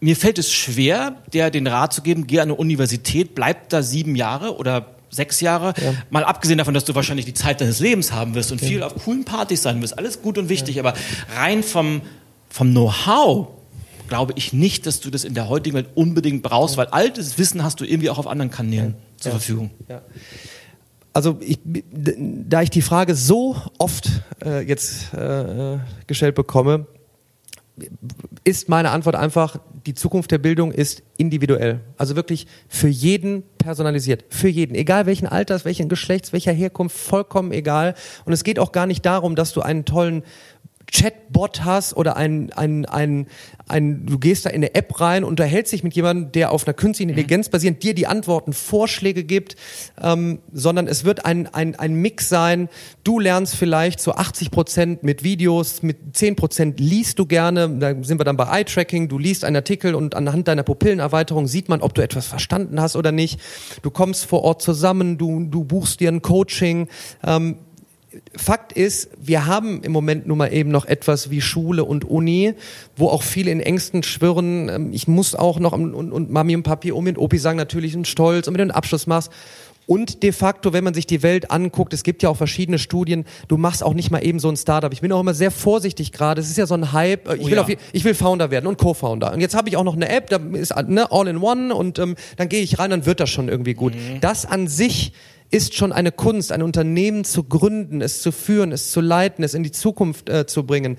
mir 0.00 0.16
fällt 0.16 0.38
es 0.38 0.52
schwer, 0.52 1.16
der 1.32 1.50
den 1.50 1.66
Rat 1.66 1.92
zu 1.92 2.02
geben, 2.02 2.26
geh 2.26 2.40
an 2.40 2.48
eine 2.48 2.54
Universität, 2.54 3.34
bleib 3.34 3.68
da 3.68 3.82
sieben 3.82 4.16
Jahre 4.16 4.56
oder 4.56 4.94
sechs 5.12 5.40
Jahre. 5.40 5.74
Ja. 5.80 5.94
Mal 6.10 6.24
abgesehen 6.24 6.58
davon, 6.58 6.74
dass 6.74 6.84
du 6.84 6.94
wahrscheinlich 6.94 7.26
die 7.26 7.34
Zeit 7.34 7.60
deines 7.60 7.78
Lebens 7.78 8.10
haben 8.12 8.34
wirst 8.34 8.50
und 8.50 8.60
ja. 8.60 8.66
viel 8.66 8.82
auf 8.82 8.94
coolen 8.96 9.24
Partys 9.24 9.62
sein 9.62 9.80
wirst. 9.82 9.96
Alles 9.96 10.22
gut 10.22 10.38
und 10.38 10.48
wichtig, 10.48 10.80
aber 10.80 10.94
rein 11.36 11.62
vom, 11.62 12.00
vom 12.48 12.70
Know-how 12.70 13.48
glaube 14.08 14.32
ich 14.36 14.52
nicht, 14.52 14.86
dass 14.86 15.00
du 15.00 15.10
das 15.10 15.24
in 15.24 15.34
der 15.34 15.48
heutigen 15.48 15.76
Welt 15.76 15.88
unbedingt 15.94 16.42
brauchst, 16.42 16.76
weil 16.76 16.86
altes 16.86 17.38
Wissen 17.38 17.62
hast 17.62 17.80
du 17.80 17.84
irgendwie 17.84 18.10
auch 18.10 18.18
auf 18.18 18.26
anderen 18.26 18.50
Kanälen 18.50 18.94
zur 19.16 19.32
Verfügung. 19.32 19.70
Also 21.14 21.38
ich, 21.40 21.58
da 21.64 22.62
ich 22.62 22.70
die 22.70 22.82
Frage 22.82 23.14
so 23.14 23.56
oft 23.78 24.08
äh, 24.44 24.66
jetzt 24.66 25.12
äh, 25.12 25.78
gestellt 26.06 26.34
bekomme, 26.34 26.86
ist 28.44 28.68
meine 28.68 28.90
Antwort 28.90 29.16
einfach, 29.16 29.58
die 29.86 29.94
Zukunft 29.94 30.30
der 30.30 30.38
Bildung 30.38 30.72
ist 30.72 31.02
individuell. 31.16 31.80
Also 31.96 32.16
wirklich 32.16 32.46
für 32.68 32.88
jeden 32.88 33.42
personalisiert. 33.58 34.24
Für 34.28 34.48
jeden. 34.48 34.74
Egal 34.74 35.06
welchen 35.06 35.26
Alters, 35.26 35.64
welchen 35.64 35.88
Geschlechts, 35.88 36.32
welcher 36.32 36.52
Herkunft, 36.52 36.96
vollkommen 36.96 37.52
egal. 37.52 37.94
Und 38.24 38.32
es 38.32 38.44
geht 38.44 38.58
auch 38.58 38.72
gar 38.72 38.86
nicht 38.86 39.06
darum, 39.06 39.36
dass 39.36 39.52
du 39.52 39.62
einen 39.62 39.84
tollen 39.84 40.22
Chatbot 40.92 41.64
hast 41.64 41.96
oder 41.96 42.16
ein, 42.16 42.52
ein, 42.52 42.84
ein, 42.84 43.26
ein, 43.66 44.06
du 44.06 44.18
gehst 44.18 44.44
da 44.46 44.50
in 44.50 44.56
eine 44.56 44.74
App 44.74 45.00
rein, 45.00 45.24
unterhältst 45.24 45.72
dich 45.72 45.82
mit 45.82 45.94
jemandem, 45.94 46.32
der 46.32 46.52
auf 46.52 46.66
einer 46.66 46.74
künstlichen. 46.74 46.92
Intelligenz 47.10 47.48
basierend 47.48 47.82
dir 47.82 47.94
die 47.94 48.06
Antworten, 48.06 48.52
Vorschläge 48.52 49.24
gibt, 49.24 49.56
ähm, 50.00 50.40
sondern 50.52 50.86
es 50.86 51.04
wird 51.04 51.24
ein, 51.24 51.46
ein, 51.52 51.74
ein 51.76 51.94
Mix 51.94 52.28
sein. 52.28 52.68
Du 53.02 53.18
lernst 53.18 53.56
vielleicht 53.56 54.00
zu 54.00 54.14
80 54.14 54.50
Prozent 54.50 55.02
mit 55.02 55.24
Videos, 55.24 55.82
mit 55.82 56.14
10 56.14 56.36
Prozent 56.36 56.78
liest 56.78 57.18
du 57.18 57.26
gerne, 57.26 57.68
da 57.78 57.94
sind 58.02 58.20
wir 58.20 58.24
dann 58.24 58.36
bei 58.36 58.60
Eye-Tracking, 58.60 59.08
du 59.08 59.18
liest 59.18 59.44
einen 59.44 59.56
Artikel 59.56 59.94
und 59.94 60.14
anhand 60.14 60.48
deiner 60.48 60.62
Pupillenerweiterung 60.62 61.46
sieht 61.46 61.68
man, 61.68 61.80
ob 61.80 61.94
du 61.94 62.02
etwas 62.02 62.26
verstanden 62.26 62.80
hast 62.80 62.96
oder 62.96 63.12
nicht. 63.12 63.40
Du 63.80 63.90
kommst 63.90 64.26
vor 64.26 64.42
Ort 64.42 64.60
zusammen, 64.60 65.16
du, 65.16 65.44
du 65.44 65.64
buchst 65.64 66.00
dir 66.00 66.10
ein 66.10 66.20
Coaching. 66.20 66.88
Ähm, 67.24 67.56
Fakt 68.36 68.72
ist, 68.72 69.10
wir 69.18 69.46
haben 69.46 69.82
im 69.82 69.92
Moment 69.92 70.26
nun 70.26 70.38
mal 70.38 70.52
eben 70.52 70.70
noch 70.70 70.84
etwas 70.84 71.30
wie 71.30 71.40
Schule 71.40 71.84
und 71.84 72.04
Uni, 72.04 72.54
wo 72.96 73.08
auch 73.08 73.22
viele 73.22 73.50
in 73.50 73.60
Ängsten 73.60 74.02
schwirren. 74.02 74.68
Ähm, 74.68 74.92
ich 74.92 75.08
muss 75.08 75.34
auch 75.34 75.58
noch 75.58 75.72
und, 75.72 75.94
und 75.94 76.30
Mami 76.30 76.54
und 76.54 76.62
Papi 76.62 76.92
um 76.92 77.06
und 77.06 77.18
Opi 77.18 77.38
sagen 77.38 77.56
natürlich 77.56 77.94
einen 77.94 78.04
Stolz 78.04 78.46
und 78.46 78.52
mit 78.52 78.60
den 78.60 78.70
Abschluss 78.70 79.06
machst. 79.06 79.30
Und 79.86 80.22
de 80.22 80.30
facto, 80.30 80.72
wenn 80.72 80.84
man 80.84 80.94
sich 80.94 81.06
die 81.06 81.22
Welt 81.22 81.50
anguckt, 81.50 81.92
es 81.92 82.04
gibt 82.04 82.22
ja 82.22 82.28
auch 82.28 82.36
verschiedene 82.36 82.78
Studien, 82.78 83.24
du 83.48 83.56
machst 83.56 83.82
auch 83.82 83.94
nicht 83.94 84.10
mal 84.10 84.24
eben 84.24 84.38
so 84.38 84.48
ein 84.48 84.56
Startup. 84.56 84.92
Ich 84.92 85.00
bin 85.00 85.10
auch 85.10 85.20
immer 85.20 85.34
sehr 85.34 85.50
vorsichtig 85.50 86.12
gerade. 86.12 86.40
Es 86.40 86.48
ist 86.48 86.56
ja 86.56 86.66
so 86.66 86.74
ein 86.74 86.92
Hype. 86.92 87.32
Ich, 87.34 87.42
oh 87.42 87.46
will, 87.46 87.54
ja. 87.54 87.62
auf, 87.62 87.68
ich 87.92 88.04
will 88.04 88.14
Founder 88.14 88.50
werden 88.50 88.66
und 88.66 88.78
Co-Founder. 88.78 89.32
Und 89.32 89.40
jetzt 89.40 89.56
habe 89.56 89.68
ich 89.68 89.76
auch 89.76 89.84
noch 89.84 89.96
eine 89.96 90.08
App, 90.08 90.30
da 90.30 90.36
ist 90.52 90.74
ne, 90.86 91.10
all 91.10 91.26
in 91.26 91.38
one 91.38 91.74
und 91.74 91.98
ähm, 91.98 92.14
dann 92.36 92.48
gehe 92.48 92.62
ich 92.62 92.78
rein, 92.78 92.90
dann 92.90 93.06
wird 93.06 93.18
das 93.18 93.30
schon 93.30 93.48
irgendwie 93.48 93.74
gut. 93.74 93.94
Mhm. 93.94 94.20
Das 94.20 94.46
an 94.46 94.68
sich 94.68 95.12
ist 95.52 95.74
schon 95.74 95.92
eine 95.92 96.10
Kunst, 96.10 96.50
ein 96.50 96.62
Unternehmen 96.62 97.24
zu 97.24 97.44
gründen, 97.44 98.00
es 98.00 98.22
zu 98.22 98.32
führen, 98.32 98.72
es 98.72 98.90
zu 98.90 99.00
leiten, 99.00 99.44
es 99.44 99.54
in 99.54 99.62
die 99.62 99.70
Zukunft 99.70 100.28
äh, 100.28 100.46
zu 100.46 100.64
bringen. 100.64 100.96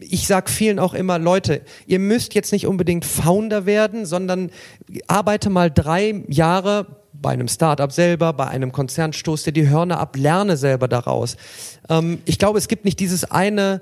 Ich 0.00 0.26
sag 0.26 0.48
vielen 0.48 0.78
auch 0.78 0.94
immer, 0.94 1.18
Leute, 1.18 1.62
ihr 1.86 1.98
müsst 1.98 2.34
jetzt 2.34 2.52
nicht 2.52 2.66
unbedingt 2.66 3.04
Founder 3.04 3.66
werden, 3.66 4.06
sondern 4.06 4.50
arbeite 5.08 5.50
mal 5.50 5.70
drei 5.70 6.22
Jahre 6.28 6.86
bei 7.12 7.30
einem 7.30 7.48
Startup 7.48 7.90
selber, 7.90 8.32
bei 8.32 8.46
einem 8.46 8.70
Konzern, 8.70 9.12
stoß 9.12 9.42
dir 9.42 9.52
die 9.52 9.68
Hörner 9.68 9.98
ab, 9.98 10.16
lerne 10.16 10.56
selber 10.56 10.86
daraus. 10.86 11.36
Ähm, 11.88 12.20
ich 12.24 12.38
glaube, 12.38 12.58
es 12.58 12.68
gibt 12.68 12.84
nicht 12.84 13.00
dieses 13.00 13.28
eine, 13.28 13.80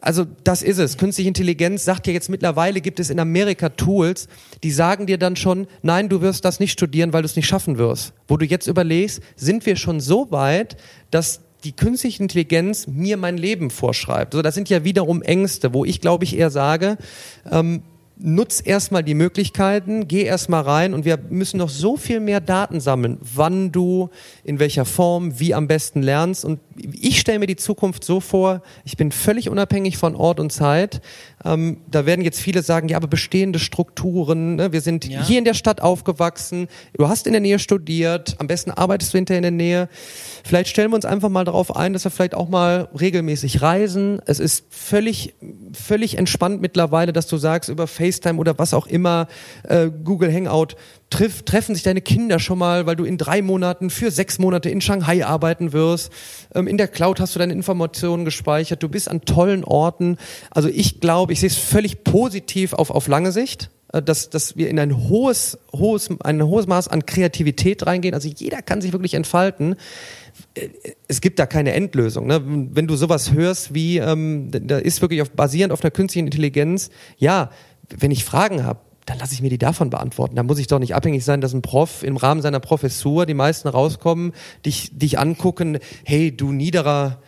also 0.00 0.26
das 0.42 0.62
ist 0.62 0.78
es. 0.78 0.96
Künstliche 0.98 1.28
Intelligenz 1.28 1.84
sagt 1.84 2.06
ja 2.08 2.12
jetzt 2.12 2.28
mittlerweile, 2.28 2.80
gibt 2.80 2.98
es 2.98 3.10
in 3.10 3.20
Amerika 3.20 3.68
Tools, 3.68 4.28
die 4.64 4.72
sagen 4.72 5.06
dir 5.06 5.18
dann 5.18 5.36
schon, 5.36 5.68
nein, 5.82 6.08
du 6.08 6.20
wirst 6.20 6.44
das 6.44 6.58
nicht 6.58 6.72
studieren, 6.72 7.12
weil 7.12 7.22
du 7.22 7.26
es 7.26 7.36
nicht 7.36 7.46
schaffen 7.46 7.78
wirst. 7.78 8.12
Wo 8.26 8.36
du 8.36 8.44
jetzt 8.44 8.66
überlegst, 8.66 9.20
sind 9.36 9.64
wir 9.64 9.76
schon 9.76 10.00
so 10.00 10.30
weit, 10.32 10.76
dass 11.12 11.40
die 11.62 11.72
künstliche 11.72 12.22
Intelligenz 12.22 12.86
mir 12.86 13.16
mein 13.16 13.38
Leben 13.38 13.70
vorschreibt. 13.70 14.34
So, 14.34 14.42
das 14.42 14.54
sind 14.54 14.68
ja 14.68 14.84
wiederum 14.84 15.22
Ängste, 15.22 15.72
wo 15.72 15.84
ich 15.84 16.00
glaube 16.00 16.24
ich 16.24 16.36
eher 16.36 16.50
sage, 16.50 16.96
ähm, 17.50 17.82
nutz 18.18 18.62
erstmal 18.64 19.02
die 19.02 19.14
Möglichkeiten, 19.14 20.08
geh 20.08 20.22
erstmal 20.22 20.62
rein 20.62 20.94
und 20.94 21.04
wir 21.04 21.18
müssen 21.28 21.58
noch 21.58 21.68
so 21.68 21.96
viel 21.96 22.20
mehr 22.20 22.40
Daten 22.40 22.80
sammeln, 22.80 23.18
wann 23.20 23.72
du, 23.72 24.10
in 24.42 24.58
welcher 24.58 24.84
Form, 24.84 25.38
wie 25.38 25.54
am 25.54 25.68
besten 25.68 26.02
lernst. 26.02 26.44
Und 26.44 26.60
ich 26.76 27.20
stelle 27.20 27.38
mir 27.38 27.46
die 27.46 27.56
Zukunft 27.56 28.04
so 28.04 28.20
vor, 28.20 28.62
ich 28.84 28.96
bin 28.96 29.12
völlig 29.12 29.48
unabhängig 29.48 29.98
von 29.98 30.16
Ort 30.16 30.40
und 30.40 30.50
Zeit. 30.50 31.00
Ähm, 31.46 31.78
da 31.88 32.06
werden 32.06 32.24
jetzt 32.24 32.40
viele 32.40 32.62
sagen, 32.62 32.88
ja, 32.88 32.96
aber 32.96 33.06
bestehende 33.06 33.58
Strukturen, 33.58 34.56
ne? 34.56 34.72
wir 34.72 34.80
sind 34.80 35.06
ja. 35.06 35.24
hier 35.24 35.38
in 35.38 35.44
der 35.44 35.54
Stadt 35.54 35.80
aufgewachsen, 35.80 36.66
du 36.94 37.08
hast 37.08 37.26
in 37.26 37.32
der 37.32 37.40
Nähe 37.40 37.58
studiert, 37.58 38.34
am 38.38 38.48
besten 38.48 38.72
arbeitest 38.72 39.14
du 39.14 39.18
hinterher 39.18 39.38
in 39.38 39.42
der 39.42 39.50
Nähe. 39.52 39.88
Vielleicht 40.44 40.68
stellen 40.68 40.90
wir 40.90 40.96
uns 40.96 41.04
einfach 41.04 41.28
mal 41.28 41.44
darauf 41.44 41.76
ein, 41.76 41.92
dass 41.92 42.04
wir 42.04 42.10
vielleicht 42.10 42.34
auch 42.34 42.48
mal 42.48 42.88
regelmäßig 42.98 43.62
reisen. 43.62 44.20
Es 44.26 44.40
ist 44.40 44.64
völlig, 44.70 45.34
völlig 45.72 46.18
entspannt 46.18 46.60
mittlerweile, 46.60 47.12
dass 47.12 47.28
du 47.28 47.36
sagst, 47.36 47.68
über 47.68 47.86
FaceTime 47.86 48.38
oder 48.38 48.58
was 48.58 48.74
auch 48.74 48.86
immer, 48.86 49.28
äh, 49.62 49.88
Google 50.04 50.32
Hangout, 50.32 50.76
triff, 51.10 51.42
treffen 51.42 51.74
sich 51.74 51.84
deine 51.84 52.00
Kinder 52.00 52.38
schon 52.38 52.58
mal, 52.58 52.86
weil 52.86 52.96
du 52.96 53.04
in 53.04 53.18
drei 53.18 53.42
Monaten 53.42 53.90
für 53.90 54.10
sechs 54.10 54.38
Monate 54.38 54.70
in 54.70 54.80
Shanghai 54.80 55.24
arbeiten 55.24 55.72
wirst. 55.72 56.12
Ähm, 56.54 56.66
in 56.66 56.78
der 56.78 56.88
Cloud 56.88 57.20
hast 57.20 57.34
du 57.34 57.38
deine 57.38 57.52
Informationen 57.52 58.24
gespeichert. 58.24 58.82
Du 58.82 58.88
bist 58.88 59.08
an 59.08 59.22
tollen 59.22 59.64
Orten. 59.64 60.18
Also 60.50 60.68
ich 60.68 61.00
glaube, 61.00 61.32
ich 61.32 61.40
sehe 61.40 61.48
es 61.48 61.56
völlig 61.56 62.04
positiv 62.04 62.72
auf, 62.72 62.90
auf 62.90 63.08
lange 63.08 63.32
Sicht 63.32 63.70
äh, 63.92 64.02
dass, 64.02 64.30
dass 64.30 64.56
wir 64.56 64.68
in 64.68 64.78
ein 64.78 65.08
hohes, 65.08 65.58
hohes, 65.72 66.08
ein 66.20 66.42
hohes 66.42 66.66
Maß 66.66 66.88
an 66.88 67.06
Kreativität 67.06 67.86
reingehen. 67.86 68.14
Also 68.14 68.28
jeder 68.28 68.62
kann 68.62 68.80
sich 68.80 68.92
wirklich 68.92 69.14
entfalten 69.14 69.76
es 71.08 71.20
gibt 71.20 71.38
da 71.38 71.46
keine 71.46 71.72
Endlösung. 71.72 72.26
Ne? 72.26 72.42
Wenn 72.44 72.86
du 72.86 72.96
sowas 72.96 73.32
hörst 73.32 73.74
wie, 73.74 73.98
ähm, 73.98 74.50
da 74.50 74.78
ist 74.78 75.00
wirklich 75.00 75.22
auf, 75.22 75.30
basierend 75.30 75.72
auf 75.72 75.82
einer 75.82 75.90
künstlichen 75.90 76.26
Intelligenz, 76.26 76.90
ja, 77.16 77.50
wenn 77.96 78.10
ich 78.10 78.24
Fragen 78.24 78.64
habe, 78.64 78.80
dann 79.06 79.18
lasse 79.18 79.34
ich 79.34 79.40
mir 79.40 79.50
die 79.50 79.58
davon 79.58 79.88
beantworten. 79.88 80.34
Da 80.34 80.42
muss 80.42 80.58
ich 80.58 80.66
doch 80.66 80.80
nicht 80.80 80.94
abhängig 80.94 81.24
sein, 81.24 81.40
dass 81.40 81.54
ein 81.54 81.62
Prof 81.62 82.02
im 82.02 82.16
Rahmen 82.16 82.42
seiner 82.42 82.60
Professur 82.60 83.24
die 83.24 83.34
meisten 83.34 83.68
rauskommen, 83.68 84.32
dich, 84.66 84.90
dich 84.92 85.18
angucken, 85.18 85.78
hey, 86.04 86.36
du 86.36 86.52
niederer 86.52 87.22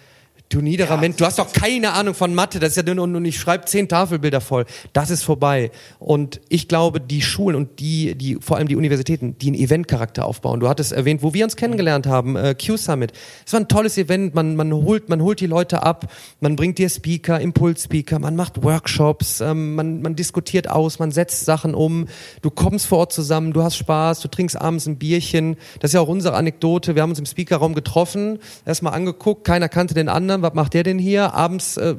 Du 0.51 0.63
niederer 0.63 0.95
ja, 0.95 0.97
Mensch, 0.97 1.17
du 1.17 1.27
hast 1.27 1.39
doch 1.39 1.53
keine 1.53 1.93
Ahnung 1.93 2.15
von 2.15 2.35
Mathe, 2.35 2.59
das 2.59 2.75
ist 2.75 2.89
ja 2.89 2.95
nur, 2.95 3.05
und 3.05 3.25
ich 3.27 3.39
schreibe 3.39 3.67
zehn 3.67 3.87
Tafelbilder 3.87 4.41
voll. 4.41 4.65
Das 4.95 5.11
ist 5.11 5.23
vorbei. 5.23 5.71
Und 5.99 6.41
ich 6.49 6.69
glaube, 6.69 7.03
die 7.03 7.21
Schulen 7.21 7.55
und 7.55 7.81
die, 7.81 8.15
die, 8.15 8.37
vor 8.41 8.57
allem 8.57 8.67
die 8.67 8.77
Universitäten, 8.77 9.37
die 9.37 9.49
einen 9.49 9.57
Eventcharakter 9.57 10.25
aufbauen. 10.25 10.61
Du 10.61 10.69
hattest 10.71 10.93
erwähnt, 10.93 11.23
wo 11.23 11.35
wir 11.35 11.45
uns 11.45 11.57
kennengelernt 11.57 12.07
haben, 12.07 12.37
äh, 12.37 12.55
Q-Summit. 12.55 13.13
Es 13.45 13.53
war 13.53 13.61
ein 13.61 13.69
tolles 13.69 13.99
Event, 13.99 14.35
man, 14.35 14.57
man 14.57 14.73
holt, 14.73 15.11
man 15.11 15.21
holt 15.21 15.41
die 15.41 15.47
Leute 15.47 15.83
ab, 15.83 16.11
man 16.41 16.57
bringt 16.57 16.79
dir 16.79 16.89
Speaker, 16.89 17.39
Impulsspeaker, 17.39 18.19
man 18.19 18.35
macht 18.35 18.63
Workshops, 18.63 19.43
ähm, 19.43 19.75
man, 19.75 20.01
man 20.01 20.17
diskutiert 20.17 20.71
aus, 20.71 20.99
man 20.99 21.11
setzt 21.11 21.45
Sachen 21.45 21.75
um, 21.75 22.07
du 22.41 22.51
kommst 22.51 22.87
vor 22.87 23.01
Ort 23.01 23.13
zusammen, 23.13 23.53
du 23.53 23.63
hast 23.63 23.77
Spaß, 23.77 24.21
du 24.21 24.29
trinkst 24.29 24.59
abends 24.59 24.87
ein 24.87 24.97
Bierchen. 24.97 25.57
Das 25.81 25.91
ist 25.91 25.95
ja 25.95 26.01
auch 26.01 26.09
unsere 26.09 26.37
Anekdote. 26.37 26.95
Wir 26.95 27.03
haben 27.03 27.11
uns 27.11 27.19
im 27.19 27.27
Speakerraum 27.27 27.75
getroffen, 27.75 28.39
erstmal 28.65 28.95
angeguckt, 28.95 29.45
keiner 29.45 29.69
kannte 29.69 29.93
den 29.93 30.09
anderen 30.09 30.38
anderen, 30.39 30.43
was 30.43 30.55
macht 30.55 30.75
der 30.75 30.83
denn 30.83 30.99
hier? 30.99 31.35
Abends 31.35 31.77
äh, 31.77 31.95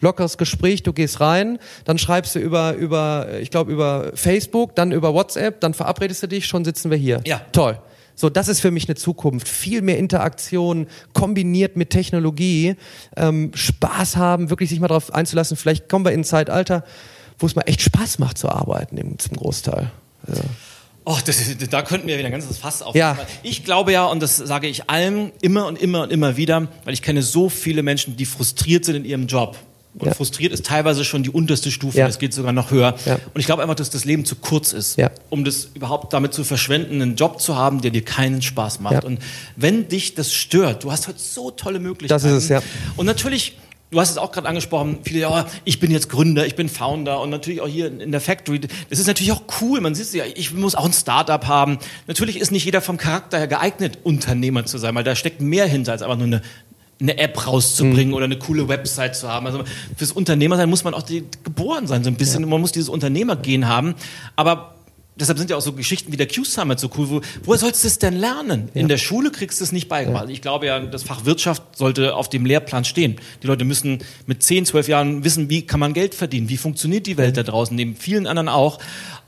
lockeres 0.00 0.38
Gespräch, 0.38 0.82
du 0.82 0.92
gehst 0.92 1.20
rein, 1.20 1.58
dann 1.84 1.98
schreibst 1.98 2.34
du 2.34 2.38
über, 2.38 2.74
über 2.74 3.28
ich 3.40 3.50
glaube, 3.50 3.72
über 3.72 4.12
Facebook, 4.14 4.74
dann 4.74 4.92
über 4.92 5.14
WhatsApp, 5.14 5.60
dann 5.60 5.74
verabredest 5.74 6.22
du 6.22 6.28
dich, 6.28 6.46
schon 6.46 6.64
sitzen 6.64 6.90
wir 6.90 6.98
hier. 6.98 7.20
Ja. 7.24 7.40
Toll. 7.52 7.78
So, 8.18 8.30
das 8.30 8.48
ist 8.48 8.60
für 8.60 8.70
mich 8.70 8.88
eine 8.88 8.94
Zukunft. 8.94 9.46
Viel 9.46 9.82
mehr 9.82 9.98
Interaktion 9.98 10.86
kombiniert 11.12 11.76
mit 11.76 11.90
Technologie, 11.90 12.76
ähm, 13.14 13.50
Spaß 13.54 14.16
haben, 14.16 14.48
wirklich 14.48 14.70
sich 14.70 14.80
mal 14.80 14.88
darauf 14.88 15.12
einzulassen. 15.12 15.56
Vielleicht 15.56 15.90
kommen 15.90 16.04
wir 16.04 16.12
in 16.12 16.20
ein 16.20 16.24
Zeitalter, 16.24 16.82
wo 17.38 17.46
es 17.46 17.54
mal 17.54 17.62
echt 17.62 17.82
Spaß 17.82 18.18
macht 18.18 18.38
zu 18.38 18.48
arbeiten, 18.48 18.96
im, 18.96 19.18
zum 19.18 19.36
Großteil. 19.36 19.90
Ja. 20.28 20.34
Oh, 21.08 21.16
das, 21.24 21.40
da 21.70 21.82
könnten 21.82 22.08
wir 22.08 22.18
wieder 22.18 22.26
ein 22.26 22.32
ganzes 22.32 22.58
Fass 22.58 22.82
auf. 22.82 22.96
Ja. 22.96 23.16
Ich 23.44 23.64
glaube 23.64 23.92
ja, 23.92 24.06
und 24.06 24.20
das 24.20 24.38
sage 24.38 24.66
ich 24.66 24.90
allen 24.90 25.30
immer 25.40 25.66
und 25.66 25.80
immer 25.80 26.02
und 26.02 26.10
immer 26.10 26.36
wieder, 26.36 26.66
weil 26.84 26.94
ich 26.94 27.02
kenne 27.02 27.22
so 27.22 27.48
viele 27.48 27.84
Menschen, 27.84 28.16
die 28.16 28.26
frustriert 28.26 28.84
sind 28.84 28.96
in 28.96 29.04
ihrem 29.04 29.28
Job. 29.28 29.56
Und 29.94 30.08
ja. 30.08 30.14
frustriert 30.14 30.52
ist 30.52 30.66
teilweise 30.66 31.04
schon 31.04 31.22
die 31.22 31.30
unterste 31.30 31.70
Stufe, 31.70 32.00
es 32.02 32.18
geht 32.18 32.34
sogar 32.34 32.52
noch 32.52 32.72
höher. 32.72 32.96
Ja. 33.06 33.14
Und 33.32 33.40
ich 33.40 33.46
glaube 33.46 33.62
einfach, 33.62 33.76
dass 33.76 33.88
das 33.88 34.04
Leben 34.04 34.24
zu 34.24 34.34
kurz 34.34 34.72
ist, 34.72 34.98
um 35.30 35.44
das 35.44 35.70
überhaupt 35.74 36.12
damit 36.12 36.34
zu 36.34 36.42
verschwenden, 36.42 37.00
einen 37.00 37.14
Job 37.14 37.40
zu 37.40 37.54
haben, 37.54 37.82
der 37.82 37.92
dir 37.92 38.04
keinen 38.04 38.42
Spaß 38.42 38.80
macht. 38.80 39.04
Und 39.04 39.20
wenn 39.54 39.88
dich 39.88 40.14
das 40.16 40.34
stört, 40.34 40.82
du 40.82 40.90
hast 40.90 41.06
heute 41.06 41.20
so 41.20 41.52
tolle 41.52 41.78
Möglichkeiten. 41.78 42.20
Das 42.20 42.24
ist 42.24 42.44
es, 42.44 42.48
ja. 42.48 42.60
Und 42.96 43.06
natürlich 43.06 43.56
Du 43.90 44.00
hast 44.00 44.10
es 44.10 44.18
auch 44.18 44.32
gerade 44.32 44.48
angesprochen, 44.48 44.98
viele, 45.04 45.20
ja, 45.20 45.46
ich 45.64 45.78
bin 45.78 45.92
jetzt 45.92 46.08
Gründer, 46.08 46.44
ich 46.44 46.56
bin 46.56 46.68
Founder 46.68 47.20
und 47.20 47.30
natürlich 47.30 47.60
auch 47.60 47.68
hier 47.68 47.86
in 47.86 48.10
der 48.10 48.20
Factory. 48.20 48.60
Das 48.90 48.98
ist 48.98 49.06
natürlich 49.06 49.30
auch 49.30 49.42
cool. 49.60 49.80
Man 49.80 49.94
sieht 49.94 50.12
ja, 50.12 50.24
ich 50.24 50.52
muss 50.52 50.74
auch 50.74 50.86
ein 50.86 50.92
Startup 50.92 51.46
haben. 51.46 51.78
Natürlich 52.08 52.40
ist 52.40 52.50
nicht 52.50 52.64
jeder 52.64 52.80
vom 52.80 52.96
Charakter 52.96 53.38
her 53.38 53.46
geeignet, 53.46 53.98
Unternehmer 54.02 54.66
zu 54.66 54.78
sein, 54.78 54.94
weil 54.96 55.04
da 55.04 55.14
steckt 55.14 55.40
mehr 55.40 55.66
hinter 55.66 55.92
als 55.92 56.02
einfach 56.02 56.16
nur 56.16 56.26
eine, 56.26 56.42
eine 57.00 57.18
App 57.18 57.46
rauszubringen 57.46 58.08
mhm. 58.08 58.14
oder 58.14 58.24
eine 58.24 58.38
coole 58.38 58.66
Website 58.66 59.14
zu 59.14 59.28
haben. 59.28 59.46
Also 59.46 59.62
fürs 59.96 60.10
Unternehmer 60.10 60.56
sein 60.56 60.68
muss 60.68 60.82
man 60.82 60.92
auch 60.92 61.02
die, 61.02 61.24
geboren 61.44 61.86
sein, 61.86 62.02
so 62.02 62.10
ein 62.10 62.16
bisschen. 62.16 62.40
Ja. 62.40 62.48
Man 62.48 62.60
muss 62.60 62.72
dieses 62.72 62.88
Unternehmergehen 62.88 63.68
haben. 63.68 63.94
Aber 64.34 64.75
deshalb 65.16 65.38
sind 65.38 65.50
ja 65.50 65.56
auch 65.56 65.62
so 65.62 65.72
Geschichten 65.72 66.12
wie 66.12 66.16
der 66.16 66.28
Q-Summit 66.28 66.78
so 66.78 66.90
cool. 66.96 67.10
Wo, 67.10 67.20
woher 67.44 67.58
sollst 67.58 67.82
du 67.82 67.88
es 67.88 67.98
denn 67.98 68.14
lernen? 68.14 68.68
Ja. 68.74 68.82
In 68.82 68.88
der 68.88 68.98
Schule 68.98 69.30
kriegst 69.30 69.60
du 69.60 69.64
es 69.64 69.72
nicht 69.72 69.88
beigebracht. 69.88 70.26
Ja. 70.26 70.30
Ich 70.30 70.42
glaube 70.42 70.66
ja, 70.66 70.78
das 70.80 71.02
Fach 71.02 71.24
Wirtschaft 71.24 71.62
sollte 71.76 72.14
auf 72.14 72.28
dem 72.28 72.46
Lehrplan 72.46 72.84
stehen. 72.84 73.16
Die 73.42 73.46
Leute 73.46 73.64
müssen 73.64 73.98
mit 74.26 74.42
10, 74.42 74.66
12 74.66 74.88
Jahren 74.88 75.24
wissen, 75.24 75.50
wie 75.50 75.66
kann 75.66 75.80
man 75.80 75.94
Geld 75.94 76.14
verdienen? 76.14 76.48
Wie 76.48 76.56
funktioniert 76.56 77.06
die 77.06 77.16
Welt 77.16 77.36
da 77.36 77.42
draußen? 77.42 77.74
Neben 77.74 77.96
vielen 77.96 78.26
anderen 78.26 78.48
auch. 78.48 78.78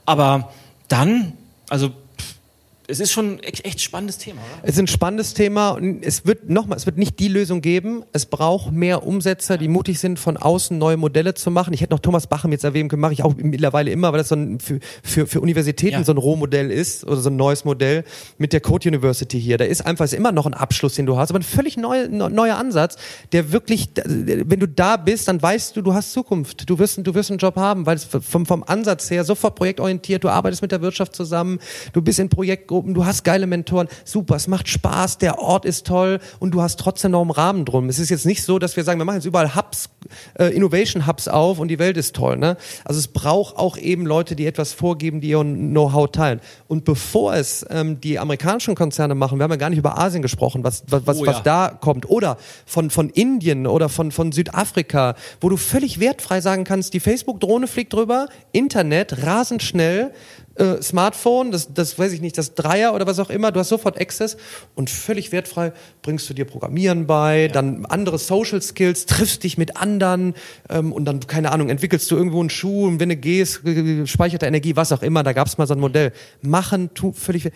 Aber 0.05 0.53
dann, 0.87 1.33
also 1.69 1.91
es 2.89 2.99
ist 2.99 3.11
schon 3.11 3.39
echt, 3.39 3.65
echt 3.65 3.81
spannendes 3.81 4.17
Thema, 4.17 4.41
oder? 4.41 4.67
Es 4.67 4.73
ist 4.73 4.79
ein 4.79 4.87
spannendes 4.87 5.33
Thema 5.33 5.69
und 5.69 6.03
es 6.03 6.25
wird 6.25 6.49
nochmal, 6.49 6.77
es 6.77 6.85
wird 6.85 6.97
nicht 6.97 7.19
die 7.19 7.27
Lösung 7.27 7.61
geben. 7.61 8.03
Es 8.13 8.25
braucht 8.25 8.71
mehr 8.71 9.05
Umsetzer, 9.05 9.57
die 9.57 9.67
mutig 9.67 9.99
sind, 9.99 10.17
von 10.17 10.37
außen 10.37 10.77
neue 10.77 10.97
Modelle 10.97 11.35
zu 11.35 11.51
machen. 11.51 11.73
Ich 11.73 11.81
hätte 11.81 11.93
noch 11.93 11.99
Thomas 11.99 12.27
Bachem 12.27 12.51
jetzt 12.51 12.63
erwähnen 12.63 12.89
können, 12.89 13.01
mache 13.01 13.13
ich 13.13 13.23
auch 13.23 13.35
mittlerweile 13.35 13.91
immer, 13.91 14.11
weil 14.11 14.19
das 14.19 14.29
so 14.29 14.35
ein, 14.35 14.59
für, 14.59 14.79
für, 15.03 15.27
für 15.27 15.41
Universitäten 15.41 15.99
ja. 15.99 16.03
so 16.03 16.13
ein 16.13 16.17
Rohmodell 16.17 16.71
ist 16.71 17.05
oder 17.05 17.17
so 17.17 17.29
ein 17.29 17.35
neues 17.35 17.63
Modell 17.63 18.03
mit 18.37 18.53
der 18.53 18.61
Code 18.61 18.89
University 18.89 19.39
hier. 19.39 19.57
Da 19.57 19.65
ist 19.65 19.85
einfach 19.85 20.05
ist 20.05 20.13
immer 20.13 20.31
noch 20.31 20.47
ein 20.47 20.55
Abschluss, 20.55 20.95
den 20.95 21.05
du 21.05 21.15
hast, 21.15 21.29
aber 21.29 21.39
ein 21.39 21.43
völlig 21.43 21.77
neu, 21.77 22.07
neuer 22.09 22.57
Ansatz, 22.57 22.97
der 23.31 23.51
wirklich, 23.51 23.89
wenn 24.05 24.59
du 24.59 24.67
da 24.67 24.97
bist, 24.97 25.27
dann 25.27 25.41
weißt 25.41 25.75
du, 25.77 25.83
du 25.83 25.93
hast 25.93 26.11
Zukunft. 26.11 26.67
Du 26.67 26.79
wirst, 26.79 26.99
du 27.05 27.13
wirst 27.13 27.29
einen 27.29 27.37
Job 27.37 27.55
haben, 27.55 27.85
weil 27.85 27.97
es 27.97 28.05
vom, 28.05 28.45
vom 28.45 28.63
Ansatz 28.63 29.11
her 29.11 29.23
sofort 29.23 29.55
projektorientiert, 29.55 30.23
du 30.23 30.29
arbeitest 30.29 30.63
mit 30.63 30.71
der 30.71 30.81
Wirtschaft 30.81 31.15
zusammen, 31.15 31.59
du 31.93 32.01
bist 32.01 32.19
in 32.19 32.29
Projektgruppen 32.29 32.78
Zielgruppen, 32.79 32.93
du 32.93 33.05
hast 33.05 33.23
geile 33.23 33.47
Mentoren, 33.47 33.87
super, 34.05 34.35
es 34.35 34.47
macht 34.47 34.67
Spaß, 34.67 35.17
der 35.17 35.39
Ort 35.39 35.65
ist 35.65 35.85
toll 35.85 36.19
und 36.39 36.51
du 36.51 36.61
hast 36.61 36.79
trotzdem 36.79 37.11
noch 37.11 37.21
einen 37.21 37.31
Rahmen 37.31 37.65
drum. 37.65 37.89
Es 37.89 37.99
ist 37.99 38.09
jetzt 38.09 38.25
nicht 38.25 38.43
so, 38.43 38.59
dass 38.59 38.75
wir 38.75 38.83
sagen, 38.83 38.99
wir 38.99 39.05
machen 39.05 39.17
jetzt 39.17 39.25
überall 39.25 39.55
Hubs, 39.55 39.89
äh, 40.37 40.53
Innovation 40.55 41.07
Hubs 41.07 41.27
auf 41.27 41.59
und 41.59 41.67
die 41.67 41.79
Welt 41.79 41.97
ist 41.97 42.15
toll. 42.15 42.37
Ne? 42.37 42.57
Also 42.85 42.99
es 42.99 43.07
braucht 43.07 43.57
auch 43.57 43.77
eben 43.77 44.05
Leute, 44.05 44.35
die 44.35 44.45
etwas 44.45 44.73
vorgeben, 44.73 45.21
die 45.21 45.29
ihr 45.29 45.43
Know-how 45.43 46.11
teilen. 46.11 46.41
Und 46.67 46.85
bevor 46.85 47.35
es 47.35 47.65
ähm, 47.69 47.99
die 48.01 48.19
amerikanischen 48.19 48.75
Konzerne 48.75 49.15
machen, 49.15 49.39
wir 49.39 49.43
haben 49.43 49.51
ja 49.51 49.57
gar 49.57 49.69
nicht 49.69 49.79
über 49.79 49.97
Asien 49.97 50.21
gesprochen, 50.21 50.63
was, 50.63 50.83
was, 50.87 51.05
was, 51.05 51.17
oh 51.17 51.25
ja. 51.25 51.33
was 51.33 51.43
da 51.43 51.69
kommt, 51.69 52.09
oder 52.09 52.37
von, 52.65 52.89
von 52.89 53.09
Indien 53.09 53.67
oder 53.67 53.89
von, 53.89 54.11
von 54.11 54.31
Südafrika, 54.31 55.15
wo 55.41 55.49
du 55.49 55.57
völlig 55.57 55.99
wertfrei 55.99 56.41
sagen 56.41 56.63
kannst, 56.63 56.93
die 56.93 56.99
Facebook-Drohne 56.99 57.67
fliegt 57.67 57.93
drüber, 57.93 58.27
Internet, 58.51 59.25
rasend 59.25 59.63
schnell, 59.63 60.11
äh, 60.59 60.81
Smartphone, 60.81 61.51
das, 61.51 61.73
das 61.73 61.97
weiß 61.97 62.13
ich 62.13 62.21
nicht, 62.21 62.37
das 62.37 62.53
Dreier 62.53 62.93
oder 62.93 63.07
was 63.07 63.19
auch 63.19 63.29
immer, 63.29 63.51
du 63.51 63.59
hast 63.59 63.69
sofort 63.69 63.99
Access 63.99 64.37
und 64.75 64.89
völlig 64.89 65.31
wertfrei 65.31 65.73
bringst 66.01 66.29
du 66.29 66.33
dir 66.33 66.45
Programmieren 66.45 67.07
bei, 67.07 67.43
ja. 67.43 67.47
dann 67.47 67.85
andere 67.85 68.17
Social 68.19 68.61
Skills, 68.61 69.05
triffst 69.05 69.43
dich 69.43 69.57
mit 69.57 69.77
anderen 69.77 70.35
ähm, 70.69 70.91
und 70.91 71.05
dann, 71.05 71.21
keine 71.21 71.51
Ahnung, 71.51 71.69
entwickelst 71.69 72.09
du 72.11 72.15
irgendwo 72.15 72.39
einen 72.39 72.49
Schuh 72.49 72.87
und 72.87 72.99
wenn 72.99 73.09
du 73.09 73.15
gehst, 73.15 73.61
speichert 74.05 74.43
Energie, 74.43 74.75
was 74.75 74.91
auch 74.91 75.01
immer, 75.01 75.23
da 75.23 75.33
gab 75.33 75.47
es 75.47 75.57
mal 75.57 75.67
so 75.67 75.73
ein 75.73 75.79
Modell. 75.79 76.11
Machen, 76.41 76.93
tu, 76.93 77.13
völlig... 77.13 77.51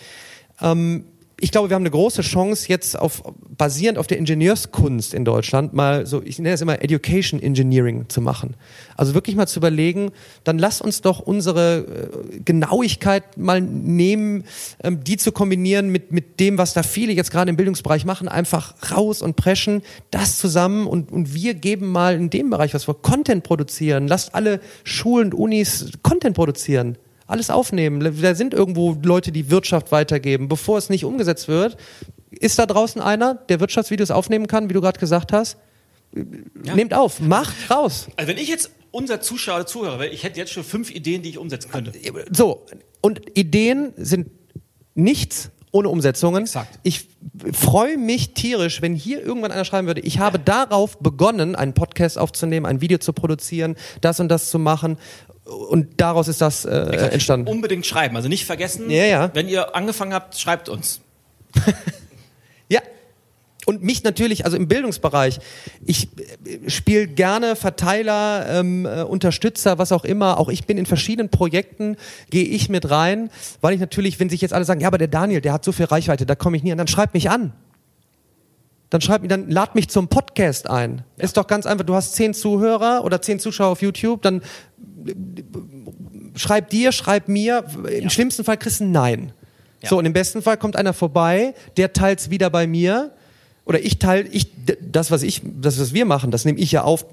Ähm, 0.62 1.06
ich 1.44 1.52
glaube, 1.52 1.70
wir 1.70 1.76
haben 1.76 1.84
eine 1.84 1.92
große 1.92 2.22
Chance 2.22 2.68
jetzt 2.70 2.98
auf, 2.98 3.22
basierend 3.58 3.98
auf 3.98 4.08
der 4.08 4.18
Ingenieurskunst 4.18 5.14
in 5.14 5.26
Deutschland 5.26 5.74
mal 5.74 6.06
so, 6.06 6.22
ich 6.24 6.40
nenne 6.40 6.56
es 6.56 6.62
immer 6.62 6.82
Education 6.82 7.42
Engineering 7.42 8.06
zu 8.08 8.22
machen. 8.22 8.56
Also 8.96 9.14
wirklich 9.14 9.36
mal 9.36 9.46
zu 9.46 9.60
überlegen, 9.60 10.14
dann 10.46 10.58
lass 10.58 10.80
uns 10.80 11.02
doch 11.02 11.20
unsere 11.20 12.12
äh, 12.34 12.40
Genauigkeit 12.46 13.38
mal 13.38 13.60
nehmen, 13.60 14.46
ähm, 14.86 15.04
die 15.04 15.18
zu 15.18 15.34
kombinieren 15.34 15.90
mit, 15.90 16.14
mit 16.14 16.40
dem, 16.40 16.58
was 16.58 16.74
da 16.74 16.82
viele 16.82 17.12
jetzt 17.12 17.30
gerade 17.30 17.50
im 17.50 17.58
Bildungsbereich 17.58 18.06
machen, 18.06 18.30
einfach 18.30 18.76
raus 18.90 19.22
und 19.22 19.36
preschen, 19.36 19.82
das 20.12 20.38
zusammen 20.38 20.88
und, 20.88 21.12
und 21.12 21.34
wir 21.34 21.56
geben 21.56 21.88
mal 21.88 22.16
in 22.16 22.30
dem 22.30 22.52
Bereich, 22.52 22.74
was 22.74 22.88
wir 22.88 22.94
Content 22.94 23.44
produzieren, 23.44 24.08
lasst 24.08 24.34
alle 24.34 24.62
Schulen 24.86 25.34
und 25.34 25.40
Unis 25.40 25.92
Content 26.04 26.38
produzieren 26.38 26.98
alles 27.28 27.50
aufnehmen. 27.50 28.00
Da 28.22 28.36
sind 28.36 28.54
irgendwo 28.54 28.98
Leute, 29.04 29.32
die 29.32 29.50
Wirtschaft 29.50 29.92
weitergeben. 29.92 30.48
Bevor 30.48 30.78
es 30.78 30.90
nicht 30.90 31.06
umgesetzt 31.06 31.48
wird, 31.48 31.78
ist 32.32 32.60
da 32.60 32.66
draußen 32.66 33.02
einer, 33.02 33.36
der 33.36 33.60
Wirtschaftsvideos 33.60 34.12
aufnehmen 34.12 34.48
kann, 34.48 34.70
wie 34.70 34.74
du 34.74 34.82
gerade 34.82 35.00
gesagt 35.00 35.32
hast? 35.32 35.58
Ja. 36.64 36.76
Nehmt 36.76 36.94
auf, 36.94 37.20
macht 37.20 37.72
raus. 37.72 38.08
Also 38.16 38.30
wenn 38.30 38.38
ich 38.38 38.48
jetzt 38.48 38.72
unser 38.92 39.22
Zuschauer 39.22 39.66
Zuhörer 39.66 40.00
wäre, 40.00 40.14
ich 40.14 40.24
hätte 40.24 40.40
jetzt 40.40 40.52
schon 40.52 40.64
fünf 40.64 40.92
Ideen, 40.92 41.24
die 41.24 41.30
ich 41.30 41.38
umsetzen 41.40 41.72
könnte. 41.72 41.92
So, 42.32 42.66
und 43.02 43.22
Ideen 43.36 43.94
sind 43.98 44.30
nichts 44.94 45.50
ohne 45.72 45.90
Umsetzungen. 45.90 46.44
Exakt. 46.44 46.80
Ich 46.84 47.08
freue 47.52 47.98
mich 47.98 48.36
tierisch, 48.36 48.84
wenn 48.84 48.94
hier 48.94 49.24
irgendwann 49.24 49.52
einer 49.52 49.66
schreiben 49.66 49.88
würde, 49.88 50.02
ich 50.02 50.20
habe 50.20 50.38
darauf 50.38 51.00
begonnen, 51.00 51.56
einen 51.56 51.74
Podcast 51.74 52.20
aufzunehmen, 52.20 52.68
ein 52.68 52.80
Video 52.80 53.00
zu 53.00 53.12
produzieren, 53.12 53.76
das 54.00 54.20
und 54.20 54.30
das 54.30 54.52
zu 54.52 54.60
machen 54.60 54.98
und 55.46 56.00
daraus 56.00 56.28
ist 56.28 56.42
das 56.42 56.66
äh, 56.66 56.72
entstanden. 57.12 57.48
Unbedingt 57.48 57.86
schreiben, 57.86 58.16
also 58.16 58.30
nicht 58.30 58.46
vergessen. 58.46 58.90
Ja, 58.90 59.06
ja. 59.06 59.32
Wenn 59.34 59.50
ihr 59.50 59.76
angefangen 59.76 60.14
habt, 60.14 60.38
schreibt 60.38 60.70
uns. 60.70 61.02
ja. 62.70 62.80
Und 63.66 63.84
mich 63.84 64.04
natürlich, 64.04 64.46
also 64.46 64.56
im 64.56 64.68
Bildungsbereich, 64.68 65.40
ich 65.86 66.08
äh, 66.46 66.70
spiele 66.70 67.08
gerne 67.08 67.56
Verteiler, 67.56 68.46
ähm, 68.50 68.86
äh, 68.86 69.04
Unterstützer, 69.04 69.78
was 69.78 69.92
auch 69.92 70.06
immer. 70.06 70.40
Auch 70.40 70.50
ich 70.50 70.66
bin 70.66 70.78
in 70.78 70.86
verschiedenen 70.86 71.30
Projekten, 71.30 71.98
gehe 72.30 72.46
ich 72.46 72.70
mit 72.70 72.90
rein, 72.90 73.30
weil 73.60 73.74
ich 73.74 73.82
natürlich, 73.82 74.20
wenn 74.20 74.30
sich 74.30 74.42
jetzt 74.42 74.54
alle 74.54 74.66
sagen, 74.66 74.80
ja, 74.80 74.88
aber 74.88 74.98
der 74.98 75.10
Daniel, 75.10 75.42
der 75.42 75.54
hat 75.54 75.66
so 75.66 75.74
viel 75.74 75.86
Reichweite, 75.86 76.26
da 76.26 76.36
komme 76.36 76.56
ich 76.56 76.64
nie 76.64 76.72
an, 76.72 76.78
dann 76.78 76.88
schreibt 76.88 77.14
mich 77.14 77.30
an 77.30 77.54
dann 78.94 79.02
schreib 79.02 79.24
mir, 79.24 79.28
dann 79.28 79.50
lad 79.50 79.74
mich 79.74 79.90
zum 79.90 80.08
Podcast 80.08 80.70
ein. 80.70 81.02
Ja. 81.18 81.24
Ist 81.24 81.36
doch 81.36 81.48
ganz 81.48 81.66
einfach. 81.66 81.84
Du 81.84 81.96
hast 81.96 82.14
zehn 82.14 82.36
Zuhörer 82.36 83.04
oder 83.04 83.24
zehn 83.24 83.40
Zuschauer 83.40 83.72
auf 83.72 83.82
YouTube, 83.82 84.22
dann 84.22 84.44
schreib 86.36 86.70
dir, 86.70 86.92
schreib 86.92 87.28
mir. 87.28 87.66
Im 87.90 88.04
ja. 88.04 88.10
schlimmsten 88.12 88.44
Fall 88.44 88.58
kriegst 88.58 88.82
du 88.82 88.84
ein 88.84 88.92
Nein. 88.92 89.32
Ja. 89.82 89.90
So, 89.90 89.98
und 89.98 90.06
im 90.06 90.14
besten 90.14 90.44
Fall 90.44 90.58
kommt 90.58 90.76
einer 90.76 90.94
vorbei, 90.94 91.56
der 91.76 91.94
teilt's 91.94 92.30
wieder 92.30 92.52
bei 92.52 92.68
mir 92.68 93.12
oder 93.66 93.80
ich 93.80 93.98
teile, 93.98 94.28
ich, 94.28 94.52
das, 94.82 95.10
was 95.10 95.24
ich, 95.24 95.42
das, 95.44 95.80
was 95.80 95.94
wir 95.94 96.06
machen, 96.06 96.32
das 96.32 96.44
nehme 96.44 96.60
ich 96.60 96.72
ja 96.74 96.84
auf, 96.84 97.06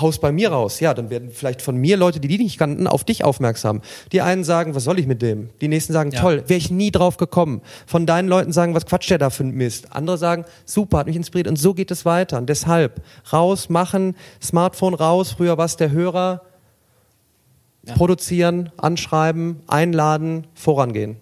Haus 0.00 0.20
bei 0.20 0.30
mir 0.30 0.50
raus. 0.50 0.78
Ja, 0.78 0.94
dann 0.94 1.10
werden 1.10 1.30
vielleicht 1.32 1.62
von 1.62 1.76
mir 1.76 1.96
Leute, 1.96 2.20
die 2.20 2.28
die 2.28 2.38
nicht 2.38 2.58
kannten, 2.58 2.86
auf 2.86 3.02
dich 3.02 3.24
aufmerksam. 3.24 3.82
Die 4.12 4.20
einen 4.20 4.44
sagen, 4.44 4.76
was 4.76 4.84
soll 4.84 5.00
ich 5.00 5.08
mit 5.08 5.20
dem? 5.20 5.50
Die 5.60 5.66
nächsten 5.66 5.92
sagen, 5.92 6.12
ja. 6.12 6.20
toll, 6.20 6.44
wäre 6.46 6.58
ich 6.58 6.70
nie 6.70 6.92
drauf 6.92 7.16
gekommen. 7.16 7.60
Von 7.86 8.06
deinen 8.06 8.28
Leuten 8.28 8.52
sagen, 8.52 8.74
was 8.74 8.86
quatscht 8.86 9.10
der 9.10 9.18
da 9.18 9.30
für 9.30 9.42
ein 9.42 9.50
Mist? 9.50 9.96
Andere 9.96 10.16
sagen, 10.16 10.44
super, 10.64 10.98
hat 10.98 11.06
mich 11.08 11.16
inspiriert 11.16 11.48
und 11.48 11.56
so 11.56 11.74
geht 11.74 11.90
es 11.90 12.04
weiter. 12.04 12.38
Und 12.38 12.48
deshalb, 12.48 13.02
raus, 13.32 13.68
machen, 13.68 14.14
Smartphone 14.40 14.94
raus, 14.94 15.32
früher 15.32 15.58
war 15.58 15.64
es 15.64 15.76
der 15.76 15.90
Hörer, 15.90 16.42
ja. 17.84 17.94
produzieren, 17.94 18.70
anschreiben, 18.76 19.60
einladen, 19.66 20.46
vorangehen. 20.54 21.16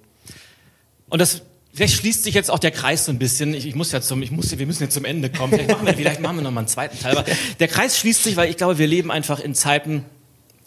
Und 1.08 1.20
das 1.20 1.42
Vielleicht 1.74 1.94
schließt 1.96 2.22
sich 2.22 2.34
jetzt 2.34 2.52
auch 2.52 2.60
der 2.60 2.70
Kreis 2.70 3.04
so 3.04 3.10
ein 3.10 3.18
bisschen. 3.18 3.52
Ich, 3.52 3.66
ich 3.66 3.74
muss 3.74 3.90
ja 3.90 4.00
zum, 4.00 4.22
ich 4.22 4.30
muss, 4.30 4.56
wir 4.56 4.66
müssen 4.66 4.84
jetzt 4.84 4.94
zum 4.94 5.04
Ende 5.04 5.28
kommen. 5.28 5.52
Vielleicht 5.52 5.70
machen 5.70 5.86
wir, 5.86 5.94
vielleicht 5.94 6.20
machen 6.20 6.36
wir 6.36 6.42
noch 6.42 6.52
mal 6.52 6.60
einen 6.60 6.68
zweiten 6.68 6.98
Teil. 7.00 7.18
Aber 7.18 7.28
der 7.58 7.66
Kreis 7.66 7.98
schließt 7.98 8.22
sich, 8.22 8.36
weil 8.36 8.48
ich 8.48 8.56
glaube, 8.56 8.78
wir 8.78 8.86
leben 8.86 9.10
einfach 9.10 9.40
in 9.40 9.56
Zeiten, 9.56 10.04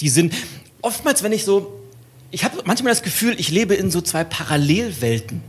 die 0.02 0.10
sind 0.10 0.34
oftmals, 0.82 1.24
wenn 1.24 1.32
ich 1.32 1.46
so, 1.46 1.82
ich 2.30 2.44
habe 2.44 2.62
manchmal 2.66 2.92
das 2.92 3.04
Gefühl, 3.04 3.40
ich 3.40 3.50
lebe 3.50 3.74
in 3.74 3.90
so 3.90 4.02
zwei 4.02 4.26
Parallelwelten. 4.26 5.42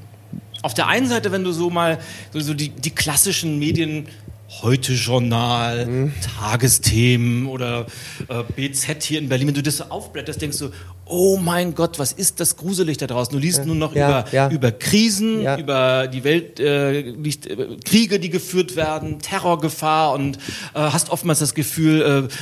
Auf 0.62 0.74
der 0.74 0.86
einen 0.86 1.08
Seite, 1.08 1.32
wenn 1.32 1.42
du 1.42 1.50
so 1.50 1.70
mal 1.70 1.98
so, 2.32 2.38
so 2.38 2.54
die, 2.54 2.68
die 2.68 2.90
klassischen 2.90 3.58
Medien 3.58 4.06
Heute 4.50 4.94
Journal, 4.94 5.84
mhm. 5.84 6.12
Tagesthemen 6.22 7.46
oder 7.46 7.84
äh, 8.28 8.42
BZ 8.56 9.02
hier 9.02 9.18
in 9.18 9.28
Berlin, 9.28 9.48
wenn 9.48 9.54
du 9.54 9.62
das 9.62 9.76
so 9.76 9.84
aufblätterst, 9.84 10.40
denkst 10.40 10.58
du, 10.58 10.70
oh 11.04 11.36
mein 11.36 11.74
Gott, 11.74 11.98
was 11.98 12.12
ist 12.12 12.40
das 12.40 12.56
gruselig 12.56 12.96
da 12.96 13.06
draußen? 13.06 13.30
Du 13.30 13.38
liest 13.38 13.58
ja. 13.58 13.64
nur 13.66 13.74
noch 13.74 13.94
ja, 13.94 14.20
über, 14.20 14.32
ja. 14.32 14.50
über 14.50 14.72
Krisen, 14.72 15.46
über 15.58 16.08
die 16.08 16.24
Welt, 16.24 16.60
äh, 16.60 17.02
liest, 17.02 17.46
äh, 17.46 17.76
Kriege, 17.84 18.18
die 18.18 18.30
geführt 18.30 18.74
werden, 18.74 19.18
Terrorgefahr 19.18 20.14
und 20.14 20.38
äh, 20.38 20.40
hast 20.80 21.10
oftmals 21.10 21.40
das 21.40 21.54
Gefühl, 21.54 22.28
äh, 22.30 22.34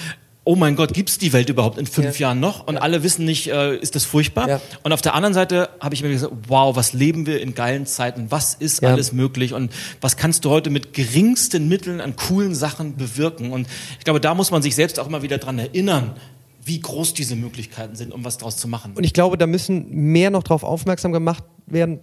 oh 0.47 0.55
mein 0.55 0.77
Gott, 0.77 0.95
gibt's 0.95 1.19
die 1.19 1.33
Welt 1.33 1.51
überhaupt 1.51 1.77
in 1.77 1.87
fünf 1.87 2.21
ja. 2.21 2.29
Jahren 2.29 2.41
noch? 2.41 2.67
Und 2.67 2.77
ja. 2.77 2.81
alle 2.81 3.03
wissen 3.03 3.25
nicht, 3.25 3.49
äh, 3.49 3.77
ist 3.77 3.97
das 3.97 4.05
furchtbar? 4.05 4.49
Ja. 4.49 4.61
Und 4.85 4.93
auf 4.93 5.03
der 5.03 5.15
anderen 5.15 5.35
Seite 5.35 5.69
habe 5.81 5.95
ich 5.95 6.03
mir 6.03 6.09
gesagt, 6.09 6.33
wow, 6.47 6.75
was 6.77 6.93
leben 6.93 7.27
wir 7.27 7.43
in 7.43 7.55
geilen 7.55 7.85
Zeiten? 7.85 8.27
Was 8.31 8.55
ist 8.55 8.83
alles 8.85 9.13
möglich? 9.13 9.55
Und 9.55 9.73
was 10.01 10.17
kannst 10.17 10.45
du 10.45 10.51
heute 10.51 10.71
mit 10.71 10.95
geringsten 10.95 11.69
Mitteln 11.69 12.01
an 12.01 12.15
coolen 12.15 12.55
Sachen 12.55 12.97
bewirken? 12.97 13.51
Und 13.51 13.67
ich 13.99 14.05
glaube, 14.05 14.21
da 14.21 14.35
muss 14.35 14.53
man 14.53 14.63
sich 14.63 14.77
selbst 14.77 15.01
auch 15.01 15.09
immer 15.09 15.23
wieder 15.23 15.39
dran 15.39 15.59
erinnern, 15.59 16.15
wie 16.65 16.81
groß 16.81 17.15
diese 17.15 17.35
Möglichkeiten 17.35 17.97
sind, 17.97 18.15
um 18.15 18.25
was 18.25 18.39
daraus 18.39 18.57
zu 18.57 18.69
machen. 18.69 18.93
Und 18.95 19.03
ich 19.03 19.13
glaube, 19.13 19.37
da 19.37 19.49
müssen 19.49 19.91
mehr 19.91 20.31
noch 20.31 20.45
darauf 20.45 20.63
aufmerksam 20.63 21.13
gemacht 21.13 21.43
werden, 21.67 21.99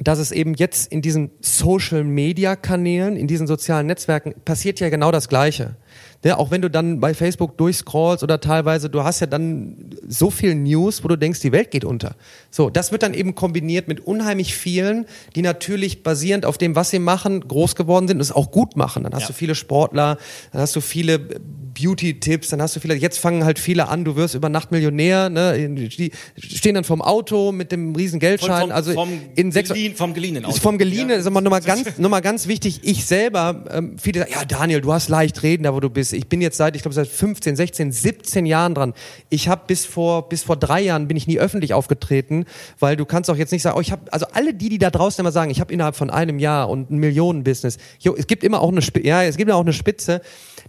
dass 0.00 0.18
es 0.18 0.30
eben 0.30 0.54
jetzt 0.54 0.90
in 0.92 1.02
diesen 1.02 1.30
Social-Media-Kanälen, 1.40 3.16
in 3.16 3.26
diesen 3.26 3.46
sozialen 3.46 3.86
Netzwerken 3.86 4.34
passiert 4.44 4.80
ja 4.80 4.88
genau 4.88 5.10
das 5.10 5.28
Gleiche. 5.28 5.76
Ja, 6.24 6.36
auch 6.36 6.50
wenn 6.50 6.62
du 6.62 6.68
dann 6.68 6.98
bei 6.98 7.14
Facebook 7.14 7.56
durchscrollst 7.58 8.24
oder 8.24 8.40
teilweise, 8.40 8.90
du 8.90 9.04
hast 9.04 9.20
ja 9.20 9.28
dann 9.28 9.76
so 10.08 10.30
viel 10.30 10.56
News, 10.56 11.04
wo 11.04 11.08
du 11.08 11.16
denkst, 11.16 11.40
die 11.40 11.52
Welt 11.52 11.70
geht 11.70 11.84
unter. 11.84 12.16
So, 12.50 12.70
das 12.70 12.90
wird 12.90 13.04
dann 13.04 13.14
eben 13.14 13.36
kombiniert 13.36 13.86
mit 13.86 14.00
unheimlich 14.00 14.56
vielen, 14.56 15.06
die 15.36 15.42
natürlich 15.42 16.02
basierend 16.02 16.44
auf 16.44 16.58
dem, 16.58 16.74
was 16.74 16.90
sie 16.90 16.98
machen, 16.98 17.46
groß 17.46 17.76
geworden 17.76 18.08
sind 18.08 18.16
und 18.16 18.22
es 18.22 18.32
auch 18.32 18.50
gut 18.50 18.76
machen. 18.76 19.04
Dann 19.04 19.12
hast 19.12 19.22
ja. 19.22 19.26
du 19.28 19.32
viele 19.34 19.54
Sportler, 19.54 20.18
dann 20.50 20.62
hast 20.62 20.74
du 20.74 20.80
viele 20.80 21.20
Beauty-Tipps, 21.78 22.48
dann 22.48 22.60
hast 22.60 22.76
du 22.76 22.80
viele, 22.80 22.94
jetzt 22.94 23.18
fangen 23.18 23.44
halt 23.44 23.58
viele 23.58 23.88
an, 23.88 24.04
du 24.04 24.16
wirst 24.16 24.34
über 24.34 24.48
Nacht 24.48 24.72
Millionär, 24.72 25.28
ne? 25.28 25.68
die 25.68 26.10
stehen 26.36 26.74
dann 26.74 26.84
vom 26.84 27.00
Auto 27.00 27.52
mit 27.52 27.72
dem 27.72 27.94
riesen 27.94 28.20
Geldschein, 28.20 28.62
vom, 28.62 28.72
also 28.72 28.92
vom 28.92 29.08
in 29.36 29.52
sechs, 29.52 29.68
Gelien, 29.68 29.94
vom 29.94 30.14
geliehenen 30.14 30.44
Auto. 30.44 30.56
Vom 30.56 30.78
geliehenen, 30.78 31.10
ja. 31.10 31.16
ist 31.16 31.26
aber 31.26 31.40
nochmal 31.40 31.60
ganz, 31.60 31.98
nochmal 31.98 32.22
ganz 32.22 32.48
wichtig, 32.48 32.80
ich 32.82 33.06
selber, 33.06 33.64
ähm, 33.70 33.96
viele 33.98 34.20
sagen, 34.20 34.32
ja 34.32 34.44
Daniel, 34.44 34.80
du 34.80 34.92
hast 34.92 35.08
leicht 35.08 35.42
reden, 35.42 35.62
da 35.62 35.74
wo 35.74 35.80
du 35.80 35.90
bist. 35.90 36.12
Ich 36.12 36.28
bin 36.28 36.40
jetzt 36.40 36.56
seit, 36.56 36.74
ich 36.74 36.82
glaube 36.82 36.94
seit 36.94 37.08
15, 37.08 37.56
16, 37.56 37.92
17 37.92 38.46
Jahren 38.46 38.74
dran. 38.74 38.94
Ich 39.30 39.48
habe 39.48 39.62
bis 39.66 39.84
vor, 39.84 40.28
bis 40.28 40.42
vor 40.42 40.56
drei 40.56 40.80
Jahren 40.80 41.08
bin 41.08 41.16
ich 41.16 41.26
nie 41.26 41.38
öffentlich 41.38 41.74
aufgetreten, 41.74 42.44
weil 42.78 42.96
du 42.96 43.04
kannst 43.04 43.30
auch 43.30 43.36
jetzt 43.36 43.52
nicht 43.52 43.62
sagen, 43.62 43.76
oh, 43.78 43.80
ich 43.80 43.92
habe, 43.92 44.12
also 44.12 44.26
alle 44.32 44.54
die, 44.54 44.68
die 44.68 44.78
da 44.78 44.90
draußen 44.90 45.22
immer 45.22 45.32
sagen, 45.32 45.50
ich 45.50 45.60
habe 45.60 45.72
innerhalb 45.72 45.96
von 45.96 46.10
einem 46.10 46.38
Jahr 46.38 46.68
und 46.68 46.90
ein 46.90 46.98
Millionenbusiness, 46.98 47.78
jo, 48.00 48.16
es 48.16 48.26
gibt 48.26 48.42
immer 48.42 48.60
auch 48.60 48.70
eine, 48.70 48.82
Spitze, 48.82 49.06
ja, 49.06 49.22
es 49.22 49.36
gibt 49.36 49.50
auch 49.50 49.60
eine 49.60 49.72
Spitze, 49.72 50.22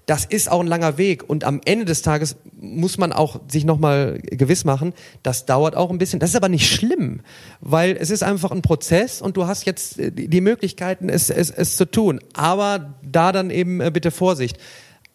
das 0.05 0.25
ist 0.25 0.51
auch 0.51 0.59
ein 0.59 0.67
langer 0.67 0.97
Weg 0.97 0.98
und 1.23 1.43
am 1.43 1.61
Ende 1.65 1.85
des 1.85 2.01
Tages 2.01 2.35
muss 2.59 2.97
man 2.97 3.13
auch 3.13 3.39
sich 3.47 3.63
nochmal 3.63 4.19
gewiss 4.21 4.65
machen, 4.65 4.93
das 5.23 5.45
dauert 5.45 5.75
auch 5.75 5.89
ein 5.89 5.97
bisschen. 5.97 6.19
Das 6.19 6.31
ist 6.31 6.35
aber 6.35 6.49
nicht 6.49 6.69
schlimm, 6.69 7.21
weil 7.61 7.95
es 7.97 8.09
ist 8.09 8.23
einfach 8.23 8.51
ein 8.51 8.61
Prozess 8.61 9.21
und 9.21 9.37
du 9.37 9.47
hast 9.47 9.65
jetzt 9.65 9.95
die 9.97 10.41
Möglichkeiten, 10.41 11.09
es, 11.09 11.29
es, 11.29 11.49
es 11.49 11.77
zu 11.77 11.89
tun. 11.89 12.19
Aber 12.33 12.95
da 13.01 13.31
dann 13.31 13.49
eben 13.49 13.79
äh, 13.81 13.91
bitte 13.91 14.11
Vorsicht. 14.11 14.57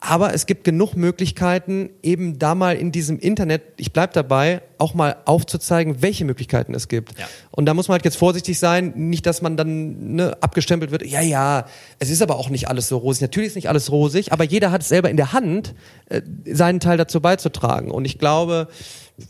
Aber 0.06 0.35
es 0.35 0.44
gibt 0.44 0.64
genug 0.64 0.97
Möglichkeiten, 0.97 1.89
eben 2.02 2.39
da 2.39 2.55
mal 2.55 2.76
in 2.76 2.93
diesem 2.93 3.18
Internet, 3.18 3.62
ich 3.78 3.94
bleib 3.94 4.12
dabei, 4.12 4.60
auch 4.76 4.93
mal 4.93 5.16
aufzuzeigen, 5.24 6.02
welche 6.02 6.26
Möglichkeiten 6.26 6.74
es 6.74 6.89
gibt. 6.89 7.18
Ja. 7.18 7.24
Und 7.52 7.64
da 7.64 7.72
muss 7.72 7.89
man 7.89 7.94
halt 7.94 8.05
jetzt 8.05 8.18
vorsichtig 8.18 8.59
sein, 8.59 8.93
nicht, 8.97 9.24
dass 9.24 9.40
man 9.40 9.56
dann 9.56 10.16
ne, 10.16 10.36
abgestempelt 10.43 10.90
wird, 10.90 11.06
ja, 11.06 11.22
ja, 11.22 11.64
es 12.01 12.10
ist 12.10 12.20
aber 12.20 12.36
auch 12.36 12.51
nicht 12.51 12.68
alles 12.68 12.89
so 12.89 12.98
rosig. 12.98 13.22
Natürlich 13.22 13.48
ist 13.48 13.55
nicht 13.55 13.70
alles 13.70 13.90
rosig, 13.90 14.31
aber 14.31 14.44
jeder 14.44 14.70
hat 14.70 14.82
es 14.82 14.90
selber 14.90 15.09
in 15.09 15.16
der 15.16 15.32
Hand, 15.32 15.74
äh, 16.10 16.20
seinen 16.44 16.81
Teil 16.81 16.98
dazu 16.98 17.22
beizutragen. 17.22 17.90
Und 17.90 18.05
ich 18.05 18.18
glaube, 18.18 18.68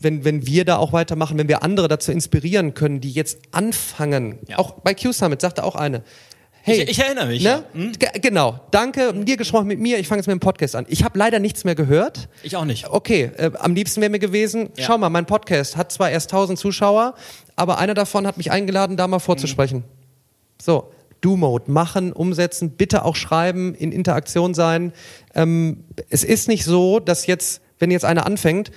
wenn, 0.01 0.25
wenn 0.25 0.45
wir 0.45 0.65
da 0.65 0.79
auch 0.79 0.93
weitermachen, 0.93 1.39
wenn 1.39 1.47
wir 1.47 1.63
andere 1.63 1.87
dazu 1.87 2.11
inspirieren 2.11 2.75
können, 2.75 3.01
die 3.01 3.13
jetzt 3.13 3.39
anfangen, 3.53 4.41
ja. 4.49 4.59
auch 4.59 4.73
bei 4.73 4.93
Q-Summit 4.93 5.41
sagte 5.41 5.63
auch 5.63 5.77
eine, 5.77 6.03
Hey, 6.67 6.81
ich, 6.81 6.89
ich 6.93 6.99
erinnere 6.99 7.27
mich. 7.27 7.43
Ne? 7.43 7.49
Ja. 7.51 7.65
Hm? 7.75 7.93
Genau. 8.23 8.59
Danke, 8.71 9.13
dir 9.13 9.37
gesprochen 9.37 9.67
mit 9.67 9.81
mir. 9.81 9.99
Ich 9.99 10.09
fange 10.09 10.21
jetzt 10.21 10.27
mit 10.27 10.33
dem 10.33 10.41
Podcast 10.41 10.75
an. 10.75 10.87
Ich 10.89 11.05
habe 11.05 11.19
leider 11.19 11.39
nichts 11.39 11.65
mehr 11.65 11.75
gehört. 11.75 12.31
Ich 12.43 12.57
auch 12.57 12.65
nicht. 12.65 12.89
Okay, 12.89 13.31
äh, 13.37 13.51
am 13.59 13.75
liebsten 13.75 14.01
wäre 14.01 14.11
mir 14.11 14.19
gewesen, 14.19 14.71
ja. 14.79 14.87
schau 14.87 14.97
mal, 14.97 15.11
mein 15.11 15.27
Podcast 15.27 15.77
hat 15.77 15.93
zwar 15.93 16.11
erst 16.11 16.33
1000 16.33 16.59
Zuschauer, 16.59 17.17
aber 17.55 17.77
einer 17.77 17.93
davon 17.93 18.27
hat 18.27 18.39
mich 18.39 18.51
eingeladen, 18.51 18.97
da 18.97 19.07
mal 19.07 19.19
vorzusprechen. 19.19 19.81
Mhm. 19.81 19.85
So, 20.63 20.91
Do-Mode 21.21 21.71
machen, 21.71 22.15
umsetzen, 22.15 22.71
bitte 22.71 23.05
auch 23.05 23.17
schreiben, 23.17 23.75
in 23.75 23.93
Interaktion 23.93 24.55
sein. 24.55 24.95
Ähm, 25.35 25.85
es 26.09 26.25
ist 26.25 26.49
nicht 26.49 26.65
so, 26.65 26.99
dass 26.99 27.27
jetzt, 27.27 27.61
wenn 27.79 27.91
jetzt 27.91 28.07
einer 28.07 28.25
anfängt, 28.25 28.71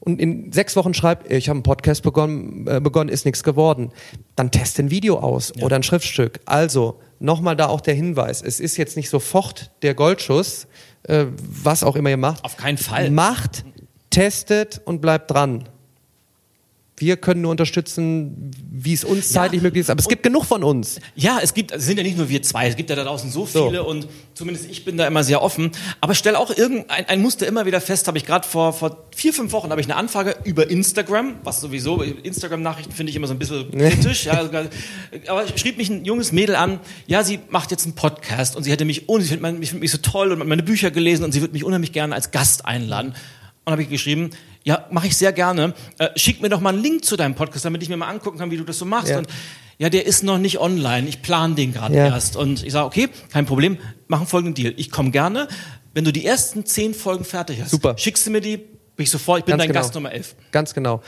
und 0.00 0.20
in 0.20 0.52
sechs 0.52 0.76
Wochen 0.76 0.92
schreibt, 0.92 1.32
ich 1.32 1.48
habe 1.48 1.56
einen 1.56 1.62
Podcast 1.62 2.02
begonnen, 2.02 2.66
äh, 2.68 2.80
begonnen 2.80 3.08
ist 3.08 3.24
nichts 3.24 3.42
geworden, 3.42 3.90
dann 4.36 4.50
teste 4.50 4.82
ein 4.82 4.90
Video 4.90 5.18
aus 5.18 5.52
ja. 5.56 5.64
oder 5.64 5.76
ein 5.76 5.82
Schriftstück. 5.82 6.40
Also 6.44 7.00
nochmal 7.18 7.56
da 7.56 7.66
auch 7.66 7.80
der 7.80 7.94
Hinweis, 7.94 8.42
es 8.42 8.60
ist 8.60 8.76
jetzt 8.76 8.96
nicht 8.96 9.10
sofort 9.10 9.70
der 9.82 9.94
Goldschuss, 9.94 10.66
äh, 11.04 11.26
was 11.36 11.82
auch 11.82 11.96
immer 11.96 12.10
ihr 12.10 12.16
macht. 12.16 12.44
Auf 12.44 12.56
keinen 12.56 12.78
Fall. 12.78 13.10
Macht, 13.10 13.64
testet 14.10 14.80
und 14.84 15.00
bleibt 15.00 15.30
dran. 15.30 15.68
Wir 16.96 17.16
können 17.16 17.40
nur 17.40 17.50
unterstützen, 17.50 18.52
wie 18.70 18.92
es 18.92 19.02
uns 19.02 19.32
ja. 19.32 19.42
zeitlich 19.42 19.62
möglich 19.62 19.80
ist. 19.80 19.90
Aber 19.90 19.98
es 19.98 20.08
gibt 20.08 20.22
genug 20.22 20.44
von 20.44 20.62
uns. 20.62 21.00
Ja, 21.16 21.40
es 21.42 21.52
gibt, 21.52 21.72
es 21.72 21.86
sind 21.86 21.96
ja 21.96 22.04
nicht 22.04 22.16
nur 22.16 22.28
wir 22.28 22.40
zwei, 22.42 22.68
es 22.68 22.76
gibt 22.76 22.88
ja 22.88 22.94
da 22.94 23.02
draußen 23.02 23.30
so 23.30 23.46
viele 23.46 23.78
so. 23.78 23.88
und 23.88 24.06
zumindest 24.34 24.70
ich 24.70 24.84
bin 24.84 24.96
da 24.96 25.04
immer 25.06 25.24
sehr 25.24 25.42
offen. 25.42 25.72
Aber 26.00 26.14
stell 26.14 26.36
auch 26.36 26.56
irgendein 26.56 27.06
ein 27.06 27.20
Muster 27.20 27.48
immer 27.48 27.66
wieder 27.66 27.80
fest, 27.80 28.06
habe 28.06 28.16
ich 28.16 28.24
gerade 28.24 28.46
vor, 28.46 28.72
vor 28.72 29.08
vier, 29.14 29.32
fünf 29.32 29.50
Wochen 29.50 29.70
habe 29.70 29.80
ich 29.80 29.88
eine 29.88 29.96
Anfrage 29.96 30.36
über 30.44 30.70
Instagram, 30.70 31.36
was 31.42 31.60
sowieso, 31.60 32.00
Instagram-Nachrichten 32.00 32.92
finde 32.92 33.10
ich 33.10 33.16
immer 33.16 33.26
so 33.26 33.34
ein 33.34 33.40
bisschen 33.40 33.70
kritisch. 33.76 34.26
ja, 34.26 34.48
aber 35.26 35.48
schrieb 35.56 35.78
mich 35.78 35.90
ein 35.90 36.04
junges 36.04 36.30
Mädel 36.30 36.54
an, 36.54 36.78
ja, 37.08 37.24
sie 37.24 37.40
macht 37.48 37.72
jetzt 37.72 37.86
einen 37.86 37.96
Podcast 37.96 38.54
und 38.54 38.62
sie 38.62 38.70
hätte 38.70 38.84
mich, 38.84 39.08
oh, 39.08 39.18
sie 39.18 39.26
findet 39.26 39.58
mich, 39.58 39.70
find 39.70 39.80
mich 39.80 39.90
so 39.90 39.98
toll 39.98 40.30
und 40.30 40.46
meine 40.46 40.62
Bücher 40.62 40.92
gelesen 40.92 41.24
und 41.24 41.32
sie 41.32 41.40
würde 41.40 41.54
mich 41.54 41.64
unheimlich 41.64 41.92
gerne 41.92 42.14
als 42.14 42.30
Gast 42.30 42.66
einladen. 42.66 43.14
Und 43.64 43.72
habe 43.72 43.82
ich 43.82 43.88
geschrieben, 43.88 44.30
ja, 44.64 44.86
mache 44.90 45.06
ich 45.06 45.16
sehr 45.16 45.32
gerne. 45.32 45.74
Äh, 45.98 46.08
schick 46.16 46.40
mir 46.42 46.48
doch 46.48 46.60
mal 46.60 46.70
einen 46.70 46.82
Link 46.82 47.04
zu 47.04 47.16
deinem 47.16 47.34
Podcast, 47.34 47.64
damit 47.64 47.82
ich 47.82 47.88
mir 47.88 47.96
mal 47.96 48.08
angucken 48.08 48.38
kann, 48.38 48.50
wie 48.50 48.56
du 48.56 48.64
das 48.64 48.78
so 48.78 48.84
machst. 48.84 49.10
Ja. 49.10 49.18
Und 49.18 49.28
ja, 49.78 49.90
der 49.90 50.06
ist 50.06 50.22
noch 50.22 50.38
nicht 50.38 50.58
online. 50.58 51.06
Ich 51.08 51.22
plane 51.22 51.54
den 51.54 51.72
gerade 51.72 51.94
ja. 51.94 52.06
erst. 52.06 52.36
Und 52.36 52.64
ich 52.64 52.72
sage, 52.72 52.86
okay, 52.86 53.08
kein 53.30 53.44
Problem, 53.46 53.78
machen 54.08 54.26
folgenden 54.26 54.54
Deal. 54.54 54.72
Ich 54.76 54.90
komme 54.90 55.10
gerne. 55.10 55.48
Wenn 55.92 56.04
du 56.04 56.12
die 56.12 56.24
ersten 56.24 56.64
zehn 56.64 56.94
Folgen 56.94 57.24
fertig 57.24 57.60
hast, 57.60 57.70
Super. 57.70 57.96
schickst 57.98 58.26
du 58.26 58.30
mir 58.30 58.40
die, 58.40 58.56
bin 58.56 59.04
ich 59.04 59.10
sofort, 59.10 59.40
ich 59.40 59.44
bin 59.44 59.52
Ganz 59.52 59.62
dein 59.62 59.68
genau. 59.68 59.80
Gast 59.80 59.94
Nummer 59.94 60.12
elf. 60.12 60.34
Ganz 60.50 60.74
genau. 60.74 61.02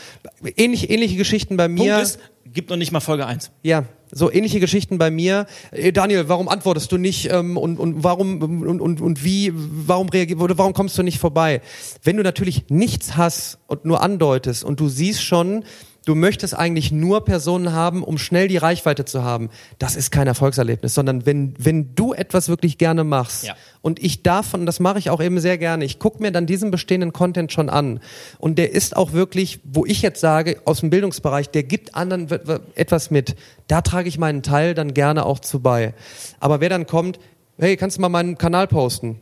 Ähnlich, 0.56 0.90
ähnliche 0.90 1.16
Geschichten 1.16 1.56
bei 1.56 1.68
mir. 1.68 1.94
Punkt 1.94 2.02
ist, 2.02 2.18
gibt 2.52 2.70
noch 2.70 2.76
nicht 2.76 2.92
mal 2.92 3.00
Folge 3.00 3.26
eins. 3.26 3.50
Ja, 3.62 3.84
so 4.10 4.30
ähnliche 4.30 4.60
Geschichten 4.60 4.98
bei 4.98 5.10
mir. 5.10 5.46
Hey 5.72 5.92
Daniel, 5.92 6.28
warum 6.28 6.48
antwortest 6.48 6.90
du 6.92 6.96
nicht 6.96 7.30
ähm, 7.30 7.56
und, 7.56 7.78
und 7.78 8.04
warum 8.04 8.40
und, 8.42 8.80
und, 8.80 9.00
und 9.00 9.24
wie, 9.24 9.52
warum 9.54 10.08
reagierst 10.08 10.40
oder 10.40 10.58
warum 10.58 10.72
kommst 10.72 10.96
du 10.98 11.02
nicht 11.02 11.18
vorbei? 11.18 11.60
Wenn 12.02 12.16
du 12.16 12.22
natürlich 12.22 12.64
nichts 12.68 13.16
hast 13.16 13.58
und 13.66 13.84
nur 13.84 14.02
andeutest 14.02 14.64
und 14.64 14.80
du 14.80 14.88
siehst 14.88 15.22
schon, 15.22 15.64
du 16.06 16.14
möchtest 16.14 16.54
eigentlich 16.56 16.92
nur 16.92 17.24
Personen 17.24 17.72
haben, 17.72 18.02
um 18.02 18.16
schnell 18.16 18.48
die 18.48 18.56
Reichweite 18.56 19.04
zu 19.04 19.24
haben. 19.24 19.50
Das 19.78 19.96
ist 19.96 20.10
kein 20.10 20.26
Erfolgserlebnis, 20.26 20.94
sondern 20.94 21.26
wenn, 21.26 21.52
wenn 21.58 21.94
du 21.94 22.14
etwas 22.14 22.48
wirklich 22.48 22.78
gerne 22.78 23.04
machst 23.04 23.44
ja. 23.44 23.56
und 23.82 24.02
ich 24.02 24.22
davon, 24.22 24.64
das 24.64 24.80
mache 24.80 24.98
ich 24.98 25.10
auch 25.10 25.20
eben 25.20 25.40
sehr 25.40 25.58
gerne, 25.58 25.84
ich 25.84 25.98
gucke 25.98 26.22
mir 26.22 26.30
dann 26.30 26.46
diesen 26.46 26.70
bestehenden 26.70 27.12
Content 27.12 27.52
schon 27.52 27.68
an 27.68 28.00
und 28.38 28.56
der 28.56 28.72
ist 28.72 28.96
auch 28.96 29.12
wirklich, 29.12 29.60
wo 29.64 29.84
ich 29.84 30.00
jetzt 30.00 30.20
sage, 30.20 30.60
aus 30.64 30.80
dem 30.80 30.90
Bildungsbereich, 30.90 31.50
der 31.50 31.64
gibt 31.64 31.94
anderen 31.96 32.28
etwas 32.76 33.10
mit, 33.10 33.34
da 33.66 33.82
trage 33.82 34.08
ich 34.08 34.16
meinen 34.16 34.44
Teil 34.44 34.74
dann 34.74 34.94
gerne 34.94 35.26
auch 35.26 35.40
zu 35.40 35.60
bei. 35.60 35.92
Aber 36.38 36.60
wer 36.60 36.68
dann 36.68 36.86
kommt, 36.86 37.18
hey, 37.58 37.76
kannst 37.76 37.96
du 37.96 38.00
mal 38.00 38.08
meinen 38.08 38.38
Kanal 38.38 38.68
posten? 38.68 39.20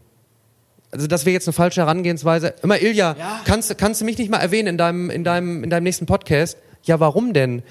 also 0.93 1.09
das 1.09 1.27
wäre 1.27 1.35
jetzt 1.35 1.49
eine 1.49 1.53
falsche 1.53 1.81
Herangehensweise. 1.81 2.55
Immer 2.63 2.81
Ilja, 2.81 3.17
ja. 3.19 3.41
kannst, 3.45 3.77
kannst 3.79 4.01
du 4.01 4.05
mich 4.05 4.17
nicht 4.17 4.31
mal 4.31 4.39
erwähnen 4.39 4.69
in 4.69 4.79
deinem, 4.79 5.11
in 5.11 5.25
deinem, 5.25 5.65
in 5.65 5.71
deinem 5.71 5.83
nächsten 5.83 6.07
Podcast? 6.07 6.57
Ja, 6.85 7.01
warum 7.01 7.33
denn? 7.33 7.63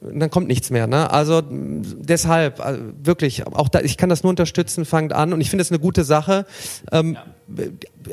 dann 0.00 0.30
kommt 0.30 0.48
nichts 0.48 0.70
mehr. 0.70 0.86
Ne? 0.86 1.10
Also 1.10 1.42
deshalb, 1.42 2.60
also 2.60 2.80
wirklich, 3.02 3.46
auch 3.46 3.68
da, 3.68 3.80
ich 3.80 3.96
kann 3.96 4.08
das 4.08 4.22
nur 4.22 4.30
unterstützen, 4.30 4.84
fangt 4.84 5.12
an 5.12 5.32
und 5.32 5.40
ich 5.40 5.50
finde 5.50 5.62
es 5.62 5.70
eine 5.70 5.78
gute 5.78 6.04
Sache. 6.04 6.46
Ähm, 6.92 7.16
ja. 7.48 7.64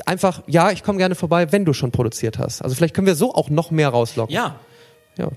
Einfach, 0.06 0.42
ja, 0.46 0.70
ich 0.70 0.82
komme 0.82 0.98
gerne 0.98 1.14
vorbei, 1.14 1.52
wenn 1.52 1.64
du 1.64 1.72
schon 1.72 1.92
produziert 1.92 2.38
hast. 2.38 2.62
Also 2.62 2.74
vielleicht 2.74 2.94
können 2.94 3.06
wir 3.06 3.14
so 3.14 3.34
auch 3.34 3.50
noch 3.50 3.70
mehr 3.70 3.90
rauslocken. 3.90 4.34
Ja. 4.34 4.60
ja. 5.18 5.28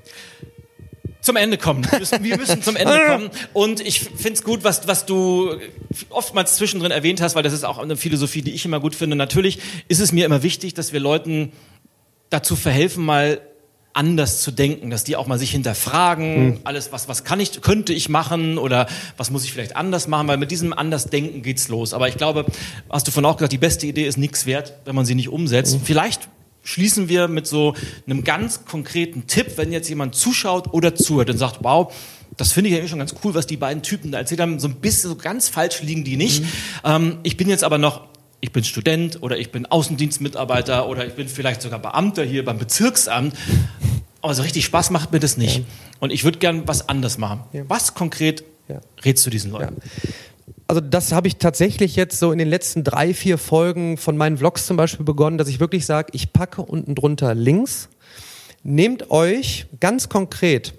Zum 1.21 1.35
Ende 1.35 1.57
kommen. 1.57 1.85
Wir 1.91 1.99
müssen, 1.99 2.23
wir 2.23 2.37
müssen 2.37 2.61
zum 2.61 2.75
Ende 2.75 3.05
kommen. 3.07 3.29
Und 3.53 3.81
ich 3.81 3.99
finde 3.99 4.33
es 4.33 4.43
gut, 4.43 4.63
was, 4.63 4.87
was 4.87 5.05
du 5.05 5.57
oftmals 6.09 6.55
zwischendrin 6.55 6.91
erwähnt 6.91 7.21
hast, 7.21 7.35
weil 7.35 7.43
das 7.43 7.53
ist 7.53 7.65
auch 7.65 7.77
eine 7.79 7.97
Philosophie, 7.97 8.41
die 8.41 8.53
ich 8.53 8.63
immer 8.65 8.79
gut 8.79 8.95
finde. 8.95 9.17
Natürlich 9.17 9.59
ist 9.89 9.99
es 9.99 10.11
mir 10.11 10.25
immer 10.25 10.43
wichtig, 10.43 10.73
dass 10.73 10.93
wir 10.93 10.99
Leuten 10.99 11.51
dazu 12.29 12.55
verhelfen, 12.55 13.03
mal 13.03 13.41
anders 13.97 14.41
zu 14.41 14.51
denken, 14.51 14.89
dass 14.89 15.03
die 15.03 15.15
auch 15.15 15.27
mal 15.27 15.39
sich 15.39 15.51
hinterfragen, 15.51 16.45
mhm. 16.45 16.59
alles, 16.63 16.91
was, 16.91 17.07
was 17.09 17.23
kann 17.23 17.39
ich, 17.39 17.61
könnte 17.61 17.93
ich 17.93 18.09
machen 18.09 18.57
oder 18.57 18.87
was 19.17 19.31
muss 19.31 19.43
ich 19.43 19.51
vielleicht 19.51 19.75
anders 19.75 20.07
machen, 20.07 20.27
weil 20.27 20.37
mit 20.37 20.51
diesem 20.51 20.71
Andersdenken 20.71 21.41
geht's 21.41 21.67
los. 21.67 21.93
Aber 21.93 22.07
ich 22.07 22.15
glaube, 22.15 22.45
hast 22.89 23.07
du 23.07 23.11
von 23.11 23.25
auch 23.25 23.37
gesagt, 23.37 23.53
die 23.53 23.57
beste 23.57 23.87
Idee 23.87 24.05
ist 24.05 24.17
nichts 24.17 24.45
wert, 24.45 24.73
wenn 24.85 24.95
man 24.95 25.05
sie 25.05 25.15
nicht 25.15 25.29
umsetzt. 25.29 25.73
Mhm. 25.75 25.81
Vielleicht 25.83 26.29
schließen 26.63 27.09
wir 27.09 27.27
mit 27.27 27.47
so 27.47 27.73
einem 28.05 28.23
ganz 28.23 28.65
konkreten 28.65 29.25
Tipp, 29.25 29.53
wenn 29.55 29.71
jetzt 29.71 29.89
jemand 29.89 30.15
zuschaut 30.15 30.73
oder 30.73 30.93
zuhört 30.93 31.29
und 31.29 31.37
sagt, 31.37 31.59
wow, 31.61 31.91
das 32.35 32.51
finde 32.51 32.69
ich 32.69 32.77
ja 32.77 32.87
schon 32.87 32.99
ganz 32.99 33.15
cool, 33.23 33.33
was 33.33 33.47
die 33.47 33.57
beiden 33.57 33.81
Typen 33.81 34.11
da 34.11 34.19
erzählt 34.19 34.41
haben. 34.41 34.59
So 34.59 34.67
ein 34.67 34.75
bisschen, 34.75 35.09
so 35.09 35.15
ganz 35.15 35.49
falsch 35.49 35.81
liegen 35.81 36.03
die 36.03 36.17
nicht. 36.17 36.43
Mhm. 36.43 36.47
Ähm, 36.83 37.17
ich 37.23 37.35
bin 37.35 37.49
jetzt 37.49 37.63
aber 37.63 37.79
noch 37.79 38.07
ich 38.39 38.51
bin 38.51 38.63
Student 38.63 39.21
oder 39.23 39.37
ich 39.37 39.51
bin 39.51 39.65
Außendienstmitarbeiter 39.65 40.87
oder 40.87 41.05
ich 41.05 41.13
bin 41.13 41.27
vielleicht 41.27 41.61
sogar 41.61 41.79
Beamter 41.79 42.23
hier 42.23 42.45
beim 42.45 42.57
Bezirksamt. 42.57 43.35
Aber 44.21 44.33
so 44.33 44.41
richtig 44.41 44.65
Spaß 44.65 44.91
macht 44.91 45.11
mir 45.11 45.19
das 45.19 45.37
nicht. 45.37 45.59
Ja. 45.59 45.63
Und 45.99 46.11
ich 46.11 46.23
würde 46.23 46.39
gern 46.39 46.67
was 46.67 46.89
anders 46.89 47.17
machen. 47.17 47.41
Ja. 47.53 47.63
Was 47.67 47.93
konkret 47.93 48.43
ja. 48.67 48.81
rätst 49.03 49.25
du 49.25 49.29
diesen 49.29 49.51
Leuten? 49.51 49.77
Also 50.67 50.81
das 50.81 51.13
habe 51.13 51.27
ich 51.27 51.37
tatsächlich 51.37 51.95
jetzt 51.95 52.19
so 52.19 52.31
in 52.31 52.37
den 52.37 52.49
letzten 52.49 52.83
drei, 52.83 53.13
vier 53.13 53.37
Folgen 53.37 53.97
von 53.97 54.17
meinen 54.17 54.37
Vlogs 54.37 54.65
zum 54.65 54.75
Beispiel 54.75 55.05
begonnen, 55.05 55.37
dass 55.37 55.47
ich 55.47 55.59
wirklich 55.59 55.85
sage, 55.85 56.09
ich 56.13 56.33
packe 56.33 56.61
unten 56.61 56.93
drunter 56.93 57.33
Links. 57.33 57.89
Nehmt 58.63 59.09
euch 59.11 59.67
ganz 59.79 60.09
konkret 60.09 60.73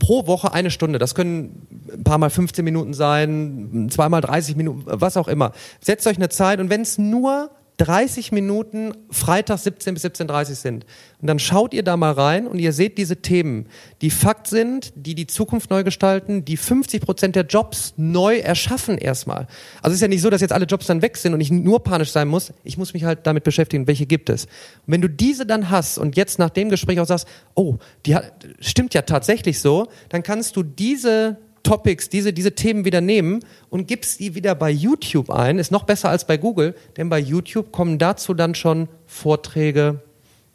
pro 0.00 0.26
Woche 0.26 0.52
eine 0.52 0.72
Stunde. 0.72 0.98
Das 0.98 1.14
können 1.14 1.68
ein 1.92 2.02
paar 2.02 2.18
Mal 2.18 2.30
15 2.30 2.64
Minuten 2.64 2.94
sein, 2.94 3.86
zweimal 3.90 4.20
30 4.20 4.56
Minuten, 4.56 4.82
was 4.86 5.16
auch 5.16 5.28
immer. 5.28 5.52
Setzt 5.78 6.08
euch 6.08 6.16
eine 6.16 6.28
Zeit 6.28 6.58
und 6.58 6.70
wenn 6.70 6.80
es 6.80 6.98
nur 6.98 7.50
30 7.80 8.30
Minuten 8.30 8.92
Freitag 9.10 9.58
17 9.58 9.94
bis 9.94 10.04
17.30 10.04 10.54
sind. 10.54 10.84
Und 11.22 11.26
dann 11.26 11.38
schaut 11.38 11.72
ihr 11.72 11.82
da 11.82 11.96
mal 11.96 12.12
rein 12.12 12.46
und 12.46 12.58
ihr 12.58 12.74
seht 12.74 12.98
diese 12.98 13.16
Themen, 13.22 13.68
die 14.02 14.10
Fakt 14.10 14.48
sind, 14.48 14.92
die 14.96 15.14
die 15.14 15.26
Zukunft 15.26 15.70
neu 15.70 15.82
gestalten, 15.82 16.44
die 16.44 16.58
50 16.58 17.00
Prozent 17.00 17.36
der 17.36 17.46
Jobs 17.46 17.94
neu 17.96 18.36
erschaffen 18.36 18.98
erstmal. 18.98 19.46
Also 19.80 19.92
es 19.92 19.94
ist 19.94 20.02
ja 20.02 20.08
nicht 20.08 20.20
so, 20.20 20.28
dass 20.28 20.42
jetzt 20.42 20.52
alle 20.52 20.66
Jobs 20.66 20.86
dann 20.86 21.00
weg 21.00 21.16
sind 21.16 21.32
und 21.32 21.40
ich 21.40 21.50
nur 21.50 21.82
panisch 21.82 22.10
sein 22.10 22.28
muss. 22.28 22.52
Ich 22.64 22.76
muss 22.76 22.92
mich 22.92 23.04
halt 23.04 23.26
damit 23.26 23.44
beschäftigen, 23.44 23.86
welche 23.86 24.04
gibt 24.04 24.28
es. 24.28 24.44
Und 24.44 24.52
wenn 24.92 25.00
du 25.00 25.08
diese 25.08 25.46
dann 25.46 25.70
hast 25.70 25.96
und 25.96 26.16
jetzt 26.16 26.38
nach 26.38 26.50
dem 26.50 26.68
Gespräch 26.68 27.00
auch 27.00 27.06
sagst, 27.06 27.26
oh, 27.54 27.78
die 28.04 28.14
hat, 28.14 28.30
stimmt 28.60 28.92
ja 28.92 29.02
tatsächlich 29.02 29.58
so, 29.58 29.88
dann 30.10 30.22
kannst 30.22 30.54
du 30.54 30.62
diese 30.62 31.38
Topics, 31.62 32.08
diese, 32.08 32.32
diese 32.32 32.54
Themen 32.54 32.84
wieder 32.84 33.00
nehmen 33.00 33.40
und 33.68 33.86
gibst 33.86 34.20
die 34.20 34.34
wieder 34.34 34.54
bei 34.54 34.70
YouTube 34.70 35.30
ein. 35.30 35.58
Ist 35.58 35.70
noch 35.70 35.84
besser 35.84 36.08
als 36.08 36.26
bei 36.26 36.36
Google, 36.36 36.74
denn 36.96 37.08
bei 37.08 37.18
YouTube 37.18 37.72
kommen 37.72 37.98
dazu 37.98 38.34
dann 38.34 38.54
schon 38.54 38.88
Vorträge, 39.06 40.02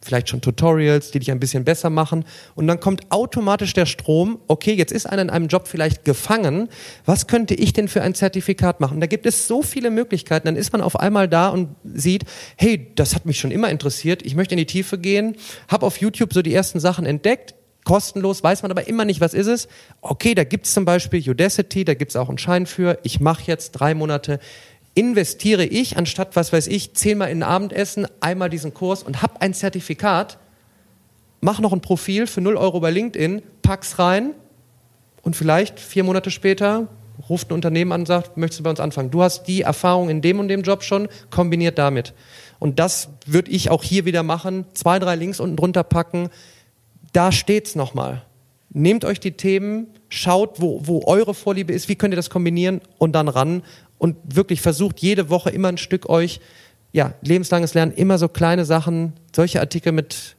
vielleicht 0.01 0.29
schon 0.29 0.41
Tutorials, 0.41 1.11
die 1.11 1.19
dich 1.19 1.31
ein 1.31 1.39
bisschen 1.39 1.65
besser 1.65 1.89
machen. 1.89 2.25
Und 2.53 2.67
dann 2.67 2.79
kommt 2.79 3.11
automatisch 3.11 3.73
der 3.73 3.85
Strom, 3.85 4.39
okay, 4.47 4.73
jetzt 4.73 4.91
ist 4.91 5.07
einer 5.07 5.23
in 5.23 5.29
einem 5.29 5.47
Job 5.47 5.67
vielleicht 5.67 6.05
gefangen. 6.05 6.69
Was 7.05 7.27
könnte 7.27 7.55
ich 7.55 7.73
denn 7.73 7.87
für 7.87 8.01
ein 8.01 8.13
Zertifikat 8.13 8.79
machen? 8.79 8.99
Da 8.99 9.07
gibt 9.07 9.25
es 9.25 9.47
so 9.47 9.61
viele 9.61 9.89
Möglichkeiten. 9.89 10.47
Dann 10.47 10.55
ist 10.55 10.71
man 10.71 10.81
auf 10.81 10.99
einmal 10.99 11.27
da 11.27 11.49
und 11.49 11.69
sieht, 11.83 12.25
hey, 12.55 12.91
das 12.95 13.15
hat 13.15 13.25
mich 13.25 13.39
schon 13.39 13.51
immer 13.51 13.69
interessiert. 13.69 14.23
Ich 14.23 14.35
möchte 14.35 14.53
in 14.53 14.59
die 14.59 14.65
Tiefe 14.65 14.97
gehen, 14.97 15.35
habe 15.67 15.85
auf 15.85 15.97
YouTube 15.97 16.33
so 16.33 16.41
die 16.41 16.53
ersten 16.53 16.79
Sachen 16.79 17.05
entdeckt 17.05 17.55
kostenlos, 17.85 18.43
weiß 18.43 18.63
man 18.63 18.71
aber 18.71 18.87
immer 18.87 19.05
nicht, 19.05 19.21
was 19.21 19.33
ist 19.33 19.47
es. 19.47 19.69
Okay, 20.01 20.35
da 20.35 20.43
gibt 20.43 20.65
es 20.65 20.73
zum 20.73 20.83
Beispiel 20.83 21.27
Udacity, 21.29 21.85
da 21.85 21.93
gibt 21.93 22.11
es 22.11 22.17
auch 22.17 22.27
einen 22.27 22.37
Schein 22.37 22.65
für. 22.65 22.99
Ich 23.03 23.21
mache 23.21 23.43
jetzt 23.45 23.71
drei 23.71 23.93
Monate 23.93 24.39
investiere 24.95 25.65
ich, 25.65 25.97
anstatt, 25.97 26.35
was 26.35 26.51
weiß 26.51 26.67
ich, 26.67 26.93
zehnmal 26.93 27.29
in 27.29 27.43
ein 27.43 27.49
Abendessen, 27.49 28.07
einmal 28.21 28.49
diesen 28.49 28.73
Kurs 28.73 29.03
und 29.03 29.21
habe 29.21 29.41
ein 29.41 29.53
Zertifikat, 29.53 30.37
mach 31.41 31.59
noch 31.59 31.73
ein 31.73 31.81
Profil 31.81 32.27
für 32.27 32.41
0 32.41 32.55
Euro 32.55 32.79
bei 32.79 32.91
LinkedIn, 32.91 33.41
pack's 33.61 33.99
rein 33.99 34.31
und 35.21 35.35
vielleicht 35.35 35.79
vier 35.79 36.05
Monate 36.05 36.31
später 36.31 36.87
ruft 37.29 37.49
ein 37.49 37.53
Unternehmen 37.53 37.91
an 37.91 38.01
und 38.01 38.07
sagt, 38.07 38.37
möchtest 38.37 38.61
du 38.61 38.63
bei 38.63 38.69
uns 38.69 38.79
anfangen? 38.79 39.11
Du 39.11 39.21
hast 39.21 39.43
die 39.43 39.61
Erfahrung 39.61 40.09
in 40.09 40.21
dem 40.21 40.39
und 40.39 40.47
dem 40.47 40.63
Job 40.63 40.83
schon, 40.83 41.07
kombiniert 41.29 41.77
damit. 41.77 42.13
Und 42.59 42.79
das 42.79 43.09
würde 43.25 43.51
ich 43.51 43.69
auch 43.69 43.83
hier 43.83 44.05
wieder 44.05 44.23
machen. 44.23 44.65
Zwei, 44.73 44.99
drei 44.99 45.15
Links 45.15 45.39
unten 45.39 45.55
drunter 45.55 45.83
packen. 45.83 46.29
Da 47.15 47.31
steht's 47.31 47.75
nochmal. 47.75 48.23
Nehmt 48.71 49.05
euch 49.05 49.21
die 49.21 49.31
Themen, 49.31 49.87
schaut, 50.09 50.59
wo, 50.59 50.81
wo 50.83 51.05
eure 51.05 51.33
Vorliebe 51.33 51.71
ist, 51.71 51.87
wie 51.87 51.95
könnt 51.95 52.13
ihr 52.13 52.17
das 52.17 52.29
kombinieren 52.29 52.81
und 52.97 53.13
dann 53.13 53.29
ran 53.29 53.63
und 53.97 54.17
wirklich 54.35 54.59
versucht 54.59 54.99
jede 54.99 55.29
Woche 55.29 55.49
immer 55.49 55.69
ein 55.69 55.77
Stück 55.77 56.09
euch, 56.09 56.41
ja, 56.91 57.13
lebenslanges 57.21 57.73
Lernen, 57.73 57.93
immer 57.93 58.17
so 58.17 58.27
kleine 58.27 58.65
Sachen, 58.65 59.13
solche 59.33 59.61
Artikel 59.61 59.93
mit, 59.93 60.35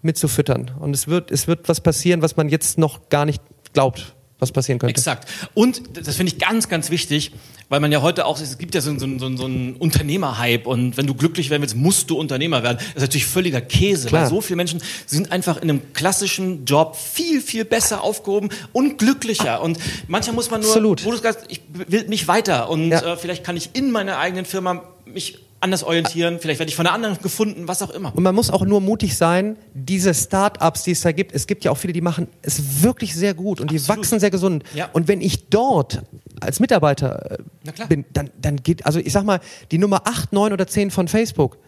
mit 0.00 0.16
zu 0.16 0.26
füttern. 0.26 0.70
Und 0.80 0.94
es 0.94 1.08
wird, 1.08 1.30
es 1.30 1.46
wird 1.46 1.68
was 1.68 1.82
passieren, 1.82 2.22
was 2.22 2.38
man 2.38 2.48
jetzt 2.48 2.78
noch 2.78 3.10
gar 3.10 3.26
nicht 3.26 3.42
glaubt 3.74 4.14
was 4.38 4.52
passieren 4.52 4.78
könnte. 4.78 4.90
Exakt. 4.90 5.28
Und 5.54 5.82
das 5.94 6.16
finde 6.16 6.32
ich 6.32 6.38
ganz, 6.38 6.68
ganz 6.68 6.90
wichtig, 6.90 7.32
weil 7.68 7.80
man 7.80 7.92
ja 7.92 8.02
heute 8.02 8.26
auch, 8.26 8.40
es 8.40 8.58
gibt 8.58 8.74
ja 8.74 8.80
so, 8.80 8.98
so, 8.98 9.06
so, 9.18 9.36
so 9.36 9.44
einen 9.44 9.76
Unternehmerhype 9.76 10.68
und 10.68 10.96
wenn 10.96 11.06
du 11.06 11.14
glücklich 11.14 11.50
werden 11.50 11.62
willst, 11.62 11.76
musst 11.76 12.10
du 12.10 12.18
Unternehmer 12.18 12.62
werden. 12.62 12.78
Das 12.78 12.88
ist 12.88 13.02
natürlich 13.02 13.26
völliger 13.26 13.60
Käse, 13.60 14.08
Klar. 14.08 14.22
weil 14.22 14.28
so 14.28 14.40
viele 14.40 14.56
Menschen 14.56 14.82
sind 15.06 15.32
einfach 15.32 15.56
in 15.56 15.70
einem 15.70 15.92
klassischen 15.92 16.64
Job 16.64 16.96
viel, 16.96 17.40
viel 17.40 17.64
besser 17.64 18.02
aufgehoben 18.02 18.50
und 18.72 18.98
glücklicher. 18.98 19.62
Und 19.62 19.78
manchmal 20.08 20.34
muss 20.34 20.50
man 20.50 20.60
nur, 20.60 20.70
Absolut. 20.70 21.04
wo 21.04 21.12
du 21.12 21.16
sagst, 21.16 21.46
ich 21.48 21.62
will 21.72 22.06
mich 22.08 22.28
weiter 22.28 22.68
und 22.68 22.90
ja. 22.90 23.14
äh, 23.14 23.16
vielleicht 23.16 23.44
kann 23.44 23.56
ich 23.56 23.70
in 23.74 23.90
meiner 23.90 24.18
eigenen 24.18 24.44
Firma 24.44 24.82
mich 25.06 25.38
anders 25.64 25.82
orientieren, 25.82 26.38
vielleicht 26.38 26.60
werde 26.60 26.70
ich 26.70 26.76
von 26.76 26.86
einer 26.86 26.94
anderen 26.94 27.18
gefunden, 27.20 27.66
was 27.66 27.82
auch 27.82 27.90
immer. 27.90 28.14
Und 28.14 28.22
man 28.22 28.34
muss 28.34 28.50
auch 28.50 28.64
nur 28.64 28.80
mutig 28.80 29.16
sein, 29.16 29.56
diese 29.72 30.14
Start-ups, 30.14 30.84
die 30.84 30.92
es 30.92 31.00
da 31.00 31.10
gibt, 31.10 31.32
es 31.32 31.46
gibt 31.46 31.64
ja 31.64 31.70
auch 31.70 31.78
viele, 31.78 31.92
die 31.92 32.02
machen 32.02 32.28
es 32.42 32.82
wirklich 32.82 33.14
sehr 33.14 33.34
gut 33.34 33.60
und 33.60 33.70
Absolut. 33.70 33.82
die 33.82 33.88
wachsen 33.88 34.20
sehr 34.20 34.30
gesund. 34.30 34.62
Ja. 34.74 34.90
Und 34.92 35.08
wenn 35.08 35.20
ich 35.20 35.48
dort 35.48 36.02
als 36.40 36.60
Mitarbeiter 36.60 37.38
äh, 37.64 37.86
bin, 37.88 38.04
dann, 38.12 38.30
dann 38.40 38.56
geht, 38.62 38.86
also 38.86 39.00
ich 39.00 39.12
sag 39.12 39.24
mal, 39.24 39.40
die 39.70 39.78
Nummer 39.78 40.02
8, 40.04 40.32
9 40.32 40.52
oder 40.52 40.66
10 40.66 40.90
von 40.90 41.08
Facebook, 41.08 41.58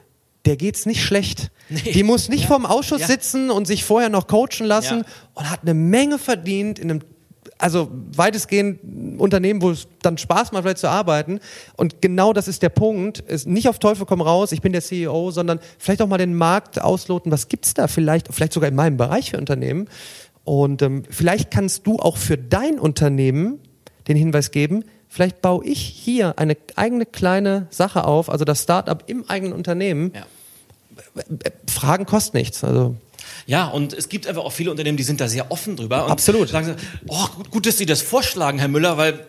der 0.45 0.57
geht's 0.57 0.87
nicht 0.87 1.03
schlecht. 1.03 1.51
Nee. 1.69 1.93
Die 1.93 2.03
muss 2.05 2.29
nicht 2.29 2.43
ja. 2.43 2.47
vorm 2.49 2.67
Ausschuss 2.67 3.01
ja. 3.01 3.07
sitzen 3.09 3.51
und 3.51 3.67
sich 3.67 3.85
vorher 3.85 4.11
noch 4.11 4.29
coachen 4.29 4.67
lassen 4.67 4.99
ja. 4.99 5.05
und 5.35 5.51
hat 5.51 5.63
eine 5.63 5.75
Menge 5.75 6.19
verdient 6.19 6.79
in 6.79 6.91
einem 6.91 7.01
also 7.59 7.91
weitestgehend 8.15 9.19
Unternehmen, 9.19 9.63
wo 9.63 9.71
es 9.71 9.89
dann 10.03 10.19
Spaß 10.19 10.53
macht, 10.53 10.65
vielleicht 10.65 10.79
zu 10.79 10.89
arbeiten. 10.89 11.41
Und 11.77 12.03
genau 12.03 12.33
das 12.33 12.49
ist 12.49 12.63
der 12.63 12.69
Punkt. 12.69 13.21
Ist 13.21 13.47
nicht 13.47 13.69
auf 13.69 13.79
Teufel 13.79 14.07
komm 14.07 14.21
raus, 14.21 14.53
ich 14.53 14.61
bin 14.61 14.73
der 14.73 14.83
CEO, 14.83 15.31
sondern 15.31 15.61
vielleicht 15.79 16.03
auch 16.03 16.09
mal 16.09 16.19
den 16.19 16.35
Markt 16.35 16.81
ausloten. 16.81 17.33
Was 17.33 17.49
gibt's 17.49 17.75
da 17.75 17.89
vielleicht, 17.89 18.33
vielleicht 18.33 18.53
sogar 18.53 18.69
in 18.69 18.75
meinem 18.75 18.97
Bereich 18.97 19.31
für 19.31 19.39
Unternehmen? 19.39 19.89
Und 20.45 20.83
ähm, 20.83 21.03
vielleicht 21.11 21.51
kannst 21.51 21.87
du 21.87 21.97
auch 21.97 22.17
für 22.17 22.39
dein 22.39 22.79
Unternehmen 22.79 23.59
den 24.07 24.17
Hinweis 24.17 24.51
geben, 24.51 24.85
vielleicht 25.09 25.43
baue 25.43 25.65
ich 25.65 25.81
hier 25.81 26.39
eine 26.39 26.57
eigene 26.77 27.07
kleine 27.07 27.67
Sache 27.71 28.05
auf, 28.05 28.31
also 28.31 28.45
das 28.45 28.63
Startup 28.63 29.03
im 29.07 29.29
eigenen 29.29 29.53
Unternehmen. 29.53 30.13
Ja. 30.15 30.27
Fragen 31.69 32.07
kosten 32.07 32.37
nichts. 32.37 32.65
Also 32.65 32.97
ja, 33.47 33.69
und 33.69 33.93
es 33.93 34.09
gibt 34.09 34.27
einfach 34.27 34.45
auch 34.45 34.53
viele 34.53 34.71
Unternehmen, 34.71 34.97
die 34.97 35.05
sind 35.05 35.21
da 35.21 35.29
sehr 35.29 35.51
offen 35.51 35.77
drüber. 35.77 36.05
Und 36.05 36.11
Absolut. 36.11 36.49
Sagen 36.49 36.77
oh, 37.07 37.27
gut, 37.37 37.51
gut, 37.51 37.67
dass 37.67 37.79
Sie 37.79 37.87
das 37.87 38.03
vorschlagen, 38.03 38.59
Herr 38.59 38.69
Müller, 38.69 38.97
weil 38.97 39.27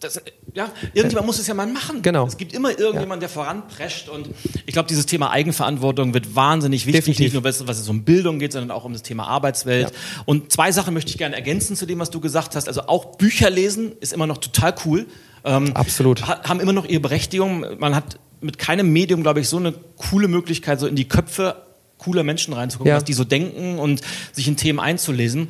das, 0.00 0.20
ja, 0.52 0.70
irgendjemand 0.92 1.26
muss 1.26 1.38
es 1.38 1.46
ja 1.46 1.54
mal 1.54 1.66
machen. 1.66 2.02
Genau. 2.02 2.26
Es 2.26 2.36
gibt 2.36 2.52
immer 2.52 2.78
irgendjemand, 2.78 3.22
der 3.22 3.30
voranprescht 3.30 4.08
und 4.10 4.28
ich 4.66 4.72
glaube, 4.74 4.88
dieses 4.88 5.06
Thema 5.06 5.30
Eigenverantwortung 5.30 6.12
wird 6.12 6.36
wahnsinnig 6.36 6.84
wichtig, 6.84 7.00
Definitiv. 7.00 7.32
nicht 7.32 7.60
nur, 7.60 7.68
was 7.68 7.78
es 7.78 7.88
um 7.88 8.04
Bildung 8.04 8.38
geht, 8.38 8.52
sondern 8.52 8.70
auch 8.70 8.84
um 8.84 8.92
das 8.92 9.02
Thema 9.02 9.26
Arbeitswelt. 9.26 9.90
Ja. 9.90 9.96
Und 10.26 10.52
zwei 10.52 10.72
Sachen 10.72 10.92
möchte 10.92 11.10
ich 11.10 11.16
gerne 11.16 11.34
ergänzen 11.34 11.74
zu 11.74 11.86
dem, 11.86 11.98
was 12.00 12.10
du 12.10 12.20
gesagt 12.20 12.54
hast. 12.54 12.68
Also 12.68 12.82
auch 12.82 13.16
Bücher 13.16 13.48
lesen 13.48 13.92
ist 14.00 14.12
immer 14.12 14.26
noch 14.26 14.38
total 14.38 14.74
cool. 14.84 15.06
Ähm, 15.44 15.74
Absolut. 15.74 16.26
Haben 16.26 16.60
immer 16.60 16.72
noch 16.72 16.84
ihre 16.86 17.00
Berechtigung. 17.00 17.64
Man 17.78 17.94
hat 17.94 18.18
mit 18.44 18.58
keinem 18.58 18.92
Medium, 18.92 19.22
glaube 19.22 19.40
ich, 19.40 19.48
so 19.48 19.56
eine 19.56 19.72
coole 19.96 20.28
Möglichkeit, 20.28 20.78
so 20.78 20.86
in 20.86 20.96
die 20.96 21.08
Köpfe 21.08 21.56
cooler 21.98 22.22
Menschen 22.22 22.52
reinzugucken, 22.52 22.90
ja. 22.90 22.96
was 22.96 23.04
die 23.04 23.14
so 23.14 23.24
denken 23.24 23.78
und 23.78 24.02
sich 24.32 24.46
in 24.46 24.56
Themen 24.56 24.78
einzulesen. 24.78 25.48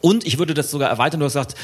Und 0.00 0.26
ich 0.26 0.38
würde 0.38 0.54
das 0.54 0.70
sogar 0.70 0.88
erweitern, 0.88 1.20
du 1.20 1.26
hast 1.26 1.34
gesagt, 1.34 1.54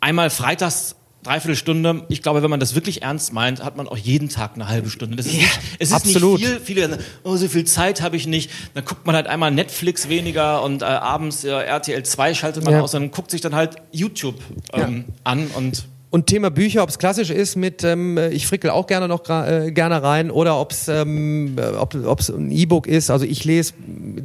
einmal 0.00 0.30
freitags 0.30 0.96
dreiviertel 1.22 1.56
Stunde. 1.56 2.04
Ich 2.08 2.22
glaube, 2.22 2.42
wenn 2.42 2.50
man 2.50 2.60
das 2.60 2.74
wirklich 2.74 3.02
ernst 3.02 3.32
meint, 3.32 3.64
hat 3.64 3.76
man 3.76 3.88
auch 3.88 3.96
jeden 3.96 4.28
Tag 4.28 4.52
eine 4.54 4.68
halbe 4.68 4.90
Stunde. 4.90 5.16
Das 5.16 5.26
ist 5.26 5.32
nicht, 5.32 5.60
es 5.78 5.88
ist 5.88 5.94
absolut. 5.94 6.38
nicht 6.38 6.48
viel. 6.48 6.60
Viele 6.60 6.88
sagen, 6.88 7.02
oh, 7.22 7.36
so 7.36 7.48
viel 7.48 7.64
Zeit 7.64 8.02
habe 8.02 8.16
ich 8.16 8.26
nicht. 8.26 8.50
Dann 8.74 8.84
guckt 8.84 9.06
man 9.06 9.16
halt 9.16 9.26
einmal 9.26 9.50
Netflix 9.50 10.08
weniger 10.08 10.62
und 10.62 10.82
äh, 10.82 10.84
abends 10.84 11.44
äh, 11.44 11.50
RTL 11.50 12.02
2 12.02 12.34
schaltet 12.34 12.64
man 12.64 12.74
ja. 12.74 12.80
aus, 12.82 12.92
dann 12.92 13.10
guckt 13.10 13.30
sich 13.30 13.40
dann 13.40 13.54
halt 13.54 13.76
YouTube 13.90 14.36
ähm, 14.74 15.04
ja. 15.08 15.14
an 15.24 15.46
und 15.48 15.86
und 16.14 16.28
Thema 16.28 16.48
Bücher, 16.48 16.84
ob 16.84 16.90
es 16.90 16.98
klassisch 17.00 17.30
ist 17.30 17.56
mit, 17.56 17.82
ähm, 17.82 18.16
ich 18.30 18.46
frickel 18.46 18.70
auch 18.70 18.86
gerne 18.86 19.08
noch 19.08 19.28
äh, 19.28 19.72
gerne 19.72 20.00
rein 20.00 20.30
oder 20.30 20.60
ob's, 20.60 20.86
ähm, 20.86 21.56
ob 21.76 22.20
es 22.20 22.30
ein 22.30 22.52
E-Book 22.52 22.86
ist. 22.86 23.10
Also 23.10 23.24
ich 23.24 23.44
lese 23.44 23.74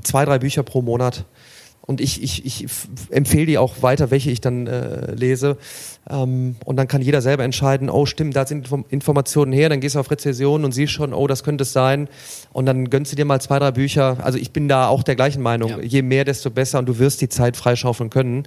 zwei, 0.04 0.24
drei 0.24 0.38
Bücher 0.38 0.62
pro 0.62 0.84
Monat 0.84 1.26
und 1.90 2.02
ich, 2.02 2.22
ich, 2.22 2.46
ich 2.46 2.68
empfehle 3.10 3.48
die 3.48 3.58
auch 3.58 3.82
weiter, 3.82 4.12
welche 4.12 4.30
ich 4.30 4.42
dann 4.42 4.68
äh, 4.68 5.12
lese. 5.16 5.58
Ähm, 6.08 6.56
und 6.64 6.76
dann 6.76 6.88
kann 6.88 7.02
jeder 7.02 7.20
selber 7.20 7.44
entscheiden, 7.44 7.90
oh 7.90 8.06
stimmt, 8.06 8.36
da 8.36 8.46
sind 8.46 8.70
Informationen 8.90 9.52
her, 9.52 9.70
dann 9.70 9.80
gehst 9.80 9.96
du 9.96 10.00
auf 10.00 10.12
Rezession 10.12 10.66
und 10.66 10.72
siehst 10.72 10.94
schon, 10.94 11.16
oh, 11.16 11.26
das 11.26 11.44
könnte 11.44 11.64
es 11.64 11.74
sein. 11.74 12.08
Und 12.54 12.68
dann 12.68 12.92
gönnst 12.92 13.12
du 13.12 13.16
dir 13.16 13.26
mal 13.26 13.42
zwei, 13.42 13.58
drei 13.58 13.72
Bücher. 13.72 14.18
Also 14.22 14.38
ich 14.38 14.52
bin 14.52 14.68
da 14.68 14.88
auch 14.88 15.02
der 15.02 15.16
gleichen 15.16 15.42
Meinung. 15.42 15.72
Ja. 15.72 15.80
Je 15.80 16.04
mehr, 16.04 16.26
desto 16.26 16.52
besser 16.52 16.78
und 16.78 16.86
du 16.86 17.00
wirst 17.00 17.22
die 17.22 17.30
Zeit 17.30 17.58
freischaufeln 17.58 18.12
können. 18.12 18.44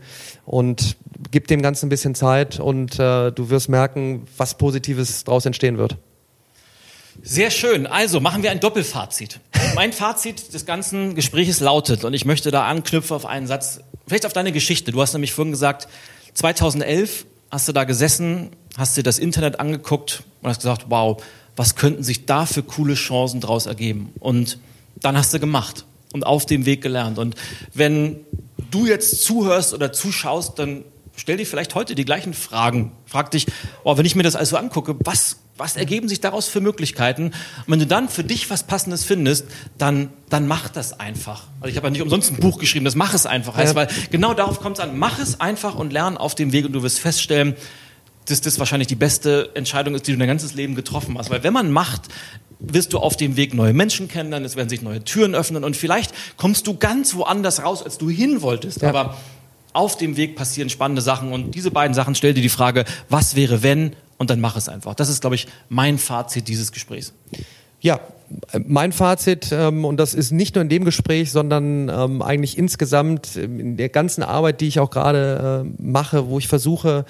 Und 0.46 0.96
gib 1.32 1.48
dem 1.48 1.62
Ganzen 1.62 1.86
ein 1.86 1.88
bisschen 1.88 2.14
Zeit 2.14 2.60
und 2.60 3.00
äh, 3.00 3.32
du 3.32 3.50
wirst 3.50 3.68
merken, 3.68 4.22
was 4.36 4.56
Positives 4.56 5.24
daraus 5.24 5.46
entstehen 5.46 5.78
wird. 5.78 5.98
Sehr 7.22 7.50
schön. 7.50 7.86
Also 7.86 8.20
machen 8.20 8.42
wir 8.42 8.50
ein 8.50 8.60
Doppelfazit. 8.60 9.40
Mein 9.74 9.92
Fazit 9.92 10.54
des 10.54 10.66
ganzen 10.66 11.14
Gespräches 11.14 11.60
lautet, 11.60 12.04
und 12.04 12.14
ich 12.14 12.24
möchte 12.24 12.50
da 12.50 12.66
anknüpfen 12.66 13.14
auf 13.14 13.26
einen 13.26 13.46
Satz, 13.46 13.80
vielleicht 14.06 14.26
auf 14.26 14.32
deine 14.32 14.52
Geschichte. 14.52 14.92
Du 14.92 15.00
hast 15.00 15.12
nämlich 15.12 15.32
vorhin 15.32 15.52
gesagt, 15.52 15.88
2011 16.34 17.26
hast 17.50 17.68
du 17.68 17.72
da 17.72 17.84
gesessen, 17.84 18.50
hast 18.76 18.96
dir 18.96 19.02
das 19.02 19.18
Internet 19.18 19.60
angeguckt 19.60 20.24
und 20.40 20.48
hast 20.48 20.58
gesagt, 20.58 20.86
wow, 20.88 21.22
was 21.56 21.76
könnten 21.76 22.02
sich 22.02 22.24
da 22.26 22.46
für 22.46 22.62
coole 22.62 22.94
Chancen 22.94 23.40
daraus 23.40 23.66
ergeben? 23.66 24.12
Und 24.20 24.58
dann 25.00 25.16
hast 25.16 25.34
du 25.34 25.38
gemacht 25.38 25.84
und 26.12 26.24
auf 26.24 26.46
dem 26.46 26.64
Weg 26.64 26.82
gelernt. 26.82 27.18
Und 27.18 27.34
wenn 27.74 28.20
du 28.70 28.86
jetzt 28.86 29.22
zuhörst 29.22 29.74
oder 29.74 29.92
zuschaust, 29.92 30.58
dann 30.58 30.84
stell 31.16 31.36
dir 31.36 31.46
vielleicht 31.46 31.74
heute 31.74 31.94
die 31.94 32.04
gleichen 32.04 32.34
Fragen. 32.34 32.92
Frag 33.06 33.30
dich, 33.30 33.46
oh, 33.84 33.96
wenn 33.96 34.06
ich 34.06 34.14
mir 34.14 34.22
das 34.22 34.36
alles 34.36 34.50
so 34.50 34.56
angucke, 34.56 34.96
was, 35.00 35.36
was 35.56 35.76
ergeben 35.76 36.08
sich 36.08 36.20
daraus 36.20 36.48
für 36.48 36.60
Möglichkeiten? 36.60 37.26
Und 37.26 37.32
wenn 37.68 37.78
du 37.78 37.86
dann 37.86 38.08
für 38.08 38.24
dich 38.24 38.50
was 38.50 38.64
Passendes 38.64 39.04
findest, 39.04 39.46
dann, 39.78 40.10
dann 40.28 40.48
mach 40.48 40.68
das 40.68 40.98
einfach. 40.98 41.44
Also 41.60 41.70
ich 41.70 41.76
habe 41.76 41.88
ja 41.88 41.90
nicht 41.90 42.02
umsonst 42.02 42.32
ein 42.32 42.36
Buch 42.36 42.58
geschrieben, 42.58 42.84
das 42.84 42.94
mach 42.94 43.14
es 43.14 43.26
einfach 43.26 43.56
heißt, 43.56 43.74
ja. 43.74 43.76
weil 43.76 43.88
genau 44.10 44.34
darauf 44.34 44.60
kommt 44.60 44.78
es 44.78 44.84
an. 44.84 44.98
Mach 44.98 45.18
es 45.18 45.40
einfach 45.40 45.74
und 45.74 45.92
lern 45.92 46.16
auf 46.16 46.34
dem 46.34 46.52
Weg 46.52 46.64
und 46.64 46.72
du 46.72 46.82
wirst 46.82 46.98
feststellen, 46.98 47.54
dass 48.26 48.40
das 48.40 48.58
wahrscheinlich 48.58 48.88
die 48.88 48.94
beste 48.94 49.50
Entscheidung 49.54 49.94
ist, 49.94 50.06
die 50.06 50.12
du 50.12 50.18
dein 50.18 50.28
ganzes 50.28 50.54
Leben 50.54 50.74
getroffen 50.74 51.18
hast. 51.18 51.30
Weil 51.30 51.42
wenn 51.42 51.52
man 51.52 51.70
macht, 51.70 52.02
wirst 52.60 52.92
du 52.92 52.98
auf 52.98 53.16
dem 53.16 53.36
Weg 53.36 53.54
neue 53.54 53.72
Menschen 53.72 54.08
kennenlernen, 54.08 54.46
es 54.46 54.56
werden 54.56 54.68
sich 54.68 54.82
neue 54.82 55.02
Türen 55.02 55.34
öffnen 55.34 55.64
und 55.64 55.76
vielleicht 55.76 56.14
kommst 56.36 56.66
du 56.66 56.76
ganz 56.76 57.14
woanders 57.14 57.62
raus, 57.64 57.82
als 57.82 57.98
du 57.98 58.08
hin 58.08 58.40
wolltest. 58.40 58.82
Ja. 58.82 58.90
Aber 58.90 59.16
auf 59.72 59.96
dem 59.96 60.16
Weg 60.16 60.36
passieren 60.36 60.70
spannende 60.70 61.02
Sachen 61.02 61.32
und 61.32 61.54
diese 61.54 61.70
beiden 61.70 61.94
Sachen 61.94 62.14
stell 62.14 62.34
dir 62.34 62.42
die 62.42 62.48
Frage, 62.48 62.84
was 63.08 63.36
wäre 63.36 63.62
wenn 63.62 63.94
und 64.18 64.30
dann 64.30 64.40
mach 64.40 64.56
es 64.56 64.68
einfach. 64.68 64.94
Das 64.94 65.08
ist, 65.08 65.20
glaube 65.20 65.36
ich, 65.36 65.46
mein 65.68 65.98
Fazit 65.98 66.48
dieses 66.48 66.72
Gesprächs. 66.72 67.12
Ja, 67.80 68.00
mein 68.64 68.92
Fazit, 68.92 69.50
ähm, 69.52 69.84
und 69.84 69.96
das 69.98 70.14
ist 70.14 70.30
nicht 70.30 70.54
nur 70.54 70.62
in 70.62 70.68
dem 70.68 70.84
Gespräch, 70.84 71.32
sondern 71.32 71.88
ähm, 71.88 72.22
eigentlich 72.22 72.56
insgesamt 72.56 73.36
in 73.36 73.76
der 73.76 73.88
ganzen 73.88 74.22
Arbeit, 74.22 74.60
die 74.60 74.68
ich 74.68 74.78
auch 74.78 74.90
gerade 74.90 75.64
äh, 75.66 75.82
mache, 75.82 76.28
wo 76.28 76.38
ich 76.38 76.48
versuche, 76.48 77.04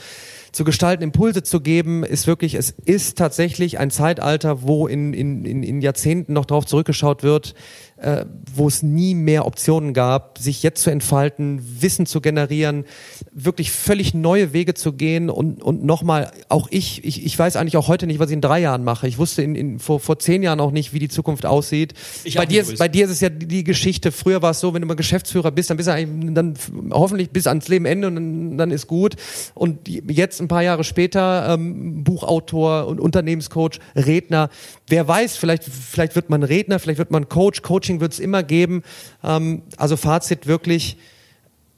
zu 0.52 0.64
gestalten, 0.64 1.02
Impulse 1.02 1.42
zu 1.42 1.60
geben, 1.60 2.04
ist 2.04 2.26
wirklich, 2.26 2.54
es 2.54 2.70
ist 2.70 3.16
tatsächlich 3.16 3.78
ein 3.78 3.90
Zeitalter, 3.90 4.62
wo 4.62 4.86
in, 4.86 5.14
in, 5.14 5.44
in 5.44 5.80
Jahrzehnten 5.80 6.34
noch 6.34 6.44
darauf 6.44 6.66
zurückgeschaut 6.66 7.22
wird, 7.22 7.54
äh, 8.02 8.24
wo 8.54 8.68
es 8.68 8.82
nie 8.82 9.14
mehr 9.14 9.46
Optionen 9.46 9.94
gab, 9.94 10.38
sich 10.38 10.62
jetzt 10.62 10.82
zu 10.82 10.90
entfalten, 10.90 11.62
Wissen 11.80 12.04
zu 12.04 12.20
generieren, 12.20 12.84
wirklich 13.32 13.70
völlig 13.70 14.12
neue 14.12 14.52
Wege 14.52 14.74
zu 14.74 14.92
gehen 14.92 15.30
und, 15.30 15.62
und 15.62 15.84
nochmal, 15.84 16.32
auch 16.48 16.68
ich, 16.70 17.04
ich, 17.04 17.24
ich 17.24 17.38
weiß 17.38 17.56
eigentlich 17.56 17.76
auch 17.76 17.88
heute 17.88 18.06
nicht, 18.06 18.18
was 18.18 18.30
ich 18.30 18.34
in 18.34 18.40
drei 18.40 18.60
Jahren 18.60 18.84
mache. 18.84 19.06
Ich 19.06 19.18
wusste 19.18 19.42
in, 19.42 19.54
in, 19.54 19.78
vor, 19.78 20.00
vor 20.00 20.18
zehn 20.18 20.42
Jahren 20.42 20.60
auch 20.60 20.72
nicht, 20.72 20.92
wie 20.92 20.98
die 20.98 21.08
Zukunft 21.08 21.46
aussieht. 21.46 21.94
Ich 22.24 22.34
bei, 22.34 22.44
dir, 22.44 22.64
bei 22.76 22.88
dir 22.88 23.04
ist 23.04 23.12
es 23.12 23.20
ja 23.20 23.28
die 23.28 23.64
Geschichte, 23.64 24.12
früher 24.12 24.42
war 24.42 24.50
es 24.50 24.60
so, 24.60 24.74
wenn 24.74 24.82
du 24.82 24.88
mal 24.88 24.94
Geschäftsführer 24.94 25.50
bist, 25.50 25.70
dann 25.70 25.76
bist 25.76 25.88
du 25.88 25.92
eigentlich 25.92 26.34
dann 26.34 26.54
hoffentlich 26.90 27.30
bis 27.30 27.46
ans 27.46 27.68
Leben 27.68 27.86
Ende 27.86 28.08
und 28.08 28.16
dann, 28.16 28.58
dann 28.58 28.70
ist 28.70 28.86
gut. 28.86 29.14
Und 29.54 29.88
jetzt 29.88 30.40
ein 30.40 30.48
paar 30.48 30.62
Jahre 30.62 30.84
später 30.84 31.54
ähm, 31.54 32.04
Buchautor 32.04 32.86
und 32.88 33.00
Unternehmenscoach, 33.00 33.78
Redner. 33.94 34.50
Wer 34.88 35.06
weiß, 35.06 35.36
vielleicht, 35.36 35.64
vielleicht 35.64 36.16
wird 36.16 36.30
man 36.30 36.42
Redner, 36.42 36.78
vielleicht 36.78 36.98
wird 36.98 37.10
man 37.10 37.28
Coach. 37.28 37.62
Coaching 37.62 37.91
wird 38.00 38.12
es 38.12 38.18
immer 38.18 38.42
geben. 38.42 38.82
Ähm, 39.22 39.62
also 39.76 39.96
Fazit 39.96 40.46
wirklich, 40.46 40.98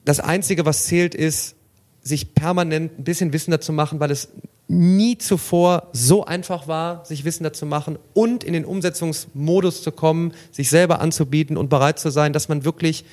das 0.04 0.20
Einzige, 0.20 0.66
was 0.66 0.84
zählt, 0.84 1.14
ist, 1.14 1.56
sich 2.02 2.34
permanent 2.34 2.98
ein 2.98 3.04
bisschen 3.04 3.32
wissender 3.32 3.60
zu 3.60 3.72
machen, 3.72 3.98
weil 4.00 4.10
es 4.10 4.28
nie 4.68 5.18
zuvor 5.18 5.88
so 5.92 6.24
einfach 6.24 6.68
war, 6.68 7.04
sich 7.04 7.24
wissender 7.24 7.52
zu 7.52 7.66
machen 7.66 7.98
und 8.12 8.44
in 8.44 8.52
den 8.52 8.64
Umsetzungsmodus 8.64 9.82
zu 9.82 9.92
kommen, 9.92 10.32
sich 10.50 10.70
selber 10.70 11.00
anzubieten 11.00 11.56
und 11.56 11.68
bereit 11.68 11.98
zu 11.98 12.10
sein, 12.10 12.32
dass 12.32 12.48
man 12.48 12.64
wirklich 12.64 13.04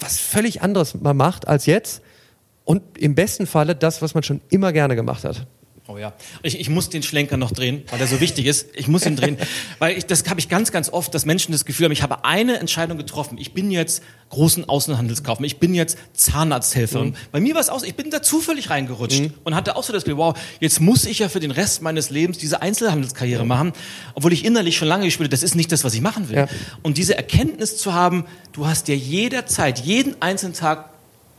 was 0.00 0.18
völlig 0.18 0.62
anderes 0.62 0.94
mal 0.94 1.14
macht 1.14 1.48
als 1.48 1.66
jetzt 1.66 2.02
und 2.64 2.82
im 2.98 3.14
besten 3.14 3.46
Falle 3.46 3.74
das, 3.74 4.02
was 4.02 4.14
man 4.14 4.22
schon 4.22 4.40
immer 4.48 4.72
gerne 4.72 4.96
gemacht 4.96 5.24
hat. 5.24 5.46
Oh 5.90 5.96
ja, 5.96 6.12
ich, 6.42 6.60
ich 6.60 6.68
muss 6.68 6.90
den 6.90 7.02
Schlenker 7.02 7.38
noch 7.38 7.50
drehen, 7.50 7.82
weil 7.88 7.96
der 7.98 8.06
so 8.06 8.20
wichtig 8.20 8.44
ist. 8.44 8.66
Ich 8.74 8.88
muss 8.88 9.06
ihn 9.06 9.16
drehen, 9.16 9.38
weil 9.78 9.96
ich, 9.96 10.04
das 10.04 10.22
habe 10.28 10.38
ich 10.38 10.50
ganz, 10.50 10.70
ganz 10.70 10.90
oft, 10.90 11.14
dass 11.14 11.24
Menschen 11.24 11.52
das 11.52 11.64
Gefühl 11.64 11.86
haben, 11.86 11.92
ich 11.92 12.02
habe 12.02 12.26
eine 12.26 12.58
Entscheidung 12.58 12.98
getroffen. 12.98 13.38
Ich 13.38 13.54
bin 13.54 13.70
jetzt 13.70 14.02
großen 14.28 14.68
Außenhandelskaufmann, 14.68 15.46
ich 15.46 15.56
bin 15.56 15.72
jetzt 15.72 15.96
Zahnarzthelfer. 16.12 17.04
Mhm. 17.04 17.14
bei 17.32 17.40
mir 17.40 17.54
war 17.54 17.62
es 17.62 17.70
aus, 17.70 17.84
ich 17.84 17.94
bin 17.94 18.10
da 18.10 18.20
zufällig 18.20 18.68
reingerutscht 18.68 19.20
mhm. 19.20 19.34
und 19.44 19.54
hatte 19.54 19.76
auch 19.76 19.82
so 19.82 19.94
das 19.94 20.04
Gefühl, 20.04 20.18
wow, 20.18 20.38
jetzt 20.60 20.78
muss 20.82 21.06
ich 21.06 21.20
ja 21.20 21.30
für 21.30 21.40
den 21.40 21.52
Rest 21.52 21.80
meines 21.80 22.10
Lebens 22.10 22.36
diese 22.36 22.60
Einzelhandelskarriere 22.60 23.44
mhm. 23.44 23.48
machen, 23.48 23.72
obwohl 24.12 24.34
ich 24.34 24.44
innerlich 24.44 24.76
schon 24.76 24.88
lange 24.88 25.06
gespürt 25.06 25.32
das 25.32 25.42
ist 25.42 25.54
nicht 25.54 25.72
das, 25.72 25.84
was 25.84 25.94
ich 25.94 26.02
machen 26.02 26.28
will. 26.28 26.36
Ja. 26.36 26.48
Und 26.82 26.98
diese 26.98 27.16
Erkenntnis 27.16 27.78
zu 27.78 27.94
haben, 27.94 28.26
du 28.52 28.66
hast 28.66 28.88
dir 28.88 28.96
jederzeit, 28.96 29.78
jeden 29.78 30.20
einzelnen 30.20 30.52
Tag 30.52 30.90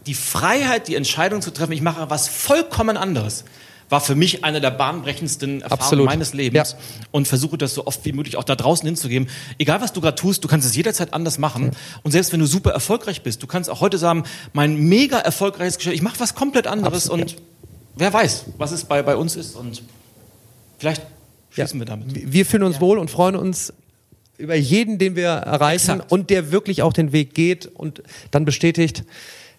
die 0.07 0.15
Freiheit, 0.15 0.87
die 0.87 0.95
Entscheidung 0.95 1.43
zu 1.43 1.51
treffen, 1.51 1.73
ich 1.73 1.83
mache 1.83 2.09
was 2.09 2.27
vollkommen 2.27 2.97
anderes 2.97 3.43
war 3.89 4.01
für 4.01 4.15
mich 4.15 4.43
eine 4.43 4.61
der 4.61 4.71
bahnbrechendsten 4.71 5.61
Erfahrungen 5.61 5.81
Absolut. 5.81 6.05
meines 6.05 6.33
Lebens 6.33 6.71
ja. 6.71 7.05
und 7.11 7.27
versuche 7.27 7.57
das 7.57 7.73
so 7.73 7.85
oft 7.87 8.05
wie 8.05 8.11
möglich 8.11 8.37
auch 8.37 8.43
da 8.43 8.55
draußen 8.55 8.85
hinzugeben. 8.85 9.27
Egal 9.57 9.81
was 9.81 9.93
du 9.93 10.01
gerade 10.01 10.15
tust, 10.15 10.43
du 10.43 10.47
kannst 10.47 10.67
es 10.67 10.75
jederzeit 10.75 11.13
anders 11.13 11.37
machen 11.37 11.65
ja. 11.65 11.71
und 12.03 12.11
selbst 12.11 12.31
wenn 12.31 12.39
du 12.39 12.45
super 12.45 12.71
erfolgreich 12.71 13.23
bist, 13.23 13.41
du 13.43 13.47
kannst 13.47 13.69
auch 13.69 13.81
heute 13.81 13.97
sagen, 13.97 14.23
mein 14.53 14.77
mega 14.77 15.17
erfolgreiches 15.17 15.77
Geschäft, 15.77 15.95
ich 15.95 16.01
mache 16.01 16.19
was 16.19 16.35
komplett 16.35 16.67
anderes 16.67 17.09
Absolut. 17.09 17.33
und 17.33 17.41
wer 17.95 18.13
weiß, 18.13 18.45
was 18.57 18.71
es 18.71 18.85
bei, 18.85 19.01
bei 19.01 19.15
uns 19.15 19.35
ist 19.35 19.55
und 19.55 19.81
vielleicht 20.77 21.01
schließen 21.49 21.79
ja. 21.79 21.85
wir 21.85 21.89
damit. 21.89 22.31
Wir 22.31 22.45
fühlen 22.45 22.63
uns 22.63 22.79
wohl 22.79 22.99
und 22.99 23.09
freuen 23.09 23.35
uns 23.35 23.73
über 24.37 24.55
jeden, 24.55 24.99
den 24.99 25.15
wir 25.15 25.27
erreichen 25.27 25.95
Exakt. 25.95 26.11
und 26.11 26.29
der 26.29 26.51
wirklich 26.51 26.81
auch 26.81 26.93
den 26.93 27.11
Weg 27.11 27.33
geht 27.33 27.65
und 27.65 28.03
dann 28.31 28.45
bestätigt, 28.45 29.03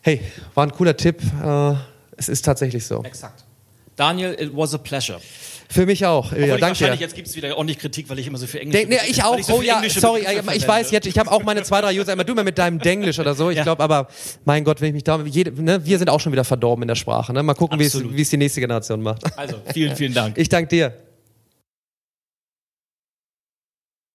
hey, 0.01 0.21
war 0.55 0.65
ein 0.65 0.73
cooler 0.73 0.97
Tipp, 0.97 1.21
äh, 1.45 1.75
es 2.17 2.29
ist 2.29 2.45
tatsächlich 2.45 2.87
so. 2.87 3.03
Exakt. 3.03 3.45
Daniel, 4.01 4.35
it 4.39 4.51
was 4.57 4.73
a 4.73 4.79
pleasure. 4.79 5.21
Für 5.69 5.87
mich 5.87 6.05
auch. 6.05 6.33
Ja, 6.33 6.39
danke. 6.47 6.63
Wahrscheinlich 6.63 7.01
jetzt 7.01 7.15
gibt 7.15 7.29
es 7.29 7.37
wieder 7.37 7.57
ordentlich 7.57 7.79
Kritik, 7.79 8.09
weil 8.09 8.19
ich 8.19 8.27
immer 8.27 8.39
so 8.39 8.47
viel 8.47 8.61
Englisch. 8.61 8.87
Nee, 8.89 8.99
ich 9.09 9.23
auch. 9.23 9.39
So 9.41 9.59
oh 9.59 9.63
ja, 9.63 9.83
sorry, 9.89 10.23
ich, 10.23 10.57
ich 10.57 10.67
weiß 10.67 10.91
jetzt, 10.91 11.07
ich 11.07 11.17
habe 11.17 11.31
auch 11.31 11.45
meine 11.45 11.63
zwei, 11.63 11.81
drei 11.81 11.97
User 11.97 12.13
immer 12.13 12.25
du 12.25 12.35
mal 12.35 12.43
mit 12.43 12.59
deinem 12.59 12.81
Denglisch 12.81 13.21
oder 13.21 13.35
so. 13.35 13.51
Ich 13.51 13.59
ja. 13.59 13.63
glaube, 13.63 13.83
aber 13.83 14.09
mein 14.45 14.65
Gott, 14.65 14.81
wenn 14.81 14.89
ich 14.89 14.95
mich 14.95 15.05
da, 15.05 15.21
jede, 15.25 15.53
ne, 15.63 15.85
wir 15.85 15.99
sind 15.99 16.11
auch 16.11 16.19
schon 16.19 16.33
wieder 16.33 16.45
verdorben 16.45 16.83
in 16.83 16.89
der 16.89 16.97
Sprache. 16.97 17.33
Ne? 17.33 17.43
Mal 17.43 17.55
gucken, 17.55 17.79
wie 17.79 17.85
es 18.23 18.31
die 18.31 18.37
nächste 18.37 18.61
Generation 18.61 19.03
macht. 19.03 19.23
Also 19.37 19.57
vielen, 19.73 19.95
vielen 19.95 20.15
Dank. 20.15 20.39
Ich 20.39 20.49
danke 20.49 20.69
dir. 20.69 20.95